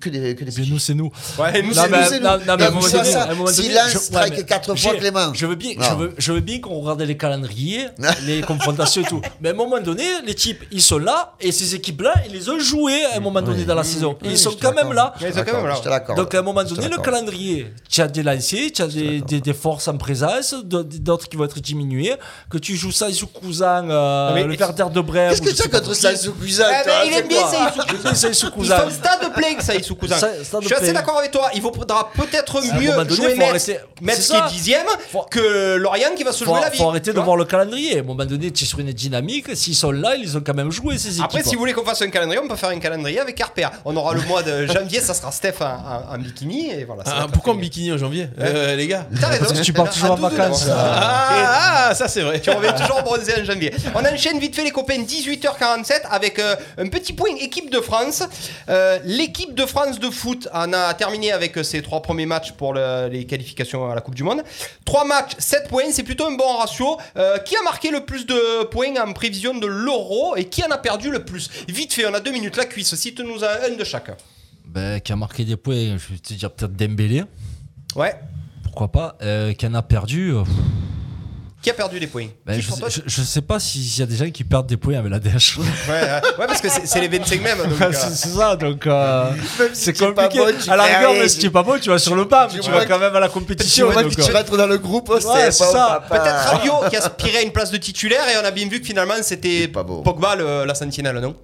Que 0.00 0.08
des, 0.08 0.34
que 0.34 0.44
des 0.44 0.50
C'est 0.50 0.62
nous, 0.62 0.78
c'est 0.78 0.94
nous. 0.94 1.10
Ouais, 1.38 1.60
nous, 1.62 1.74
Non, 1.74 1.82
c'est 1.82 1.88
mais- 1.90 2.10
nous, 2.18 2.24
non, 2.24 2.38
non, 2.46 2.56
mais 2.56 2.64
à 2.64 2.68
un 2.68 2.70
moment 2.70 2.80
ça, 2.88 2.98
donné- 2.98 3.14
à 3.14 3.30
un 3.30 3.34
moment 3.34 3.46
si 3.50 3.62
donné, 3.62 3.74
Lens 3.74 3.90
je- 3.92 3.98
strike 3.98 4.34
ouais, 4.34 4.44
quatre 4.44 4.74
fois 4.76 4.94
Clément. 4.94 5.34
Je 5.34 5.46
veux 5.46 5.54
bien, 5.56 5.72
je 5.78 5.94
veux, 5.94 6.14
je 6.16 6.32
veux 6.32 6.40
bien 6.40 6.60
qu'on 6.60 6.80
regarde 6.80 7.02
les 7.02 7.16
calendriers, 7.16 7.86
les 8.24 8.40
confrontations 8.42 9.02
et 9.02 9.06
tout. 9.06 9.20
Mais 9.40 9.50
à 9.50 9.52
un 9.52 9.56
moment 9.56 9.80
donné, 9.80 10.04
les 10.24 10.34
types, 10.34 10.62
ils 10.70 10.80
sont 10.82 10.98
là 10.98 11.34
et 11.40 11.52
ces 11.52 11.74
équipes-là, 11.74 12.14
ils 12.26 12.32
les 12.32 12.48
ont 12.48 12.58
joués 12.58 13.04
à 13.12 13.16
un 13.16 13.20
moment 13.20 13.42
donné 13.42 13.64
dans 13.64 13.74
la 13.74 13.84
saison. 13.84 14.16
Et 14.24 14.30
ils 14.30 14.38
sont 14.38 14.56
quand 14.60 14.72
même 14.72 14.92
là. 14.92 15.14
Ils 15.20 15.34
sont 15.34 15.44
quand 15.44 15.62
même 15.62 15.66
là. 15.66 16.14
Donc 16.16 16.34
à 16.34 16.38
un 16.38 16.42
moment 16.42 16.64
donné, 16.64 16.88
le 16.88 16.98
calendrier, 16.98 17.72
tu 17.88 18.00
as 18.00 18.08
des 18.08 18.22
lancers, 18.22 18.70
tu 18.72 18.82
as 18.82 18.86
des, 18.86 19.52
forces 19.52 19.88
en 19.88 19.96
présence, 19.96 20.54
d'autres 20.64 21.28
qui 21.28 21.36
vont 21.36 21.44
être 21.44 21.60
diminuées, 21.60 22.14
que 22.50 22.58
tu 22.58 22.76
joues 22.76 22.92
ça 22.92 23.08
cousin, 23.26 23.88
euh, 23.90 24.44
le 24.46 24.56
Werder 24.56 24.86
de 24.92 25.00
Brême. 25.00 25.30
Qu'est-ce 25.30 25.42
que 25.42 25.50
tu 25.50 25.62
as 25.62 25.68
contre 25.80 25.94
ça, 25.94 26.10
Cousin 26.14 26.64
ben, 26.84 26.92
il 27.06 27.12
aime 27.14 27.28
bien 27.28 27.46
ça, 27.46 28.14
ça, 28.14 28.28
Issou 28.28 28.46
Ils 28.46 28.52
Cousin. 28.52 28.76
font 28.78 28.90
stade 28.90 29.32
plein, 29.34 29.60
ça, 29.60 29.73
Cousin. 29.82 30.16
Je 30.60 30.66
suis 30.66 30.74
assez 30.74 30.92
d'accord 30.92 31.18
avec 31.18 31.30
toi. 31.30 31.50
Il 31.54 31.60
faudra 31.62 32.10
peut-être 32.16 32.60
mieux 32.80 32.92
jouer 33.14 33.34
Metz, 33.34 33.48
arrêter. 33.48 33.78
Metz 34.00 34.20
C'est 34.26 34.32
qui 34.32 34.38
est 34.38 34.48
dixième 34.50 34.86
Faut- 35.10 35.22
que 35.30 35.76
Lorient 35.76 36.10
qui 36.16 36.24
va 36.24 36.32
se 36.32 36.44
Faut, 36.44 36.52
jouer 36.52 36.60
la 36.60 36.70
vie. 36.70 36.78
faut 36.78 36.88
arrêter 36.88 37.12
de 37.12 37.20
voir 37.20 37.36
le 37.36 37.44
calendrier. 37.44 37.96
À 37.96 38.00
un 38.00 38.04
moment 38.04 38.24
donné, 38.24 38.50
tu 38.50 38.64
es 38.64 38.66
sur 38.66 38.78
une 38.80 38.92
dynamique. 38.92 39.54
S'ils 39.56 39.74
sont 39.74 39.90
là, 39.90 40.14
ils 40.16 40.36
ont 40.36 40.42
quand 40.44 40.54
même 40.54 40.70
joué 40.70 40.98
ces 40.98 41.08
équipes. 41.08 41.24
Après, 41.24 41.42
si 41.42 41.54
vous 41.54 41.60
voulez 41.60 41.72
qu'on 41.72 41.84
fasse 41.84 42.02
un 42.02 42.08
calendrier, 42.10 42.40
on 42.42 42.48
peut 42.48 42.56
faire 42.56 42.70
un 42.70 42.78
calendrier 42.78 43.20
avec 43.20 43.40
RPA. 43.42 43.72
On 43.84 43.96
aura 43.96 44.14
le 44.14 44.20
mois 44.22 44.42
de 44.42 44.66
janvier, 44.72 45.00
ça 45.00 45.14
sera 45.14 45.30
Steph 45.32 45.54
en, 45.60 45.64
en- 45.64 46.14
en 46.14 46.18
bikini 46.18 46.70
et 46.70 46.84
voilà. 46.84 47.02
Ah, 47.06 47.26
pourquoi 47.32 47.52
en 47.54 47.56
bikini 47.56 47.92
en 47.92 47.98
janvier 47.98 48.28
euh, 48.40 48.76
Les 48.76 48.86
gars 48.86 49.06
T'as 49.20 49.28
raison. 49.28 49.44
Parce 49.46 49.58
que 49.58 49.64
tu 49.64 49.72
pars 49.72 49.90
toujours 49.90 50.12
en 50.12 50.14
À 50.24 50.30
12 50.30 50.38
vacances. 50.38 50.66
Ah, 50.70 51.86
ah, 51.90 51.94
ça 51.94 52.08
c'est 52.08 52.22
vrai. 52.22 52.40
Tu 52.40 52.50
reviens 52.50 52.72
toujours 52.72 53.02
bronzé 53.02 53.32
en 53.40 53.44
janvier. 53.44 53.72
On 53.94 54.04
enchaîne 54.04 54.38
vite 54.38 54.54
fait 54.56 54.64
les 54.64 54.70
copains, 54.70 54.98
18h47 55.02 56.02
avec 56.10 56.38
euh, 56.38 56.56
un 56.78 56.88
petit 56.88 57.12
point 57.12 57.30
équipe 57.40 57.70
de 57.70 57.80
France. 57.80 58.22
Euh, 58.68 58.98
L'équipe 59.04 59.54
de 59.54 59.63
France 59.66 59.98
de 59.98 60.10
foot 60.10 60.48
en 60.52 60.72
a 60.72 60.92
terminé 60.94 61.32
avec 61.32 61.56
ses 61.64 61.82
trois 61.82 62.02
premiers 62.02 62.26
matchs 62.26 62.52
pour 62.52 62.72
le- 62.74 63.08
les 63.10 63.24
qualifications 63.26 63.90
à 63.90 63.94
la 63.94 64.00
Coupe 64.00 64.14
du 64.14 64.22
Monde. 64.22 64.42
Trois 64.84 65.04
matchs, 65.04 65.32
7 65.38 65.68
points, 65.68 65.90
c'est 65.90 66.02
plutôt 66.02 66.26
un 66.26 66.32
bon 66.36 66.56
ratio. 66.58 66.96
Euh, 67.16 67.38
qui 67.38 67.56
a 67.56 67.62
marqué 67.62 67.90
le 67.90 68.04
plus 68.04 68.26
de 68.26 68.64
points 68.64 68.94
en 69.00 69.12
prévision 69.12 69.54
de 69.56 69.66
l'euro 69.66 70.36
et 70.36 70.44
qui 70.44 70.62
en 70.64 70.70
a 70.70 70.78
perdu 70.78 71.10
le 71.10 71.24
plus? 71.24 71.50
Vite 71.68 71.92
fait, 71.92 72.06
on 72.06 72.14
a 72.14 72.20
deux 72.20 72.32
minutes, 72.32 72.56
la 72.56 72.64
cuisse, 72.66 72.94
cite-nous 72.94 73.44
un 73.44 73.72
un 73.72 73.76
de 73.76 73.84
chacun. 73.84 74.16
Ben, 74.66 75.00
qui 75.00 75.12
a 75.12 75.16
marqué 75.16 75.44
des 75.44 75.56
points, 75.56 75.96
je 75.98 76.12
vais 76.12 76.18
te 76.18 76.34
dire 76.34 76.50
peut-être 76.50 76.74
Dembélé. 76.74 77.24
Ouais. 77.96 78.14
Pourquoi 78.64 78.90
pas 78.90 79.16
euh, 79.22 79.52
Qui 79.52 79.66
en 79.66 79.74
a 79.74 79.82
perdu 79.82 80.30
euh, 80.32 80.42
Qui 81.64 81.70
a 81.70 81.74
perdu 81.74 81.98
des 81.98 82.06
points? 82.06 82.26
Ben, 82.44 82.60
je, 82.60 83.00
je 83.06 83.22
sais 83.22 83.40
pas 83.40 83.58
s'il 83.58 83.98
y 83.98 84.02
a 84.02 84.06
des 84.06 84.16
gens 84.16 84.30
qui 84.30 84.44
perdent 84.44 84.66
des 84.66 84.76
points 84.76 84.98
avec 84.98 85.10
la 85.10 85.18
DH. 85.18 85.56
Ouais, 85.58 85.62
ouais, 85.88 86.46
parce 86.46 86.60
que 86.60 86.68
c'est 86.68 87.00
les 87.00 87.08
25 87.08 87.40
mêmes. 87.40 87.58
Euh, 87.60 87.90
c'est 87.90 88.28
ça, 88.28 88.54
donc 88.54 88.86
euh, 88.86 89.30
c'est 89.72 89.94
tu 89.94 90.04
compliqué. 90.04 90.38
bon, 90.38 90.52
tu 90.62 90.70
à 90.70 90.76
la 90.76 90.82
rigueur, 90.84 91.12
mais 91.14 91.26
si 91.26 91.36
tu- 91.36 91.40
tu 91.40 91.46
es 91.46 91.50
pas 91.50 91.62
bon, 91.62 91.78
tu 91.80 91.88
vas 91.88 91.98
sur 91.98 92.14
le 92.16 92.28
pas, 92.28 92.48
mais 92.52 92.58
tu 92.60 92.66
tu 92.66 92.70
vas 92.70 92.84
quand 92.84 92.98
même 92.98 93.16
à 93.16 93.20
la 93.20 93.28
Tu 93.28 93.32
compétition. 93.32 93.90
vois 93.90 94.02
donc, 94.02 94.14
tu 94.14 94.20
euh, 94.20 94.24
rentres 94.34 94.56
dans 94.58 94.66
le 94.66 94.76
groupe, 94.76 95.08
Ouais, 95.08 95.20
c'est 95.22 95.52
ça. 95.52 96.04
Peut-être 96.06 96.50
Rabiot 96.52 96.90
qui 96.90 96.96
aspirait 96.96 97.38
à 97.38 97.42
une 97.42 97.52
place 97.52 97.70
de 97.70 97.78
titulaire 97.78 98.28
et 98.28 98.36
on 98.42 98.44
a 98.46 98.50
bien 98.50 98.68
vu 98.68 98.80
que 98.80 98.86
finalement 98.86 99.14
c'était 99.22 99.66
pas 99.68 99.82
beau. 99.82 100.02
Pogba 100.02 100.36
le- 100.36 100.64
la 100.66 100.74
sentinelle, 100.74 101.18
non? 101.18 101.34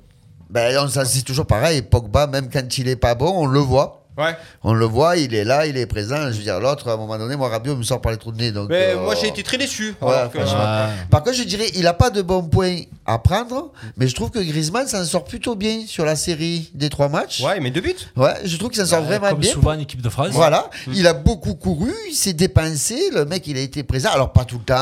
Ben, 0.50 0.86
ça, 0.88 1.04
c'est 1.06 1.22
toujours 1.22 1.46
pareil. 1.46 1.80
Pogba, 1.80 2.26
même 2.26 2.50
quand 2.52 2.76
il 2.76 2.88
est 2.88 2.96
pas 2.96 3.14
bon, 3.14 3.32
on 3.34 3.46
le 3.46 3.60
voit. 3.60 3.99
Ouais. 4.18 4.36
On 4.64 4.72
le 4.74 4.84
voit, 4.84 5.16
il 5.16 5.34
est 5.34 5.44
là, 5.44 5.66
il 5.66 5.76
est 5.76 5.86
présent. 5.86 6.16
Je 6.30 6.36
veux 6.36 6.42
dire, 6.42 6.60
l'autre, 6.60 6.88
à 6.88 6.92
un 6.94 6.96
moment 6.96 7.16
donné, 7.16 7.36
moi, 7.36 7.48
Rabiot 7.48 7.76
me 7.76 7.82
sort 7.82 8.00
par 8.00 8.12
les 8.12 8.18
trous 8.18 8.32
de 8.32 8.38
nez. 8.38 8.52
Donc, 8.52 8.68
Mais 8.68 8.94
euh, 8.94 9.00
moi 9.04 9.14
j'ai 9.14 9.28
été 9.28 9.42
très 9.42 9.56
déçu. 9.56 9.94
Ouais, 10.00 10.12
alors 10.14 10.30
franchement. 10.32 10.88
Par 11.10 11.22
contre, 11.22 11.36
je 11.36 11.44
dirais, 11.44 11.66
il 11.74 11.86
a 11.86 11.94
pas 11.94 12.10
de 12.10 12.20
bons 12.22 12.42
points 12.42 12.80
à 13.06 13.18
prendre, 13.18 13.72
mais 13.96 14.06
je 14.08 14.14
trouve 14.14 14.30
que 14.30 14.38
Griezmann 14.38 14.86
s'en 14.86 15.04
sort 15.04 15.24
plutôt 15.24 15.54
bien 15.54 15.84
sur 15.86 16.04
la 16.04 16.16
série 16.16 16.70
des 16.74 16.88
trois 16.90 17.08
matchs. 17.08 17.40
Ouais, 17.42 17.60
mais 17.60 17.70
deux 17.70 17.80
buts. 17.80 17.94
Ouais, 18.16 18.34
je 18.44 18.56
trouve 18.56 18.70
qu'il 18.70 18.80
s'en 18.82 18.86
sort 18.86 19.00
Ouais, 19.00 19.06
vraiment 19.06 19.30
comme 19.30 19.38
bien. 19.40 19.52
souvent 19.52 19.70
en 19.70 19.78
équipe 19.78 20.02
de 20.02 20.08
France. 20.08 20.28
Voilà, 20.32 20.68
il 20.92 21.06
a 21.06 21.14
beaucoup 21.14 21.54
couru, 21.54 21.92
il 22.10 22.14
s'est 22.14 22.32
dépensé, 22.34 23.10
le 23.14 23.24
mec 23.24 23.46
il 23.46 23.56
a 23.56 23.60
été 23.60 23.82
présent, 23.82 24.10
alors 24.12 24.32
pas 24.32 24.44
tout 24.44 24.58
le 24.58 24.64
temps. 24.64 24.74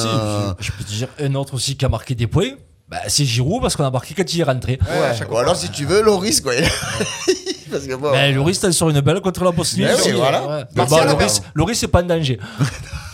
Si, 0.00 0.06
euh, 0.06 0.52
je, 0.60 0.66
je 0.66 0.72
peux 0.72 0.84
te 0.84 0.88
dire 0.90 1.08
un 1.20 1.34
autre 1.34 1.54
aussi 1.54 1.76
qui 1.76 1.84
a 1.84 1.88
marqué 1.88 2.14
des 2.14 2.26
points. 2.26 2.52
Bah, 2.88 2.98
c'est 3.08 3.24
Giroud 3.24 3.60
parce 3.60 3.74
qu'on 3.74 3.84
a 3.84 3.90
marqué 3.90 4.14
quand 4.14 4.32
il 4.32 4.40
est 4.40 4.44
rentré. 4.44 4.78
ouais, 4.80 5.26
ou 5.28 5.36
alors 5.36 5.56
si 5.56 5.68
tu 5.70 5.84
veux, 5.86 6.02
Loris 6.02 6.40
quoi. 6.40 6.52
Parce 7.70 7.86
que 7.86 7.94
bon. 7.94 8.10
Ben, 8.12 8.34
Loris, 8.34 8.60
t'as 8.60 8.72
sur 8.72 8.88
une 8.90 9.00
belle 9.00 9.20
contre 9.20 9.42
la 9.44 9.50
Bosnie. 9.52 9.84
Mais 9.84 9.94
aussi. 9.94 10.08
oui, 10.10 10.14
voilà. 10.18 10.66
Mais 10.74 10.82
Martial 10.82 11.00
bon, 11.04 11.08
a 11.08 11.12
Loris. 11.12 11.42
Loris, 11.54 11.78
c'est 11.78 11.88
pas 11.88 12.00
en 12.02 12.06
danger. 12.06 12.38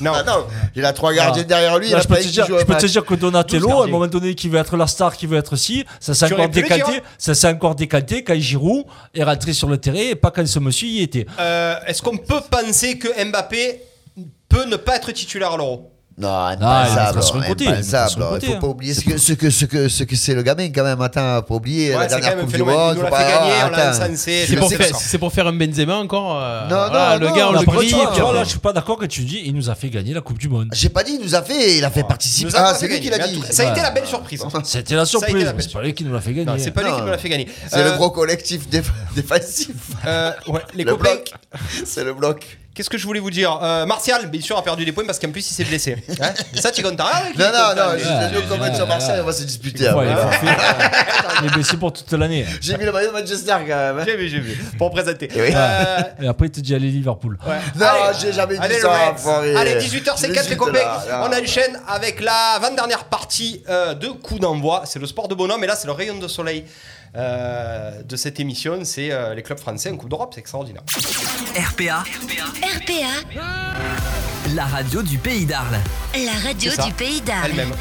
Non. 0.00 0.12
Ah 0.14 0.22
non, 0.24 0.46
il 0.74 0.84
a 0.84 0.92
trois 0.92 1.12
gardiens 1.14 1.42
Ah. 1.44 1.48
derrière 1.48 1.78
lui, 1.78 1.86
il 1.86 1.92
Là, 1.92 1.98
a 1.98 2.00
je 2.00 2.08
peux 2.08 2.14
pas 2.14 2.20
te 2.22 2.26
dire, 2.28 2.44
joue 2.46 2.56
un 2.56 2.58
je 2.58 2.64
peux 2.64 2.74
te 2.74 2.82
match. 2.82 2.90
dire 2.90 3.04
que 3.04 3.14
Donatello, 3.14 3.60
12 3.60 3.70
à 3.70 3.74
un 3.74 3.76
gardiens. 3.78 3.92
moment 3.92 4.06
donné, 4.08 4.34
qui 4.34 4.48
veut 4.48 4.58
être 4.58 4.76
la 4.76 4.86
star, 4.88 5.16
qui 5.16 5.26
veut 5.26 5.38
être 5.38 5.54
ci, 5.56 5.84
ça 6.00 6.12
s'est 6.14 6.26
Tu 6.26 6.32
encore 6.32 6.44
aurais 6.46 6.50
pu 6.52 6.62
le 6.62 6.66
dire, 6.68 6.76
décanté. 6.76 6.96
hein. 6.98 7.02
Ça 7.18 7.34
s'est 7.34 7.46
encore 7.48 7.74
décanté 7.76 8.24
quand 8.24 8.34
Giroud 8.34 8.84
est 9.14 9.22
rentré 9.22 9.52
sur 9.52 9.68
le 9.68 9.78
terrain 9.78 9.98
et 9.98 10.14
pas 10.16 10.30
quand 10.32 10.44
ce 10.46 10.58
monsieur 10.58 10.88
y 10.88 11.02
était. 11.02 11.24
Euh, 11.38 11.76
Est-ce 11.86 12.02
qu'on 12.02 12.16
peut 12.16 12.40
penser 12.50 12.98
que 12.98 13.08
Mbappé 13.24 13.80
peut 14.48 14.64
ne 14.64 14.74
pas 14.76 14.96
être 14.96 15.12
titulaire 15.12 15.52
à 15.52 15.56
l'euro? 15.56 15.91
Non, 16.18 16.28
impensable. 16.46 16.60
va 16.94 17.08
impensable. 17.08 18.10
Il 18.16 18.22
côté, 18.28 18.46
faut 18.46 18.58
pas 18.60 18.66
oublier 18.66 18.94
ce 18.94 19.00
que 19.04 19.16
ce 19.16 19.32
que 19.32 19.50
ce 19.50 19.64
que 19.64 19.88
ce 19.88 20.04
que 20.04 20.14
c'est 20.16 20.34
le 20.34 20.42
gamin 20.42 20.68
quand 20.70 20.84
même. 20.84 21.00
Attends, 21.00 21.42
pas 21.42 21.54
oublier 21.54 21.90
Ouais, 21.90 22.02
la 22.02 22.08
c'est 22.08 22.20
dernière 22.20 22.38
coupe 22.44 22.52
du 22.52 22.62
monde. 22.62 22.98
Faut 22.98 23.06
ah. 23.10 23.92
C'est 24.14 24.56
pour, 24.56 24.70
faire- 24.72 24.96
c'est 24.96 25.18
pour 25.18 25.32
faire 25.32 25.46
un 25.46 25.52
Benzema 25.52 25.96
encore. 25.96 26.38
euh, 26.40 26.62
Non, 26.68 26.68
voilà, 26.90 27.18
non, 27.18 27.28
le 27.30 27.34
gars, 27.36 27.48
on 27.48 27.52
le 27.52 27.64
brille. 27.64 27.94
Tu 28.14 28.20
vois, 28.20 28.32
là, 28.32 28.44
je 28.44 28.50
suis 28.50 28.58
pas 28.58 28.72
d'accord 28.72 28.98
quand 28.98 29.08
tu 29.08 29.22
dis, 29.24 29.42
il 29.44 29.54
nous 29.54 29.70
a 29.70 29.74
fait 29.74 29.88
gagner 29.88 30.12
la 30.14 30.20
Coupe 30.20 30.38
du 30.38 30.48
Monde. 30.48 30.68
J'ai 30.72 30.88
pas 30.88 31.02
dit, 31.02 31.12
il 31.18 31.24
nous 31.24 31.34
a 31.34 31.42
fait, 31.42 31.78
il 31.78 31.84
a 31.84 31.90
fait 31.90 32.04
participer. 32.04 32.50
Ah, 32.54 32.74
c'est 32.78 32.88
lui 32.88 33.00
qui 33.00 33.10
l'a 33.10 33.18
dit. 33.26 33.40
Ça 33.50 33.68
a 33.68 33.72
été 33.72 33.80
la 33.80 33.90
belle 33.90 34.06
surprise. 34.06 34.42
C'était 34.64 34.94
la 34.94 35.04
surprise, 35.06 35.52
c'est 35.58 35.72
pas 35.72 35.82
lui 35.82 35.94
qui 35.94 36.04
nous 36.04 36.12
l'a 36.12 36.20
fait 36.20 36.32
gagner. 36.32 36.58
C'est 36.58 36.70
pas 36.72 36.82
lui 36.82 36.92
qui 36.92 37.00
nous 37.00 37.06
l'a 37.06 37.18
fait 37.18 37.28
gagner. 37.28 37.48
C'est 37.68 37.78
Euh, 37.78 37.92
le 37.92 37.96
gros 37.96 38.10
collectif 38.10 38.68
déf- 38.68 38.92
défensif. 39.14 39.70
euh, 40.06 40.30
ouais, 40.48 40.60
les 40.74 40.84
Le 40.84 40.92
copains. 40.92 41.10
bloc. 41.14 41.32
C'est 41.84 42.04
le 42.04 42.14
bloc. 42.14 42.58
Qu'est-ce 42.74 42.88
que 42.88 42.96
je 42.96 43.04
voulais 43.06 43.20
vous 43.20 43.30
dire? 43.30 43.58
Euh, 43.62 43.84
Martial, 43.84 44.28
bien 44.30 44.40
sûr, 44.40 44.56
a 44.56 44.62
perdu 44.64 44.84
des 44.86 44.92
points 44.92 45.04
parce 45.04 45.18
qu'en 45.18 45.30
plus 45.30 45.50
il 45.50 45.52
s'est 45.54 45.64
blessé. 45.64 45.96
Hein 46.22 46.32
Et 46.54 46.60
ça, 46.60 46.70
tu 46.70 46.80
es 46.80 46.82
content 46.82 47.04
Ah, 47.06 47.22
ouais, 47.24 47.32
Non, 47.38 47.52
non, 47.52 47.84
non, 47.88 47.92
lui. 47.94 48.00
je 48.00 48.06
te 48.06 48.40
dis 48.40 48.46
comment 48.48 48.74
sur 48.74 48.86
Marseille, 48.86 49.18
on 49.20 49.24
va 49.24 49.32
se 49.32 49.42
disputer. 49.44 49.90
Ouais, 49.90 50.06
il 50.06 50.12
est. 50.12 50.50
Il 51.40 51.46
est 51.48 51.50
blessé 51.52 51.76
pour 51.76 51.92
toute 51.92 52.10
l'année. 52.12 52.46
J'ai 52.62 52.78
mis 52.78 52.84
le 52.84 52.92
maillot 52.92 53.08
de 53.08 53.12
Manchester 53.12 53.52
quand 53.58 53.66
même. 53.66 53.98
hein. 53.98 54.04
J'ai 54.06 54.16
vu, 54.16 54.28
j'ai 54.28 54.40
vu. 54.40 54.54
Pour 54.78 54.90
présenter. 54.90 55.28
Oui. 55.34 55.50
Euh, 55.54 55.96
Et 56.22 56.28
après, 56.28 56.46
il 56.46 56.50
te 56.50 56.60
dit 56.60 56.74
allez 56.74 56.90
Liverpool. 56.90 57.38
ouais. 57.46 57.56
Non, 57.76 57.86
j'ai 58.20 58.32
jamais 58.32 58.54
dit 58.56 58.60
Allez, 58.62 58.80
ça, 58.80 59.14
le. 59.42 59.56
Allez, 59.56 59.78
Je 59.80 59.86
18h54 59.98 60.48
les 60.48 60.56
copains. 60.56 60.78
On 61.24 61.42
enchaîne 61.42 61.78
avec 61.88 62.20
la 62.20 62.58
20-dernière 62.62 63.04
partie 63.04 63.62
euh, 63.68 63.92
de 63.94 64.08
coup 64.08 64.38
d'envoi. 64.38 64.82
C'est 64.86 64.98
le 64.98 65.06
sport 65.06 65.28
de 65.28 65.34
bonhomme 65.34 65.62
et 65.62 65.66
là 65.66 65.76
c'est 65.76 65.86
le 65.86 65.92
rayon 65.92 66.16
de 66.18 66.28
soleil 66.28 66.64
euh, 67.16 68.02
de 68.02 68.16
cette 68.16 68.40
émission. 68.40 68.80
C'est 68.84 69.12
euh, 69.12 69.34
les 69.34 69.42
clubs 69.42 69.58
français 69.58 69.90
en 69.90 69.96
Coupe 69.96 70.08
d'Europe. 70.08 70.32
C'est 70.34 70.40
extraordinaire. 70.40 70.82
RPA, 71.56 72.04
RPA, 72.78 73.40
la 74.54 74.64
radio 74.64 75.02
du 75.02 75.18
pays 75.18 75.44
d'Arles. 75.44 75.78
la 76.14 76.48
radio 76.48 76.72
du 76.84 76.92
pays 76.92 77.20
d'Arles. 77.20 77.50
Elle-même. 77.50 77.72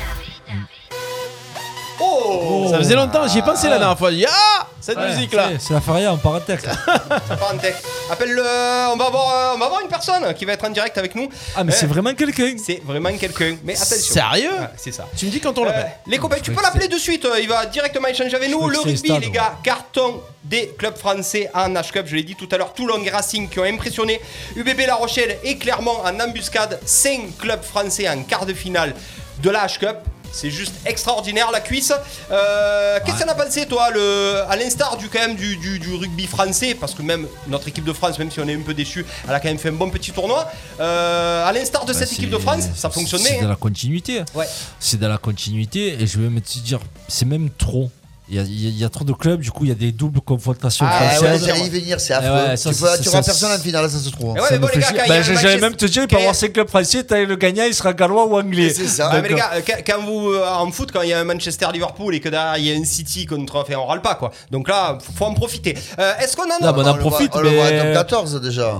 Oh, 1.99 2.67
Ça 2.71 2.77
faisait 2.79 2.95
longtemps, 2.95 3.27
j'y 3.27 3.39
ai 3.39 3.41
pensé 3.41 3.69
la 3.69 3.77
dernière 3.77 3.97
fois. 3.97 4.11
J'ai 4.11 4.17
dit, 4.17 4.25
Ah 4.27 4.67
Cette 4.79 4.97
Ouais, 4.97 5.09
musique 5.13 5.33
là 5.33 5.49
c'est- 5.51 5.67
C'est 5.67 5.73
la 5.75 5.81
faria 5.81 6.11
en 6.11 6.17
parenthèse. 6.17 6.61
Ça 7.27 7.35
part 7.37 7.51
en 7.53 7.57
tech. 7.57 7.75
Appelle-le. 8.09 8.41
On 8.41 8.97
va 8.97 9.05
avoir, 9.05 9.29
euh, 9.29 9.51
on 9.55 9.59
va 9.59 9.65
avoir 9.67 9.81
une 9.81 9.87
personne 9.87 10.33
qui 10.33 10.43
va 10.45 10.53
être 10.53 10.65
en 10.65 10.71
direct 10.71 10.97
avec 10.97 11.13
nous. 11.13 11.29
Ah, 11.55 11.63
mais 11.63 11.71
Eh, 11.71 11.79
c'est 11.79 11.85
vraiment 11.85 12.13
quelqu'un. 12.15 12.55
C'est 12.57 12.81
vraiment 12.83 13.15
quelqu'un. 13.15 13.57
Mais 13.63 13.75
attention. 13.75 14.13
Sérieux 14.15 14.49
Ouais, 14.51 14.67
C'est 14.77 14.91
ça. 14.91 15.07
Tu 15.15 15.27
me 15.27 15.31
dis 15.31 15.39
quand 15.39 15.55
on 15.59 15.61
Euh, 15.61 15.65
l'appelle 15.67 15.91
les 16.07 16.17
copains, 16.17 16.37
tu 16.41 16.51
peux 16.51 16.63
l'appeler 16.63 16.87
de 16.87 16.97
suite. 16.97 17.25
euh, 17.25 17.39
Il 17.39 17.47
va 17.47 17.67
directement 17.67 18.07
échanger 18.07 18.35
avec 18.35 18.49
nous. 18.49 18.57
crois 18.57 18.69
Le 18.71 18.75
que 18.77 18.81
c'est 18.83 18.89
rugby, 18.89 19.07
stade, 19.09 19.21
les 19.21 19.27
ouais. 19.27 19.31
gars, 19.33 19.53
carton 19.63 20.21
des 20.43 20.73
clubs 20.79 20.97
français 20.97 21.51
en 21.53 21.69
H-Cup. 21.75 22.05
Je 22.07 22.15
l'ai 22.15 22.23
dit 22.23 22.35
tout 22.35 22.49
à 22.51 22.57
l'heure, 22.57 22.73
Toulon 22.73 22.99
et 23.03 23.09
Racing 23.11 23.47
qui 23.49 23.59
ont 23.59 23.63
impressionné 23.65 24.19
UBB 24.55 24.87
La 24.87 24.95
Rochelle 24.95 25.37
et 25.43 25.57
Clermont 25.59 25.97
en 26.03 26.19
embuscade. 26.19 26.79
5 26.85 27.37
clubs 27.37 27.61
français 27.63 28.09
en 28.09 28.23
quart 28.23 28.47
de 28.47 28.53
finale 28.55 28.95
de 29.43 29.49
la 29.51 29.67
H-Cup. 29.67 29.97
C'est 30.31 30.49
juste 30.51 30.73
extraordinaire 30.85 31.49
la 31.51 31.59
cuisse. 31.59 31.91
Euh, 32.31 32.99
Qu'est-ce 33.05 33.17
que 33.17 33.23
t'en 33.23 33.29
as 33.31 33.35
pensé 33.35 33.65
toi, 33.65 33.89
le, 33.91 34.41
à 34.49 34.55
l'instar 34.55 34.97
du 34.97 35.09
quand 35.09 35.19
même 35.19 35.35
du, 35.35 35.57
du- 35.57 35.79
du 35.79 35.93
rugby 35.93 36.25
français, 36.27 36.75
parce 36.75 36.93
que 36.93 37.01
même 37.01 37.27
notre 37.47 37.67
équipe 37.67 37.83
de 37.83 37.93
France, 37.93 38.17
même 38.19 38.31
si 38.31 38.39
on 38.39 38.47
est 38.47 38.55
un 38.55 38.61
peu 38.61 38.73
déçu, 38.73 39.05
elle 39.27 39.33
a 39.33 39.39
quand 39.39 39.49
même 39.49 39.57
fait 39.59 39.69
un 39.69 39.73
bon 39.73 39.89
petit 39.89 40.11
tournoi. 40.11 40.49
Euh, 40.79 41.45
à 41.47 41.51
l'instar 41.51 41.85
de 41.85 41.93
Bah, 41.93 41.99
cette 41.99 42.11
équipe 42.13 42.29
de 42.29 42.37
France, 42.37 42.63
ça 42.75 42.89
fonctionnait. 42.89 43.23
C'est 43.25 43.39
hein. 43.39 43.43
de 43.43 43.47
la 43.49 43.55
continuité. 43.55 44.21
Ouais. 44.33 44.47
C'est 44.79 44.99
de 44.99 45.05
la 45.07 45.17
continuité 45.17 46.01
et 46.01 46.07
je 46.07 46.19
vais 46.19 46.41
te 46.41 46.59
dire, 46.59 46.79
c'est 47.07 47.25
même 47.25 47.49
trop. 47.49 47.89
Il 48.33 48.37
y, 48.37 48.39
a, 48.39 48.43
il 48.43 48.81
y 48.81 48.89
trop 48.89 49.03
de 49.03 49.11
clubs, 49.11 49.41
du 49.41 49.51
coup, 49.51 49.65
il 49.65 49.67
y 49.67 49.71
a 49.73 49.75
des 49.75 49.91
doubles 49.91 50.21
confrontations 50.21 50.85
Ah 50.89 51.01
ouais, 51.03 51.15
françaises. 51.15 51.45
j'allais 51.45 51.65
y 51.65 51.69
venir, 51.69 51.99
c'est 51.99 52.13
affreux. 52.13 52.49
ouais, 52.51 52.55
ça, 52.55 52.69
tu 52.69 52.75
c'est- 52.75 53.01
tu 53.03 53.09
ça, 53.09 53.21
personne 53.21 53.51
en 53.51 53.61
finale, 53.61 53.89
ça 53.89 53.99
se 53.99 54.09
trouve. 54.09 54.35
Eh 54.37 54.39
ouais, 54.53 54.57
bon, 54.57 54.69
Ben, 55.09 55.21
J'allais 55.21 55.57
même 55.59 55.75
te 55.75 55.85
dire, 55.85 56.03
il 56.03 56.07
peut 56.07 56.15
y 56.15 56.19
avoir 56.19 56.33
5 56.33 56.53
clubs 56.53 56.69
français, 56.69 57.03
t'as 57.03 57.19
le 57.25 57.35
gagnant, 57.35 57.65
il 57.65 57.73
sera 57.75 57.91
gallois 57.91 58.25
ou 58.25 58.37
anglais. 58.39 58.69
C'est 58.73 58.87
ça. 58.87 59.09
Ah, 59.11 59.19
mais 59.21 59.27
les 59.27 59.35
gars, 59.35 59.51
euh, 59.55 59.61
quand, 59.85 60.01
vous 60.05 60.29
euh, 60.31 60.47
en 60.49 60.71
foot, 60.71 60.91
quand 60.93 61.01
il 61.01 61.09
y 61.09 61.13
a 61.13 61.19
un 61.19 61.25
Manchester 61.25 61.67
Liverpool 61.73 62.15
et 62.15 62.21
que 62.21 62.29
derrière 62.29 62.55
il 62.57 62.65
y 62.67 62.73
a 62.73 62.79
un 62.79 62.85
City 62.85 63.25
contre, 63.25 63.57
enfin 63.57 63.73
on 63.75 63.85
râle 63.85 64.01
pas 64.01 64.15
quoi. 64.15 64.31
Donc 64.49 64.69
là, 64.69 64.97
faut, 65.03 65.11
faut 65.11 65.25
en 65.25 65.33
profiter. 65.33 65.77
Euh, 65.99 66.13
Est-ce 66.21 66.37
qu'on 66.37 66.43
en 66.43 66.65
a 66.65 66.71
Non, 66.71 66.77
mais 66.77 66.87
on 66.87 66.91
en 66.91 66.97
profite, 66.99 67.35
mais- 67.43 67.79
top 67.83 67.93
14 67.95 68.39
déjà. 68.41 68.79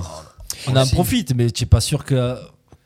on 0.66 0.76
en 0.76 0.86
profite, 0.86 1.34
mais 1.36 1.50
tu 1.50 1.64
n'es 1.64 1.68
pas 1.68 1.82
sûr 1.82 2.06
que 2.06 2.36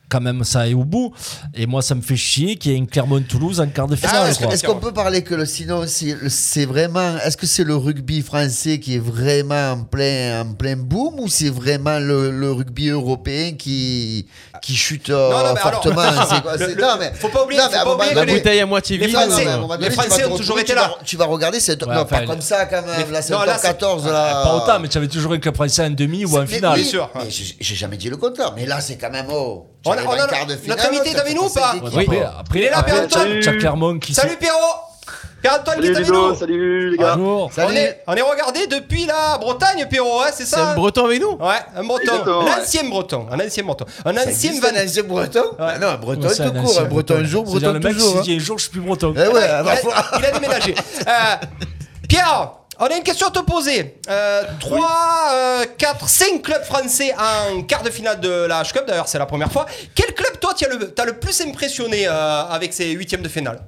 quand 0.09 0.21
même 0.21 0.43
ça 0.43 0.61
aille 0.61 0.73
au 0.73 0.83
bout. 0.83 1.13
Et 1.53 1.65
moi, 1.65 1.81
ça 1.81 1.95
me 1.95 2.01
fait 2.01 2.15
chier 2.15 2.55
qu'il 2.55 2.71
y 2.71 2.75
ait 2.75 2.77
une 2.77 2.87
Clermont-Toulouse 2.87 3.59
en 3.59 3.67
quart 3.67 3.87
de 3.87 3.95
finale. 3.95 4.33
Ah, 4.41 4.51
est-ce 4.53 4.63
qu'on 4.65 4.75
peut 4.79 4.93
parler 4.93 5.23
que 5.23 5.35
le 5.35 5.45
sinon 5.45 5.83
c'est 5.87 6.15
c'est 6.29 6.65
vraiment 6.65 7.17
est-ce 7.23 7.37
que 7.37 7.45
c'est 7.45 7.63
le 7.63 7.75
rugby 7.75 8.21
français 8.21 8.79
qui 8.79 8.95
est 8.95 8.99
vraiment 8.99 9.71
en 9.71 9.83
plein 9.83 10.41
en 10.41 10.53
plein 10.53 10.75
boom 10.77 11.19
ou 11.19 11.27
c'est 11.27 11.49
vraiment 11.49 11.99
le, 11.99 12.31
le 12.31 12.51
rugby 12.51 12.89
européen 12.89 13.53
qui 13.57 14.27
qui 14.61 14.75
chute 14.75 15.09
euh, 15.09 15.29
Non, 15.29 15.37
non, 15.37 15.43
mais 15.53 15.59
alors- 15.59 15.83
fortement? 15.83 16.01
C'est 16.29 16.41
quoi, 16.41 16.57
Le- 16.57 16.67
c'est- 16.67 16.75
le- 16.75 16.81
non, 16.81 16.95
mais 16.99 17.11
faut 17.13 17.29
pas 17.29 17.43
oublier- 17.43 17.59
non, 17.59 17.65
faut 17.69 17.71
pas 17.85 17.95
oublier 17.95 18.13
que 18.13 18.19
les- 18.25 18.33
bouteille 18.33 18.59
à 18.59 18.65
moitié 18.65 18.97
les 18.97 19.07
vide, 19.07 19.15
Français- 19.15 19.45
non, 19.45 19.69
les 19.79 19.89
Français 19.91 20.23
vas 20.23 20.29
ont 20.29 20.37
toujours 20.37 20.59
été 20.59 20.69
tu 20.73 20.75
là. 20.75 20.87
vas- 20.87 20.97
Tu 21.05 21.15
vas 21.17 21.25
regarder, 21.25 21.59
c'est 21.59 21.81
Ouais, 21.83 21.93
non, 21.93 22.01
enfin, 22.01 22.19
pas 22.21 22.25
comme 22.25 22.41
ça 22.41 22.65
quand 22.65 22.81
même. 22.81 23.11
Là, 23.11 23.21
c'est 23.21 23.33
non, 23.33 23.41
le 23.41 23.45
là, 23.45 23.53
top 23.53 23.61
c'est- 23.61 23.67
14 23.67 24.03
Ah, 24.07 24.11
là. 24.11 24.43
Pas 24.43 24.55
autant, 24.55 24.79
mais 24.79 24.87
tu 24.87 24.97
avais 24.97 25.07
toujours 25.07 25.33
un 25.33 25.37
club 25.39 25.55
français 25.55 25.85
en 25.85 25.89
demi 25.91 26.25
ou 26.25 26.37
en 26.37 26.45
finale. 26.47 26.79
Bien 26.79 26.83
sûr. 26.89 27.09
j'ai 27.29 27.75
jamais 27.75 27.97
dit 27.97 28.09
le 28.09 28.17
contraire. 28.17 28.53
Mais 28.55 28.65
là, 28.65 28.81
c'est 28.81 28.97
quand 28.97 29.11
même 29.11 29.27
oh. 29.31 29.65
On 29.85 29.91
a- 29.91 29.95
j'arrive 29.95 30.09
on 30.09 30.11
en 30.11 30.15
a- 30.25 30.27
quart 30.27 30.45
de 30.45 30.55
finale, 30.55 30.77
notre 30.77 30.89
invité 30.89 31.09
est 31.11 31.19
avec 31.19 31.35
nous 31.35 31.43
ou 31.43 31.49
pas 31.49 31.69
après, 31.71 32.21
après, 32.23 32.59
Il 32.59 32.63
est 32.65 32.69
là, 32.69 32.77
Clermont 33.57 33.99
qui 33.99 34.13
Salut 34.13 34.35
Pierrot 34.37 34.57
Pierre-Antoine 35.41 35.79
qui 35.79 35.85
est 35.87 35.93
Salut 35.93 36.05
avec 36.05 36.09
nous 36.13 36.35
salut 36.35 36.89
les 36.91 36.97
gars. 36.97 37.15
Bonjour. 37.15 37.51
on 37.57 37.71
est, 37.71 38.03
on 38.07 38.15
est 38.15 38.21
regardé 38.21 38.65
depuis 38.67 39.05
la 39.05 39.37
Bretagne, 39.37 39.85
Pierrot, 39.87 40.21
hein, 40.21 40.27
c'est 40.33 40.45
C'est 40.45 40.55
ça 40.55 40.71
un 40.71 40.75
breton 40.75 41.05
avec 41.05 41.21
nous 41.21 41.33
Ouais, 41.33 41.55
un 41.75 41.83
breton. 41.83 42.11
Un 42.25 42.43
ouais. 42.45 42.51
ancien 42.59 42.83
breton. 42.89 43.27
Un 43.31 43.39
ancien 43.45 43.63
breton. 43.63 43.85
Un 44.03 44.11
ancien 44.17 44.23
existe, 44.29 44.63
van. 44.63 44.69
un 44.75 44.83
ancien 44.83 45.03
breton 45.03 45.43
Ah 45.59 45.77
Non, 45.77 45.87
un 45.89 45.97
breton 45.97 46.27
tout 46.27 46.41
un 46.41 46.49
court. 46.49 46.63
ancien 46.71 46.81
Un 46.81 46.85
breton 46.85 47.15
un 47.17 47.23
jour, 47.23 47.43
breton 47.43 47.73
le 47.73 47.79
mec 47.79 47.93
toujours. 47.93 48.17
hein. 48.17 48.21
dit 48.23 48.35
un 48.35 48.39
jour, 48.39 48.57
je 48.57 48.63
suis 48.63 48.71
plus 48.71 48.81
breton. 48.81 49.13
Eh 49.15 49.19
a, 49.19 49.63
il 50.19 50.25
a 50.25 50.31
déménagé. 50.31 50.73
Euh, 51.07 51.11
Pierre, 52.09 52.51
on 52.79 52.85
a 52.85 52.95
une 52.95 53.03
question 53.03 53.27
à 53.27 53.31
te 53.31 53.39
poser. 53.39 53.99
Euh, 54.09 54.43
3, 54.59 55.65
4, 55.77 56.07
5 56.09 56.41
clubs 56.41 56.63
français 56.63 57.13
en 57.17 57.63
quart 57.63 57.83
de 57.83 57.89
finale 57.89 58.19
de 58.19 58.45
la 58.45 58.61
H-Cup. 58.63 58.83
D'ailleurs, 58.87 59.07
c'est 59.07 59.19
la 59.19 59.25
première 59.25 59.51
fois. 59.51 59.65
Quel 59.95 60.13
club, 60.13 60.39
toi, 60.39 60.53
t'as 60.57 60.67
le, 60.67 60.91
t'as 60.91 61.05
le 61.05 61.19
plus 61.19 61.41
impressionné 61.41 62.07
euh, 62.07 62.43
avec 62.43 62.73
ces 62.73 62.91
huitièmes 62.91 63.21
de 63.21 63.29
finale? 63.29 63.59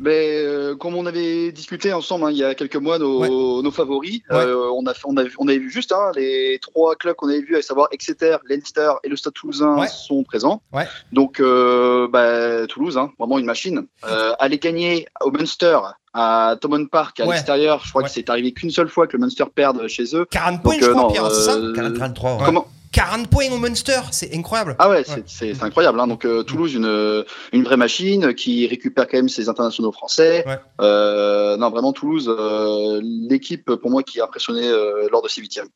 Mais 0.00 0.38
euh, 0.42 0.74
comme 0.76 0.94
on 0.96 1.06
avait 1.06 1.52
discuté 1.52 1.92
ensemble 1.92 2.24
hein, 2.26 2.30
il 2.30 2.36
y 2.36 2.44
a 2.44 2.54
quelques 2.54 2.76
mois 2.76 2.98
nos, 2.98 3.62
nos 3.62 3.70
favoris, 3.70 4.20
euh, 4.32 4.68
on, 4.76 4.86
a, 4.86 4.94
fait- 4.94 5.06
on, 5.06 5.16
a, 5.16 5.24
on 5.38 5.48
avait 5.48 5.58
vu 5.58 5.70
juste 5.70 5.92
hein, 5.92 6.10
les 6.16 6.58
trois 6.60 6.94
clubs 6.96 7.14
qu'on 7.16 7.28
avait 7.28 7.40
vus, 7.40 7.56
à 7.56 7.62
savoir 7.62 7.88
Exeter, 7.92 8.36
Leinster 8.48 8.92
et 9.04 9.08
le 9.08 9.16
Stade 9.16 9.32
Toulousain 9.34 9.76
Ouais. 9.78 9.88
sont 9.88 10.22
présents. 10.24 10.62
Ouais. 10.72 10.86
Donc 11.12 11.40
euh, 11.40 12.08
bah, 12.08 12.66
Toulouse, 12.66 12.96
hein, 12.98 13.10
vraiment 13.18 13.38
une 13.38 13.46
machine. 13.46 13.86
Euh, 14.08 14.32
aller 14.38 14.58
gagner 14.58 15.06
au 15.22 15.30
Munster 15.30 15.78
à 16.12 16.56
Thomond 16.60 16.86
Park 16.86 17.18
à 17.20 17.24
Ouais. 17.24 17.30
l'extérieur, 17.34 17.80
je 17.84 17.90
crois 17.90 18.02
Ouais. 18.02 18.08
que 18.08 18.14
c'est 18.14 18.28
arrivé 18.30 18.52
qu'une 18.52 18.70
seule 18.70 18.88
fois 18.88 19.06
que 19.06 19.16
le 19.16 19.20
Munster 19.20 19.44
perde 19.52 19.86
chez 19.88 20.04
eux. 20.14 20.26
40 20.30 20.62
points, 20.62 20.74
Donc, 20.74 20.82
je 20.84 20.88
crois, 20.90 21.02
non, 21.02 21.10
Pierre, 21.10 21.30
c'est 21.30 21.42
ça 21.42 21.54
euh, 21.56 21.72
40-33. 21.74 22.38
ouais. 22.38 22.42
Comment 22.44 22.66
40 22.94 23.26
points 23.28 23.50
au 23.50 23.58
Munster, 23.58 24.00
c'est 24.12 24.34
incroyable. 24.34 24.76
Ah 24.78 24.88
ouais, 24.88 25.04
c'est- 25.26 25.62
incroyable. 25.62 25.98
Hein. 26.00 26.06
Donc 26.06 26.24
euh, 26.24 26.42
Toulouse, 26.44 26.74
une, 26.74 27.24
une 27.52 27.64
vraie 27.64 27.76
machine 27.76 28.34
qui 28.34 28.66
récupère 28.68 29.06
quand 29.08 29.18
même 29.18 29.28
ses 29.28 29.48
internationaux 29.48 29.90
français. 29.92 30.44
Ouais. 30.46 30.58
Euh, 30.80 31.56
non, 31.56 31.70
vraiment 31.70 31.92
Toulouse, 31.92 32.28
euh, 32.28 33.00
l'équipe 33.02 33.74
pour 33.74 33.90
moi 33.90 34.02
qui 34.04 34.20
a 34.20 34.24
impressionné 34.24 34.66
euh, 34.66 35.08
lors 35.10 35.22
de 35.22 35.28
ces 35.28 35.40
huitièmes. 35.40 35.66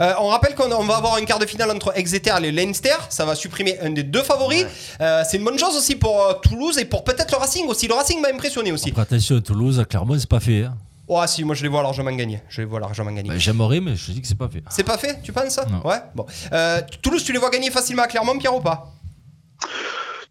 Euh, 0.00 0.12
on 0.20 0.28
rappelle 0.28 0.54
qu'on 0.54 0.70
on 0.72 0.84
va 0.84 0.96
avoir 0.96 1.18
une 1.18 1.26
quart 1.26 1.38
de 1.38 1.46
finale 1.46 1.70
entre 1.70 1.96
Exeter 1.96 2.32
et 2.42 2.50
Leinster. 2.50 2.96
Ça 3.08 3.24
va 3.24 3.34
supprimer 3.34 3.78
un 3.80 3.90
des 3.90 4.02
deux 4.02 4.22
favoris. 4.22 4.66
Euh, 5.00 5.22
c'est 5.28 5.36
une 5.38 5.44
bonne 5.44 5.58
chose 5.58 5.76
aussi 5.76 5.96
pour 5.96 6.22
euh, 6.26 6.32
Toulouse 6.42 6.76
et 6.78 6.84
pour 6.84 7.04
peut-être 7.04 7.30
le 7.32 7.38
Racing 7.38 7.66
aussi. 7.68 7.86
Le 7.88 7.94
Racing 7.94 8.20
m'a 8.20 8.28
impressionné 8.28 8.72
aussi. 8.72 8.90
Après, 8.90 9.02
attention, 9.02 9.40
Toulouse, 9.40 9.82
Clermont, 9.88 10.18
c'est 10.18 10.28
pas 10.28 10.40
fait. 10.40 10.64
hein. 10.64 10.74
Oh, 11.12 11.20
si, 11.26 11.42
moi 11.42 11.56
je 11.56 11.62
les 11.64 11.68
vois 11.68 11.82
largement 11.82 12.12
gagner. 12.12 12.40
Je 12.48 12.60
les 12.60 12.66
vois 12.66 12.78
largement 12.78 13.10
gagner. 13.10 13.30
Bah, 13.30 13.36
J'aimerais, 13.36 13.80
mais 13.80 13.96
je 13.96 14.12
dis 14.12 14.20
que 14.22 14.28
c'est 14.28 14.38
pas 14.38 14.48
fait. 14.48 14.62
C'est 14.70 14.84
pas 14.84 14.96
fait, 14.96 15.20
tu 15.24 15.32
penses? 15.32 15.58
Non. 15.68 15.80
Ouais, 15.84 15.96
bon. 16.14 16.24
Euh, 16.52 16.80
Toulouse, 17.02 17.24
tu 17.24 17.32
les 17.32 17.38
vois 17.40 17.50
gagner 17.50 17.70
facilement 17.72 18.04
à 18.04 18.06
Clermont, 18.06 18.38
Pierre 18.38 18.54
ou 18.54 18.60
pas? 18.60 18.86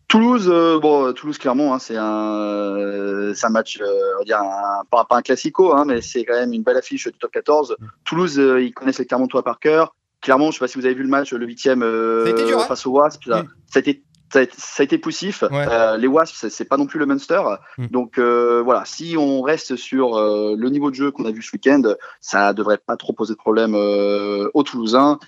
Toulouse, 0.08 0.48
euh, 0.50 0.80
bon, 0.80 1.14
Toulouse 1.14 1.38
Clermont, 1.38 1.72
hein, 1.74 1.80
c'est 1.80 1.98
un, 1.98 2.34
euh, 2.34 3.34
c'est 3.36 3.46
un 3.46 3.50
match, 3.50 3.78
euh, 3.80 3.86
on 4.16 4.20
va 4.20 4.24
dire 4.26 4.40
un, 4.40 4.84
pas, 4.90 5.04
pas 5.06 5.18
un 5.18 5.22
classico, 5.22 5.76
hein, 5.76 5.84
mais 5.86 6.02
c'est 6.02 6.24
quand 6.24 6.34
même 6.34 6.52
une 6.54 6.64
belle 6.64 6.78
affiche 6.78 7.08
du 7.08 7.14
top 7.14 7.32
14. 7.32 7.76
Mm. 7.80 7.86
Toulouse, 8.06 8.40
euh, 8.40 8.64
ils 8.64 8.74
connaissent 8.74 8.98
les 9.00 9.06
Clermontois 9.06 9.44
par 9.44 9.60
cœur. 9.60 9.94
Clermont, 10.22 10.50
je 10.50 10.56
sais 10.56 10.60
pas 10.60 10.68
si 10.68 10.80
vous 10.80 10.86
avez 10.86 10.96
vu 10.96 11.04
le 11.04 11.10
match, 11.10 11.32
le 11.32 11.46
huitième 11.46 11.84
euh, 11.84 12.26
Ça 12.36 12.44
dur, 12.44 12.60
hein? 12.60 12.66
face 12.68 12.86
aux 12.88 12.92
Wasps, 12.92 13.24
ça, 13.28 13.44
Mm. 13.44 13.48
ça 13.68 13.78
a 13.78 13.80
été 13.82 14.02
ça 14.32 14.40
a 14.40 14.42
été, 14.44 14.54
ça 14.58 14.82
a 14.82 14.84
été 14.84 14.98
poussif. 14.98 15.44
Ouais. 15.44 15.66
Euh, 15.70 15.98
les 15.98 16.08
Wasps, 16.08 16.48
c'est- 16.50 16.66
pas 16.66 16.78
non 16.78 16.86
plus 16.86 17.00
le 17.00 17.06
Munster. 17.06 17.42
Mm. 17.78 17.88
Donc 17.88 18.18
euh, 18.18 18.62
voilà, 18.64 18.84
si 18.86 19.16
on 19.18 19.42
reste 19.42 19.76
sur 19.76 20.18
euh, 20.18 20.56
le 20.58 20.70
niveau 20.70 20.92
de 20.92 20.96
jeu 20.96 21.12
qu'on 21.12 21.26
a 21.26 21.32
vu 21.32 21.42
ce 21.42 21.52
week-end, 21.54 21.82
ça 22.22 22.54
devrait 22.54 22.78
pas 22.78 22.98
trop 22.98 23.14
poser 23.14 23.34
de 23.34 23.40
problème 23.40 23.74
aux 23.76 24.64
Toulousains 24.64 25.20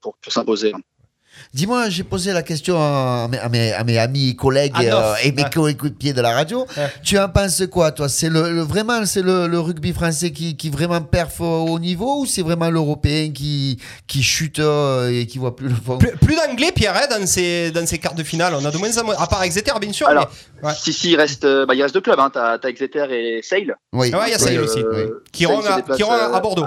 pour, 0.00 0.16
pour 0.16 0.32
s'imposer. 0.32 0.72
Dis-moi, 1.52 1.88
j'ai 1.88 2.04
posé 2.04 2.32
la 2.32 2.44
question 2.44 2.76
à 2.80 3.26
mes, 3.28 3.38
à 3.38 3.48
mes- 3.48 3.72
à 3.72 3.82
mes 3.82 3.98
amis, 3.98 4.36
collègues 4.36 4.70
Ah, 4.76 4.82
euh, 4.82 5.14
et 5.24 5.32
mes 5.32 5.42
Ouais. 5.42 5.50
coéquipiers 5.52 6.12
de 6.12 6.20
la 6.20 6.32
radio. 6.32 6.64
Ouais. 6.76 6.86
Tu 7.02 7.18
en 7.18 7.28
penses 7.28 7.64
quoi, 7.68 7.90
toi? 7.90 8.08
C'est 8.08 8.28
le, 8.28 8.52
le- 8.52 8.60
vraiment 8.62 9.04
c'est 9.04 9.20
le, 9.20 9.48
le 9.48 9.58
rugby 9.58 9.92
français 9.92 10.30
qui, 10.30 10.56
qui 10.56 10.70
vraiment 10.70 11.00
perf 11.00 11.40
au 11.40 11.76
niveau 11.80 12.20
ou 12.20 12.26
c'est 12.26 12.42
vraiment 12.42 12.70
l'européen 12.70 13.32
qui, 13.32 13.78
qui 14.06 14.22
chute 14.22 14.60
euh, 14.60 15.10
et 15.10 15.26
qui 15.26 15.38
voit 15.38 15.56
plus 15.56 15.68
le 15.68 15.74
fond? 15.74 15.98
Plus, 15.98 16.12
plus 16.24 16.36
d'anglais, 16.36 16.70
Pierre, 16.72 16.94
hein, 16.94 17.18
dans 17.18 17.26
ces, 17.26 17.72
dans 17.72 17.84
ces 17.84 17.98
quarts 17.98 18.14
de 18.14 18.22
finale. 18.22 18.54
On 18.54 18.64
a 18.64 18.70
de 18.70 18.78
moins 18.78 18.96
en 18.98 19.04
moins. 19.04 19.16
À 19.18 19.26
part 19.26 19.42
Exeter, 19.42 19.72
bien 19.80 19.92
sûr. 19.92 20.06
Alors, 20.06 20.30
mais- 20.62 20.68
ouais. 20.68 20.74
Si, 20.78 20.92
si, 20.92 21.10
il 21.10 21.16
reste, 21.16 21.44
euh, 21.44 21.66
bah, 21.66 21.74
il 21.74 21.82
reste 21.82 21.94
deux 21.94 22.00
clubs. 22.00 22.20
Hein. 22.20 22.30
T'as, 22.32 22.58
t'as 22.58 22.68
Exeter 22.68 23.06
et 23.10 23.42
Sale. 23.42 23.74
Oui. 23.92 24.12
Ah 24.14 24.18
ouais, 24.20 24.24
il 24.28 24.30
y 24.30 24.34
a 24.34 24.38
Sale 24.38 24.56
Euh, 24.56 24.64
aussi. 24.64 24.84
oui. 24.88 25.02
Qui 25.32 25.44
Sale 25.46 25.52
rend 25.56 25.62
se 25.62 25.66
à, 25.68 25.76
déplace, 25.76 25.96
qui 25.96 26.02
rend 26.04 26.14
euh, 26.14 26.32
à 26.32 26.38
Bordeaux. 26.38 26.66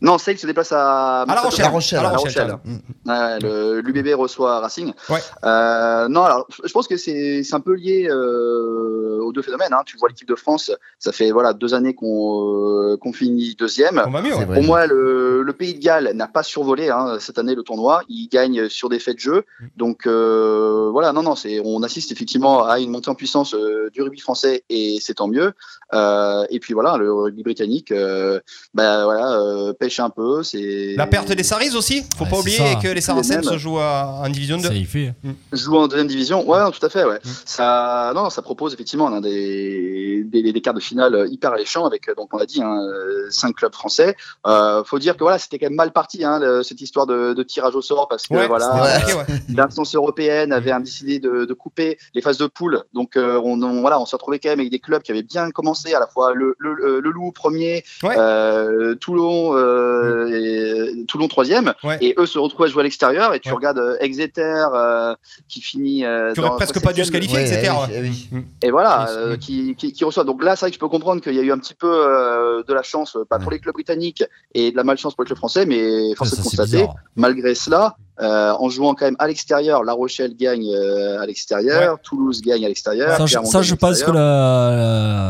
Non, 0.00 0.16
Sale 0.18 0.38
se 0.38 0.46
déplace 0.46 0.70
à, 0.72 1.22
À 1.22 1.26
La 1.26 1.40
Rochelle. 1.40 1.64
La 1.64 1.70
Rochelle. 1.70 1.98
À 1.98 2.02
La 2.02 2.08
Rochelle. 2.16 2.50
Rochelle. 2.52 2.80
Ouais, 3.06 3.38
le- 3.40 3.80
L'UBB 3.80 4.14
reçoit 4.14 4.60
Racing. 4.60 4.92
Ouais. 5.08 5.18
Euh, 5.44 6.06
non, 6.08 6.22
alors 6.22 6.46
je 6.64 6.72
pense 6.72 6.86
que 6.86 6.96
c'est 6.96 7.42
c'est 7.42 7.54
un 7.54 7.60
peu 7.60 7.74
lié 7.74 8.06
euh, 8.08 9.18
aux 9.22 9.32
deux 9.32 9.42
phénomènes. 9.42 9.72
Hein. 9.72 9.82
Tu 9.86 9.96
vois 9.98 10.08
l'équipe 10.08 10.28
de 10.28 10.34
France, 10.34 10.70
ça 10.98 11.12
fait 11.12 11.30
voilà 11.30 11.52
deux 11.52 11.74
années 11.74 11.94
qu'on 11.94 12.92
euh, 12.92 12.96
qu'on 12.96 13.12
finit 13.12 13.54
deuxième. 13.56 14.02
On 14.06 14.10
va 14.10 14.22
mieux. 14.22 14.34
Ouais. 14.34 14.46
Pour 14.46 14.62
moi, 14.62 14.86
le, 14.86 15.42
le 15.42 15.52
Pays 15.52 15.74
de 15.74 15.80
Galles 15.80 16.12
n'a 16.14 16.28
pas 16.28 16.42
survolé 16.42 16.90
hein, 16.90 17.16
cette 17.18 17.38
année 17.38 17.54
le 17.54 17.62
tournoi. 17.62 18.02
Il 18.08 18.28
gagne 18.28 18.68
sur 18.68 18.88
des 18.88 18.98
faits 19.00 19.16
de 19.16 19.20
jeu. 19.20 19.44
Donc 19.76 20.06
euh, 20.06 20.88
voilà, 20.92 21.12
non, 21.12 21.22
non, 21.22 21.34
c'est 21.34 21.60
on 21.64 21.82
assiste 21.82 22.12
effectivement 22.12 22.64
à 22.64 22.78
une 22.78 22.90
montée 22.90 23.10
en 23.10 23.14
puissance 23.14 23.54
euh, 23.54 23.90
du 23.92 24.02
rugby 24.02 24.20
français 24.20 24.64
et 24.68 24.98
c'est 25.00 25.14
tant 25.14 25.28
mieux. 25.28 25.52
Euh, 25.94 26.44
et 26.50 26.60
puis 26.60 26.74
voilà, 26.74 26.96
le 26.98 27.12
rugby 27.12 27.42
britannique, 27.42 27.90
euh, 27.92 28.40
bah 28.74 29.04
voilà, 29.04 29.40
euh, 29.40 29.72
pêche 29.88 30.00
un 30.00 30.10
peu. 30.10 30.42
C'est 30.42 30.94
La 30.96 31.06
perte 31.06 31.32
des 31.32 31.42
Saris 31.42 31.74
aussi. 31.74 32.04
Faut 32.16 32.24
Ouais, 32.24 32.30
pas 32.30 32.38
oublier 32.40 32.56
ça. 32.58 32.74
que 32.82 32.88
les 32.88 33.00
Saracens 33.00 33.46
se 33.48 33.56
jouent 33.58 33.78
à- 33.78 34.20
en 34.24 34.28
division 34.28 34.56
2. 34.58 34.64
Ça 34.68 34.74
y 34.74 34.84
fait. 34.84 35.14
joue 35.52 35.76
en 35.76 35.88
deuxième 35.88 36.06
division. 36.08 36.46
Ouais, 36.48 36.58
non, 36.60 36.70
tout 36.70 36.84
à 36.84 36.88
fait. 36.90 37.04
Ouais. 37.04 37.16
Mm. 37.24 37.28
Ça, 37.46 38.12
non, 38.14 38.28
ça 38.30 38.42
propose 38.42 38.74
effectivement 38.74 39.08
hein, 39.08 39.20
des, 39.20 40.24
des, 40.24 40.52
des 40.52 40.60
quarts 40.60 40.74
de 40.74 40.80
finale 40.80 41.26
hyper 41.30 41.52
alléchants 41.52 41.86
avec 41.86 42.08
euh, 42.08 42.14
donc 42.14 42.28
on 42.34 42.38
l'a 42.38 42.46
dit 42.46 42.62
hein, 42.62 42.78
euh, 42.82 43.26
cinq 43.30 43.54
clubs 43.56 43.72
français. 43.74 44.14
Euh, 44.46 44.84
faut 44.84 44.98
dire 44.98 45.16
que 45.16 45.22
voilà, 45.24 45.38
c'était 45.38 45.58
quand 45.58 45.66
même 45.66 45.74
mal 45.74 45.92
parti 45.92 46.24
hein, 46.24 46.38
le- 46.38 46.62
cette 46.62 46.80
histoire 46.80 47.06
de, 47.06 47.32
de 47.32 47.42
tirage 47.42 47.74
au 47.74 47.82
sort 47.82 48.08
parce 48.08 48.26
que 48.26 48.34
Ouais, 48.34 48.46
voilà, 48.46 49.00
l'instance 49.48 49.94
européenne 49.94 50.52
avait 50.52 50.72
décidé 50.80 51.18
de, 51.18 51.44
de 51.44 51.54
couper 51.54 51.98
les 52.14 52.20
phases 52.20 52.38
de 52.38 52.46
poule. 52.46 52.82
Donc 52.92 53.16
euh, 53.16 53.40
on, 53.42 53.60
on- 53.62 53.80
voilà, 53.80 53.98
on 54.00 54.06
s'est 54.06 54.16
retrouvé 54.16 54.38
quand 54.38 54.50
même 54.50 54.60
avec 54.60 54.70
des 54.70 54.78
clubs 54.80 55.02
qui 55.02 55.12
avaient 55.12 55.22
bien 55.22 55.50
commencé 55.50 55.94
à 55.94 56.00
la 56.00 56.06
fois 56.06 56.34
le, 56.34 56.54
le, 56.58 56.74
le- 56.74 57.00
le 57.00 57.10
Loup 57.10 57.32
premier, 57.32 57.84
Ouais. 58.02 58.14
euh, 58.18 58.94
Toulon, 58.96 59.54
euh, 59.78 60.96
et, 61.00 61.04
Toulon 61.06 61.28
troisième, 61.28 61.72
Ouais. 61.84 61.98
et 62.00 62.14
eux 62.18 62.26
se 62.26 62.38
retrouvent 62.38 62.66
à 62.66 62.68
jouer 62.68 62.80
à 62.80 62.84
l'extérieur. 62.84 63.34
Et 63.34 63.40
tu 63.40 63.48
Ouais. 63.48 63.54
regardes 63.54 63.78
euh, 63.78 63.96
Exeter 64.00 64.66
euh, 64.74 65.14
qui 65.48 65.60
finit. 65.60 66.04
euh, 66.04 66.32
aurait 66.36 66.48
dans- 66.48 66.56
presque 66.56 66.82
pas 66.82 66.92
dû 66.92 67.04
se 67.04 67.10
qualifier, 67.12 67.38
Ouais, 67.38 67.44
etc. 67.48 67.72
eh 67.94 68.00
oui, 68.00 68.28
eh 68.32 68.34
oui. 68.36 68.42
Et 68.62 68.70
voilà, 68.70 69.08
euh, 69.10 69.36
qui, 69.36 69.74
qui, 69.76 69.92
qui 69.92 70.04
reçoit. 70.04 70.24
Donc 70.24 70.42
là, 70.42 70.56
c'est 70.56 70.60
vrai 70.66 70.70
que 70.70 70.74
je 70.74 70.80
peux 70.80 70.88
comprendre 70.88 71.20
qu'il 71.22 71.34
y 71.34 71.38
a 71.38 71.42
eu 71.42 71.52
un 71.52 71.58
petit 71.58 71.74
peu 71.74 71.90
euh, 71.90 72.62
de 72.66 72.74
la 72.74 72.82
chance, 72.82 73.16
pas 73.28 73.38
pour 73.38 73.50
les 73.50 73.58
clubs 73.58 73.74
britanniques 73.74 74.24
et 74.54 74.70
de 74.72 74.76
la 74.76 74.84
malchance 74.84 75.14
pour 75.14 75.24
les 75.24 75.28
clubs 75.28 75.38
français, 75.38 75.66
mais 75.66 76.14
force 76.14 76.30
Ça, 76.30 76.36
est 76.36 76.38
de 76.38 76.42
constater, 76.42 76.86
malgré 77.16 77.54
cela, 77.54 77.96
euh, 78.20 78.52
en 78.58 78.68
jouant 78.68 78.94
quand 78.94 79.04
même 79.04 79.16
à 79.18 79.26
l'extérieur, 79.26 79.84
La 79.84 79.92
Rochelle 79.92 80.34
gagne 80.36 80.68
euh, 80.74 81.20
à 81.20 81.26
l'extérieur, 81.26 81.98
Toulouse 82.02 82.40
gagne 82.42 82.64
à 82.64 82.68
l'extérieur. 82.68 83.16
Ça, 83.16 83.26
je, 83.26 83.32
ça, 83.32 83.40
pense 83.76 84.02
que 84.02 84.10
la, 84.10 84.20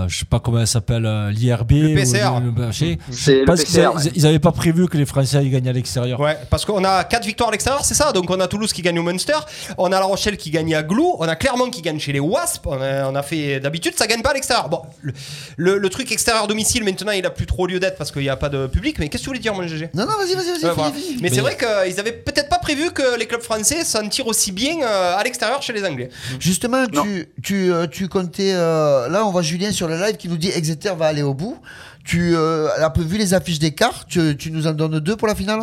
la- 0.02 0.08
je 0.08 0.18
sais 0.18 0.24
pas 0.24 0.40
comment 0.40 0.60
elle 0.60 0.66
s'appelle, 0.66 1.04
euh, 1.06 1.30
l'IRB, 1.30 1.70
Le 1.72 1.92
ou 1.92 1.94
PCR. 1.94 2.28
le- 2.42 2.50
le- 2.66 2.72
je 2.72 2.78
sais- 2.78 2.98
C'est 3.10 3.34
je 3.34 3.38
le 3.40 3.44
pense 3.44 3.64
qu'ils 3.64 3.74
PCR, 3.74 3.86
a- 3.96 4.10
ils 4.14 4.26
avaient 4.26 4.38
pas 4.38 4.52
prévu 4.52 4.88
que 4.88 4.96
les 4.96 5.06
Français 5.06 5.36
aillent 5.38 5.50
gagner 5.50 5.70
à 5.70 5.72
l'extérieur. 5.72 6.18
Ouais, 6.20 6.36
parce 6.50 6.64
qu'on 6.64 6.82
a 6.84 7.04
4 7.04 7.24
victoires 7.26 7.48
à 7.50 7.52
l'extérieur, 7.52 7.84
c'est 7.84 7.94
ça. 7.94 8.12
Donc 8.12 8.30
on 8.30 8.40
a 8.40 8.46
Toulouse 8.48 8.72
qui 8.72 8.82
gagne 8.82 8.98
au 8.98 9.02
Munster, 9.02 9.36
on 9.76 9.86
a 9.92 9.98
La 10.00 10.06
Rochelle 10.06 10.36
qui 10.36 10.50
gagne 10.50 10.74
à 10.74 10.82
Glou, 10.82 11.16
on 11.18 11.28
a 11.28 11.36
Clermont 11.36 11.70
qui 11.70 11.82
gagne 11.82 11.98
chez 11.98 12.12
les 12.12 12.20
Wasps. 12.20 12.60
On 12.66 12.80
a, 12.80 13.08
on 13.10 13.14
a 13.14 13.22
fait 13.22 13.60
d'habitude, 13.60 13.94
ça 13.96 14.06
gagne 14.06 14.22
pas 14.22 14.30
à 14.30 14.34
l'extérieur. 14.34 14.68
Bon, 14.68 14.82
le, 15.02 15.12
le- 15.56 15.78
le 15.78 15.88
truc 15.90 16.10
extérieur 16.12 16.46
domicile 16.46 16.84
maintenant, 16.84 17.12
il 17.12 17.24
a 17.26 17.30
plus 17.30 17.46
trop 17.46 17.66
lieu 17.66 17.80
d'être 17.80 17.96
parce 17.96 18.10
qu'il 18.12 18.22
n'y 18.22 18.28
a 18.28 18.36
pas 18.36 18.48
de 18.48 18.66
public. 18.66 18.96
Mais 18.98 19.08
qu'est-ce 19.08 19.22
que 19.22 19.24
tu 19.24 19.30
voulais 19.30 19.40
dire, 19.40 19.54
mon 19.54 19.66
GG 19.66 19.90
Non, 19.94 20.04
non, 20.06 20.12
vas-y, 20.18 20.34
vas-y, 20.34 20.46
vas-y. 20.46 20.52
Ouais, 20.52 20.58
finis, 20.58 20.74
voilà. 20.76 20.90
finis. 20.92 21.18
Mais, 21.22 21.28
c'est 21.30 21.40
vrai 21.40 21.56
qu'ils 21.56 22.00
avaient 22.00 22.12
peut-être 22.12 22.48
pas 22.48 22.58
prévu 22.58 22.77
que 22.92 23.18
les 23.18 23.26
clubs 23.26 23.40
français 23.42 23.84
s'en 23.84 24.08
tirent 24.08 24.26
aussi 24.26 24.52
bien 24.52 24.80
euh, 24.82 25.16
à 25.16 25.22
l'extérieur 25.24 25.60
chez 25.62 25.72
les 25.72 25.84
Anglais. 25.84 26.08
Justement, 26.40 26.84
Non. 26.92 27.02
tu, 27.02 27.28
tu, 27.42 27.72
euh, 27.72 27.86
tu 27.86 28.08
comptais. 28.08 28.52
euh, 28.54 29.08
là, 29.08 29.24
on 29.26 29.30
voit 29.30 29.42
Julien 29.42 29.72
sur 29.72 29.88
le 29.88 29.96
live 29.96 30.16
qui 30.16 30.28
nous 30.28 30.36
dit 30.36 30.50
Exeter 30.50 30.92
va 30.96 31.06
aller 31.06 31.22
au 31.22 31.34
bout. 31.34 31.58
Tu 32.04 32.34
euh, 32.34 32.68
as 32.76 32.92
vu 32.98 33.18
les 33.18 33.34
affiches 33.34 33.58
des 33.58 33.74
quarts? 33.74 34.06
Tu, 34.06 34.36
tu 34.36 34.50
nous 34.50 34.66
en 34.66 34.72
donnes 34.72 34.98
deux 35.00 35.16
pour 35.16 35.28
la 35.28 35.34
finale? 35.34 35.60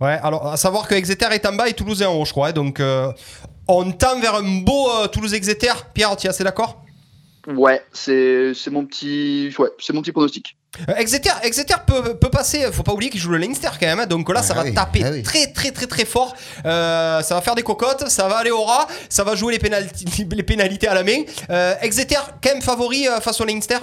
Ouais, 0.00 0.18
alors 0.22 0.46
à 0.46 0.56
savoir 0.56 0.86
que 0.88 0.94
Exeter 0.94 1.26
est 1.32 1.44
en 1.44 1.52
bas 1.54 1.68
et 1.68 1.74
Toulouse 1.74 2.00
est 2.00 2.06
en 2.06 2.14
haut, 2.14 2.24
je 2.24 2.30
crois. 2.32 2.48
hein, 2.48 2.52
donc 2.52 2.80
euh, 2.80 3.12
on 3.68 3.90
tend 3.92 4.18
vers 4.20 4.36
un 4.36 4.60
beau 4.62 4.88
euh, 4.90 5.08
Toulouse-Exeter. 5.08 5.72
Pierre, 5.92 6.16
tu 6.16 6.26
es 6.26 6.30
assez 6.30 6.44
d'accord? 6.44 6.82
Ouais, 7.46 7.82
c'est 7.92 8.52
c'est 8.54 8.70
mon 8.70 8.84
petit, 8.86 9.52
ouais, 9.58 9.68
c'est 9.78 9.92
mon 9.92 10.00
petit 10.02 10.12
pronostic. 10.12 10.56
Euh, 10.88 10.94
Exeter, 10.96 11.32
Exeter 11.42 11.74
peut, 11.86 12.14
peut 12.16 12.30
passer, 12.30 12.70
faut 12.72 12.82
pas 12.82 12.92
oublier 12.92 13.10
qu'il 13.10 13.20
joue 13.20 13.30
le 13.30 13.38
Leinster 13.38 13.70
quand 13.78 13.86
même, 13.86 14.00
hein, 14.00 14.06
donc 14.06 14.32
là 14.32 14.42
ça 14.42 14.54
va 14.54 14.62
oui, 14.62 14.72
taper 14.72 15.02
ah 15.04 15.10
oui. 15.10 15.22
très 15.22 15.48
très 15.48 15.72
très 15.72 15.86
très 15.86 16.04
fort, 16.04 16.34
Euh, 16.64 17.22
ça 17.22 17.34
va 17.34 17.40
faire 17.40 17.54
des 17.56 17.62
cocottes, 17.62 18.08
ça 18.08 18.28
va 18.28 18.38
aller 18.38 18.52
au 18.52 18.62
ras, 18.62 18.86
ça 19.08 19.24
va 19.24 19.34
jouer 19.34 19.58
les, 19.58 20.42
pénalités 20.42 20.86
à 20.86 20.94
la 20.94 21.02
main. 21.02 21.22
Euh, 21.50 21.74
Exeter 21.82 22.20
quand 22.42 22.52
même 22.52 22.62
favori 22.62 23.06
face 23.20 23.40
au 23.40 23.44
Leinster? 23.44 23.78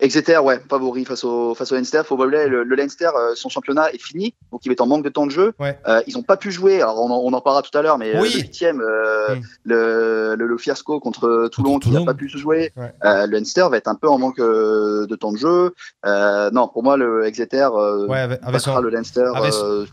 Exeter, 0.00 0.38
ouais, 0.38 0.60
favori 0.68 1.04
face 1.04 1.22
au 1.22 1.54
face 1.54 1.70
au 1.70 1.76
Leinster. 1.76 2.02
Faut 2.04 2.16
pas 2.16 2.24
oublier, 2.24 2.48
le, 2.48 2.64
le 2.64 2.74
Leinster, 2.76 3.10
euh, 3.16 3.34
son 3.36 3.48
championnat 3.48 3.92
est 3.92 4.02
fini, 4.02 4.34
donc 4.50 4.60
il 4.64 4.68
va 4.68 4.72
être 4.72 4.80
en 4.80 4.86
manque 4.88 5.04
de 5.04 5.08
temps 5.08 5.24
de 5.24 5.30
jeu. 5.30 5.52
Ouais. 5.60 5.78
Euh, 5.86 6.02
ils 6.08 6.18
ont 6.18 6.22
pas 6.22 6.36
pu 6.36 6.50
jouer. 6.50 6.82
Alors 6.82 7.00
on 7.00 7.10
en, 7.10 7.18
on 7.18 7.32
en 7.32 7.40
parlera 7.40 7.62
tout 7.62 7.76
à 7.78 7.80
l'heure, 7.82 7.96
mais 7.96 8.14
euh, 8.16 8.20
Oui. 8.20 8.30
le 8.34 8.40
huitième, 8.40 8.80
euh, 8.80 9.36
Mm. 9.36 9.40
le, 9.64 10.34
le, 10.36 10.46
le 10.46 10.58
fiasco 10.58 10.98
contre 11.00 11.48
Toulon 11.50 11.78
qui 11.78 11.90
n'a 11.90 12.04
pas 12.04 12.12
pu 12.14 12.28
se 12.28 12.36
jouer. 12.38 12.72
Ouais. 12.76 12.92
Euh, 13.04 13.26
le 13.26 13.32
Leinster 13.36 13.66
va 13.70 13.76
être 13.76 13.88
un 13.88 13.94
peu 13.94 14.08
en 14.08 14.18
manque 14.18 14.40
euh, 14.40 15.06
de 15.06 15.14
temps 15.16 15.32
de 15.32 15.38
jeu. 15.38 15.74
Euh, 16.04 16.50
non, 16.50 16.68
pour 16.68 16.82
moi, 16.82 16.96
le 16.96 17.24
Exeter 17.24 17.68
euh, 17.74 18.06
Ouais, 18.06 18.18
avec, 18.18 18.40
avec 18.42 18.60
son, 18.60 18.78
le 18.80 18.90
Leinster. 18.90 19.24
avec 19.34 19.54
euh, 19.54 19.86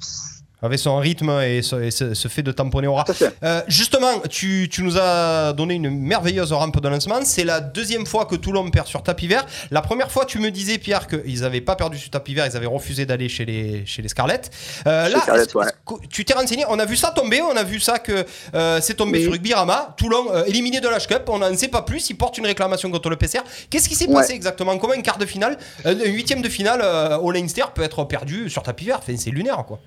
avec 0.62 0.80
son 0.80 0.97
rythme 0.97 1.30
et 1.41 1.62
ce, 1.62 1.76
et 1.82 1.91
ce- 1.91 2.14
ce 2.14 2.28
fait 2.28 2.43
de 2.43 2.51
tamponner 2.51 2.88
au 2.88 2.97
fait. 3.05 3.34
Euh, 3.43 3.62
justement, 3.68 4.20
tu, 4.30 4.68
tu 4.72 4.84
nous 4.84 4.97
as 4.97 5.53
donné 5.53 5.74
une 5.76 5.89
merveilleuse 5.89 6.53
rampe 6.53 6.80
de 6.80 6.88
lancement. 6.88 7.20
C'est 7.24 7.43
la 7.43 7.59
deuxième 7.62 8.05
fois 8.05 8.26
que 8.26 8.36
Toulon 8.36 8.70
perd 8.70 8.88
sur 8.88 9.01
tapis 9.01 9.28
vert. 9.28 9.45
La 9.72 9.82
première 9.82 10.12
fois, 10.12 10.26
tu 10.26 10.39
me 10.39 10.51
disais, 10.51 10.78
Pierre, 10.78 11.07
qu'ils 11.07 11.41
n'avaient 11.41 11.62
pas 11.62 11.76
perdu 11.76 11.97
sur 11.97 12.09
tapis 12.12 12.34
vert, 12.34 12.45
ils 12.45 12.55
avaient 12.55 12.66
refusé 12.68 13.05
d'aller 13.05 13.28
chez 13.30 13.45
les, 13.45 13.86
chez 13.86 14.01
les 14.01 14.07
Scarlets. 14.09 14.41
Euh, 14.88 15.09
là, 15.09 15.20
Scarlett, 15.22 15.53
ouais. 15.55 15.66
tu 16.09 16.26
t'es 16.26 16.34
renseigné, 16.34 16.64
on 16.70 16.78
a 16.80 16.86
vu 16.86 16.95
ça 16.95 17.12
tomber, 17.12 17.41
on 17.41 17.55
a 17.55 17.64
vu 17.64 17.80
ça 17.80 17.99
que 17.99 18.26
euh, 18.53 18.80
c'est 18.82 18.93
tombé 18.95 19.18
Oui. 19.18 19.24
sur 19.24 19.32
Rugby 19.34 19.53
Rama. 19.53 19.93
Toulon 19.97 20.43
éliminé 20.45 20.80
de 20.80 20.88
l'H 20.88 21.07
Cup, 21.07 21.24
on 21.28 21.39
n'en 21.39 21.55
sait 21.55 21.68
pas 21.70 21.82
plus. 21.82 22.09
Ils 22.09 22.16
portent 22.16 22.38
une 22.38 22.45
réclamation 22.45 22.89
contre 22.91 23.09
le 23.09 23.16
PCR. 23.16 23.39
Qu'est-ce 23.70 23.89
qui 23.89 23.95
s'est 23.95 24.07
Ouais. 24.07 24.14
passé 24.16 24.34
exactement? 24.34 24.78
Comment 24.78 24.93
un 24.93 25.01
quart 25.01 25.18
de 25.18 25.26
finale, 25.26 25.57
un 25.86 25.93
huitième 25.93 26.41
de 26.41 26.49
finale 26.49 26.82
au 27.22 27.32
Leinster 27.32 27.64
peut 27.74 27.82
être 27.84 28.03
perdu 28.03 28.49
sur 28.49 28.62
tapis 28.64 28.86
vert? 28.86 28.99
Enfin, 28.99 29.14
C'est 29.18 29.32
lunaire, 29.32 29.64
quoi. 29.68 29.80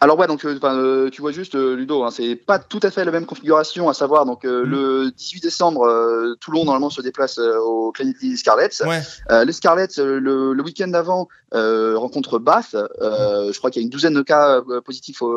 Alors 0.00 0.16
ouais, 0.18 0.28
donc 0.28 0.44
euh, 0.44 0.56
euh, 0.62 1.10
tu 1.10 1.20
vois 1.20 1.32
juste 1.32 1.56
euh, 1.56 1.74
Ludo, 1.74 2.04
hein, 2.04 2.10
c'est 2.12 2.36
pas 2.36 2.60
tout 2.60 2.78
à 2.84 2.90
fait 2.90 3.04
la 3.04 3.10
même 3.10 3.26
configuration, 3.26 3.88
à 3.88 3.94
savoir 3.94 4.26
donc 4.26 4.44
euh, 4.44 4.64
Mm. 4.64 4.70
le 4.70 5.10
18 5.10 5.42
décembre, 5.42 6.36
Toulon 6.40 6.64
normalement 6.64 6.90
se 6.90 7.00
déplace 7.02 7.38
au 7.38 7.90
Trinity 7.94 8.36
Scarlets. 8.36 8.70
Ouais. 8.86 9.44
Les 9.44 9.52
Scarlets 9.52 9.88
le, 9.98 10.52
le 10.52 10.62
week-end 10.62 10.88
d'avant 10.88 11.28
rencontrent 11.52 12.38
Bath. 12.38 12.74
Euh, 12.74 13.52
je 13.52 13.58
crois 13.58 13.70
qu'il 13.70 13.82
y 13.82 13.84
a 13.84 13.86
une 13.86 13.90
douzaine 13.90 14.14
de 14.14 14.22
cas 14.22 14.60
positifs 14.84 15.22
au, 15.22 15.28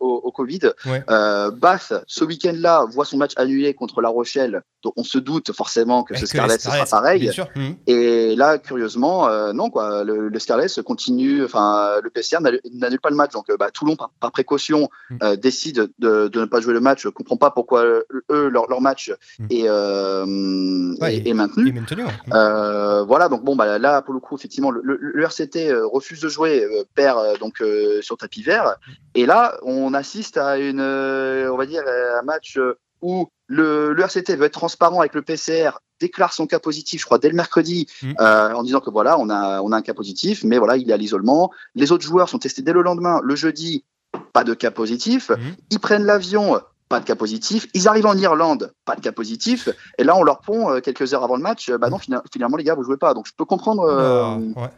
au, 0.00 0.20
au 0.24 0.32
Covid. 0.32 0.60
Ouais. 0.86 1.04
Bath 1.06 1.92
ce 2.06 2.24
week-end-là 2.24 2.86
voit 2.90 3.04
son 3.04 3.16
match 3.18 3.32
annulé 3.36 3.74
contre 3.74 4.00
La 4.00 4.08
Rochelle, 4.08 4.62
donc 4.82 4.94
on 4.96 5.04
se 5.04 5.18
doute 5.18 5.52
forcément 5.52 6.04
que 6.04 6.14
ce 6.16 6.22
que 6.22 6.26
Scarlets 6.26 6.58
sera 6.58 6.86
Scarlets, 6.86 6.90
pareil. 6.90 7.20
Bien 7.20 7.32
sûr. 7.32 7.48
Mhm. 7.56 7.76
Et 7.86 8.36
là, 8.36 8.58
curieusement, 8.58 9.28
non 9.52 9.68
quoi. 9.70 10.04
Le, 10.04 10.28
le 10.28 10.38
Scarlett 10.38 10.80
continue. 10.82 11.44
Enfin, 11.44 12.00
le 12.02 12.10
PCR 12.10 12.38
n'annule 12.72 13.00
pas 13.00 13.10
le 13.10 13.16
match. 13.16 13.32
Donc, 13.32 13.46
bah, 13.58 13.70
Toulon, 13.70 13.96
par, 13.96 14.10
par 14.20 14.32
précaution, 14.32 14.88
Mm. 15.10 15.16
euh, 15.22 15.36
décide 15.36 15.90
de, 15.98 16.28
de 16.28 16.40
ne 16.40 16.44
pas 16.46 16.60
jouer 16.60 16.72
le 16.74 16.80
match. 16.80 17.02
Je 17.02 17.08
comprends 17.08 17.36
pas 17.36 17.50
pourquoi 17.50 17.84
euh, 17.84 18.02
eux 18.30 18.48
leur, 18.48 18.68
leur 18.68 18.80
match 18.80 19.12
Mm. 19.38 19.46
est, 19.50 19.64
euh, 19.68 20.94
Ouais, 21.00 21.22
est, 21.26 21.34
maintenu. 21.34 21.64
Il 21.64 21.68
est 21.76 21.80
maintenu. 21.80 22.04
ouais. 22.04 22.10
Euh, 22.34 23.02
voilà. 23.04 23.28
Donc 23.28 23.44
bon, 23.44 23.56
bah 23.56 23.78
là, 23.78 24.02
pour 24.02 24.14
le 24.14 24.20
coup, 24.20 24.36
effectivement, 24.36 24.70
le, 24.70 24.80
le- 24.84 24.98
le 25.00 25.22
RCT 25.24 25.72
refuse 25.82 26.20
de 26.20 26.28
jouer, 26.28 26.66
perd 26.94 27.38
donc 27.40 27.62
sur 28.00 28.16
tapis 28.16 28.42
vert. 28.42 28.76
Et 29.14 29.26
là, 29.26 29.58
on 29.62 29.94
assiste 29.94 30.36
à 30.36 30.58
une, 30.58 30.80
on 30.80 31.56
va 31.56 31.66
dire, 31.66 31.82
un 31.86 32.22
match 32.22 32.58
où 33.02 33.28
le, 33.46 33.92
le 33.92 34.02
RCT 34.02 34.36
veut 34.36 34.46
être 34.46 34.52
transparent 34.52 35.00
avec 35.00 35.14
le 35.14 35.22
PCR, 35.22 35.70
déclare 36.00 36.32
son 36.32 36.46
cas 36.46 36.58
positif, 36.58 37.00
je 37.00 37.06
crois, 37.06 37.18
dès 37.18 37.28
le 37.28 37.34
mercredi, 37.34 37.86
Mm. 38.02 38.12
euh, 38.20 38.52
en 38.52 38.62
disant 38.62 38.80
que 38.80 38.90
voilà, 38.90 39.18
on 39.18 39.28
a, 39.30 39.60
on 39.62 39.72
a 39.72 39.76
un 39.76 39.82
cas 39.82 39.94
positif, 39.94 40.44
mais 40.44 40.58
voilà, 40.58 40.76
il 40.76 40.88
est 40.90 40.92
à 40.92 40.96
l'isolement. 40.96 41.50
Les 41.74 41.92
autres 41.92 42.04
joueurs 42.04 42.28
sont 42.28 42.38
testés 42.38 42.62
dès 42.62 42.72
le 42.72 42.82
lendemain, 42.82 43.20
le 43.22 43.34
jeudi, 43.36 43.84
pas 44.32 44.44
de 44.44 44.54
cas 44.54 44.70
positif. 44.70 45.30
Mhm. 45.30 45.38
Ils 45.70 45.78
prennent 45.80 46.04
l'avion, 46.04 46.60
pas 46.88 47.00
de 47.00 47.04
cas 47.04 47.16
positif. 47.16 47.66
Ils 47.74 47.88
arrivent 47.88 48.06
en 48.06 48.16
Irlande, 48.16 48.72
pas 48.84 48.96
de 48.96 49.00
cas 49.00 49.12
positif. 49.12 49.68
Et 49.98 50.04
là, 50.04 50.16
on 50.16 50.22
leur 50.22 50.40
pond 50.40 50.70
euh, 50.70 50.80
quelques 50.80 51.12
heures 51.14 51.24
avant 51.24 51.36
le 51.36 51.42
match, 51.42 51.68
euh, 51.68 51.78
bah 51.78 51.90
non, 51.90 51.98
fina- 51.98 52.22
finalement, 52.32 52.56
les 52.56 52.64
gars, 52.64 52.74
vous 52.74 52.84
jouez 52.84 52.96
pas. 52.96 53.12
Donc, 53.14 53.26
je 53.26 53.32
peux 53.36 53.44
comprendre. 53.44 53.82
euh, 53.82 54.36
Ouais. 54.56 54.70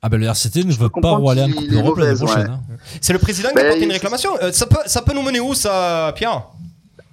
Ah 0.00 0.08
ben 0.08 0.20
le 0.20 0.26
RCT 0.26 0.62
ne 0.64 0.70
veut 0.72 0.88
pas 0.90 0.90
Coupe 0.90 1.04
est 1.04 1.68
d'Europe 1.70 1.98
l'année 1.98 2.14
prochaine. 2.16 2.42
ouais. 2.42 2.48
hein. 2.50 2.60
C'est 3.00 3.12
le 3.12 3.18
président 3.18 3.48
qui 3.48 3.56
Ben, 3.56 3.66
a 3.66 3.68
porté 3.70 3.84
une 3.84 3.90
réclamation. 3.90 4.30
Euh, 4.42 4.52
ça, 4.52 4.66
peut, 4.66 4.76
ça 4.86 5.02
peut 5.02 5.12
nous 5.12 5.22
mener 5.22 5.40
où, 5.40 5.54
ça, 5.54 6.12
Pierre? 6.14 6.44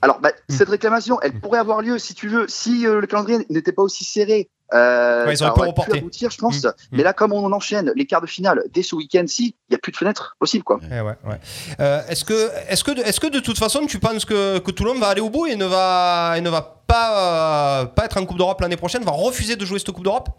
Alors, 0.01 0.19
bah, 0.19 0.29
Mm. 0.49 0.53
cette 0.55 0.69
réclamation, 0.69 1.19
elle 1.21 1.39
pourrait 1.39 1.59
avoir 1.59 1.81
lieu, 1.81 1.97
si 1.97 2.13
tu 2.13 2.27
veux, 2.27 2.45
si 2.47 2.85
euh, 2.85 3.01
le 3.01 3.07
calendrier 3.07 3.45
n'était 3.49 3.71
pas 3.71 3.81
aussi 3.81 4.03
serré. 4.03 4.49
Euh, 4.73 5.25
Ouais, 5.27 5.33
ils 5.35 5.43
auraient 5.43 5.53
pu 5.53 5.67
reporter. 5.67 5.97
aboutir, 5.99 6.29
je 6.31 6.37
pense. 6.37 6.63
Mm. 6.63 6.71
Mais 6.91 7.03
là, 7.03 7.13
comme 7.13 7.33
on 7.33 7.51
enchaîne 7.51 7.91
les 7.95 8.05
quarts 8.05 8.21
de 8.21 8.27
finale 8.27 8.63
dès 8.73 8.81
ce 8.83 8.95
week-end-ci, 8.95 9.55
il 9.69 9.71
n'y 9.71 9.75
a 9.75 9.79
plus 9.79 9.91
de 9.91 9.97
fenêtre 9.97 10.35
possible, 10.39 10.63
quoi. 10.63 10.79
Eh 10.91 11.01
ouais, 11.01 11.15
ouais. 11.25 11.39
Euh, 11.79 12.01
est-ce 12.09 12.25
que, 12.25 12.49
est-ce 12.67 12.83
que, 12.83 12.91
de- 12.91 13.01
est-ce 13.01 13.19
que 13.19 13.27
de 13.27 13.39
toute 13.39 13.57
façon, 13.59 13.85
tu 13.85 13.99
penses 13.99 14.25
que, 14.25 14.57
que 14.59 14.71
Toulon 14.71 14.95
va 14.99 15.07
aller 15.09 15.21
au 15.21 15.29
bout 15.29 15.45
et 15.47 15.55
ne 15.55 15.65
va, 15.65 16.33
et 16.37 16.41
ne 16.41 16.49
va 16.49 16.61
pas, 16.87 17.81
euh, 17.81 17.85
pas 17.85 18.05
être 18.05 18.17
en 18.17 18.25
Coupe 18.25 18.37
d'Europe 18.37 18.59
l'année 18.61 18.77
prochaine, 18.77 19.03
va 19.03 19.11
refuser 19.11 19.55
de 19.55 19.65
jouer 19.65 19.79
cette 19.79 19.91
Coupe 19.91 20.03
d'Europe? 20.03 20.29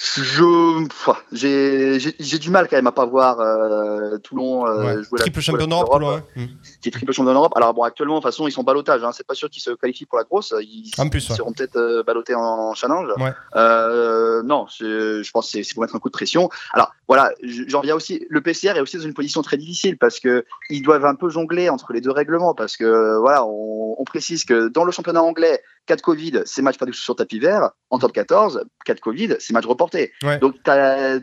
Je, 0.00 0.86
j'ai, 1.32 2.38
du 2.38 2.50
mal 2.50 2.68
quand 2.68 2.76
même 2.76 2.86
à 2.86 2.92
pas 2.92 3.04
voir 3.04 3.40
euh, 3.40 4.16
Toulon 4.18 4.64
euh, 4.64 4.78
Ouais. 4.78 5.02
jouer 5.02 5.18
la 5.18 5.24
Triple 5.24 5.40
champion 5.40 5.66
la 5.66 5.66
d'Europe, 5.66 6.02
hein. 6.04 6.22
Mm. 6.36 6.44
qui 6.80 6.88
est 6.88 6.92
triple 6.92 7.12
champion 7.12 7.32
d'Europe. 7.32 7.52
Alors 7.56 7.74
bon, 7.74 7.82
actuellement, 7.82 8.14
de 8.14 8.20
toute 8.20 8.30
façon, 8.30 8.46
ils 8.46 8.52
sont 8.52 8.62
balotage. 8.62 9.02
Hein. 9.02 9.10
C'est 9.12 9.26
pas 9.26 9.34
sûr 9.34 9.50
qu'ils 9.50 9.60
se 9.62 9.70
qualifient 9.70 10.06
pour 10.06 10.18
la 10.18 10.22
grosse. 10.24 10.54
Ils, 10.60 10.92
En 10.98 11.08
plus, 11.08 11.26
ils 11.26 11.30
ouais. 11.32 11.36
seront 11.36 11.52
peut-être 11.52 11.74
euh, 11.76 12.04
ballottés 12.04 12.36
en 12.36 12.74
challenge. 12.74 13.08
Ouais. 13.18 13.32
Euh, 13.56 14.40
non, 14.44 14.66
je 14.68 15.28
pense 15.32 15.50
que 15.50 15.64
c'est 15.64 15.74
pour 15.74 15.82
mettre 15.82 15.96
un 15.96 15.98
coup 15.98 16.10
de 16.10 16.12
pression. 16.12 16.48
Alors 16.74 16.92
voilà, 17.08 17.32
j'en 17.42 17.80
reviens 17.80 17.96
aussi. 17.96 18.24
Le 18.30 18.40
PCR 18.40 18.76
est 18.76 18.80
aussi 18.80 18.98
dans 18.98 19.02
une 19.02 19.14
position 19.14 19.42
très 19.42 19.56
difficile 19.56 19.98
parce 19.98 20.20
que 20.20 20.44
ils 20.70 20.82
doivent 20.82 21.06
un 21.06 21.16
peu 21.16 21.28
jongler 21.28 21.70
entre 21.70 21.92
les 21.92 22.00
deux 22.00 22.12
règlements 22.12 22.54
parce 22.54 22.76
que 22.76 23.18
voilà, 23.18 23.44
on, 23.44 23.96
on 23.98 24.04
précise 24.04 24.44
que 24.44 24.68
dans 24.68 24.84
le 24.84 24.92
championnat 24.92 25.22
anglais, 25.22 25.60
cas 25.88 25.96
de 25.96 26.02
Covid, 26.02 26.42
c'est 26.44 26.62
match 26.62 26.78
perdu 26.78 26.92
sur 26.92 27.16
tapis 27.16 27.38
vert. 27.40 27.70
En 27.90 27.98
top 27.98 28.12
14, 28.12 28.64
cas 28.84 28.94
de 28.94 29.00
Covid, 29.00 29.36
c'est 29.40 29.52
match 29.54 29.64
reporté. 29.66 30.12
Ouais. 30.22 30.38
Donc 30.38 30.54
tu 30.62 30.70
as, 30.70 31.18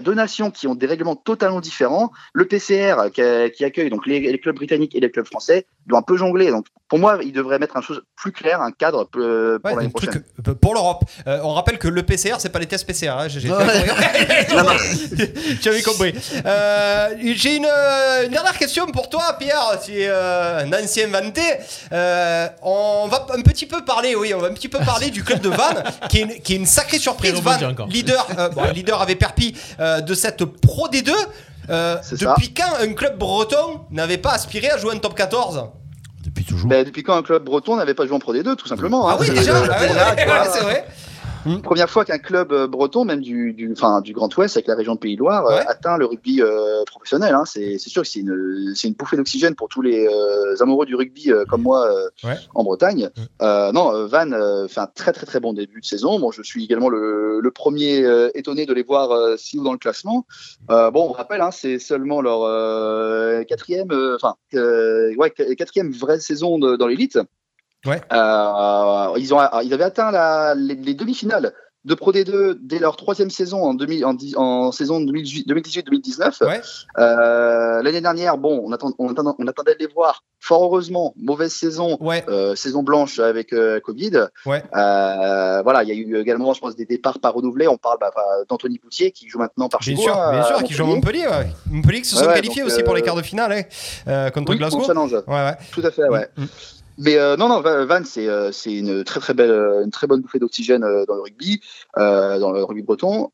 deux 0.00 0.14
nations 0.14 0.50
qui 0.50 0.66
ont 0.66 0.74
des 0.74 0.86
règlements 0.86 1.16
totalement 1.16 1.60
différents. 1.60 2.10
Le 2.34 2.46
PCR 2.46 2.96
qui, 3.14 3.22
qui 3.56 3.64
accueille 3.64 3.90
donc 3.90 4.06
les, 4.06 4.20
les 4.20 4.38
clubs 4.40 4.56
britanniques 4.56 4.94
et 4.94 5.00
les 5.00 5.10
clubs 5.10 5.26
français 5.26 5.66
doit 5.86 5.98
un 5.98 6.02
peu 6.02 6.16
jongler. 6.16 6.50
Donc 6.50 6.66
pour 6.88 6.98
moi, 6.98 7.18
il 7.22 7.32
devrait 7.32 7.58
mettre 7.58 7.76
un 7.76 7.80
chose 7.82 8.02
plus 8.16 8.32
clair, 8.32 8.60
un 8.60 8.72
cadre 8.72 9.08
euh, 9.16 9.58
pour 9.58 9.70
Ouais, 9.70 9.76
l'année 9.76 9.88
un 9.88 9.90
truc, 9.90 10.10
prochaine. 10.10 10.54
pour 10.56 10.74
l'Europe. 10.74 11.04
Euh, 11.26 11.40
on 11.42 11.52
rappelle 11.54 11.78
que 11.78 11.88
le 11.88 12.02
PCR, 12.02 12.34
c'est 12.38 12.50
pas 12.50 12.58
les 12.58 12.66
tests 12.66 12.86
PCR. 12.86 13.08
Hein, 13.10 13.28
j'ai- 13.28 13.48
compris. 15.84 16.12
Euh, 16.44 17.08
J'ai 17.34 17.56
une, 17.56 17.66
une 17.66 18.30
dernière 18.30 18.56
question 18.58 18.86
pour 18.86 19.08
toi, 19.08 19.36
Pierre. 19.38 19.78
Tu 19.84 19.92
es 19.92 20.08
euh, 20.08 20.64
un 20.64 20.72
ancien 20.72 21.06
vanté. 21.08 21.42
Euh, 21.92 22.46
on 22.62 23.06
va 23.08 23.26
un 23.34 23.42
petit 23.42 23.66
peu 23.66 23.84
parler, 23.84 24.05
oui, 24.14 24.32
on 24.34 24.38
va 24.38 24.48
un 24.48 24.52
petit 24.52 24.68
peu 24.68 24.78
parler 24.78 25.10
du 25.10 25.24
club 25.24 25.40
de 25.40 25.48
Vannes, 25.48 25.82
qui 26.08 26.18
est 26.18 26.22
une, 26.22 26.40
qui 26.40 26.54
est 26.54 26.56
une 26.56 26.66
sacrée 26.66 26.98
surprise. 26.98 27.34
Vannes, 27.34 27.74
leader, 27.88 28.26
euh, 28.38 28.48
bon, 28.50 28.64
leader 28.72 29.00
avec 29.00 29.18
Perpi 29.18 29.54
euh, 29.80 30.00
de 30.00 30.14
cette 30.14 30.44
Pro 30.44 30.88
D2. 30.88 31.10
Euh, 31.68 31.96
ça. 32.00 32.14
depuis 32.14 32.54
quand 32.54 32.76
un 32.80 32.92
club 32.92 33.18
breton 33.18 33.80
n'avait 33.90 34.18
pas 34.18 34.30
aspiré 34.30 34.70
à 34.70 34.78
jouer 34.78 34.94
un 34.94 34.98
top 34.98 35.16
14 35.16 35.64
Depuis 36.24 36.44
toujours. 36.44 36.68
Ben, 36.68 36.84
depuis 36.84 37.02
quand 37.02 37.16
un 37.16 37.22
club 37.22 37.42
breton 37.42 37.74
n'avait 37.76 37.94
pas 37.94 38.06
joué 38.06 38.14
en 38.14 38.20
Pro 38.20 38.32
D2, 38.32 38.54
tout 38.54 38.68
simplement. 38.68 39.08
Ah 39.08 39.14
hein. 39.14 39.16
oui, 39.20 39.30
déjà 39.30 39.56
Ah 39.56 39.80
ouais, 39.80 39.88
ouais, 40.26 40.48
c'est 40.52 40.60
vrai. 40.60 40.86
Première 41.62 41.88
fois 41.90 42.04
qu'un 42.04 42.18
club 42.18 42.52
euh, 42.52 42.66
breton, 42.66 43.04
même 43.04 43.20
du, 43.20 43.52
du, 43.52 43.74
du 44.02 44.12
Grand 44.12 44.36
Ouest, 44.36 44.56
avec 44.56 44.66
la 44.66 44.74
région 44.74 44.94
de 44.94 44.98
Pays-Loire, 45.00 45.46
euh, 45.46 45.60
atteint 45.66 45.96
le 45.96 46.06
rugby 46.06 46.42
euh, 46.42 46.82
professionnel. 46.86 47.34
Hein. 47.34 47.44
C'est 47.46 47.78
sûr 47.78 48.02
que 48.02 48.08
c'est 48.08 48.20
une, 48.20 48.74
une 48.84 48.92
bouffée 48.94 49.16
d'oxygène 49.16 49.54
pour 49.54 49.68
tous 49.68 49.82
les 49.82 50.08
amoureux 50.60 50.86
du 50.86 50.94
rugby 50.94 51.30
comme 51.48 51.62
moi 51.62 51.88
Ouais. 52.24 52.34
en 52.54 52.64
Bretagne. 52.64 53.10
Non, 53.40 54.06
Van 54.06 54.66
fait 54.68 54.80
un 54.80 54.86
très 54.86 55.12
très 55.12 55.26
très 55.26 55.40
bon 55.40 55.52
début 55.52 55.80
de 55.80 55.86
saison. 55.86 56.18
Bon, 56.18 56.30
je 56.30 56.42
suis 56.42 56.64
également 56.64 56.88
le, 56.88 57.40
le 57.40 57.50
premier 57.50 58.04
étonné 58.34 58.66
de 58.66 58.72
les 58.74 58.82
voir 58.82 59.38
si 59.38 59.58
haut 59.58 59.64
dans 59.64 59.72
le 59.72 59.78
classement. 59.78 60.26
Bon, 60.68 60.92
on 61.08 61.12
rappelle, 61.12 61.40
hein, 61.40 61.50
c'est 61.52 61.78
seulement 61.78 62.20
leur 62.20 63.46
quatrième, 63.46 63.88
enfin, 64.16 64.34
ouais, 64.52 65.30
quatrième 65.56 65.92
vraie 65.92 66.20
saison 66.20 66.58
de- 66.58 66.76
dans 66.76 66.86
l'élite. 66.86 67.18
Ouais. 67.86 68.00
Euh, 68.12 69.18
ils, 69.18 69.32
ont, 69.34 69.38
ils 69.62 69.72
avaient 69.74 69.84
atteint 69.84 70.10
la- 70.10 70.54
les, 70.54 70.74
les 70.74 70.94
demi-finales 70.94 71.52
de 71.84 71.94
Pro 71.94 72.10
D2 72.12 72.56
dès 72.60 72.80
leur 72.80 72.96
troisième 72.96 73.30
saison 73.30 73.62
en, 73.62 73.72
2000 73.72 74.04
en, 74.04 74.12
dix- 74.14 74.34
en 74.36 74.72
saison 74.72 75.00
2018-2019. 75.00 76.42
Euh, 76.98 77.80
L'année 77.80 78.00
dernière, 78.00 78.38
bon, 78.38 78.60
on, 78.64 78.72
attend, 78.72 78.92
on, 78.98 79.08
attendait 79.46 79.74
de 79.74 79.78
les 79.78 79.86
voir. 79.86 80.24
Fort 80.40 80.64
heureusement, 80.64 81.14
mauvaise 81.16 81.52
saison, 81.52 81.96
euh, 82.28 82.56
saison 82.56 82.82
blanche 82.82 83.20
avec 83.20 83.52
euh, 83.52 83.78
Covid. 83.78 84.26
Ouais. 84.46 84.64
Voilà, 84.72 85.84
il 85.84 85.88
y 85.88 85.92
a 85.92 85.94
eu 85.94 86.16
également, 86.20 86.52
je 86.54 86.60
pense, 86.60 86.74
des 86.74 86.86
départs 86.86 87.20
pas 87.20 87.30
renouvelés. 87.30 87.68
On 87.68 87.76
parle 87.78 87.98
bah, 88.00 88.10
d'Anthony 88.48 88.78
Poutier 88.80 89.12
qui 89.12 89.28
joue 89.28 89.38
maintenant 89.38 89.68
par 89.68 89.80
chez 89.82 89.92
Bien 89.92 89.98
vous, 89.98 90.02
sûr, 90.10 90.16
hein, 90.20 90.32
bien 90.32 90.42
sûr, 90.42 90.62
qui 90.64 90.74
joue 90.74 90.82
à 90.82 90.86
Montpellier. 90.86 91.26
Montpellier 91.70 92.02
qui 92.02 92.08
se 92.08 92.16
sont 92.16 92.26
qualifiés 92.26 92.64
aussi 92.64 92.82
pour 92.82 92.94
les 92.96 93.02
quarts 93.02 93.14
de 93.16 93.22
finale 93.22 93.64
hein, 94.08 94.30
contre 94.30 94.50
Oui, 94.50 94.58
Glasgow. 94.58 94.78
Tout 95.72 95.82
à 95.84 95.90
fait, 95.92 96.08
ouais. 96.08 96.28
Mais 96.98 97.16
euh, 97.18 97.36
non, 97.36 97.48
non, 97.48 97.60
Va- 97.60 97.84
Van, 97.84 98.04
c'est 98.04 98.26
euh, 98.28 98.52
c'est 98.52 98.72
une 98.74 99.04
très 99.04 99.20
très 99.20 99.34
belle, 99.34 99.50
une 99.84 99.90
très 99.90 100.06
bonne 100.06 100.22
bouffée 100.22 100.38
d'oxygène 100.38 100.82
euh, 100.84 101.04
dans 101.06 101.14
le 101.14 101.22
rugby, 101.22 101.60
euh, 101.98 102.38
dans 102.38 102.52
le 102.52 102.64
rugby 102.64 102.82
breton. 102.82 103.30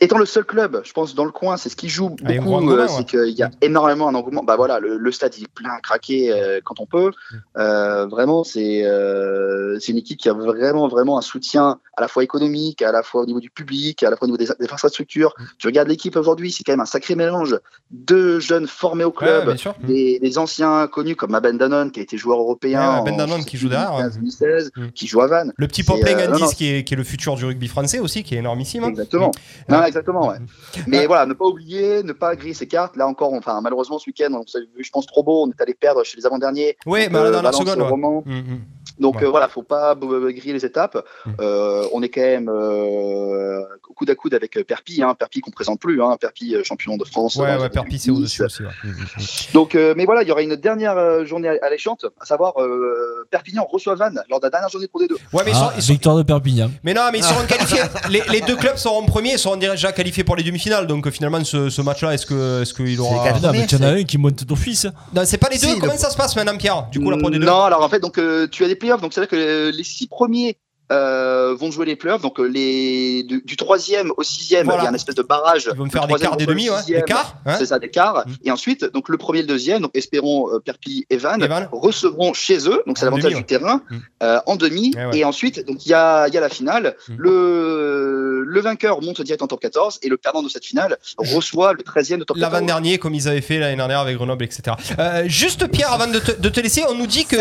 Étant 0.00 0.18
le 0.18 0.26
seul 0.26 0.44
club, 0.44 0.80
je 0.84 0.92
pense, 0.92 1.14
dans 1.14 1.24
le 1.24 1.30
coin, 1.30 1.56
c'est 1.56 1.68
ce 1.68 1.76
qui 1.76 1.88
joue 1.88 2.16
Ah, 2.24 2.32
beaucoup, 2.34 2.70
euh, 2.70 2.86
c'est 2.88 3.04
qu'il 3.04 3.34
y 3.36 3.42
a 3.42 3.50
énormément 3.60 4.08
un 4.08 4.14
engouement. 4.14 4.42
Bah 4.42 4.56
voilà, 4.56 4.80
le, 4.80 4.96
le 4.96 5.12
stade 5.12 5.34
il 5.38 5.44
est 5.44 5.52
plein 5.52 5.70
à 5.70 5.80
craquer 5.80 6.32
euh, 6.32 6.60
quand 6.64 6.80
on 6.80 6.86
peut. 6.86 7.10
Euh, 7.56 8.06
vraiment, 8.06 8.44
c'est 8.44 8.84
euh, 8.84 9.78
c'est 9.80 9.92
une 9.92 9.98
équipe 9.98 10.18
qui 10.18 10.28
a 10.28 10.32
vraiment 10.32 10.88
vraiment 10.88 11.18
un 11.18 11.22
soutien 11.22 11.78
à 11.96 12.00
la 12.00 12.08
fois 12.08 12.24
économique, 12.24 12.82
à 12.82 12.92
la 12.92 13.02
fois 13.02 13.22
au 13.22 13.26
niveau 13.26 13.40
du 13.40 13.50
public, 13.50 14.02
à 14.02 14.10
la 14.10 14.16
fois 14.16 14.26
au 14.26 14.30
niveau 14.30 14.38
des, 14.38 14.46
des 14.58 14.72
infrastructures. 14.72 15.34
Tu 15.58 15.66
regardes 15.66 15.88
l'équipe 15.88 16.16
aujourd'hui, 16.16 16.50
c'est 16.52 16.64
quand 16.64 16.72
même 16.72 16.80
un 16.80 16.86
sacré 16.86 17.14
mélange 17.14 17.58
de 17.90 18.38
jeunes 18.40 18.66
formés 18.66 19.04
au 19.04 19.12
club, 19.12 19.54
des, 19.86 20.18
des 20.18 20.38
anciens 20.38 20.86
connus 20.88 21.16
comme 21.16 21.38
Ben 21.42 21.56
Danone 21.56 21.90
qui 21.90 22.00
a 22.00 22.02
été 22.02 22.16
joueur 22.16 22.38
européen, 22.38 23.02
Ouais, 23.04 23.10
en 23.12 23.16
Danone 23.16 23.44
qui 23.44 23.56
joue 23.56 23.68
derrière, 23.68 23.94
ouais. 23.94 24.02
2015, 24.10 24.18
2016, 24.18 24.70
qui 24.94 25.06
joue 25.06 25.20
à 25.20 25.26
Vannes. 25.26 25.52
Le 25.56 25.66
petit 25.68 25.82
C'est, 25.82 25.92
Poplin 25.92 26.14
non, 26.28 26.38
non, 26.38 26.44
Andis 26.44 26.54
qui 26.56 26.74
est, 26.74 26.84
qui 26.84 26.94
est 26.94 26.96
le 26.96 27.04
futur 27.04 27.36
du 27.36 27.44
rugby 27.44 27.68
français 27.68 28.00
aussi, 28.00 28.22
qui 28.24 28.34
est 28.34 28.38
énormissime. 28.38 28.84
hein. 28.84 28.88
Exactement. 28.88 29.30
Non, 29.78 29.84
exactement, 29.84 30.28
ouais. 30.28 30.38
Mais 30.86 31.06
voilà, 31.06 31.26
ne 31.26 31.34
pas 31.34 31.46
oublier, 31.46 32.02
ne 32.02 32.12
pas 32.12 32.34
griller 32.36 32.54
ses 32.54 32.66
cartes. 32.66 32.96
Là 32.96 33.06
encore, 33.06 33.32
enfin, 33.32 33.60
malheureusement, 33.60 33.98
ce 33.98 34.08
week-end, 34.08 34.32
on 34.32 34.46
s'est 34.46 34.60
vu, 34.60 34.84
je 34.84 34.90
pense, 34.90 35.06
trop 35.06 35.22
beau. 35.22 35.44
On 35.44 35.50
est 35.50 35.60
allé 35.60 35.74
perdre 35.74 36.04
chez 36.04 36.16
les 36.16 36.26
avant-derniers. 36.26 36.76
Oui, 36.86 37.04
Donc, 37.04 37.12
mais 37.12 37.30
dans 37.30 37.42
la 37.42 37.52
seconde, 37.52 37.78
ouais. 37.78 38.32
Mm. 38.32 38.60
Donc 38.98 39.16
Ouais. 39.16 39.24
euh, 39.24 39.30
voilà, 39.30 39.48
faut 39.48 39.62
pas 39.62 39.94
griller 39.96 40.52
les 40.52 40.64
étapes. 40.64 41.04
Euh, 41.40 41.84
on 41.92 42.02
est 42.02 42.08
quand 42.08 42.20
même 42.20 42.48
euh, 42.48 43.60
coude 43.96 44.10
à 44.10 44.14
coude 44.14 44.34
avec 44.34 44.56
euh, 44.56 44.64
Perpi, 44.64 45.02
hein, 45.02 45.14
Perpi 45.18 45.40
qu'on 45.40 45.50
présente 45.50 45.80
plus, 45.80 46.02
hein, 46.02 46.16
Perpi 46.20 46.54
euh, 46.54 46.62
champion 46.64 46.96
de 46.96 47.04
France. 47.04 47.36
Ouais, 47.36 47.56
ouais, 47.56 47.68
Perpi, 47.68 47.98
c'est 47.98 48.08
2010. 48.10 48.40
au-dessus 48.40 48.44
aussi. 48.44 48.62
ouais. 48.62 48.68
Mm, 48.84 48.88
mm, 48.88 48.92
mm. 48.92 49.24
Donc, 49.54 49.74
euh, 49.74 49.94
mais 49.96 50.04
voilà, 50.04 50.22
il 50.22 50.28
y 50.28 50.32
aura 50.32 50.42
une 50.42 50.56
dernière 50.56 51.24
journée 51.26 51.48
alléchante, 51.62 52.06
à 52.20 52.24
savoir 52.24 52.60
euh, 52.60 53.26
Perpignan 53.30 53.64
reçoit 53.70 53.94
Vannes 53.94 54.20
lors 54.30 54.40
de 54.40 54.46
la 54.46 54.50
dernière 54.50 54.68
journée 54.68 54.88
pour 54.88 55.00
des 55.00 55.08
deux. 55.08 55.16
Ouais, 55.32 55.42
mais 55.44 55.50
ils 55.52 55.54
sont- 55.54 55.60
Ah, 55.68 55.72
ils 55.76 55.82
sont- 55.82 55.92
victoire 55.92 56.16
de 56.16 56.22
Perpignan. 56.22 56.70
Mais 56.82 56.94
non, 56.94 57.02
mais 57.12 57.18
ils 57.18 57.24
seront 57.24 57.44
qualifiés. 57.46 57.80
Les, 58.10 58.22
les 58.30 58.40
deux 58.40 58.56
clubs 58.56 58.76
seront 58.76 59.04
premiers, 59.06 59.32
ils 59.32 59.38
seront 59.38 59.56
déjà 59.56 59.92
qualifiés 59.92 60.24
pour 60.24 60.36
les 60.36 60.42
demi-finales. 60.42 60.86
Donc 60.86 61.08
finalement, 61.10 61.42
ce, 61.44 61.68
ce 61.70 61.82
match-là, 61.82 62.14
est-ce 62.14 62.26
que, 62.26 62.62
est-ce 62.62 62.74
qu'il 62.74 63.00
aura 63.00 63.24
Ah, 63.42 63.50
mais 63.52 63.66
tu 63.66 63.76
en 63.76 63.82
as 63.82 63.88
un 63.88 64.04
qui 64.04 64.18
monte 64.18 64.44
d'office. 64.44 64.86
Non, 65.14 65.22
c'est 65.24 65.38
pas 65.38 65.48
les 65.48 65.58
deux. 65.58 65.66
Si, 65.68 65.78
Comment 65.78 65.92
le- 65.92 65.98
ça 65.98 66.10
se 66.10 66.16
passe 66.16 66.36
maintenant, 66.36 66.56
Pierre 66.56 66.86
Du 66.92 67.00
coup, 67.00 67.10
la 67.10 67.16
Pro 67.16 67.30
des 67.30 67.38
deux. 67.38 67.46
Non, 67.46 67.62
alors 67.62 67.82
en 67.82 67.88
fait, 67.88 68.00
donc 68.00 68.18
euh, 68.18 68.46
tu 68.50 68.64
as 68.64 68.68
des 68.68 68.74
donc 69.00 69.12
c'est-à-dire 69.12 69.30
que 69.30 69.36
euh, 69.36 69.70
les 69.70 69.84
six 69.84 70.06
premiers 70.06 70.58
euh, 70.92 71.54
vont 71.58 71.70
jouer 71.70 71.86
les 71.86 71.96
playoffs, 71.96 72.20
donc 72.22 72.38
euh, 72.40 72.44
les 72.44 73.22
du, 73.22 73.42
du 73.44 73.56
troisième 73.56 74.12
au 74.16 74.22
sixième, 74.22 74.66
Voilà. 74.66 74.82
il 74.82 74.84
y 74.84 74.88
a 74.88 74.90
un 74.90 74.94
espèce 74.94 75.14
de 75.14 75.22
barrage. 75.22 75.68
Ils 75.72 75.76
vont 75.78 75.84
me 75.86 75.90
faire 75.90 76.02
des 76.02 76.08
troisième 76.08 76.30
quarts, 76.30 76.36
des 76.36 76.46
demi, 76.46 76.68
ouais. 76.70 76.76
Des 76.86 77.02
quarts, 77.02 77.36
hein. 77.46 77.54
C'est 77.58 77.66
ça, 77.66 77.78
des 77.78 77.90
quarts. 77.90 78.24
Et 78.44 78.50
ensuite, 78.50 78.84
donc 78.92 79.08
le 79.08 79.16
premier 79.16 79.38
et 79.40 79.42
le 79.42 79.48
deuxième, 79.48 79.82
donc 79.82 79.90
espérons 79.94 80.48
euh, 80.52 80.58
Perpi 80.60 81.06
et 81.10 81.16
Vannes, 81.16 81.46
recevront 81.72 82.32
chez 82.34 82.68
eux, 82.68 82.82
donc 82.86 82.98
c'est 82.98 83.04
l'avantage 83.06 83.34
du 83.34 83.44
terrain, 83.44 83.82
euh, 84.22 84.40
en 84.46 84.56
demi. 84.56 84.92
Ouais. 84.96 85.18
Et 85.18 85.24
ensuite, 85.24 85.66
donc 85.66 85.84
il 85.86 85.88
y 85.90 85.94
a, 85.94 86.28
il 86.28 86.34
y 86.34 86.38
a 86.38 86.40
la 86.40 86.48
finale. 86.48 86.96
Le, 87.16 88.42
le 88.46 88.60
vainqueur 88.60 89.00
monte 89.02 89.20
direct 89.22 89.42
en 89.42 89.46
top 89.46 89.60
14 89.60 89.98
et 90.02 90.08
le 90.08 90.16
perdant 90.16 90.42
de 90.42 90.48
cette 90.48 90.64
finale 90.64 90.98
reçoit 91.18 91.72
le 91.72 91.82
13e 91.82 92.18
de 92.18 92.24
top 92.24 92.36
14. 92.38 92.40
L'avant-dernier, 92.52 92.98
comme 92.98 93.14
ils 93.14 93.28
avaient 93.28 93.40
fait 93.40 93.58
l'année 93.58 93.76
dernière 93.76 94.00
avec 94.00 94.16
Grenoble, 94.16 94.44
etc. 94.44 94.76
Euh, 94.98 95.24
juste 95.26 95.66
Pierre, 95.68 95.92
avant 95.92 96.06
de 96.06 96.18
te, 96.18 96.32
de 96.40 96.48
te 96.48 96.60
laisser, 96.60 96.82
on 96.88 96.94
nous 96.94 97.06
dit 97.06 97.24
que, 97.24 97.36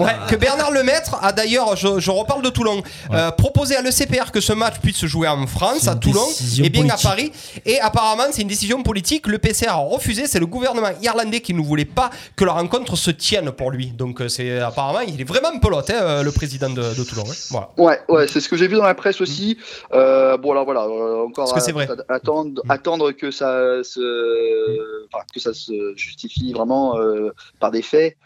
Ouais, 0.00 0.12
que 0.28 0.36
Bernard 0.36 0.70
Lemaître 0.72 1.16
a 1.22 1.32
d'ailleurs, 1.32 1.76
je, 1.76 1.98
je 1.98 2.10
reparle 2.10 2.42
de 2.42 2.50
Toulon, 2.56 2.82
euh, 3.12 3.30
proposé 3.32 3.76
à 3.76 3.82
l'ECPR 3.82 4.30
que 4.32 4.40
ce 4.40 4.52
match 4.54 4.76
puisse 4.82 4.96
se 4.96 5.06
jouer 5.06 5.28
en 5.28 5.46
France, 5.46 5.86
à 5.88 5.94
Toulon, 5.96 6.26
et 6.58 6.70
bien 6.70 6.82
politique. 6.82 7.06
à 7.06 7.08
Paris. 7.10 7.32
Et 7.66 7.78
apparemment, 7.80 8.28
c'est 8.32 8.42
une 8.42 8.48
décision 8.48 8.82
politique. 8.82 9.26
Le 9.26 9.38
PCR 9.38 9.68
a 9.68 9.74
refusé. 9.76 10.26
C'est 10.26 10.40
le 10.40 10.46
gouvernement 10.46 10.90
irlandais 11.02 11.40
qui 11.40 11.52
ne 11.54 11.60
voulait 11.60 11.84
pas 12.00 12.10
que 12.34 12.44
la 12.44 12.52
rencontre 12.52 12.96
se 12.96 13.10
tienne 13.10 13.50
pour 13.52 13.70
lui. 13.70 13.88
Donc, 13.88 14.20
euh, 14.20 14.28
c'est 14.28 14.58
apparemment, 14.60 15.00
il 15.00 15.20
est 15.20 15.24
vraiment 15.24 15.50
un 15.54 15.58
pelote, 15.58 15.90
hein, 15.90 16.00
euh, 16.00 16.22
le 16.22 16.32
président 16.32 16.70
de, 16.70 16.82
de 16.98 17.04
Toulon. 17.04 17.24
hein. 17.28 17.34
Voilà. 17.50 17.68
Ouais, 17.76 18.00
ouais, 18.08 18.26
c'est 18.28 18.40
ce 18.40 18.48
que 18.48 18.56
j'ai 18.56 18.68
vu 18.68 18.76
dans 18.76 18.84
la 18.84 18.94
presse 18.94 19.20
aussi. 19.20 19.58
Euh, 19.92 20.36
bon, 20.38 20.52
alors 20.52 20.64
voilà, 20.64 20.84
euh, 20.84 21.26
encore 21.26 21.52
que 21.52 21.72
vrai 21.72 21.86
à- 22.08 22.14
attendre, 22.14 22.62
attendre 22.68 23.12
que 23.12 23.30
ça 23.30 23.82
se, 23.84 25.06
enfin, 25.12 25.24
que 25.32 25.40
ça 25.40 25.52
se 25.54 25.94
justifie 25.96 26.52
vraiment 26.52 26.98
euh, 26.98 27.30
par 27.60 27.70
des 27.70 27.82
faits. 27.82 28.16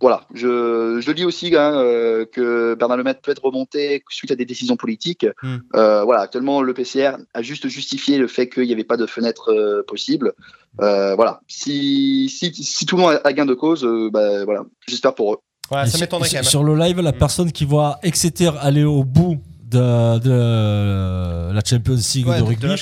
Voilà, 0.00 0.26
je, 0.32 0.98
je 1.00 1.10
lis 1.12 1.24
aussi 1.26 1.54
hein, 1.54 1.74
euh, 1.74 2.24
que 2.24 2.74
Bernard 2.74 2.96
Lemaitre 2.96 3.20
peut 3.20 3.32
être 3.32 3.44
remonté 3.44 4.02
suite 4.08 4.30
à 4.30 4.34
des 4.36 4.46
décisions 4.46 4.76
politiques. 4.76 5.26
Mm. 5.42 5.56
Euh, 5.76 6.04
voilà, 6.04 6.22
actuellement 6.22 6.62
le 6.62 6.72
PCR 6.72 7.16
a 7.34 7.42
juste 7.42 7.68
justifié 7.68 8.16
le 8.16 8.26
fait 8.26 8.48
qu'il 8.48 8.64
n'y 8.66 8.72
avait 8.72 8.84
pas 8.84 8.96
de 8.96 9.04
fenêtre 9.06 9.52
euh, 9.52 9.82
possible. 9.86 10.32
Euh, 10.80 11.14
voilà, 11.16 11.40
si, 11.48 12.28
si, 12.30 12.54
si 12.54 12.86
tout 12.86 12.96
le 12.96 13.02
monde 13.02 13.20
a 13.22 13.32
gain 13.34 13.44
de 13.44 13.54
cause, 13.54 13.84
euh, 13.84 14.08
bah, 14.10 14.44
voilà, 14.46 14.64
j'espère 14.88 15.14
pour 15.14 15.34
eux. 15.34 15.38
Ouais, 15.70 15.86
ça 15.86 15.98
sur- 15.98 16.08
quand 16.08 16.18
même. 16.18 16.42
Sur 16.44 16.64
le 16.64 16.74
live, 16.76 17.00
la 17.00 17.12
personne 17.12 17.52
qui 17.52 17.64
voit 17.64 17.98
Exeter 18.02 18.50
aller 18.60 18.84
au 18.84 19.04
bout 19.04 19.38
de, 19.70 20.18
de 20.18 21.52
la 21.52 21.60
Champions 21.64 21.94
League 22.14 22.26
Ouais, 22.26 22.36
de 22.36 22.40
de 22.42 22.46
rugby 22.46 22.66
ouais. 22.66 22.74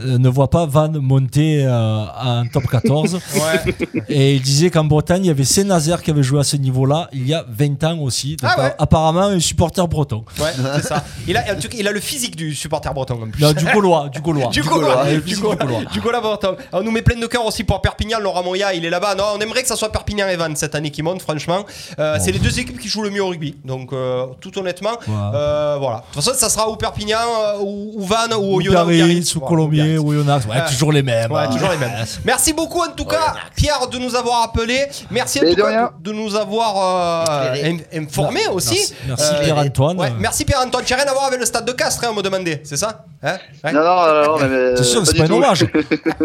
euh, 0.00 0.18
ne 0.18 0.28
voit 0.28 0.48
pas 0.50 0.66
Van 0.66 0.88
monter 0.88 1.64
euh, 1.64 2.04
en 2.22 2.44
top 2.52 2.66
14. 2.70 3.18
Ouais. 3.34 3.74
Et 4.08 4.34
il 4.34 4.42
disait 4.42 4.70
qu'en 4.70 4.84
Bretagne, 4.84 5.24
il 5.24 5.28
y 5.28 5.30
avait 5.30 5.44
Saint-Nazaire 5.44 6.02
qui 6.02 6.10
avait 6.10 6.22
joué 6.22 6.40
à 6.40 6.44
ce 6.44 6.56
niveau-là 6.56 7.08
il 7.12 7.26
y 7.26 7.34
a 7.34 7.44
20 7.48 7.82
ans 7.84 7.98
aussi. 8.00 8.36
Donc, 8.36 8.50
Ah 8.54 8.60
ouais. 8.62 8.74
apparemment, 8.78 9.22
un 9.22 9.40
supporter 9.40 9.86
breton. 9.88 10.24
C'est 10.36 10.82
ça. 10.82 11.04
Il 11.26 11.36
a, 11.36 11.44
il 11.76 11.84
le 11.92 12.00
physique 12.00 12.36
du 12.36 12.54
supporter 12.54 12.92
breton 12.94 13.14
en 13.22 13.30
plus. 13.30 13.42
Non, 13.42 13.52
du 13.52 13.64
Gaulois, 13.66 14.08
du 14.08 14.20
Gaulois. 14.20 14.48
Du 14.48 14.62
Gaulois, 14.62 15.04
du 15.24 15.36
Gaulois, 15.36 15.84
du 15.92 16.00
Gaulois. 16.00 16.20
breton. 16.20 16.56
On 16.72 16.82
nous 16.82 16.90
met 16.90 17.02
plein 17.02 17.18
de 17.18 17.26
cœur 17.26 17.44
aussi 17.44 17.64
pour 17.64 17.80
Perpignan. 17.82 18.18
Laurent 18.20 18.42
Moya, 18.42 18.74
il 18.74 18.84
est 18.84 18.90
là-bas. 18.90 19.14
Non, 19.14 19.24
on 19.36 19.40
aimerait 19.40 19.62
que 19.62 19.68
ça 19.68 19.76
soit 19.76 19.90
Perpignan 19.92 20.28
et 20.28 20.36
Vannes 20.36 20.56
cette 20.56 20.74
année 20.74 20.90
qui 20.90 21.02
monte, 21.02 21.22
franchement. 21.22 21.64
Euh, 21.98 22.16
C'est 22.20 22.32
les 22.32 22.38
deux 22.38 22.58
équipes 22.58 22.78
qui 22.78 22.88
jouent 22.88 23.02
le 23.02 23.10
mieux 23.10 23.22
au 23.22 23.28
rugby. 23.28 23.56
Donc, 23.64 23.92
euh, 23.92 24.26
tout 24.40 24.56
honnêtement, 24.58 24.98
euh, 25.08 25.76
voilà. 25.78 26.04
Façon, 26.22 26.38
ça 26.38 26.48
sera 26.48 26.68
ou 26.68 26.76
Perpignan, 26.76 27.18
euh, 27.18 27.58
ou, 27.60 27.92
ou 27.96 28.04
Vannes, 28.04 28.34
ou, 28.34 28.54
Ou 28.54 28.56
Oyonnax, 28.58 28.84
ou 28.84 28.88
Biarritz. 28.90 29.36
Ou 29.36 29.40
Colombier, 29.40 29.98
ou 29.98 30.12
Yonax. 30.12 30.46
Ouais, 30.46 30.64
toujours 30.68 30.92
les 30.92 31.02
mêmes. 31.02 31.30
Ouais, 31.32 31.42
hein. 31.42 31.48
toujours 31.52 31.70
les 31.70 31.78
mêmes. 31.78 31.92
Merci 32.24 32.52
beaucoup 32.52 32.80
en 32.82 32.92
tout 32.92 33.04
cas, 33.04 33.34
Pierre, 33.56 33.86
de 33.88 33.98
nous 33.98 34.14
avoir 34.14 34.42
appelé. 34.42 34.86
Merci 35.10 35.40
en 35.40 35.42
Mais 35.42 35.50
tout 35.50 35.56
de 35.56 35.62
cas 35.62 35.90
nous 36.12 36.36
avoir 36.36 37.24
euh, 37.26 37.72
informé 37.94 38.40
Non, 38.46 38.54
aussi. 38.54 38.94
merci- 39.06 39.24
Euh, 39.32 39.42
Pierre-Antoine. 39.42 39.98
ouais, 39.98 40.12
merci 40.18 40.44
Pierre-Antoine. 40.44 40.84
Tu 40.84 40.92
n'as 40.92 41.00
rien 41.02 41.10
à 41.10 41.12
voir 41.12 41.26
avec 41.26 41.40
le 41.40 41.46
stade 41.46 41.64
de 41.64 41.72
Castres, 41.72 42.04
hein, 42.04 42.08
on 42.12 42.14
me 42.14 42.22
demandait, 42.22 42.60
c'est 42.64 42.76
ça 42.76 43.04
Hein 43.24 43.36
Ouais. 43.62 43.72
Non, 43.72 43.80
non, 43.84 43.96
non, 43.96 44.38
non, 44.38 44.48
mais, 44.48 44.76
C'est 44.76 44.82
sûr, 44.84 45.00
pas 45.00 45.06
c'est 45.06 45.16
pas 45.16 45.24
un 45.24 45.30
hommage. 45.30 45.58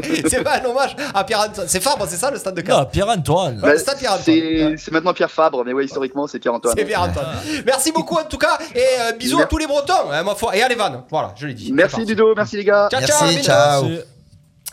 c'est 0.30 0.44
pas 0.44 0.58
un 0.60 0.66
hommage 0.66 0.96
à 1.14 1.24
Pierre-Antoine. 1.24 1.68
C'est 1.70 1.82
Fabre, 1.82 2.06
c'est 2.10 2.18
ça 2.18 2.32
le 2.32 2.38
stade 2.40 2.56
de 2.56 2.62
Non, 2.62 2.68
Castres 2.68 2.90
Pierre-Antoine. 2.90 3.60
Ouais, 3.64 3.74
le 3.74 3.78
stade 3.78 3.98
Pierre-Antoine. 4.00 4.76
C'est 4.78 4.92
maintenant 4.92 5.14
Pierre 5.14 5.30
Fabre, 5.32 5.64
mais 5.64 5.74
ouais, 5.74 5.86
historiquement, 5.86 6.26
c'est 6.28 6.40
Pierre-Antoine. 6.40 6.74
C'est 6.76 6.86
Pierre-Antoine. 6.86 7.28
Merci 7.66 7.92
beaucoup 7.92 8.16
en 8.18 8.24
tout 8.24 8.40
cas 8.40 8.58
et 8.76 9.14
bisous 9.18 9.40
à 9.40 9.46
tous 9.46 9.58
les 9.60 9.68
Bretons, 9.68 9.87
hein, 10.12 10.24
ma 10.24 10.36
foi. 10.36 10.56
Et 10.56 10.62
à 10.62 10.68
les 10.68 10.76
vannes. 10.76 11.04
Voilà, 11.10 11.34
je 11.38 11.48
l'ai 11.48 11.54
dit. 11.54 11.72
Merci 11.74 12.06
Ludo, 12.06 12.34
merci 12.36 12.58
les 12.58 12.64
gars. 12.64 12.88
Ciao, 12.92 13.02
ciao, 13.06 13.84
bisous. 13.84 14.02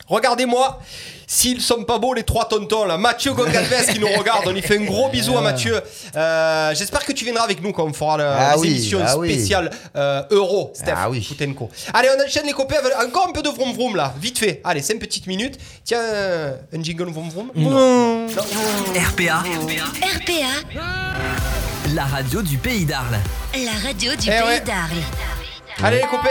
Regardez-moi, 0.06 0.80
s'ils 1.26 1.62
sont 1.62 1.82
pas 1.84 1.98
beaux 1.98 2.12
les 2.12 2.24
trois 2.24 2.46
tontons 2.46 2.84
là, 2.84 2.98
Mathieu 2.98 3.32
Gongalves 3.32 3.86
qui 3.90 3.98
nous 3.98 4.08
regarde, 4.18 4.44
on 4.46 4.54
y 4.54 4.60
fait 4.60 4.76
un 4.76 4.84
gros 4.84 5.08
bisou 5.08 5.38
à 5.38 5.40
Mathieu. 5.40 5.80
Euh, 6.14 6.74
J'espère 6.74 7.06
que 7.06 7.12
tu 7.12 7.24
viendras 7.24 7.44
avec 7.44 7.62
nous 7.62 7.72
quand 7.72 7.84
on 7.84 7.92
fera 7.94 8.18
le- 8.18 8.24
Ah 8.24 8.54
oui, 8.58 8.92
ah 9.02 9.16
oui. 9.16 9.32
spéciales 9.32 9.70
euh, 9.96 10.22
Euro, 10.30 10.72
Steph 10.74 10.92
Ah 10.94 11.08
oui. 11.08 11.24
Poutenko. 11.26 11.70
Allez, 11.94 12.08
on 12.18 12.22
enchaîne 12.22 12.44
les 12.44 12.52
copains 12.52 12.76
avec 12.76 12.92
encore 13.08 13.28
un 13.28 13.32
peu 13.32 13.40
de 13.40 13.48
vroom 13.48 13.72
vroom 13.72 13.96
là, 13.96 14.12
vite 14.20 14.38
fait. 14.38 14.60
Allez, 14.64 14.82
5 14.82 14.98
petites 14.98 15.26
minutes. 15.26 15.58
Tiens, 15.84 16.00
un 16.76 16.82
jingle 16.82 17.08
vroom 17.10 17.30
vroom. 17.30 17.50
Non. 17.56 18.26
RPA, 18.26 19.42
RPA, 20.18 21.73
la 21.92 22.04
radio 22.04 22.42
du 22.42 22.56
pays 22.58 22.84
d'Arles. 22.84 23.18
la 23.54 23.88
radio 23.88 24.12
du 24.16 24.28
Eh 24.28 24.30
pays 24.30 24.42
ouais. 24.46 24.60
d'Arles. 24.60 25.02
Allez 25.82 25.96
les 25.98 26.02
copains. 26.02 26.28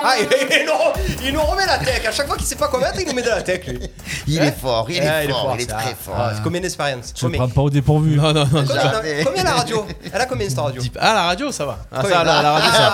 Ah, 0.00 0.14
il, 0.20 0.28
il 0.30 0.64
nous, 0.66 1.26
il 1.26 1.34
nous 1.34 1.40
remet 1.42 1.66
la 1.66 1.78
tech. 1.78 2.06
À 2.06 2.12
chaque 2.12 2.28
fois 2.28 2.36
qu'il 2.36 2.46
sait 2.46 2.54
pas 2.54 2.68
quoi 2.68 2.78
mettre, 2.78 3.00
il 3.00 3.06
nous 3.08 3.14
met 3.14 3.22
de 3.22 3.28
la 3.28 3.42
tech 3.42 3.66
lui. 3.66 3.80
Il 4.28 4.40
Hein 4.40 4.44
est 4.46 4.52
fort, 4.60 4.86
il 4.88 4.96
est 4.98 5.00
Ah, 5.08 5.28
fort, 5.28 5.52
il 5.56 5.62
est 5.62 5.66
très 5.66 5.90
ah, 5.90 5.94
fort. 6.04 6.14
ah, 6.16 6.30
c'est 6.36 6.42
combien 6.44 6.60
d'expérience 6.60 7.12
Tu 7.12 7.24
ne 7.24 7.30
Combien 7.30 7.46
prends 7.46 7.54
pas 7.54 7.60
au 7.62 7.70
dépourvu. 7.70 8.16
Non, 8.16 8.32
non, 8.32 8.46
non. 8.46 8.64
Combien, 8.64 8.80
Jamais. 8.92 9.24
combien 9.24 9.42
la 9.42 9.52
radio 9.54 9.86
Elle 10.12 10.20
a 10.20 10.26
combien 10.26 10.48
cette 10.48 10.58
radio 10.60 10.82
Ah, 11.00 11.14
la 11.14 11.22
radio, 11.24 11.50
ça 11.50 11.66
va. 11.66 11.78
Ah, 11.92 12.02
ça, 12.02 12.24
la, 12.24 12.42
la 12.42 12.52
radio, 12.52 12.70
ça 12.70 12.90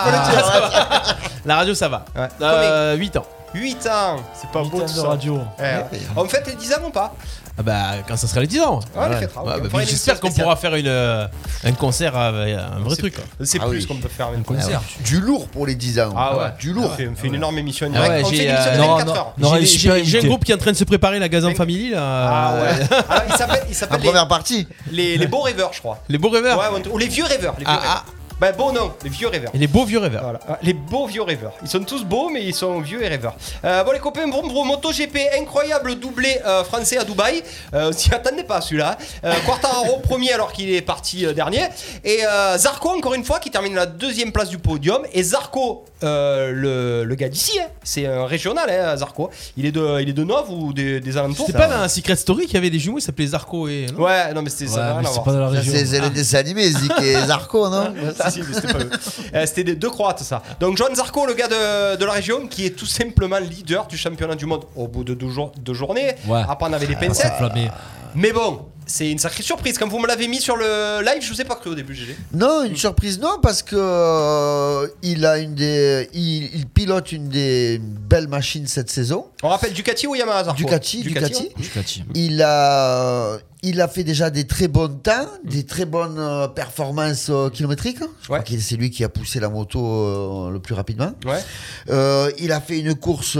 va. 0.60 1.02
La 1.44 1.56
radio, 1.56 1.74
ça 1.74 1.88
va. 1.90 2.04
Ouais. 2.16 2.28
Euh, 2.40 2.94
8 2.96 3.16
ans. 3.18 3.26
8 3.52 3.86
ans 3.86 4.16
C'est 4.34 4.50
pas 4.50 4.62
beau 4.62 4.78
ans 4.78 4.86
tout 4.86 4.92
de 4.94 5.00
ça. 5.00 5.08
radio. 5.08 5.40
Ouais. 5.58 5.84
On 6.16 6.24
fait 6.24 6.44
les 6.46 6.54
10 6.54 6.72
ans 6.72 6.76
ou 6.86 6.90
pas 6.90 7.14
Ah 7.56 7.62
bah 7.62 7.82
quand 8.08 8.16
ça 8.16 8.26
sera 8.26 8.40
les 8.40 8.48
10 8.48 8.60
ans. 8.62 8.80
Ouais, 8.80 8.82
on 9.06 9.08
les 9.10 9.16
fêtera, 9.16 9.44
Ouais, 9.44 9.60
bah, 9.60 9.80
J'espère 9.86 10.18
qu'on 10.18 10.30
pourra 10.32 10.56
faire 10.56 10.74
une, 10.74 10.88
euh, 10.88 11.26
un 11.62 11.72
concert, 11.72 12.12
euh, 12.16 12.56
un 12.76 12.80
vrai 12.80 12.96
truc. 12.96 13.14
C'est 13.44 13.58
Ah 13.62 13.66
plus 13.68 13.78
oui. 13.78 13.86
qu'on 13.86 13.96
peut 13.96 14.08
faire 14.08 14.28
un 14.36 14.42
concert. 14.42 14.82
Du 15.04 15.20
lourd 15.20 15.46
pour 15.48 15.66
les 15.66 15.76
10 15.76 16.00
ans. 16.00 16.14
Ah 16.16 16.36
ouais, 16.36 16.44
Du 16.58 16.72
lourd. 16.72 16.90
On 16.92 16.96
fait, 16.96 17.08
on 17.08 17.14
fait 17.14 17.28
une 17.28 17.36
énorme 17.36 17.56
émission 17.58 17.86
en 17.86 17.90
Ah 17.94 18.22
j'ai 18.28 18.44
une 18.44 18.50
émission 18.50 18.72
de 18.72 18.76
euh, 18.76 18.96
24 18.96 19.16
heures. 19.16 19.32
non, 19.38 19.54
j'ai- 19.54 19.60
j'ai- 19.60 19.66
super 19.66 19.96
j'ai 19.98 20.04
j'ai 20.04 20.18
un 20.24 20.26
groupe 20.28 20.44
qui 20.44 20.50
est 20.50 20.54
en 20.54 20.58
train 20.58 20.72
de 20.72 20.76
se 20.76 20.84
préparer 20.84 21.18
la 21.20 21.28
Gazan 21.28 21.54
Family 21.54 21.90
là. 21.90 22.00
Ah 22.02 22.54
ouais. 22.56 23.24
Il 23.68 23.74
s'appelle, 23.74 24.00
les, 24.02 24.08
première 24.08 24.28
partie. 24.28 24.66
les, 24.90 25.16
les 25.16 25.26
beaux 25.26 25.40
rêveurs, 25.42 25.72
je 25.72 25.78
crois. 25.80 25.98
Les 26.08 26.18
beaux 26.18 26.30
rêveurs. 26.30 26.58
Ouais, 26.58 26.80
ou 26.92 26.98
les 26.98 27.08
vieux 27.08 27.24
rêveurs. 27.24 27.54
Ah. 28.34 28.40
Bah 28.40 28.52
beau 28.52 28.72
non, 28.72 28.92
les 29.02 29.10
vieux 29.10 29.28
rêveurs. 29.28 29.50
Et 29.54 29.58
les 29.58 29.66
beaux 29.66 29.84
vieux 29.84 29.98
rêveurs. 29.98 30.22
Voilà. 30.22 30.40
Ah, 30.48 30.58
Les 30.62 30.72
beaux 30.74 31.06
vieux 31.06 31.22
rêveurs. 31.22 31.52
Ils 31.62 31.68
sont 31.68 31.82
tous 31.84 32.04
beaux, 32.04 32.30
mais 32.30 32.42
ils 32.44 32.54
sont 32.54 32.80
vieux 32.80 33.02
et 33.02 33.08
rêveurs. 33.08 33.34
Euh, 33.64 33.84
bon, 33.84 33.92
les 33.92 33.98
copains, 34.00 34.26
bon, 34.28 34.46
bon, 34.46 34.64
MotoGP, 34.64 35.16
incroyable 35.40 35.94
doublé 35.96 36.40
euh, 36.44 36.64
français 36.64 36.98
à 36.98 37.04
Dubaï. 37.04 37.42
Euh, 37.74 37.90
on 37.90 37.92
s'y 37.96 38.12
attendait 38.12 38.44
pas 38.44 38.60
celui-là. 38.60 38.98
Euh, 39.24 39.32
Quartararo 39.46 39.98
premier 40.02 40.32
alors 40.32 40.52
qu'il 40.52 40.70
est 40.70 40.82
parti 40.82 41.24
euh, 41.24 41.32
dernier. 41.32 41.62
Et 42.02 42.24
euh, 42.26 42.58
Zarco, 42.58 42.90
encore 42.90 43.14
une 43.14 43.24
fois, 43.24 43.38
qui 43.38 43.50
termine 43.50 43.74
la 43.74 43.86
deuxième 43.86 44.32
place 44.32 44.48
du 44.48 44.58
podium. 44.58 45.02
Et 45.12 45.22
Zarco, 45.22 45.84
euh, 46.02 46.50
le, 46.52 47.04
le 47.04 47.14
gars 47.14 47.28
d'ici, 47.28 47.58
hein, 47.60 47.66
c'est 47.82 48.06
un 48.06 48.26
régional, 48.26 48.68
hein, 48.68 48.96
Zarco. 48.96 49.30
Il 49.56 49.64
est 49.64 49.72
de, 49.72 50.00
il 50.02 50.08
est 50.08 50.12
de 50.12 50.24
Nov 50.24 50.50
ou 50.50 50.72
des, 50.72 51.00
des 51.00 51.16
alentours. 51.16 51.46
C'était 51.46 51.58
pas 51.58 51.68
dans 51.68 51.82
un 51.82 51.88
Secret 51.88 52.16
Story 52.16 52.46
qu'il 52.46 52.54
y 52.54 52.58
avait 52.58 52.70
des 52.70 52.78
jumeaux, 52.80 52.98
ils 52.98 53.02
s'appelaient 53.02 53.28
Zarco 53.28 53.68
et. 53.68 53.86
non 53.96 54.04
Ouais, 54.04 54.34
non, 54.34 54.42
mais 54.42 54.50
c'était 54.50 54.70
ça. 54.72 54.80
Ouais, 54.80 54.86
n'a 54.86 54.92
rien 54.98 55.00
à 55.00 55.04
c'est 55.06 55.12
voir. 55.14 55.24
pas 55.24 55.32
de 55.32 55.38
la 55.38 55.46
Ça, 55.48 55.52
région. 55.58 55.72
C'est 55.72 55.86
c'est 55.86 56.00
le 56.00 56.10
dessin 56.10 56.38
animé, 56.38 56.68
Zik 56.70 56.92
et 57.02 57.14
Zarco, 57.26 57.68
non 57.68 57.94
si, 58.34 58.40
mais 58.48 58.54
c'était 58.54 58.72
pas 58.72 58.78
eux. 58.80 58.90
Euh, 59.34 59.46
C'était 59.46 59.64
des 59.64 59.74
deux 59.76 59.90
Croates, 59.90 60.20
ça. 60.20 60.42
Donc, 60.60 60.76
John 60.76 60.94
Zarco, 60.94 61.26
le 61.26 61.34
gars 61.34 61.48
de, 61.48 61.96
de 61.96 62.04
la 62.04 62.12
région, 62.12 62.46
qui 62.46 62.66
est 62.66 62.70
tout 62.76 62.86
simplement 62.86 63.38
leader 63.38 63.86
du 63.86 63.96
championnat 63.96 64.34
du 64.34 64.46
monde 64.46 64.64
au 64.76 64.86
bout 64.88 65.04
de 65.04 65.14
deux, 65.14 65.28
jours, 65.30 65.52
deux 65.58 65.74
journées. 65.74 66.14
Ouais. 66.26 66.42
Après, 66.48 66.68
on 66.68 66.72
avait 66.72 66.86
les 66.86 66.96
Ah, 66.96 67.04
pincettes. 67.06 67.32
Mais 68.16 68.30
bon, 68.30 68.66
c'est 68.86 69.10
une 69.10 69.18
sacrée 69.18 69.42
surprise. 69.42 69.76
Quand 69.76 69.88
vous 69.88 69.98
me 69.98 70.06
l'avez 70.06 70.28
mis 70.28 70.40
sur 70.40 70.56
le 70.56 71.02
live, 71.04 71.20
je 71.20 71.32
vous 71.32 71.40
ai 71.40 71.44
pas 71.44 71.56
cru 71.56 71.70
au 71.70 71.74
début, 71.74 71.94
GG. 71.96 72.16
Non, 72.32 72.62
une 72.62 72.76
surprise, 72.76 73.18
non, 73.18 73.40
parce 73.42 73.60
que 73.62 73.74
euh, 73.76 74.86
il 75.02 75.26
a 75.26 75.38
une 75.38 75.54
des, 75.56 76.08
il, 76.12 76.44
il 76.54 76.66
pilote 76.68 77.10
une 77.10 77.28
des 77.28 77.80
belles 77.80 78.28
machines 78.28 78.68
cette 78.68 78.88
saison. 78.90 79.26
On 79.42 79.48
rappelle 79.48 79.72
Ducati 79.72 80.06
ou 80.06 80.14
Yamaha, 80.14 80.44
Zarco? 80.44 80.58
Ducati, 80.62 81.02
Ducati. 81.02 81.50
Ducati. 81.56 82.04
Il 82.14 82.40
a, 82.40 83.36
il 83.64 83.80
a 83.80 83.88
fait 83.88 84.04
déjà 84.04 84.30
des 84.30 84.46
très 84.46 84.68
bons 84.68 84.88
temps, 84.88 85.26
des 85.44 85.64
très 85.64 85.84
bonnes 85.84 86.18
euh, 86.18 86.48
performances 86.48 87.26
euh, 87.30 87.48
kilométriques. 87.50 87.98
Je 88.20 88.24
crois 88.26 88.38
Ouais. 88.38 88.44
que 88.44 88.58
c'est 88.58 88.76
lui 88.76 88.90
qui 88.90 89.04
a 89.04 89.08
poussé 89.08 89.40
la 89.40 89.48
moto 89.48 89.78
euh, 89.84 90.50
le 90.50 90.58
plus 90.60 90.74
rapidement. 90.74 91.12
Ouais. 91.26 92.32
Il 92.38 92.52
a 92.52 92.60
fait 92.60 92.78
une 92.78 92.94
course 92.94 93.36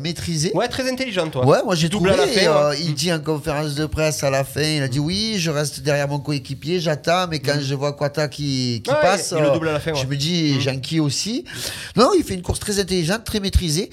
maîtrisée. 0.00 0.52
Ouais, 0.54 0.68
très 0.68 0.90
intelligent, 0.90 1.28
toi. 1.28 1.46
Ouais, 1.46 1.58
moi 1.64 1.74
j'ai 1.74 1.88
trouvé. 1.88 2.10
à 2.10 2.16
la 2.16 2.26
fin, 2.26 2.68
ouais. 2.70 2.78
Il 2.82 2.94
dit 2.94 3.12
en 3.12 3.20
conférence 3.20 3.74
de 3.74 3.86
presse 3.86 4.22
à 4.24 4.30
la 4.30 4.44
fin, 4.44 4.62
il 4.62 4.82
a 4.82 4.88
dit 4.88 4.98
oui, 4.98 5.36
je 5.38 5.50
reste 5.50 5.80
derrière 5.80 6.08
mon 6.08 6.18
coéquipier, 6.18 6.80
j'attends, 6.80 7.26
mais 7.28 7.38
quand 7.40 7.58
je 7.60 7.74
vois 7.74 7.92
Quata 7.92 8.28
qui, 8.28 8.82
Mm. 8.86 8.92
Passe, 9.02 9.34
il 9.36 9.42
le 9.42 9.50
double 9.50 9.68
à 9.68 9.72
la 9.72 9.80
fin, 9.80 9.92
ouais. 9.92 9.98
Mm. 9.98 10.02
je 10.02 10.06
me 10.08 10.16
dis 10.16 10.60
j'enquille 10.60 11.00
aussi. 11.00 11.44
Non, 11.96 12.10
il 12.16 12.24
fait 12.24 12.34
une 12.34 12.42
course 12.42 12.60
très 12.60 12.78
intelligente, 12.78 13.24
très 13.24 13.40
maîtrisée. 13.40 13.90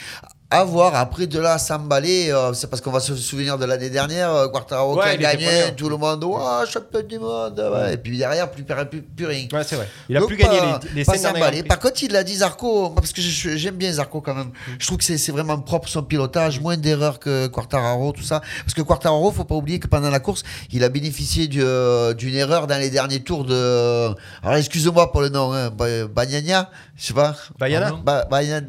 À 0.54 0.66
voir, 0.66 0.94
après 0.96 1.28
de 1.28 1.40
là, 1.40 1.58
s'emballer, 1.58 2.30
euh, 2.30 2.52
c'est 2.54 2.70
parce 2.70 2.82
qu'on 2.82 2.92
va 2.92 3.00
se 3.00 3.16
souvenir 3.16 3.58
de 3.58 3.64
l'année 3.64 3.90
dernière, 3.90 4.34
euh, 4.34 4.48
Quartaro 4.50 4.98
Ouais, 4.98 5.18
qui 5.18 5.26
a 5.26 5.34
gagné, 5.36 5.48
tout 5.78 5.88
le 5.88 5.96
monde, 5.96 6.22
oh, 6.26 6.40
champion 6.70 7.02
du 7.08 7.20
monde, 7.20 7.58
ouais. 7.74 7.94
et 7.94 7.98
puis 7.98 8.18
derrière, 8.18 8.52
plus, 8.52 8.64
plus, 8.64 9.02
plus 9.02 9.26
rien. 9.26 9.48
Ouais, 9.54 9.64
c'est 9.66 9.78
vrai. 9.78 9.88
Il 10.10 10.18
a 10.18 10.20
Donc, 10.20 10.28
plus 10.28 10.36
gagné 10.36 10.60
les, 10.60 10.96
les 10.96 11.06
pas 11.06 11.14
s'emballer. 11.18 11.64
Par 11.64 11.80
contre, 11.80 12.04
il 12.04 12.14
a 12.18 12.24
dit 12.26 12.36
Zarco, 12.36 12.90
parce 12.90 13.14
que 13.14 13.22
j'aime 13.22 13.76
bien 13.76 13.94
Zarco 13.94 14.20
quand 14.20 14.36
même. 14.36 14.52
Je 14.78 14.86
trouve 14.86 14.98
que 14.98 15.06
c'est 15.06 15.32
vraiment 15.32 15.58
propre 15.58 15.88
son 15.88 16.04
pilotage, 16.04 16.60
moins 16.60 16.76
d'erreurs 16.76 17.20
que 17.20 17.48
Quartararo, 17.48 18.12
tout 18.12 18.24
ça. 18.24 18.42
Parce 18.66 18.74
que 18.74 18.82
Quartararo, 18.82 19.32
faut 19.32 19.46
pas 19.46 19.56
oublier 19.56 19.80
que 19.80 19.88
pendant 19.88 20.10
la 20.10 20.20
course, 20.20 20.44
il 20.74 20.84
a 20.84 20.90
bénéficié 20.90 21.48
du- 21.48 21.64
euh, 21.64 22.14
d'une 22.14 22.36
erreur 22.36 22.68
dans 22.68 22.78
les 22.78 22.90
derniers 22.90 23.22
tours 23.24 23.46
de. 23.46 24.08
Alors, 24.44 24.58
excuse-moi 24.58 25.14
pour 25.14 25.22
le 25.22 25.30
nom, 25.30 25.54
hein, 25.54 25.70
Ba- 25.70 26.08
Bagnagna, 26.08 26.70
je 26.98 27.06
sais 27.08 27.14
pas. 27.14 27.38
Bayana 27.58 27.92
Ba- 28.04 28.26
Bagnagna. 28.30 28.68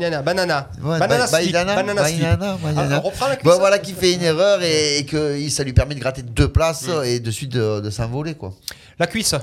Banana, 0.00 0.22
banana. 0.22 0.68
Ouais, 0.82 0.98
banana 0.98 1.26
Ba- 1.26 1.40
slip. 1.40 1.52
Banana 1.52 2.04
slip. 2.06 2.20
Bagnana, 2.22 2.56
Bagnana. 2.62 2.96
Ah, 2.96 3.00
Bon, 3.00 3.10
cuisse. 3.50 3.58
voilà 3.58 3.78
qui 3.78 3.92
fait 3.92 4.14
une 4.14 4.22
erreur 4.22 4.62
et, 4.62 4.98
et 4.98 5.04
que 5.04 5.48
ça 5.50 5.62
lui 5.64 5.72
permet 5.72 5.94
de 5.94 6.00
gratter 6.00 6.22
deux 6.22 6.48
places 6.48 6.86
et 7.04 7.20
de 7.20 7.30
suite 7.30 7.52
de, 7.52 7.80
de 7.80 7.90
s'envoler 7.90 8.34
quoi. 8.34 8.54
La 9.00 9.06
cuisse. 9.06 9.34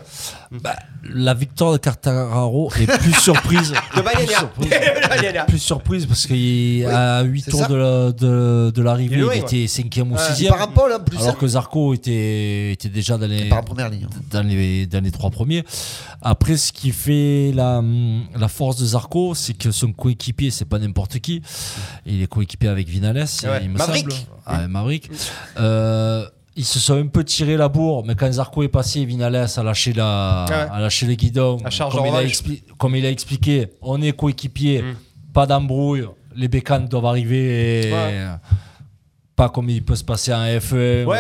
Bah, 0.52 0.76
la 1.10 1.34
victoire 1.34 1.74
de 1.74 1.78
Quartararo 1.78 2.72
est 2.80 2.86
plus 3.00 3.14
surprise. 3.20 3.74
De 3.96 4.02
plus, 4.02 4.34
surprise 4.34 5.46
plus 5.48 5.60
surprise 5.60 6.06
parce 6.06 6.28
qu'à 6.28 7.24
8 7.24 7.42
c'est 7.42 7.52
tours 7.52 7.60
ça. 7.62 7.68
de, 7.68 7.76
la- 7.76 8.12
de, 8.12 8.72
de 8.74 8.82
l'arrivée, 8.84 9.18
Il 9.34 9.40
était 9.40 9.66
5ème 9.66 10.12
ou 10.12 10.14
Ouais. 10.14 10.20
6ème. 10.20 10.36
Il 10.42 10.48
part 10.50 10.62
en 10.62 10.72
pole 10.72 10.94
en 10.94 11.00
plus. 11.00 11.18
Alors 11.18 11.30
hein. 11.32 11.38
que 11.40 11.48
Zarco 11.48 11.94
était, 11.96 12.72
était 12.74 12.90
déjà 12.90 13.18
dans 13.18 13.26
les, 13.28 13.46
ligne. 13.46 13.52
hein. 13.54 14.20
dans 14.32 14.44
les, 14.48 14.86
dans 14.86 15.04
les 15.04 15.12
trois 15.12 15.32
premiers. 15.32 15.64
Après, 16.22 16.56
ce 16.56 16.72
qui 16.72 16.92
fait 16.92 17.52
la, 17.54 17.82
la 18.36 18.48
force 18.48 18.78
de 18.78 18.86
Zarco, 18.86 19.34
c'est 19.34 19.54
que 19.56 19.72
son 19.72 19.92
coéquipier, 19.92 20.52
c'est 20.52 20.66
pas 20.66 20.78
n'importe 20.80 21.20
qui. 21.20 21.42
Il 22.06 22.22
est 22.22 22.28
coéquipier 22.28 22.70
avec 22.70 22.88
Vinales, 22.88 23.18
Ouais. 23.44 23.60
il 23.64 23.70
me 23.72 23.78
Maverick. 23.80 24.12
semble. 24.12 24.24
Ah, 24.46 24.68
Maverick. 24.68 25.10
Euh, 25.60 26.28
ils 26.58 26.66
se 26.66 26.80
sont 26.80 26.96
un 26.98 27.08
peu 27.08 27.24
tiré 27.24 27.56
la 27.56 27.70
bourre, 27.70 28.04
mais 28.06 28.16
quand 28.16 28.30
Zarco 28.32 28.64
est 28.64 28.68
passé, 28.68 29.06
Vinales 29.06 29.48
a 29.56 29.64
lâché, 29.64 29.94
la, 29.94 30.46
Ouais. 30.50 30.56
a 30.72 30.80
lâché 30.80 31.06
les 31.06 31.16
guidons. 31.16 31.58
Charge 31.70 31.94
comme, 31.96 32.06
il 32.06 32.10
a 32.10 32.18
revanche. 32.18 32.32
expli- 32.32 32.64
comme 32.78 32.96
il 32.96 33.06
a 33.06 33.10
expliqué, 33.12 33.68
on 33.82 34.02
est 34.02 34.12
coéquipier, 34.14 34.82
Mm. 34.82 34.96
pas 35.34 35.46
d'embrouille, 35.46 36.08
les 36.36 36.48
bécanes 36.48 36.88
doivent 36.88 37.06
arriver. 37.06 37.88
et- 37.90 37.94
Ouais. 37.94 38.26
Pas 39.36 39.50
comme 39.50 39.70
il 39.70 39.84
peut 39.86 39.96
se 39.96 40.04
passer 40.04 40.34
en 40.34 40.44
F1 40.60 40.76
Ouais, 40.76 41.06
ouais, 41.06 41.16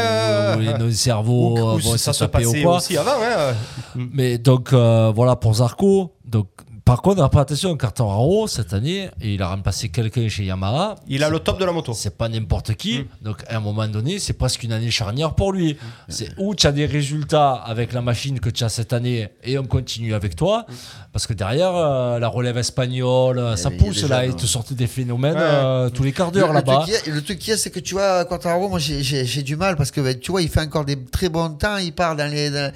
où, 0.55 0.59
ouais. 0.71 0.77
nos 0.79 0.89
cerveaux 0.89 1.75
ou 1.75 1.77
vont 1.77 1.97
ça 1.97 2.13
se 2.13 2.23
taper 2.25 2.47
ou 2.47 2.53
quoi. 2.63 2.77
aussi 2.77 2.97
avant. 2.97 3.11
Hein. 3.21 3.53
Mais 3.95 4.39
donc 4.39 4.73
euh, 4.73 5.11
voilà 5.15 5.35
pour 5.35 5.53
Zarco. 5.53 6.15
Donc 6.25 6.47
par 6.87 7.01
contre, 7.01 7.29
pas 7.29 7.41
attention, 7.41 7.75
Quartararo 7.75 8.47
cette 8.47 8.71
année, 8.73 9.09
il 9.21 9.41
a 9.41 9.49
remplacé 9.49 9.89
quelqu'un 9.89 10.29
chez 10.29 10.45
Yamaha. 10.45 10.95
Il 11.09 11.21
a 11.21 11.29
le 11.29 11.39
top 11.39 11.59
de 11.59 11.65
la 11.65 11.73
moto. 11.73 11.91
C'est 11.93 12.17
pas 12.17 12.29
n'importe 12.29 12.75
qui. 12.75 12.99
Mm. 12.99 13.05
Donc 13.25 13.43
à 13.49 13.57
un 13.57 13.59
moment 13.59 13.85
donné, 13.89 14.19
c'est 14.19 14.31
presque 14.31 14.63
une 14.63 14.71
année 14.71 14.89
charnière 14.89 15.35
pour 15.35 15.51
lui. 15.51 15.75
C'est 16.07 16.29
où 16.37 16.55
tu 16.55 16.65
as 16.65 16.71
des 16.71 16.85
résultats 16.85 17.51
avec 17.55 17.91
la 17.91 18.01
machine 18.01 18.39
que 18.39 18.49
tu 18.49 18.63
as 18.63 18.69
cette 18.69 18.93
année 18.93 19.27
et 19.43 19.59
on 19.59 19.65
continue 19.65 20.13
avec 20.13 20.37
toi. 20.37 20.65
Mm. 20.69 20.73
Parce 21.11 21.27
que 21.27 21.33
derrière, 21.33 21.75
euh, 21.75 22.19
la 22.19 22.27
relève 22.29 22.57
espagnole, 22.57 23.39
euh, 23.39 23.55
ça 23.57 23.69
pousse 23.69 24.03
là, 24.03 24.21
jeunes, 24.21 24.31
et 24.31 24.35
te 24.35 24.45
sortent 24.45 24.71
des 24.73 24.87
phénomènes 24.87 25.35
Ouais. 25.35 25.41
euh, 25.41 25.89
tous 25.89 26.03
les 26.03 26.13
quarts 26.13 26.31
d'heure 26.31 26.53
là-bas. 26.53 26.85
Le 27.07 27.21
truc 27.21 27.39
qu'il 27.39 27.49
y 27.49 27.53
a, 27.53 27.57
c'est 27.57 27.69
que 27.71 27.79
tu 27.81 27.95
vois, 27.95 28.23
Quartararo, 28.23 28.69
moi 28.69 28.79
j'ai- 28.79 29.43
du 29.43 29.55
mal 29.57 29.75
parce 29.75 29.91
que 29.91 29.99
ben, 30.01 30.17
tu 30.17 30.31
vois, 30.31 30.41
il 30.41 30.47
fait 30.49 30.61
encore 30.61 30.85
des 30.85 31.03
très 31.05 31.27
bons 31.29 31.49
temps, 31.49 31.77
il 31.77 31.91
part 31.93 32.15
dans 32.15 32.29
les. 32.31 32.49
dans- 32.49 32.71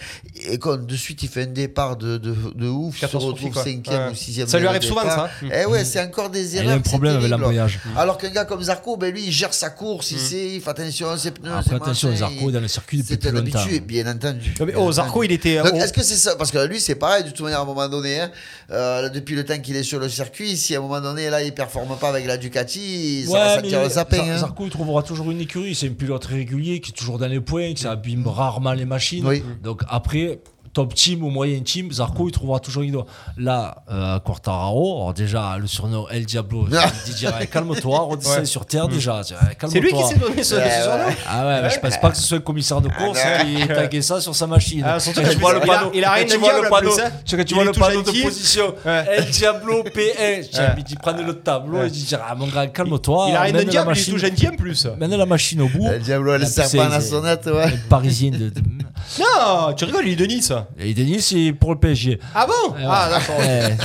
et 0.49 0.57
quand 0.57 0.77
de 0.85 0.95
suite 0.95 1.23
il 1.23 1.29
fait 1.29 1.43
un 1.43 1.47
départ 1.47 1.95
de, 1.97 2.17
de, 2.17 2.35
de 2.55 2.67
ouf, 2.67 3.01
il 3.01 3.07
se 3.07 3.17
retrouve 3.17 3.51
quoi. 3.51 3.63
5 3.63 3.87
Ouais. 3.87 4.00
Ou 4.09 4.15
6 4.15 4.45
Ça 4.47 4.59
lui 4.59 4.67
arrive 4.67 4.81
souvent, 4.81 5.01
ça. 5.01 5.29
Eh 5.43 5.65
ouais, 5.65 5.85
c'est 5.85 6.01
encore 6.01 6.29
des 6.29 6.55
erreurs. 6.55 6.69
Il 6.69 6.71
a 6.71 6.75
un 6.75 6.79
problème 6.79 7.17
avec 7.17 7.29
l'embrayage. 7.29 7.79
Alors 7.95 8.17
qu'un 8.17 8.29
gars 8.29 8.45
comme 8.45 8.61
Zarco, 8.63 8.97
ben 8.97 9.13
lui, 9.13 9.25
il 9.25 9.31
gère 9.31 9.53
sa 9.53 9.69
course, 9.69 10.11
il 10.11 10.19
sait, 10.19 10.55
il 10.55 10.61
fait 10.61 10.69
attention 10.69 11.09
à 11.09 11.17
ses 11.17 11.31
pneus. 11.31 11.51
Après, 11.53 11.75
attention, 11.75 12.15
Zarco 12.15 12.33
il- 12.47 12.51
dans 12.51 12.59
le 12.59 12.67
circuit 12.67 12.97
depuis 12.97 13.09
C'est 13.13 13.17
plus 13.19 13.29
un 13.29 13.41
longtemps. 13.41 13.59
habitué, 13.59 13.79
bien 13.79 14.07
entendu. 14.11 14.53
Non, 14.59 14.65
mais, 14.65 14.71
Bien 14.73 14.81
oh, 14.81 14.91
Zarco, 14.91 15.11
entendu. 15.11 15.25
il 15.25 15.31
était. 15.33 15.57
Donc, 15.57 15.71
oh, 15.73 15.77
est-ce 15.77 15.93
que 15.93 16.03
c'est 16.03 16.15
ça? 16.15 16.35
Parce 16.35 16.51
que 16.51 16.65
lui, 16.65 16.79
c'est 16.79 16.95
pareil, 16.95 17.23
de 17.23 17.29
toute 17.29 17.41
manière, 17.41 17.59
à 17.59 17.63
un 17.63 17.65
moment 17.65 17.87
donné, 17.89 18.19
hein, 18.21 18.31
euh, 18.71 19.09
depuis 19.09 19.35
le 19.35 19.45
temps 19.45 19.57
qu'il 19.59 19.75
est 19.75 19.83
sur 19.83 19.99
le 19.99 20.09
circuit, 20.09 20.55
si 20.57 20.75
à 20.75 20.79
un 20.79 20.81
moment 20.81 21.01
donné, 21.01 21.29
là, 21.29 21.43
il 21.43 21.53
performe 21.53 21.95
pas 21.97 22.09
avec 22.09 22.25
la 22.25 22.37
Ducati, 22.37 23.25
ça 23.27 23.31
va 23.55 23.61
mais 23.61 23.69
le 23.83 23.89
sapin. 23.89 24.19
Hein. 24.29 24.37
Zarco, 24.37 24.65
il 24.65 24.69
trouvera 24.71 25.03
toujours 25.03 25.31
une 25.31 25.41
écurie. 25.41 25.75
C'est 25.75 25.87
un 25.87 25.93
pilote 25.93 26.25
régulier 26.25 26.79
qui 26.79 26.91
est 26.91 26.95
toujours 26.95 27.17
dans 27.17 27.27
les 27.27 27.41
points, 27.41 27.73
qui 27.73 27.85
abîme 27.87 28.27
rarement 28.27 28.73
les 28.73 28.85
machines. 28.85 29.25
Oui. 29.25 29.43
Donc 29.63 29.81
après, 29.89 30.39
top 30.73 30.93
team 30.93 31.23
ou 31.23 31.29
moyen 31.29 31.59
team, 31.61 31.91
Zarco, 31.91 32.27
il 32.27 32.31
trouvera 32.31 32.59
toujours 32.59 32.83
une. 32.83 33.03
Là, 33.37 33.83
euh, 33.91 34.19
Quartararo, 34.19 34.97
alors 35.01 35.13
déjà, 35.13 35.57
le 35.57 35.67
surnom 35.67 36.07
El 36.09 36.25
Diablo, 36.25 36.67
il 37.07 37.13
dirait 37.15 37.47
calme-toi, 37.47 37.99
redis 37.99 38.25
ça 38.25 38.39
Ouais. 38.39 38.45
sur 38.45 38.65
terre 38.65 38.87
déjà. 38.87 39.21
tu 39.25 39.33
vois, 39.33 39.69
C'est 39.69 39.79
lui 39.79 39.91
qui 39.93 40.03
s'est 40.03 40.17
donné 40.17 40.43
ce, 40.43 40.55
Ouais, 40.55 40.69
surnom 40.81 41.05
ouais. 41.07 41.17
Ah 41.27 41.45
ouais, 41.47 41.61
mais 41.63 41.69
je 41.69 41.79
pense 41.79 41.97
pas 41.97 42.09
que 42.11 42.17
ce 42.17 42.23
soit 42.23 42.37
un 42.37 42.41
commissaire 42.41 42.81
de 42.81 42.89
course 42.89 43.19
Ah, 43.23 43.43
qui 43.43 43.67
taguait 43.67 44.01
ça 44.01 44.21
sur 44.21 44.35
sa 44.35 44.47
machine. 44.47 44.83
Ah, 44.85 44.97
tu 44.99 45.11
vois 45.39 45.53
le 45.53 45.59
il 45.63 45.69
a- 45.69 45.73
panneau, 45.77 45.91
il 45.93 46.03
a 46.05 46.11
rien 46.11 46.25
tu 46.25 46.33
de 46.33 46.37
vois 46.37 46.61
le 46.61 46.69
panneau, 46.69 46.91
hein. 46.99 47.09
tu- 47.25 47.35
tu 47.37 47.43
Il 47.49 47.53
vois 47.55 47.63
est 47.63 47.65
le 47.67 47.71
panneau 47.73 48.01
de 48.01 48.23
position. 48.23 48.73
El 48.85 49.25
Diablo 49.29 49.83
P1, 49.83 50.47
j'ai 50.51 50.59
Ouais. 50.59 50.67
envie 50.71 50.83
d'y 50.83 50.95
prendre 50.95 51.23
le 51.23 51.33
tableau 51.33 51.87
d'y 51.87 52.03
dire, 52.03 52.19
ah 52.27 52.35
mon 52.35 52.47
gars, 52.47 52.67
calme-toi. 52.67 53.27
Il 53.29 53.35
a 53.35 53.41
rien 53.41 53.53
de 53.53 53.63
diable, 53.63 53.91
il 53.95 53.99
est 54.01 54.11
tout 54.11 54.17
gentil 54.17 54.47
en 54.47 54.55
plus. 54.55 54.87
Mène 54.97 55.15
la 55.15 55.25
machine 55.25 55.61
au 55.61 55.67
bout. 55.67 55.87
Le 55.89 55.99
diable, 55.99 56.25
le 56.31 56.35
Et 56.35 56.39
puis, 56.39 56.47
serpent 56.47 56.69
c'est- 56.69 56.79
à 56.79 56.89
la 56.89 57.01
sonnette, 57.01 57.45
ouais. 57.47 57.71
le 57.71 57.77
Parisien 57.89 58.31
de, 58.31 58.37
de- 58.49 58.51
Non, 59.19 59.73
tu 59.73 59.85
rigoles, 59.85 60.07
il 60.07 60.13
est 60.13 60.15
de 60.15 60.25
Nice. 60.25 60.53
Et 60.79 60.93
Denis, 60.93 61.21
c'est 61.21 61.53
pour 61.53 61.71
le 61.73 61.79
PSG. 61.79 62.19
Ah 62.35 62.45
bon 62.47 62.73
Ouais. 62.73 62.83
Ah, 62.87 63.09
d'accord. 63.09 63.35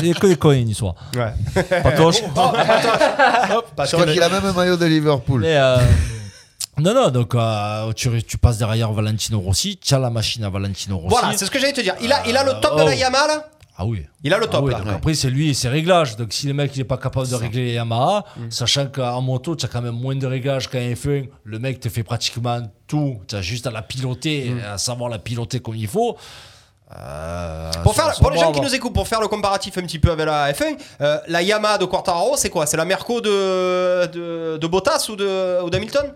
C'est 0.01 0.12
que 0.14 0.27
des 0.27 0.37
soit. 0.75 0.95
Ouais. 1.14 1.62
Patoche. 1.83 2.23
Hop, 3.55 3.67
parce 3.77 3.91
Je 3.91 3.97
crois 3.97 4.07
que- 4.07 4.12
qu'il 4.12 4.23
a 4.23 4.29
même 4.29 4.45
un 4.45 4.53
maillot 4.53 4.77
de 4.77 4.87
Liverpool. 4.87 5.41
Mais, 5.43 5.57
euh, 5.57 5.79
non, 6.79 6.95
non, 6.95 7.09
donc 7.11 7.35
euh, 7.35 7.93
tu, 7.95 8.23
tu 8.23 8.39
passes 8.39 8.59
derrière 8.59 8.93
Valentino 8.93 9.41
Rossi, 9.41 9.79
tu 9.79 9.95
as 9.95 9.99
la 9.99 10.11
machine 10.11 10.45
à 10.45 10.51
Valentino 10.51 10.99
Rossi. 10.99 11.09
Voilà, 11.19 11.37
c'est 11.37 11.47
ce 11.47 11.51
que 11.51 11.59
j'allais 11.59 11.73
te 11.73 11.81
dire. 11.81 11.95
Il 12.03 12.12
a, 12.12 12.27
il 12.27 12.37
a 12.37 12.45
le 12.45 12.53
top 12.61 12.77
de 12.77 12.83
Oh. 12.83 12.87
la 12.87 12.95
Yamaha 12.95 13.27
là 13.27 13.49
Ah 13.79 13.85
oui. 13.85 14.07
Il 14.22 14.33
a 14.33 14.39
le 14.39 14.45
Ah 14.49 14.53
top 14.53 14.64
oui, 14.64 14.72
là. 14.72 14.79
donc 14.79 14.89
Après, 14.89 15.12
c'est 15.14 15.29
lui 15.29 15.51
et 15.51 15.55
ses 15.55 15.68
réglages. 15.68 16.16
Donc, 16.16 16.33
si 16.33 16.47
le 16.47 16.55
mec 16.55 16.70
il 16.74 16.79
n'est 16.79 16.85
pas 16.85 16.97
capable 16.97 17.29
de 17.29 17.35
régler 17.35 17.64
les 17.66 17.72
Yamaha, 17.74 18.24
sachant 18.49 18.87
qu'en 18.87 19.20
moto, 19.20 19.55
tu 19.55 19.66
as 19.66 19.68
quand 19.68 19.83
même 19.83 19.95
moins 19.95 20.16
de 20.16 20.27
réglages 20.27 20.68
qu'en 20.68 20.79
F1, 20.79 21.29
le 21.45 21.59
mec 21.59 21.81
te 21.81 21.89
fait 21.91 22.03
pratiquement 22.03 22.61
tout. 22.87 23.18
Tu 23.29 23.35
as 23.37 23.43
juste 23.43 23.66
à 23.66 23.70
la 23.70 23.83
piloter, 23.83 24.55
à 24.66 24.79
savoir 24.79 25.11
la 25.11 25.18
piloter 25.18 25.61
comme 25.61 25.77
il 25.77 25.89
faut. 25.89 26.16
Euh, 26.97 27.70
Pour, 27.83 27.95
faire, 27.95 28.14
pour 28.14 28.31
les 28.31 28.39
gens 28.39 28.53
qui 28.53 28.61
nous 28.61 28.74
écoutent, 28.74 28.95
pour 28.95 29.09
faire 29.09 29.20
le 29.20 29.27
comparatif 29.29 29.77
un 29.77 29.83
petit 29.83 29.99
peu 29.99 30.12
avec 30.12 30.24
la 30.27 30.53
F1, 30.53 30.77
euh, 31.01 31.18
la 31.27 31.43
Yamaha 31.43 31.79
de 31.79 31.85
Quartararo, 31.85 32.37
c'est 32.37 32.49
quoi? 32.49 32.64
C'est 32.64 32.77
la 32.77 32.85
Merco 32.85 33.20
de, 33.20 34.07
de, 34.07 34.57
de 34.57 34.66
Bottas 34.68 35.07
ou 35.11 35.16
de- 35.16 35.62
ou 35.64 35.68
d'Hamilton? 35.70 36.12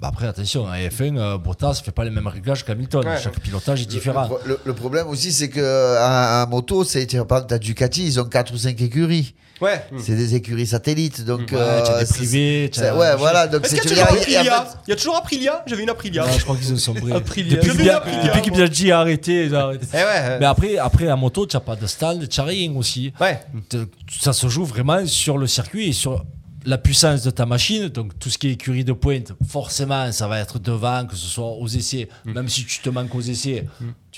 Bah 0.00 0.08
après, 0.12 0.28
attention, 0.28 0.64
en 0.64 0.72
F1, 0.74 1.18
euh, 1.18 1.38
Bottas 1.38 1.70
ne 1.80 1.84
fait 1.84 1.90
pas 1.90 2.04
les 2.04 2.10
mêmes 2.10 2.28
réglages 2.28 2.64
qu'Hamilton. 2.64 3.04
Ouais. 3.04 3.18
Chaque 3.20 3.40
pilotage 3.40 3.82
est 3.82 3.86
différent. 3.86 4.28
Le, 4.44 4.50
le- 4.52 4.60
le 4.64 4.72
problème 4.72 5.08
aussi, 5.08 5.32
c'est 5.32 5.48
que 5.48 5.98
en, 5.98 6.44
en 6.44 6.48
moto, 6.48 6.84
c'est 6.84 7.04
par 7.24 7.38
exemple, 7.38 7.46
t'as 7.48 7.58
Ducati, 7.58 8.06
ils 8.06 8.20
ont 8.20 8.24
4 8.24 8.54
ou 8.54 8.58
5 8.58 8.80
écuries. 8.80 9.34
Ouais. 9.60 9.84
C'est 9.98 10.14
des 10.14 10.36
écuries 10.36 10.68
satellites, 10.68 11.24
donc. 11.24 11.50
Ouais, 11.50 11.82
tu 11.84 11.90
as 11.90 11.98
des 11.98 12.06
privés, 12.06 12.70
as- 12.78 12.96
Ouais, 12.96 13.16
voilà. 13.16 13.48
Donc 13.48 13.64
Est-ce 13.64 13.74
c'est 13.74 13.82
veux 13.88 13.90
toujours 13.96 14.06
dire, 14.12 14.24
il 14.28 14.32
y 14.34 14.36
a- 14.36 14.40
Aprilia 14.60 14.68
Il 14.86 14.90
y 14.90 14.92
a 14.92 14.96
toujours 14.96 15.16
Aprilia 15.16 15.64
J'avais 15.66 15.82
une 15.82 15.90
Aprilia. 15.90 16.24
Non, 16.24 16.32
je 16.32 16.44
crois 16.44 16.54
qu'ils 16.56 16.72
ont 16.72 16.76
sombré. 16.76 17.12
Aprilia. 17.12 17.56
Depuis, 17.56 17.70
J'ai 17.72 17.76
vu 17.76 17.84
que 17.88 18.26
depuis 18.36 18.50
Biaggi 18.52 18.92
a 18.92 19.00
arrêté, 19.00 19.46
ils 19.46 19.54
ont 19.56 19.58
arrêté. 19.58 19.84
Eh 19.92 19.96
ouais. 19.96 20.38
Mais 20.38 20.46
après, 20.46 20.78
après, 20.78 21.10
en 21.10 21.16
moto, 21.16 21.44
tu 21.44 21.56
n'as 21.56 21.60
pas 21.60 21.74
de 21.74 21.88
stand, 21.88 22.28
tu 22.28 22.38
n'as 22.40 22.46
rien 22.46 22.72
aussi. 22.76 23.12
Ouais. 23.20 23.40
Ça 24.20 24.32
se 24.32 24.46
joue 24.46 24.64
vraiment 24.64 25.04
sur 25.06 25.38
le 25.38 25.48
circuit 25.48 25.88
et 25.88 25.92
sur 25.92 26.24
la 26.68 26.76
puissance 26.76 27.22
de 27.22 27.30
ta 27.30 27.46
machine. 27.46 27.88
Donc, 27.88 28.18
tout 28.18 28.28
ce 28.28 28.36
qui 28.36 28.48
est 28.48 28.52
écurie 28.52 28.84
de 28.84 28.92
pointe, 28.92 29.32
forcément, 29.48 30.12
ça 30.12 30.28
va 30.28 30.38
être 30.38 30.58
devant, 30.58 31.06
que 31.06 31.16
ce 31.16 31.26
soit 31.26 31.52
aux 31.52 31.66
essais. 31.66 32.08
Mm. 32.26 32.32
Même 32.32 32.48
si 32.48 32.66
tu 32.66 32.80
te 32.80 32.90
manques 32.90 33.14
aux 33.14 33.22
essais, 33.22 33.64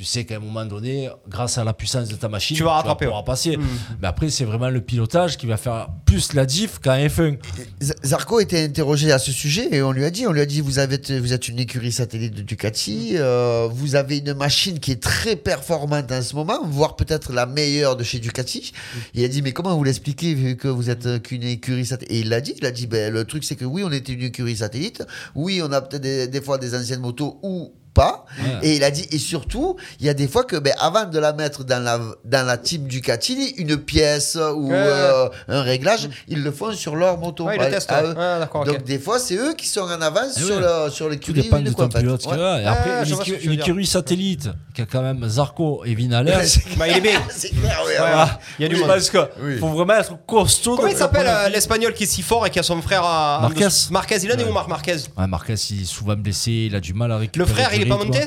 tu 0.00 0.06
sais 0.06 0.24
qu'à 0.24 0.36
un 0.36 0.38
moment 0.38 0.64
donné, 0.64 1.10
grâce 1.28 1.58
à 1.58 1.64
la 1.64 1.74
puissance 1.74 2.08
de 2.08 2.16
ta 2.16 2.26
machine, 2.30 2.56
Tu 2.56 2.62
vas 2.62 2.72
rattraper, 2.72 3.04
pouvoir 3.04 3.20
ouais. 3.20 3.26
passer. 3.26 3.58
Mm. 3.58 3.62
Mais 4.00 4.08
après, 4.08 4.30
c'est 4.30 4.46
vraiment 4.46 4.70
le 4.70 4.80
pilotage 4.80 5.36
qui 5.36 5.44
va 5.44 5.58
faire 5.58 5.88
plus 6.06 6.32
la 6.32 6.46
diff 6.46 6.78
qu'en 6.78 6.92
F1. 6.96 7.36
Z- 7.82 7.92
Zarco 8.02 8.40
était 8.40 8.64
interrogé 8.64 9.12
à 9.12 9.18
ce 9.18 9.30
sujet 9.30 9.68
et 9.70 9.82
on 9.82 9.92
lui 9.92 10.06
a 10.06 10.10
dit, 10.10 10.26
on 10.26 10.32
lui 10.32 10.40
a 10.40 10.46
dit, 10.46 10.62
vous 10.62 10.78
avez, 10.78 10.98
vous 11.20 11.34
êtes 11.34 11.48
une 11.48 11.58
écurie 11.58 11.92
satellite 11.92 12.32
de 12.34 12.40
Ducati, 12.40 13.10
euh, 13.16 13.68
vous 13.70 13.94
avez 13.94 14.18
une 14.18 14.32
machine 14.32 14.78
qui 14.80 14.92
est 14.92 15.02
très 15.02 15.36
performante 15.36 16.10
en 16.10 16.22
ce 16.22 16.34
moment, 16.34 16.60
voire 16.64 16.96
peut-être 16.96 17.34
la 17.34 17.44
meilleure 17.44 17.94
de 17.96 18.02
chez 18.02 18.20
Ducati. 18.20 18.72
Il 19.12 19.22
a 19.22 19.28
dit, 19.28 19.42
mais 19.42 19.52
comment 19.52 19.76
vous 19.76 19.84
l'expliquez 19.84 20.32
vu 20.32 20.56
que 20.56 20.68
vous 20.68 20.88
êtes 20.88 21.04
euh, 21.04 21.18
qu'une 21.18 21.42
écurie 21.42 21.84
satellite 21.84 22.10
Et 22.16 22.20
il 22.20 22.30
l'a 22.30 22.40
dit, 22.40 22.54
il 22.56 22.64
a 22.64 22.70
dit, 22.70 22.86
ben, 22.86 23.12
le 23.12 23.24
truc 23.26 23.44
c'est 23.44 23.56
que 23.56 23.66
oui, 23.66 23.82
on 23.84 23.92
était 23.92 24.14
une 24.14 24.22
écurie 24.22 24.56
satellite, 24.56 25.02
oui, 25.34 25.60
on 25.62 25.70
a 25.72 25.82
peut-être 25.82 26.00
des, 26.00 26.26
des 26.26 26.40
fois 26.40 26.56
des 26.56 26.74
anciennes 26.74 27.00
motos 27.00 27.38
ou 27.42 27.74
pas. 27.94 28.24
Ouais. 28.38 28.68
Et 28.68 28.76
il 28.76 28.84
a 28.84 28.90
dit, 28.90 29.06
et 29.10 29.18
surtout, 29.18 29.76
il 29.98 30.06
y 30.06 30.08
a 30.08 30.14
des 30.14 30.28
fois 30.28 30.44
que, 30.44 30.56
ben, 30.56 30.72
avant 30.78 31.04
de 31.04 31.18
la 31.18 31.32
mettre 31.32 31.64
dans 31.64 31.82
la, 31.82 31.98
dans 32.24 32.46
la 32.46 32.56
team 32.56 32.86
Ducati, 32.86 33.54
une 33.58 33.76
pièce 33.76 34.36
ou 34.56 34.72
euh, 34.72 35.28
un 35.48 35.62
réglage, 35.62 36.08
ils 36.28 36.42
le 36.42 36.50
font 36.52 36.72
sur 36.72 36.96
leur 36.96 37.18
moto. 37.18 37.44
Ouais, 37.44 37.56
ils 37.56 37.62
le 37.62 37.70
testent. 37.70 37.90
Ah. 37.92 38.48
Donc 38.64 38.84
des 38.84 38.98
fois, 38.98 39.18
c'est 39.18 39.36
eux 39.36 39.54
qui 39.56 39.66
sont 39.66 39.80
en 39.82 40.00
avance 40.00 40.34
Eh 40.36 40.40
sur, 40.40 40.56
ouais. 40.56 40.60
le, 40.84 40.90
sur 40.90 41.20
Tout 41.20 41.32
dépend 41.32 41.60
de 41.60 41.70
ton 41.70 41.74
quoi, 41.74 41.86
en 41.86 41.90
fait. 42.18 42.40
a. 42.40 42.60
Et 42.62 42.66
après, 42.66 42.90
Ah, 43.00 43.04
une, 43.42 43.52
écurie 43.52 43.86
satellite 43.86 44.48
qui 44.74 44.82
a 44.82 44.86
quand 44.86 45.02
même 45.02 45.26
Zarco 45.28 45.82
et 45.84 45.94
Vinales. 45.94 46.32
Bah, 46.76 46.88
il 46.88 46.96
est 46.96 47.00
bien. 47.00 47.20
C'est 47.30 47.50
clair, 47.50 47.80
oui. 47.84 47.88
Ouais, 47.92 47.98
voilà. 47.98 48.38
Il 48.58 48.62
y 48.62 48.64
a 48.66 48.68
du 48.68 48.74
Oui, 48.76 48.80
monde. 48.82 48.88
Parce 48.90 49.10
Oui. 49.42 49.58
faut 49.58 49.68
vraiment 49.68 49.94
être 49.94 50.14
costaud. 50.26 50.76
Comment 50.76 50.88
il 50.88 50.96
s'appelle 50.96 51.26
euh, 51.26 51.48
l'espagnol 51.48 51.92
qui 51.94 52.04
est 52.04 52.06
si 52.06 52.22
fort 52.22 52.46
et 52.46 52.50
qui 52.50 52.58
a 52.58 52.62
son 52.62 52.80
frère 52.82 53.02
à. 53.04 53.40
Marquez. 53.42 53.68
Marquez, 53.90 54.16
il 54.22 54.32
en 54.32 54.36
est 54.36 54.44
où 54.44 54.52
Marc 54.52 54.68
Marquez? 54.68 54.96
Marquez, 55.16 55.54
il 55.70 55.82
est 55.82 55.84
souvent 55.84 56.14
blessé, 56.16 56.68
il 56.70 56.74
a 56.76 56.80
du 56.80 56.94
mal 56.94 57.10
à 57.10 57.14
Le 57.14 57.20
récupérer. 57.20 57.48
frère, 57.52 57.74
il 57.80 57.86
est 57.86 57.88
pas 57.88 57.96
monté 57.96 58.20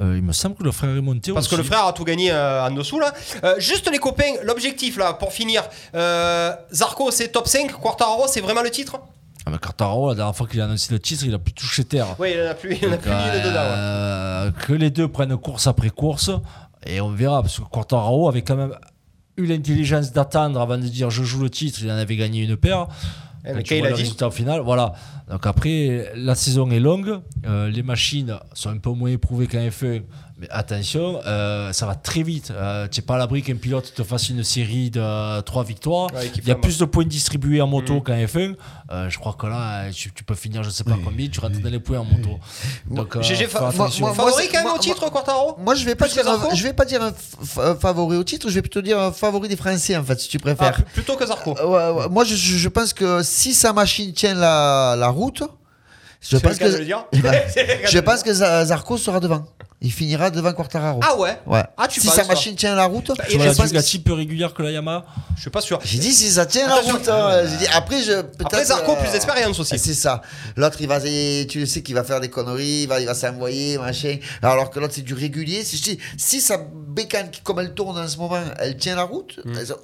Euh, 0.00 0.16
Il 0.16 0.22
me 0.22 0.32
semble 0.32 0.56
que 0.56 0.64
le 0.64 0.72
frère 0.72 0.96
est 0.96 1.00
monté 1.00 1.32
Parce 1.32 1.46
que 1.48 1.54
le 1.56 1.62
frère 1.62 1.86
a 1.86 1.92
tout 1.92 2.04
gagné 2.04 2.30
euh, 2.32 2.66
en 2.66 2.70
dessous 2.72 2.98
là. 2.98 3.12
Euh, 3.44 3.54
juste 3.58 3.88
les 3.90 3.98
copains, 3.98 4.32
l'objectif 4.42 4.96
là 4.98 5.12
pour 5.14 5.32
finir. 5.32 5.62
Euh, 5.94 6.52
Zarco 6.72 7.10
c'est 7.12 7.28
top 7.28 7.46
5, 7.46 7.72
Quartararo 7.72 8.24
c'est 8.26 8.40
vraiment 8.40 8.62
le 8.62 8.70
titre? 8.70 8.98
Ah, 9.46 9.50
mais 9.50 9.58
Quartararo, 9.58 10.08
la 10.08 10.14
dernière 10.16 10.34
fois 10.34 10.46
qu'il 10.48 10.60
a 10.60 10.64
annoncé 10.64 10.92
le 10.92 10.98
titre, 10.98 11.22
il 11.26 11.34
a 11.34 11.38
plus 11.38 11.52
touché 11.52 11.84
terre. 11.84 12.16
Oui, 12.18 12.32
il 12.34 12.40
en 12.42 12.50
a 12.50 12.54
plus, 12.54 12.76
il 12.80 12.88
en 12.88 12.92
a 12.92 12.96
plus 12.96 13.10
ni 13.10 13.16
une 13.36 13.42
dedans. 13.44 14.46
ouais. 14.46 14.52
Que 14.66 14.72
les 14.72 14.90
deux 14.90 15.06
prennent 15.06 15.36
course 15.36 15.66
après 15.66 15.90
course 15.90 16.30
et 16.86 17.00
on 17.00 17.10
verra. 17.10 17.42
Parce 17.42 17.58
que 17.58 17.64
Quartararo 17.64 18.28
avait 18.28 18.42
quand 18.42 18.56
même 18.56 18.74
eu 19.36 19.44
l'intelligence 19.46 20.12
d'attendre 20.12 20.60
avant 20.60 20.78
de 20.78 20.82
dire 20.88 21.10
je 21.10 21.22
joue 21.22 21.40
le 21.40 21.50
titre. 21.50 21.78
Il 21.82 21.90
en 21.92 21.96
avait 21.96 22.16
gagné 22.16 22.42
une 22.42 22.56
paire. 22.56 22.86
Eh, 23.44 23.48
Quand 23.50 23.56
mais 23.56 23.62
tu 23.62 23.78
vois 23.78 23.88
le 23.88 23.94
résultat 23.94 24.30
final, 24.30 24.60
voilà. 24.60 24.94
Donc 25.30 25.46
après, 25.46 26.10
la 26.16 26.34
saison 26.34 26.70
est 26.70 26.80
longue, 26.80 27.20
euh, 27.46 27.68
les 27.68 27.82
machines 27.82 28.38
sont 28.54 28.70
un 28.70 28.78
peu 28.78 28.90
moins 28.90 29.10
éprouvées 29.10 29.46
qu'en 29.46 29.58
F1, 29.58 30.02
mais 30.36 30.48
attention, 30.50 31.20
euh, 31.26 31.72
ça 31.72 31.86
va 31.86 31.94
très 31.94 32.22
vite. 32.24 32.50
Euh, 32.50 32.88
tu 32.90 33.00
n'es 33.00 33.06
pas 33.06 33.14
à 33.14 33.18
l'abri 33.18 33.42
qu'un 33.42 33.54
pilote 33.54 33.94
te 33.94 34.02
fasse 34.02 34.30
une 34.30 34.42
série 34.42 34.90
de 34.90 35.00
euh, 35.00 35.40
trois 35.42 35.62
victoires. 35.62 36.12
Ouais, 36.12 36.28
Il 36.36 36.48
y 36.48 36.50
a 36.50 36.56
plus 36.56 36.76
de 36.78 36.84
points 36.86 37.04
distribués 37.04 37.60
en 37.60 37.68
moto 37.68 37.94
Mm. 37.94 38.02
qu'en 38.02 38.14
F1. 38.14 38.54
Euh, 38.90 39.08
je 39.08 39.18
crois 39.18 39.36
que 39.38 39.46
là, 39.46 39.90
tu, 39.92 40.12
tu 40.12 40.24
peux 40.24 40.34
finir, 40.34 40.64
je 40.64 40.70
sais 40.70 40.82
pas 40.82 40.96
combien, 41.04 41.28
tu 41.28 41.38
rentres 41.38 41.60
dans 41.60 41.70
les 41.70 41.78
points 41.78 41.98
en 42.00 42.04
moto. 42.04 42.40
Donc, 42.90 43.14
euh, 43.16 43.22
GG 43.22 43.46
fa- 43.46 43.60
moi- 43.60 43.88
favori 43.90 44.48
quand 44.48 44.54
même 44.58 44.62
moi- 44.64 44.74
au 44.74 44.78
titre 44.78 45.08
Quartaro 45.08 45.56
Moi, 45.58 45.74
je 45.76 45.84
vais 45.84 45.94
pas 45.94 46.06
Plus 46.06 46.16
que 46.16 46.22
dire, 46.22 46.30
un- 46.32 46.38
Zarco 46.38 46.54
je 46.56 46.62
vais 46.64 46.72
pas 46.72 46.84
dire 46.84 47.00
un, 47.02 47.74
favori 47.76 48.16
au 48.16 48.24
titre, 48.24 48.48
je 48.48 48.54
vais 48.56 48.62
plutôt 48.62 48.82
dire 48.82 48.98
un 48.98 49.12
favori 49.12 49.48
des 49.48 49.56
Français 49.56 49.96
en 49.96 50.02
fait, 50.02 50.18
si 50.20 50.28
tu 50.28 50.38
Ah, 50.40 50.42
préfères. 50.42 50.74
pl- 50.74 50.84
Plutôt 50.94 51.14
que 51.16 51.24
Zarco. 51.26 51.54
Euh, 51.60 51.66
ouais, 51.94 52.00
ouais. 52.02 52.08
Moi, 52.10 52.24
je, 52.24 52.68
pense 52.68 52.92
que 52.92 53.22
si 53.22 53.54
sa 53.54 53.72
machine 53.72 54.12
tient 54.12 54.34
la, 54.34 54.96
la 54.98 55.08
route, 55.08 55.44
je 56.20 56.36
pense 56.38 56.58
que 56.58 56.82
je 57.92 57.98
pense 58.00 58.22
que 58.22 58.32
Za- 58.32 58.64
Zarco 58.64 58.96
sera 58.98 59.20
devant. 59.20 59.44
Il 59.86 59.92
finira 59.92 60.30
devant 60.30 60.52
Quartararo. 60.54 60.98
Ah 61.02 61.14
ouais 61.18 61.38
Ouais. 61.46 61.62
Ah, 61.76 61.86
tu 61.86 62.00
si 62.00 62.08
sa 62.08 62.24
machine 62.24 62.56
tient 62.56 62.74
la 62.74 62.86
route, 62.86 63.08
Bah, 63.08 63.24
Tu 63.28 63.34
et 63.34 63.36
vois 63.36 63.44
je 63.44 63.50
la 63.50 63.54
pense 63.54 63.66
Bugatti 63.68 63.98
plus 63.98 64.14
régulière 64.14 64.54
que 64.54 64.62
la 64.62 64.70
Yamaha 64.70 65.04
Je 65.36 65.42
suis 65.42 65.50
pas 65.50 65.60
sûr. 65.60 65.78
J'ai 65.84 65.98
dit 65.98 66.12
si 66.14 66.30
ça 66.30 66.46
tient 66.46 66.66
la 66.66 66.76
route. 66.76 67.06
hein. 67.06 67.42
J'ai 67.46 67.56
dit 67.58 67.66
après 67.74 68.02
je 68.02 68.22
peut-être. 68.22 68.46
Après 68.46 68.64
Zarco 68.64 68.92
euh, 68.92 68.96
plus 69.02 69.12
d'expérience 69.12 69.60
aussi. 69.60 69.78
C'est 69.78 69.92
ça. 69.92 70.22
L'autre 70.56 70.78
il 70.80 70.88
va, 70.88 71.00
tu 71.02 71.60
le 71.60 71.66
sais 71.66 71.82
qu'il 71.82 71.94
va 71.94 72.02
faire 72.02 72.20
des 72.22 72.30
conneries, 72.30 72.84
il 72.84 72.88
va, 72.88 72.98
il 72.98 73.06
va 73.06 73.14
s'envoyer 73.14 73.76
machin. 73.76 74.16
Alors 74.42 74.70
que 74.70 74.80
l'autre 74.80 74.94
c'est 74.96 75.02
du 75.02 75.12
régulier. 75.14 75.62
Si 75.64 75.76
je 75.76 75.82
dis 75.82 75.98
si 76.16 76.40
sa 76.40 76.56
bécane 76.58 77.30
qui- 77.30 77.42
comme 77.42 77.58
elle 77.60 77.74
tourne 77.74 77.98
en 77.98 78.08
ce 78.08 78.16
moment, 78.16 78.38
elle 78.58 78.78
tient 78.78 78.96
la 78.96 79.02
route. 79.04 79.38
Mm. 79.44 79.52
elle- 79.60 79.74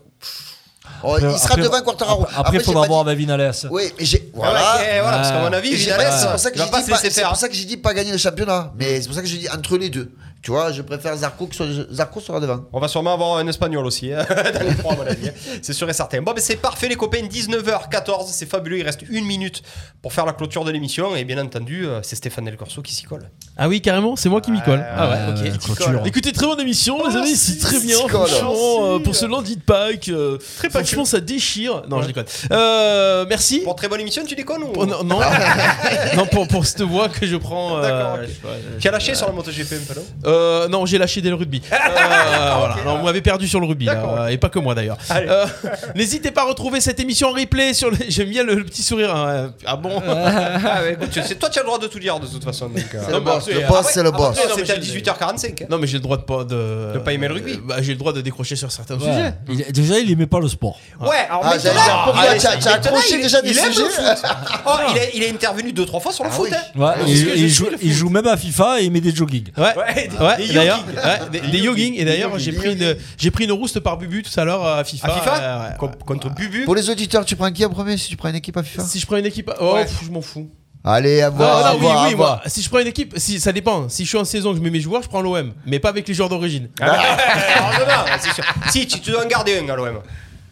Oh, 1.03 1.15
Après- 1.15 1.33
il 1.33 1.39
sera 1.39 1.51
après- 1.55 1.62
devant 1.62 1.81
Quartararo. 1.83 2.23
Après, 2.25 2.37
après, 2.39 2.57
il 2.57 2.59
j'ai 2.61 2.65
faudra 2.65 2.83
pas 2.83 2.89
voir 2.89 3.05
dit- 3.05 3.11
avec 3.11 3.19
Vinales. 3.19 3.53
Oui, 3.71 3.85
mais 3.99 4.05
j'ai 4.05 4.23
Ah 4.35 4.37
voilà. 4.37 4.77
ouais, 4.77 5.01
voilà, 5.01 5.17
parce 5.19 5.31
qu'à 5.31 5.41
mon 5.41 5.53
avis, 5.53 5.69
Et 5.73 5.77
j'ai 5.77 5.91
Vinales, 5.93 6.12
c'est 6.19 6.29
pour 6.29 6.39
ça 6.39 6.51
que 6.51 6.59
j'ai 6.59 6.71
pas 6.71 6.83
dit 6.83 6.91
pas- 6.91 6.97
laisser 6.97 7.11
C'est 7.11 7.21
faire. 7.21 7.29
pour 7.31 7.39
ça 7.39 7.49
que 7.49 7.55
j'ai 7.55 7.65
dit 7.65 7.77
pas 7.77 7.95
gagner 7.95 8.12
le 8.12 8.19
championnat. 8.19 8.73
Mais 8.79 9.01
c'est 9.01 9.07
pour 9.07 9.15
ça 9.17 9.23
que 9.23 9.29
j'ai 9.29 9.39
dit 9.39 9.49
entre 9.49 9.79
les 9.79 9.89
deux. 9.89 10.12
Tu 10.43 10.51
vois, 10.53 10.73
je 10.73 10.81
préfère 10.81 11.15
Zarco 11.19 11.47
que 11.49 11.55
soit- 11.55 11.67
Zarco 11.93 12.19
sera 12.19 12.41
devant. 12.41 12.61
On 12.73 12.81
va 12.81 12.89
sûrement 12.89 13.12
avoir 13.12 13.37
un 13.37 13.47
espagnol 13.47 13.85
aussi 13.85 14.11
hein, 14.11 14.25
dans 14.55 14.62
les 14.67 14.75
trois, 14.75 14.95
à 14.95 14.97
mon 14.97 15.07
avis. 15.07 15.29
hein. 15.29 15.33
C'est 15.61 15.75
sûr 15.75 15.89
et 15.91 15.93
certain. 15.93 16.23
Bon, 16.23 16.33
ben 16.33 16.41
c'est 16.43 16.57
parfait, 16.57 16.89
les 16.89 16.97
copains. 16.97 17.21
19h14, 17.29 18.27
c'est 18.33 18.47
fabuleux. 18.47 18.79
Il 18.79 18.83
reste 18.85 19.03
une 19.11 19.27
minute 19.27 19.62
pour 20.01 20.12
faire 20.15 20.25
la 20.25 20.33
clôture 20.33 20.65
de 20.65 20.71
l'émission. 20.71 21.15
Et 21.15 21.25
bien 21.25 21.39
entendu, 21.45 21.87
euh, 21.87 22.01
c'est 22.03 22.17
Stéphane 22.17 22.47
Del 22.47 22.57
Corso 22.57 22.81
qui 22.81 22.95
s'y 22.95 23.05
colle. 23.05 23.29
Ah 23.62 23.69
oui, 23.69 23.82
carrément, 23.82 24.16
c'est 24.16 24.31
moi 24.31 24.41
qui 24.41 24.51
m'y 24.51 24.62
colle. 24.62 24.82
Ah 24.97 25.11
ouais, 25.11 25.16
Euh, 25.19 25.95
ok. 26.01 26.07
Écoutez, 26.07 26.32
très 26.32 26.47
bonne 26.47 26.61
émission, 26.61 27.07
les 27.07 27.15
amis, 27.15 27.37
c'est 27.37 27.59
très 27.59 27.78
bien. 27.78 27.97
Franchement, 28.09 28.55
euh, 28.55 28.99
pour 29.01 29.15
ce 29.15 29.27
lundi 29.27 29.57
de 29.57 29.61
Pâques, 29.61 30.09
euh, 30.09 30.39
Très 30.57 30.70
franchement, 30.70 31.05
ça 31.05 31.20
déchire. 31.20 31.82
Non, 31.91 32.01
je 32.01 32.07
déconne. 32.07 32.24
Euh, 32.53 33.27
merci. 33.28 33.61
Pour 33.61 33.77
très 33.77 33.87
bonne 33.89 34.01
émission, 34.01 34.23
tu 34.24 34.35
déconnes 34.35 34.62
ou? 34.62 34.73
Oh, 34.77 34.87
non, 34.87 35.05
non, 35.05 35.20
non, 36.16 36.24
pour, 36.24 36.49
pour 36.49 36.65
cette 36.65 36.81
voix 36.81 37.11
que 37.11 37.27
je 37.27 37.37
prends. 37.37 37.77
euh, 37.77 37.82
D'accord, 37.82 38.15
ok. 38.15 38.20
je 38.23 38.28
sais 38.28 38.39
pas, 38.41 38.49
Tu 38.81 38.89
as 38.89 38.91
lâché 38.93 39.15
sur 39.15 39.27
la 39.27 39.32
MotoGP 39.35 39.73
un 39.74 39.93
peu, 39.95 40.01
non 40.01 40.07
Euh, 40.24 40.69
non, 40.69 40.87
j'ai 40.87 40.97
lâché 40.97 41.20
dès 41.20 41.28
le 41.28 41.35
rugby. 41.37 41.61
Euh, 41.70 42.55
voilà. 42.59 42.77
Non, 42.87 42.99
vous 42.99 43.05
m'avez 43.05 43.20
perdu 43.20 43.47
sur 43.47 43.61
le 43.61 43.66
rugby, 43.66 43.85
là, 43.87 44.03
euh, 44.20 44.27
et 44.28 44.39
pas 44.39 44.49
que 44.49 44.59
moi 44.59 44.74
d'ailleurs. 44.74 44.97
Euh, 45.11 45.45
N'hésitez 45.95 46.31
pas 46.31 46.43
à 46.43 46.45
retrouver 46.45 46.81
cette 46.81 46.99
émission 47.01 47.28
en 47.28 47.32
replay 47.32 47.74
sur 47.74 47.91
le. 47.91 47.97
J'aime 48.09 48.31
bien 48.31 48.43
le, 48.45 48.55
le 48.55 48.65
petit 48.65 48.82
sourire. 48.82 49.15
hein. 49.15 49.51
Ah 49.66 49.77
bon? 49.77 50.01
Ah, 50.07 50.81
écoute, 50.91 51.11
toi, 51.39 51.51
tu 51.51 51.59
as 51.59 51.62
le 51.62 51.66
droit 51.66 51.78
de 51.78 51.87
tout 51.89 51.99
dire 51.99 52.19
de 52.19 52.27
toute 52.27 52.43
façon. 52.45 52.69
donc, 52.69 52.85
euh. 52.95 53.20
Le 53.55 53.60
mais 53.60 53.66
boss, 53.66 53.78
après- 53.78 53.81
le 53.81 53.81
boss, 53.81 53.81
après- 53.81 53.93
c'est 53.93 54.02
le 54.02 54.09
après, 54.09 54.18
boss. 54.18 54.36
non, 54.36 54.43
mais 54.56 54.60
C'était 54.60 54.72
à 54.72 54.74
j'ai- 54.77 54.81
18h45. 54.81 55.62
hein. 55.62 55.66
Non, 55.70 55.78
mais 55.78 55.86
j'ai 55.86 55.97
le 55.98 56.02
droit 56.02 56.16
de 56.16 56.22
pas 56.22 56.44
de. 56.44 56.93
De 56.94 56.98
pas 56.98 57.12
aimer 57.12 57.28
le 57.28 57.35
rugby. 57.35 57.52
Euh, 57.52 57.56
bah, 57.64 57.77
j'ai 57.81 57.93
le 57.93 57.98
droit 57.98 58.12
de 58.12 58.20
décrocher 58.20 58.56
sur 58.56 58.70
certains 58.72 58.97
Ouais. 58.98 59.05
sujets. 59.12 59.35
Il- 59.68 59.72
déjà, 59.72 59.98
il 59.98 60.10
aimait 60.10 60.27
pas 60.27 60.40
le 60.40 60.48
sport. 60.48 60.78
Ouais, 61.01 61.09
alors 61.28 61.43
Ah, 61.44 61.59
j'allais 61.59 61.74
dire, 61.74 62.06
maintenant, 62.06 62.72
accroché 62.74 63.20
déjà 63.22 63.43
des 63.43 63.51
il 63.51 63.59
aime 63.59 63.66
le 63.68 63.72
sujets 63.72 63.85
foot. 63.90 64.22
Oh, 64.66 64.70
il 64.93 64.97
est, 64.98 65.10
il 65.14 65.22
est 65.22 65.31
intervenu 65.31 65.72
deux 65.72 65.86
trois 65.86 66.01
fois 66.01 66.12
sur 66.12 66.24
le 66.24 66.31
Ah 66.31 66.35
foot. 66.35 66.51
hein. 66.52 66.78
Ouais, 66.78 66.93
et- 67.06 67.10
et 67.12 67.39
il, 67.40 67.48
joue, 67.51 67.66
il 67.82 68.10
même 68.10 68.27
à 68.27 68.36
FIFA 68.36 68.81
et 68.81 68.85
il 68.85 68.90
met 68.93 69.01
des 69.01 69.14
jogging. 69.14 69.48
Ouais, 69.56 69.62
Ouais, 69.77 70.09
des- 70.39 70.52
d'ailleurs, 70.52 70.85
ouais, 70.86 71.40
des, 71.40 71.40
des 71.51 71.59
yogging. 71.59 71.94
Et 71.97 72.05
d'ailleurs, 72.05 72.39
j'ai 72.39 72.52
pris 72.52 72.72
une, 72.74 72.97
j'ai 73.18 73.31
pris 73.31 73.44
une 73.44 73.52
rouste 73.52 73.81
par 73.81 73.97
Bubu 73.97 74.22
tout 74.22 74.40
à 74.40 74.44
l'heure 74.44 74.64
à 74.66 74.82
FIFA. 74.85 75.09
À 75.09 75.10
FIFA 75.20 75.77
ouais. 75.81 75.89
Contre 76.05 76.31
Bubu. 76.31 76.64
Pour 76.64 76.74
les 76.74 76.90
auditeurs, 76.90 77.24
tu 77.24 77.36
prends 77.36 77.51
qui 77.52 77.64
en 77.64 77.70
premier 77.70 77.97
si 77.97 78.09
tu 78.09 78.16
prends 78.16 78.28
une 78.28 78.36
équipe 78.36 78.56
à 78.56 78.62
FIFA? 78.62 78.82
Si 78.85 78.98
je 79.01 79.06
prends 79.06 79.16
une 79.16 79.27
équipe, 79.27 79.51
oh, 79.60 79.74
Ouais. 79.74 79.85
pff, 79.85 80.01
je 80.05 80.10
m'en 80.10 80.20
fous. 80.22 80.48
Allez, 80.82 81.20
à 81.20 81.28
voir. 81.31 81.66
à 81.66 81.70
non, 81.73 81.77
oui, 81.77 81.81
voir, 81.82 81.94
oui, 82.07 82.12
à 82.12 82.16
moi. 82.16 82.27
voir. 82.27 82.43
Si 82.47 82.62
je 82.62 82.69
prends 82.70 82.78
une 82.78 82.86
équipe, 82.86 83.15
si 83.19 83.39
ça 83.39 83.52
dépend. 83.52 83.89
Si 83.89 84.05
je 84.05 84.09
suis 84.09 84.19
en 84.19 84.24
saison, 84.24 84.52
que 84.52 84.59
je 84.59 84.62
mets 84.62 84.70
mes 84.70 84.81
joueurs, 84.81 85.02
je 85.02 85.09
prends 85.09 85.20
l'OM, 85.20 85.52
mais 85.66 85.78
pas 85.78 85.90
avec 85.90 86.09
les 86.09 86.15
joueurs 86.15 86.28
d'origine. 86.28 86.69
Alors, 86.81 86.97
non, 87.78 87.86
non, 87.86 88.12
c'est 88.19 88.32
sûr. 88.32 88.44
Si, 88.70 88.86
tu, 88.86 89.01
tu 89.01 89.11
dois 89.11 89.24
en 89.24 89.28
garder 89.28 89.59
un 89.59 89.69
à 89.69 89.77
l'OM. 89.77 90.01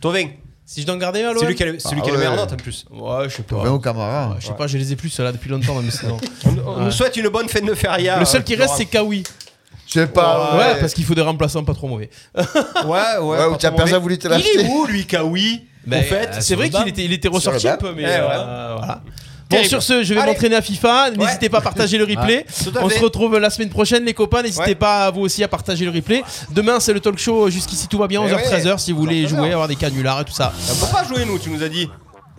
Tovin. 0.01 0.27
Si 0.67 0.83
je 0.83 0.87
dois 0.87 0.97
en 0.97 0.99
garder 0.99 1.23
un, 1.23 1.29
l'OM. 1.33 1.39
C'est 1.41 1.47
lui 1.47 1.55
qui 1.55 1.63
a 1.63 1.67
le, 1.67 1.79
celui 1.79 2.01
Ah 2.03 2.05
qui 2.05 2.11
a 2.11 2.13
le 2.13 2.19
ouais. 2.19 2.25
meilleur 2.29 2.37
note 2.37 2.53
en 2.53 2.57
plus. 2.57 2.85
Ouais, 2.91 3.25
je 3.31 3.37
sais 3.37 3.43
pas. 3.43 3.57
Tovin 3.57 3.71
au 3.71 3.79
Camara. 3.79 4.29
Ouais, 4.31 4.37
je 4.41 4.47
sais 4.49 4.53
pas, 4.53 4.67
je 4.67 4.77
les 4.77 4.93
ai 4.93 4.97
plus 4.97 5.19
là 5.19 5.33
depuis 5.33 5.49
longtemps 5.49 5.81
saisons. 5.91 6.19
On, 6.45 6.71
on 6.73 6.81
nous 6.85 6.91
souhaite 6.91 7.17
une 7.17 7.29
bonne 7.29 7.49
fin 7.49 7.61
de 7.61 7.75
feria. 7.75 8.19
Le 8.19 8.25
seul 8.27 8.45
qui 8.45 8.55
reste, 8.55 8.75
c'est 8.77 8.85
Kawi. 8.87 9.23
Je 9.87 9.93
sais 10.01 10.07
pas. 10.07 10.57
Ouais, 10.59 10.79
parce 10.79 10.93
qu'il 10.93 11.05
faut 11.07 11.15
des 11.15 11.23
remplaçants 11.23 11.65
pas 11.65 11.73
trop 11.73 11.89
mauvais. 11.89 12.11
Ouais, 12.35 12.43
ouais. 12.85 13.21
Ouais, 13.23 13.45
ou 13.47 13.57
t'as 13.57 13.69
trop 13.69 13.79
personne 13.79 13.79
mauvais. 13.79 13.99
voulu 13.99 14.19
te 14.19 14.29
Il 14.29 14.61
est 14.61 14.69
où, 14.69 14.85
lui, 14.85 15.07
Kawi 15.07 15.63
Mais, 15.87 16.01
En 16.01 16.03
fait, 16.03 16.27
euh, 16.35 16.37
c'est 16.41 16.55
vrai 16.55 16.69
qu'il 16.69 16.87
était, 16.87 17.05
il 17.07 17.13
était 17.15 17.29
ressorti 17.29 17.67
un 17.67 17.79
peu, 17.79 17.95
mais 17.97 18.03
Eh, 18.03 18.07
euh, 18.11 18.75
voilà. 18.77 19.03
Bon, 19.51 19.65
sur 19.65 19.83
ce, 19.83 20.03
je 20.03 20.13
vais 20.15 20.25
m'entraîner 20.25 20.57
à 20.57 20.63
FIFA. 20.63 21.11
N'hésitez 21.13 21.49
pas 21.49 21.59
à 21.59 21.61
partager 21.63 21.97
le 21.99 22.05
replay. 22.05 22.45
Tout 22.65 22.79
à 22.79 22.85
On 22.85 22.89
se 22.91 22.99
retrouve 22.99 23.39
la 23.39 23.49
semaine 23.51 23.71
prochaine, 23.71 24.05
les 24.05 24.15
copains. 24.15 24.43
N'hésitez 24.43 24.63
Ouais. 24.71 24.75
pas 24.75 25.07
à 25.07 25.11
vous 25.11 25.23
aussi 25.23 25.43
à 25.43 25.49
partager 25.49 25.85
le 25.85 25.91
replay. 25.91 26.23
Demain, 26.51 26.81
c'est 26.81 26.93
le 26.93 27.01
talk 27.01 27.19
show. 27.19 27.49
Jusqu'ici, 27.49 27.89
tout 27.89 27.99
va 27.99 28.07
bien. 28.07 28.21
Eh 28.27 28.31
11h, 28.31 28.37
ouais. 28.37 28.43
13h. 28.61 28.79
Si 28.79 28.93
vous 28.93 28.99
voulez 29.01 29.25
11h, 29.25 29.29
13h. 29.29 29.37
jouer, 29.37 29.53
avoir 29.53 29.69
des 29.69 29.77
canulars 29.77 30.21
et 30.21 30.25
tout 30.25 30.33
ça. 30.33 30.53
On 30.71 30.75
peut 30.87 30.93
pas 30.93 31.05
jouer, 31.05 31.25
nous, 31.25 31.39
tu 31.39 31.49
nous 31.51 31.63
as 31.63 31.69
dit. 31.69 31.89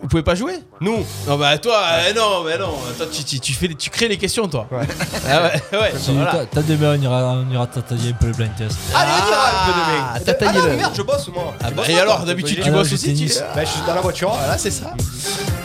Vous 0.02 0.08
pouvez 0.08 0.22
pas 0.22 0.34
jouer 0.34 0.54
Nous. 0.80 1.04
Non, 1.28 1.36
bah 1.36 1.58
toi, 1.58 1.78
euh, 1.92 2.12
non, 2.14 2.42
mais 2.44 2.56
non. 2.56 2.72
Toi, 2.96 3.06
tu, 3.12 3.22
tu, 3.22 3.38
tu 3.38 3.52
fais, 3.52 3.66
les- 3.68 3.74
tu 3.74 3.90
crées 3.90 4.08
les 4.08 4.16
questions, 4.16 4.48
toi. 4.48 4.66
Ah 5.28 5.42
ouais, 5.42 5.78
ouais. 5.78 5.92
Voilà. 6.08 6.30
t'as- 6.32 6.46
T'as 6.46 6.62
demain, 6.62 6.96
on 6.98 7.02
ira, 7.02 7.34
on 7.46 7.52
ira 7.52 7.66
tatailler 7.66 8.10
un 8.10 8.12
peu 8.14 8.26
le 8.28 8.32
blind 8.32 8.54
test. 8.56 8.76
Allez, 8.94 9.10
on 9.12 9.28
ira 9.28 9.46
un 9.46 9.66
peu 9.66 9.72
de 9.72 9.84
Ah, 9.84 10.14
mec. 10.14 10.24
t'as 10.24 10.34
taillé 10.34 10.52
ah 10.54 10.58
non, 10.58 10.66
le- 10.70 10.76
merde, 10.76 10.92
je 10.96 11.02
bosse, 11.02 11.28
moi. 11.28 11.54
Ah 11.62 11.70
bah, 11.70 11.82
et 11.86 11.98
alors, 11.98 12.16
toi. 12.16 12.24
d'habitude, 12.26 12.58
Ah 12.60 12.64
tu 12.64 12.70
non, 12.70 12.78
bosses 12.78 12.88
j'ai 12.88 12.94
aussi 12.94 13.06
tu... 13.08 13.14
tennis. 13.14 13.44
Bah, 13.54 13.60
je 13.64 13.68
suis 13.70 13.80
dans 13.86 13.94
la 13.94 14.00
voiture. 14.00 14.30
Voilà, 14.30 14.56
c'est 14.56 14.70
ça. 14.70 14.94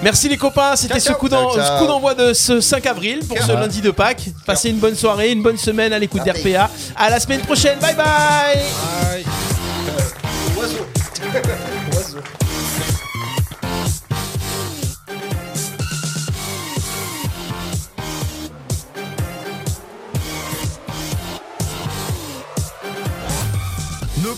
Merci 0.03 0.27
les 0.27 0.37
copains, 0.37 0.75
c'était 0.75 0.95
Ciao, 0.95 0.99
ce 0.99 1.07
ciao. 1.07 1.15
coup 1.17 1.29
d'en- 1.29 1.53
Ciao, 1.53 1.63
ciao. 1.63 1.77
ce 1.77 1.81
coup 1.81 1.87
d'envoi 1.87 2.13
de 2.13 2.33
ce 2.33 2.59
5 2.59 2.85
avril 2.87 3.19
pour 3.25 3.37
ce 3.41 3.53
lundi 3.53 3.79
de 3.81 3.91
Pâques. 3.91 4.25
Passez 4.45 4.69
une 4.69 4.79
bonne 4.79 4.95
soirée, 4.95 5.31
une 5.31 5.41
bonne 5.43 5.57
semaine 5.57 5.93
à 5.93 5.99
l'écoute 5.99 6.23
d'RPA. 6.25 6.69
À 6.97 7.09
la 7.09 7.19
semaine 7.21 7.39
prochaine, 7.41 7.79
bye 7.79 7.95
bye 7.95 9.23
Oiseau. 10.59 10.85